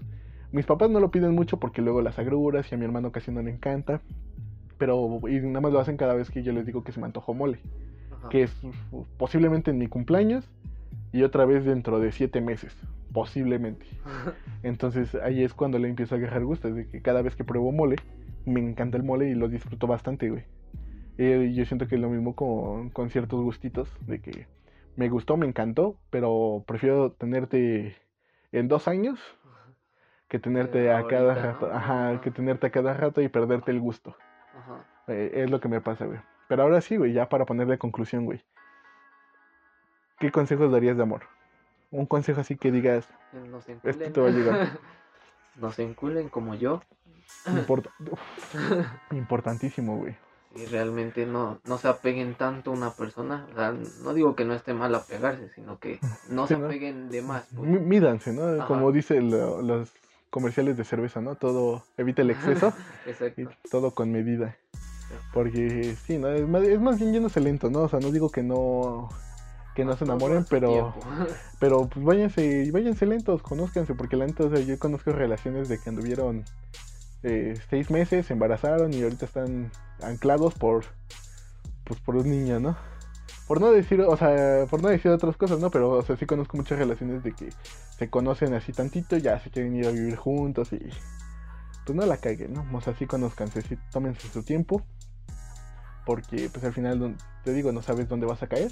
mis 0.53 0.65
papás 0.65 0.89
no 0.89 0.99
lo 1.01 1.11
piden 1.11 1.33
mucho 1.35 1.59
porque 1.59 1.81
luego 1.81 2.01
las 2.01 2.17
agruras 2.17 2.71
y 2.71 2.75
a 2.75 2.77
mi 2.77 2.85
hermano 2.85 3.11
casi 3.11 3.29
no 3.31 3.41
le 3.41 3.51
encanta. 3.51 4.01
Pero 4.77 5.19
y 5.29 5.39
nada 5.41 5.61
más 5.61 5.73
lo 5.73 5.79
hacen 5.79 5.97
cada 5.97 6.13
vez 6.15 6.31
que 6.31 6.41
yo 6.43 6.51
les 6.53 6.65
digo 6.65 6.83
que 6.83 6.91
se 6.93 6.99
me 6.99 7.05
antojó 7.05 7.33
mole. 7.33 7.59
Ajá. 8.23 8.29
Que 8.29 8.43
es 8.43 8.61
posiblemente 9.17 9.71
en 9.71 9.77
mi 9.77 9.87
cumpleaños 9.87 10.49
y 11.11 11.23
otra 11.23 11.45
vez 11.45 11.65
dentro 11.65 11.99
de 11.99 12.11
7 12.11 12.41
meses. 12.41 12.75
Posiblemente. 13.11 13.85
Entonces 14.63 15.15
ahí 15.15 15.43
es 15.43 15.53
cuando 15.53 15.77
le 15.77 15.87
empiezo 15.89 16.15
a 16.15 16.17
agarrar 16.17 16.43
gusto, 16.43 16.71
de 16.71 16.87
que 16.87 17.01
cada 17.01 17.21
vez 17.21 17.35
que 17.35 17.43
pruebo 17.43 17.71
mole, 17.71 17.97
me 18.45 18.59
encanta 18.59 18.97
el 18.97 19.03
mole 19.03 19.29
y 19.29 19.35
lo 19.35 19.47
disfruto 19.47 19.87
bastante, 19.87 20.29
güey. 20.29 20.43
Eh, 21.17 21.53
yo 21.53 21.65
siento 21.65 21.87
que 21.87 21.95
es 21.95 22.01
lo 22.01 22.09
mismo 22.09 22.35
con, 22.35 22.89
con 22.89 23.09
ciertos 23.11 23.39
gustitos, 23.41 23.87
de 24.07 24.19
que 24.19 24.47
me 24.95 25.09
gustó, 25.09 25.37
me 25.37 25.45
encantó, 25.45 25.97
pero 26.09 26.63
prefiero 26.65 27.11
tenerte 27.11 27.95
en 28.51 28.67
dos 28.67 28.87
años 28.87 29.19
que 30.27 30.39
tenerte 30.39 30.91
a 30.91 31.05
cada 31.05 31.35
rato, 31.35 31.67
ajá, 31.71 32.09
Ajá. 32.09 32.21
que 32.21 32.31
tenerte 32.31 32.65
a 32.65 32.71
cada 32.71 32.93
rato 32.95 33.21
y 33.21 33.27
perderte 33.27 33.69
el 33.69 33.79
gusto. 33.79 34.15
Ajá. 34.57 34.85
Eh, 35.07 35.43
es 35.43 35.51
lo 35.51 35.59
que 35.59 35.67
me 35.67 35.81
pasa, 35.81 36.05
güey. 36.05 36.19
Pero 36.47 36.63
ahora 36.63 36.81
sí, 36.81 36.97
güey, 36.97 37.13
ya 37.13 37.29
para 37.29 37.45
ponerle 37.45 37.77
conclusión, 37.77 38.25
güey. 38.25 38.41
¿Qué 40.19 40.31
consejos 40.31 40.71
darías 40.71 40.97
de 40.97 41.03
amor? 41.03 41.21
Un 41.91 42.05
consejo 42.05 42.41
así 42.41 42.55
que 42.55 42.71
digas, 42.71 43.07
Nos 43.49 43.67
esto 43.67 44.11
te 44.11 44.21
va 44.21 44.27
a 44.27 44.31
llegar. 44.31 44.79
Nos 45.55 45.77
enculen 45.79 46.29
como 46.29 46.55
yo. 46.55 46.81
Import- 47.45 47.89
importantísimo, 49.11 49.97
güey. 49.97 50.15
Y 50.55 50.65
realmente 50.67 51.25
no, 51.25 51.59
no 51.65 51.77
se 51.79 51.87
apeguen 51.87 52.35
tanto 52.35 52.71
a 52.71 52.73
una 52.73 52.91
persona. 52.91 53.47
O 53.51 53.55
sea, 53.55 53.73
no 54.03 54.13
digo 54.13 54.35
que 54.35 54.45
no 54.45 54.53
esté 54.53 54.73
mal 54.73 54.93
apegarse, 54.95 55.49
sino 55.49 55.79
que 55.79 55.99
no 56.29 56.47
Sí, 56.47 56.53
se 56.55 56.59
¿no? 56.59 56.65
apeguen 56.67 57.09
de 57.09 57.21
más. 57.21 57.47
pues. 57.55 57.67
Mí- 57.69 57.79
Mídanse, 57.79 58.33
¿no? 58.33 58.45
Ajá. 58.45 58.67
Como 58.67 58.91
dice 58.91 59.19
lo- 59.21 59.61
los 59.61 59.91
comerciales 60.29 60.77
de 60.77 60.83
cerveza, 60.83 61.21
¿no? 61.21 61.35
Todo, 61.35 61.83
evita 61.97 62.21
el 62.23 62.31
exceso 62.31 62.73
y 63.05 63.09
Exacto. 63.11 63.51
todo 63.69 63.91
con 63.91 64.11
medida. 64.11 64.55
Porque 65.33 65.95
sí, 66.05 66.17
¿no? 66.17 66.29
Es 66.29 66.47
más, 66.47 66.63
es 66.63 66.79
más 66.79 66.99
bien 66.99 67.13
yéndose 67.13 67.39
lento, 67.39 67.69
¿no? 67.69 67.81
O 67.81 67.89
sea, 67.89 67.99
no 67.99 68.11
digo 68.11 68.29
que 68.29 68.43
no 68.43 69.09
que 69.75 69.85
no 69.85 69.97
se 69.97 70.05
enamoren, 70.05 70.45
pero 70.49 70.93
pero 71.59 71.87
pues 71.87 72.05
váyanse, 72.05 72.69
váyanse 72.71 73.05
lentos, 73.05 73.41
conózcanse, 73.41 73.95
porque 73.95 74.15
la 74.15 74.27
neta, 74.27 74.43
o 74.43 74.49
sea, 74.49 74.59
yo 74.59 74.77
conozco 74.77 75.11
relaciones 75.11 75.67
de 75.67 75.79
que 75.79 75.89
anduvieron 75.89 76.43
eh, 77.23 77.59
seis 77.69 77.89
meses, 77.89 78.27
se 78.27 78.33
embarazaron 78.33 78.93
y 78.93 79.01
ahorita 79.01 79.25
están 79.25 79.71
anclados 80.01 80.53
por 80.53 80.85
pues 81.83 81.99
por 81.99 82.15
un 82.15 82.29
niño, 82.29 82.59
¿no? 82.59 82.77
Por 83.47 83.59
no 83.59 83.71
decir, 83.71 84.01
o 84.01 84.15
sea, 84.15 84.65
por 84.69 84.81
no 84.81 84.89
decir 84.89 85.11
otras 85.11 85.35
cosas, 85.35 85.59
¿no? 85.59 85.69
Pero, 85.69 85.91
o 85.91 86.01
sea, 86.01 86.15
sí 86.15 86.25
conozco 86.25 86.55
muchas 86.55 86.79
relaciones 86.79 87.23
de 87.23 87.33
que 87.33 87.49
se 87.97 88.09
conocen 88.09 88.53
así 88.53 88.71
tantito, 88.71 89.17
ya 89.17 89.39
se 89.39 89.49
quieren 89.49 89.75
ir 89.75 89.87
a 89.87 89.91
vivir 89.91 90.15
juntos 90.15 90.71
y 90.71 90.79
pues 91.85 91.95
no 91.95 92.05
la 92.05 92.17
caguen, 92.17 92.53
¿no? 92.53 92.65
O 92.73 92.81
sea, 92.81 92.95
sí 92.95 93.05
conozcanse, 93.05 93.61
sí 93.61 93.77
tómense 93.91 94.27
su 94.29 94.43
tiempo, 94.43 94.81
porque 96.05 96.49
pues 96.49 96.63
al 96.65 96.73
final, 96.73 97.15
te 97.43 97.53
digo, 97.53 97.71
no 97.71 97.81
sabes 97.81 98.07
dónde 98.09 98.25
vas 98.25 98.43
a 98.43 98.47
caer 98.47 98.71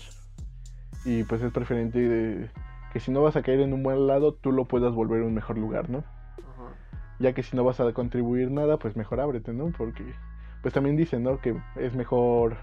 y 1.06 1.24
pues 1.24 1.42
es 1.42 1.52
preferente 1.52 2.00
de- 2.00 2.50
que 2.94 3.00
si 3.00 3.12
no 3.12 3.22
vas 3.22 3.36
a 3.36 3.42
caer 3.42 3.62
en 3.62 3.74
un 3.74 3.84
buen 3.84 4.06
lado, 4.08 4.34
tú 4.34 4.52
lo 4.52 4.66
puedas 4.66 4.94
volver 4.94 5.22
a 5.22 5.26
un 5.26 5.34
mejor 5.34 5.58
lugar, 5.58 5.90
¿no? 5.90 6.00
Ajá. 6.00 6.74
ya 7.20 7.34
que 7.34 7.44
si 7.44 7.56
no 7.56 7.64
vas 7.64 7.80
a 7.80 7.92
contribuir 7.94 8.50
nada, 8.52 8.78
pues 8.78 8.96
mejor 8.96 9.20
ábrete, 9.22 9.54
¿no? 9.54 9.72
Porque, 9.78 10.04
pues 10.62 10.74
también 10.74 10.96
dicen, 10.98 11.24
¿no? 11.24 11.40
Que 11.40 11.56
es 11.76 11.94
mejor 11.96 12.58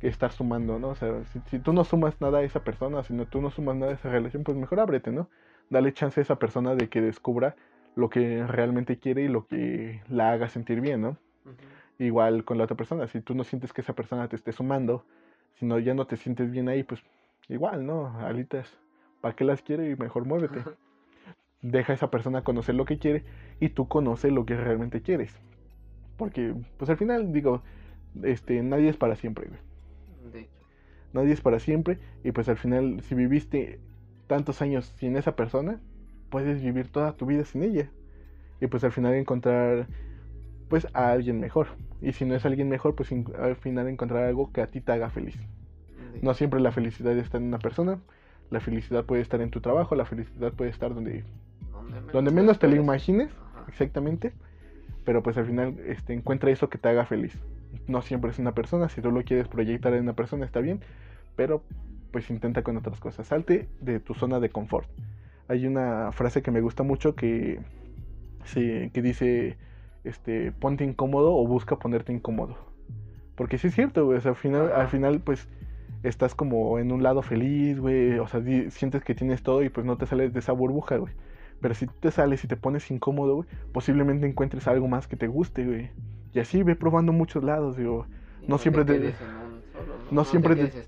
que 0.00 0.08
estar 0.08 0.32
sumando, 0.32 0.78
¿no? 0.78 0.88
O 0.90 0.94
sea, 0.94 1.24
si, 1.32 1.40
si 1.50 1.58
tú 1.58 1.72
no 1.72 1.84
sumas 1.84 2.20
nada 2.20 2.38
a 2.38 2.42
esa 2.42 2.62
persona, 2.62 3.02
si 3.02 3.12
no, 3.14 3.26
tú 3.26 3.40
no 3.40 3.50
sumas 3.50 3.76
nada 3.76 3.92
a 3.92 3.94
esa 3.94 4.10
relación, 4.10 4.44
pues 4.44 4.56
mejor 4.56 4.80
ábrete, 4.80 5.10
¿no? 5.10 5.28
Dale 5.70 5.92
chance 5.92 6.20
a 6.20 6.22
esa 6.22 6.36
persona 6.38 6.74
de 6.74 6.88
que 6.88 7.00
descubra 7.00 7.56
lo 7.96 8.08
que 8.08 8.46
realmente 8.46 8.98
quiere 8.98 9.22
y 9.22 9.28
lo 9.28 9.46
que 9.46 10.02
la 10.08 10.30
haga 10.32 10.48
sentir 10.48 10.80
bien, 10.80 11.00
¿no? 11.02 11.16
Igual 12.00 12.44
con 12.44 12.58
la 12.58 12.64
otra 12.64 12.76
persona, 12.76 13.06
si 13.06 13.20
tú 13.20 13.36
no 13.36 13.44
sientes 13.44 13.72
que 13.72 13.82
esa 13.82 13.92
persona 13.94 14.26
te 14.28 14.34
esté 14.34 14.50
sumando, 14.50 15.04
si 15.54 15.66
no, 15.66 15.78
ya 15.78 15.94
no 15.94 16.06
te 16.06 16.16
sientes 16.16 16.50
bien 16.50 16.68
ahí, 16.68 16.82
pues 16.82 17.00
igual, 17.48 17.86
¿no? 17.86 18.18
Alitas, 18.18 18.76
¿para 19.20 19.36
qué 19.36 19.44
las 19.44 19.62
quiere? 19.62 19.90
Y 19.90 19.96
mejor 19.96 20.24
muévete 20.24 20.64
deja 21.62 21.92
a 21.92 21.96
esa 21.96 22.10
persona 22.10 22.42
conocer 22.42 22.74
lo 22.74 22.84
que 22.84 22.98
quiere 22.98 23.24
y 23.58 23.70
tú 23.70 23.88
conoces 23.88 24.32
lo 24.32 24.46
que 24.46 24.56
realmente 24.56 25.02
quieres. 25.02 25.34
Porque, 26.16 26.54
pues 26.76 26.90
al 26.90 26.96
final, 26.96 27.32
digo, 27.32 27.62
este, 28.22 28.62
nadie 28.62 28.88
es 28.88 28.96
para 28.96 29.16
siempre, 29.16 29.48
güey. 29.48 30.32
De 30.32 30.40
hecho. 30.40 30.60
Nadie 31.12 31.32
es 31.32 31.40
para 31.40 31.58
siempre. 31.58 31.98
Y 32.24 32.32
pues 32.32 32.48
al 32.48 32.56
final, 32.56 33.00
si 33.02 33.14
viviste 33.14 33.80
tantos 34.26 34.62
años 34.62 34.86
sin 34.96 35.16
esa 35.16 35.34
persona, 35.34 35.80
puedes 36.28 36.62
vivir 36.62 36.88
toda 36.88 37.16
tu 37.16 37.26
vida 37.26 37.44
sin 37.44 37.62
ella. 37.62 37.90
Y 38.60 38.66
pues 38.66 38.84
al 38.84 38.92
final 38.92 39.14
encontrar, 39.14 39.86
pues, 40.70 40.88
a 40.94 41.12
alguien 41.12 41.38
mejor. 41.38 41.66
Y 42.00 42.12
si 42.12 42.24
no 42.24 42.34
es 42.34 42.46
alguien 42.46 42.70
mejor, 42.70 42.94
pues 42.94 43.12
al 43.12 43.56
final 43.56 43.88
encontrar 43.88 44.24
algo 44.24 44.50
que 44.52 44.62
a 44.62 44.68
ti 44.68 44.80
te 44.80 44.92
haga 44.92 45.10
feliz. 45.10 45.36
No 46.22 46.32
siempre 46.32 46.60
la 46.60 46.72
felicidad 46.72 47.16
está 47.18 47.36
en 47.36 47.44
una 47.44 47.58
persona. 47.58 47.98
La 48.50 48.60
felicidad 48.60 49.04
puede 49.04 49.20
estar 49.20 49.42
en 49.42 49.50
tu 49.50 49.60
trabajo, 49.60 49.94
la 49.94 50.06
felicidad 50.06 50.52
puede 50.52 50.70
estar 50.70 50.94
donde 50.94 51.24
donde 51.72 51.92
menos, 51.92 52.12
donde 52.12 52.30
menos 52.30 52.58
te 52.58 52.68
lo 52.68 52.76
imagines, 52.76 53.30
Ajá. 53.30 53.66
exactamente, 53.68 54.32
pero 55.04 55.22
pues 55.22 55.36
al 55.36 55.46
final 55.46 55.78
este, 55.86 56.14
encuentra 56.14 56.50
eso 56.50 56.68
que 56.68 56.78
te 56.78 56.88
haga 56.88 57.06
feliz. 57.06 57.38
No 57.86 58.02
siempre 58.02 58.30
es 58.30 58.38
una 58.38 58.52
persona, 58.52 58.88
si 58.88 59.00
tú 59.00 59.12
lo 59.12 59.22
quieres 59.22 59.46
proyectar 59.46 59.94
en 59.94 60.02
una 60.02 60.14
persona 60.14 60.44
está 60.44 60.60
bien, 60.60 60.80
pero 61.36 61.62
pues 62.10 62.28
intenta 62.30 62.62
con 62.62 62.76
otras 62.76 62.98
cosas. 62.98 63.28
Salte 63.28 63.68
de 63.80 64.00
tu 64.00 64.14
zona 64.14 64.40
de 64.40 64.50
confort. 64.50 64.88
Hay 65.48 65.66
una 65.66 66.10
frase 66.12 66.42
que 66.42 66.50
me 66.50 66.60
gusta 66.60 66.82
mucho 66.82 67.14
que, 67.14 67.60
sí, 68.44 68.90
que 68.92 69.02
dice, 69.02 69.56
este, 70.04 70.52
ponte 70.52 70.84
incómodo 70.84 71.34
o 71.36 71.46
busca 71.46 71.76
ponerte 71.76 72.12
incómodo. 72.12 72.56
Porque 73.34 73.58
sí 73.58 73.68
es 73.68 73.74
cierto, 73.74 74.04
güey, 74.06 74.18
o 74.18 74.20
sea, 74.20 74.32
al 74.32 74.36
final, 74.36 74.72
al 74.72 74.88
final 74.88 75.20
pues 75.20 75.48
estás 76.02 76.34
como 76.34 76.78
en 76.78 76.92
un 76.92 77.02
lado 77.02 77.22
feliz, 77.22 77.78
güey, 77.78 78.18
o 78.18 78.26
sea, 78.26 78.42
sientes 78.70 79.02
que 79.02 79.14
tienes 79.14 79.42
todo 79.42 79.62
y 79.62 79.68
pues 79.68 79.86
no 79.86 79.96
te 79.96 80.06
sales 80.06 80.32
de 80.32 80.38
esa 80.40 80.52
burbuja, 80.52 80.96
güey. 80.96 81.12
Pero 81.60 81.74
si 81.74 81.86
te 81.86 82.10
sales 82.10 82.42
y 82.44 82.48
te 82.48 82.56
pones 82.56 82.90
incómodo, 82.90 83.36
güey, 83.36 83.48
posiblemente 83.72 84.26
encuentres 84.26 84.66
algo 84.66 84.88
más 84.88 85.06
que 85.06 85.16
te 85.16 85.26
guste, 85.26 85.66
güey. 85.66 85.90
Y 86.32 86.38
así 86.40 86.62
ve 86.62 86.74
probando 86.76 87.12
muchos 87.12 87.44
lados, 87.44 87.76
digo. 87.76 88.06
Y 88.42 88.46
no 88.48 88.56
siempre 88.56 88.84
te- 88.84 89.12
solo, 89.12 89.94
¿no? 90.10 90.12
No 90.12 90.24
siempre 90.24 90.56
te 90.56 90.66
te... 90.68 90.80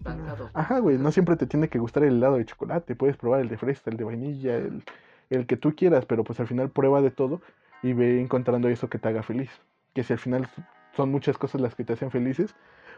Ajá, 0.54 0.78
güey, 0.78 0.98
no 0.98 1.12
siempre 1.12 1.36
te 1.36 1.46
tiene 1.46 1.68
que 1.68 1.78
gustar 1.78 2.04
el 2.04 2.16
helado 2.16 2.36
de 2.36 2.44
chocolate. 2.44 2.94
Puedes 2.96 3.16
probar 3.16 3.40
el 3.40 3.48
de 3.48 3.56
fresa, 3.58 3.90
el 3.90 3.96
de 3.96 4.04
vainilla, 4.04 4.56
el, 4.56 4.82
el 5.30 5.46
que 5.46 5.56
tú 5.56 5.74
quieras, 5.74 6.06
pero 6.06 6.24
pues 6.24 6.40
al 6.40 6.46
final 6.46 6.70
prueba 6.70 7.02
de 7.02 7.10
todo 7.10 7.42
y 7.82 7.92
ve 7.92 8.20
encontrando 8.20 8.68
eso 8.68 8.88
que 8.88 8.98
te 8.98 9.08
haga 9.08 9.22
feliz. 9.22 9.50
Que 9.94 10.04
si 10.04 10.12
al 10.12 10.18
final 10.18 10.48
son 10.96 11.10
muchas 11.10 11.38
cosas 11.38 11.60
las 11.60 11.74
que 11.74 11.84
te 11.84 11.94
hacen 11.94 12.10
felices, 12.10 12.54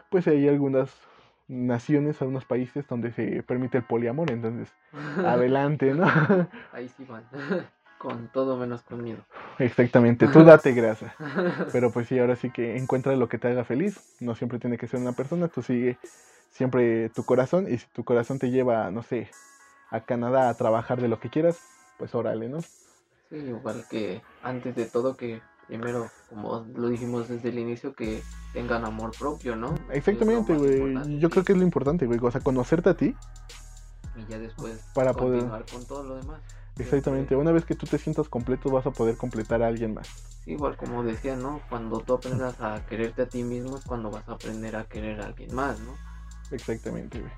pues 0.09 0.27
hay 0.27 0.47
algunas 0.47 0.91
naciones, 1.47 2.21
algunos 2.21 2.45
países 2.45 2.87
donde 2.87 3.11
se 3.11 3.43
permite 3.43 3.77
el 3.77 3.83
poliamor, 3.83 4.31
entonces 4.31 4.73
adelante, 5.25 5.93
¿no? 5.93 6.05
Ahí 6.73 6.89
sí 6.89 7.05
van. 7.05 7.23
con 7.97 8.27
todo 8.27 8.57
menos 8.57 8.83
con 8.83 9.03
miedo. 9.03 9.23
Exactamente, 9.57 10.27
tú 10.27 10.43
date 10.43 10.73
grasa. 10.73 11.15
Pero 11.71 11.91
pues 11.91 12.07
sí, 12.07 12.19
ahora 12.19 12.35
sí 12.35 12.51
que 12.51 12.77
encuentra 12.77 13.15
lo 13.15 13.29
que 13.29 13.39
te 13.39 13.47
haga 13.47 13.63
feliz. 13.63 13.99
No 14.19 14.35
siempre 14.35 14.59
tiene 14.59 14.77
que 14.77 14.85
ser 14.85 14.99
una 14.99 15.13
persona, 15.13 15.47
tú 15.47 15.63
sigue 15.63 15.97
siempre 16.51 17.09
tu 17.09 17.23
corazón 17.23 17.65
y 17.67 17.77
si 17.77 17.87
tu 17.87 18.03
corazón 18.03 18.37
te 18.37 18.51
lleva, 18.51 18.91
no 18.91 19.01
sé, 19.01 19.29
a 19.89 20.01
Canadá 20.01 20.49
a 20.49 20.53
trabajar 20.53 21.01
de 21.01 21.07
lo 21.07 21.19
que 21.19 21.29
quieras, 21.29 21.59
pues 21.97 22.13
órale, 22.13 22.47
¿no? 22.47 22.59
Sí, 23.29 23.37
igual 23.37 23.85
que 23.89 24.21
antes 24.43 24.75
de 24.75 24.85
todo 24.85 25.15
que 25.17 25.41
primero, 25.67 26.09
como 26.29 26.65
lo 26.75 26.89
dijimos 26.89 27.27
desde 27.27 27.49
el 27.49 27.57
inicio, 27.59 27.93
que 27.93 28.21
tengan 28.53 28.85
amor 28.85 29.11
propio, 29.17 29.55
¿no? 29.55 29.73
Exactamente, 29.91 30.55
güey. 30.55 31.19
Yo 31.19 31.29
creo 31.29 31.43
que 31.43 31.53
es 31.53 31.57
lo 31.57 31.63
importante, 31.63 32.05
güey. 32.05 32.19
O 32.21 32.31
sea, 32.31 32.41
conocerte 32.41 32.89
a 32.89 32.93
ti, 32.95 33.15
Y 34.15 34.25
ya 34.31 34.37
después 34.39 34.79
Para 34.93 35.13
poder- 35.13 35.39
continuar 35.41 35.65
con 35.65 35.85
todo 35.85 36.03
lo 36.03 36.15
demás. 36.15 36.41
exactamente. 36.77 37.35
Una 37.35 37.51
vez 37.51 37.65
que 37.65 37.75
tú 37.75 37.85
te 37.85 37.97
sientas 37.97 38.29
completo, 38.29 38.69
vas 38.69 38.85
a 38.85 38.91
poder 38.91 39.17
completar 39.17 39.61
a 39.63 39.67
alguien 39.67 39.93
más. 39.93 40.07
sí, 40.43 40.51
igual 40.51 40.77
como 40.77 41.03
decía, 41.03 41.35
¿no? 41.35 41.59
Cuando 41.69 41.99
tú 42.01 42.13
aprendas 42.13 42.61
a 42.61 42.85
quererte 42.85 43.23
a 43.23 43.25
ti 43.25 43.43
mismo 43.43 43.77
es 43.77 43.83
cuando 43.83 44.11
vas 44.11 44.29
a 44.29 44.33
aprender 44.33 44.75
a 44.75 44.85
querer 44.85 45.19
a 45.21 45.25
alguien 45.25 45.53
más, 45.55 45.79
¿no? 45.79 45.95
Exactamente, 46.51 47.19
güey. 47.19 47.31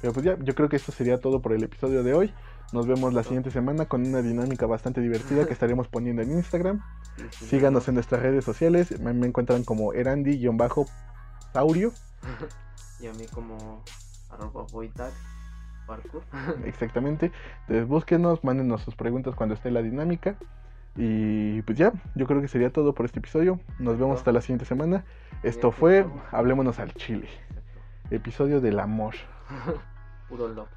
Pero 0.00 0.12
pues 0.12 0.24
ya, 0.24 0.38
yo 0.38 0.54
creo 0.54 0.68
que 0.68 0.76
esto 0.76 0.92
sería 0.92 1.20
todo 1.20 1.42
por 1.42 1.52
el 1.52 1.64
episodio 1.64 2.02
de 2.04 2.14
hoy. 2.14 2.32
Nos 2.72 2.86
vemos 2.86 3.14
la 3.14 3.22
siguiente 3.22 3.50
semana 3.50 3.86
con 3.86 4.06
una 4.06 4.22
dinámica 4.22 4.66
bastante 4.66 5.00
divertida 5.00 5.46
que 5.46 5.52
estaremos 5.52 5.88
poniendo 5.88 6.22
en 6.22 6.32
Instagram. 6.32 6.82
Síganos 7.30 7.86
no, 7.86 7.90
en 7.90 7.94
nuestras 7.94 8.22
redes 8.22 8.44
sociales. 8.44 8.98
Me, 9.00 9.12
me 9.12 9.26
encuentran 9.26 9.64
como 9.64 9.92
Erandi-Saurio. 9.92 11.92
Y 12.98 13.08
a 13.08 13.12
mí 13.12 13.26
como 13.26 13.84
arroba 14.30 14.66
parkour. 15.86 16.22
Exactamente. 16.64 17.30
Entonces 17.62 17.86
búsquenos, 17.86 18.42
mándenos 18.42 18.82
sus 18.82 18.96
preguntas 18.96 19.34
cuando 19.34 19.54
esté 19.54 19.70
la 19.70 19.82
dinámica. 19.82 20.36
Y 20.96 21.60
pues 21.62 21.76
ya, 21.76 21.92
yo 22.14 22.26
creo 22.26 22.40
que 22.40 22.48
sería 22.48 22.72
todo 22.72 22.94
por 22.94 23.04
este 23.04 23.18
episodio. 23.18 23.60
Nos 23.78 23.98
vemos 23.98 24.18
hasta 24.18 24.32
la 24.32 24.40
siguiente 24.40 24.64
semana. 24.64 25.04
Esto 25.42 25.70
fue. 25.70 26.06
Hablémonos 26.32 26.78
al 26.78 26.94
Chile. 26.94 27.28
Episodio 28.10 28.60
del 28.60 28.80
amor. 28.80 29.14
Puro 30.28 30.48
love. 30.48 30.68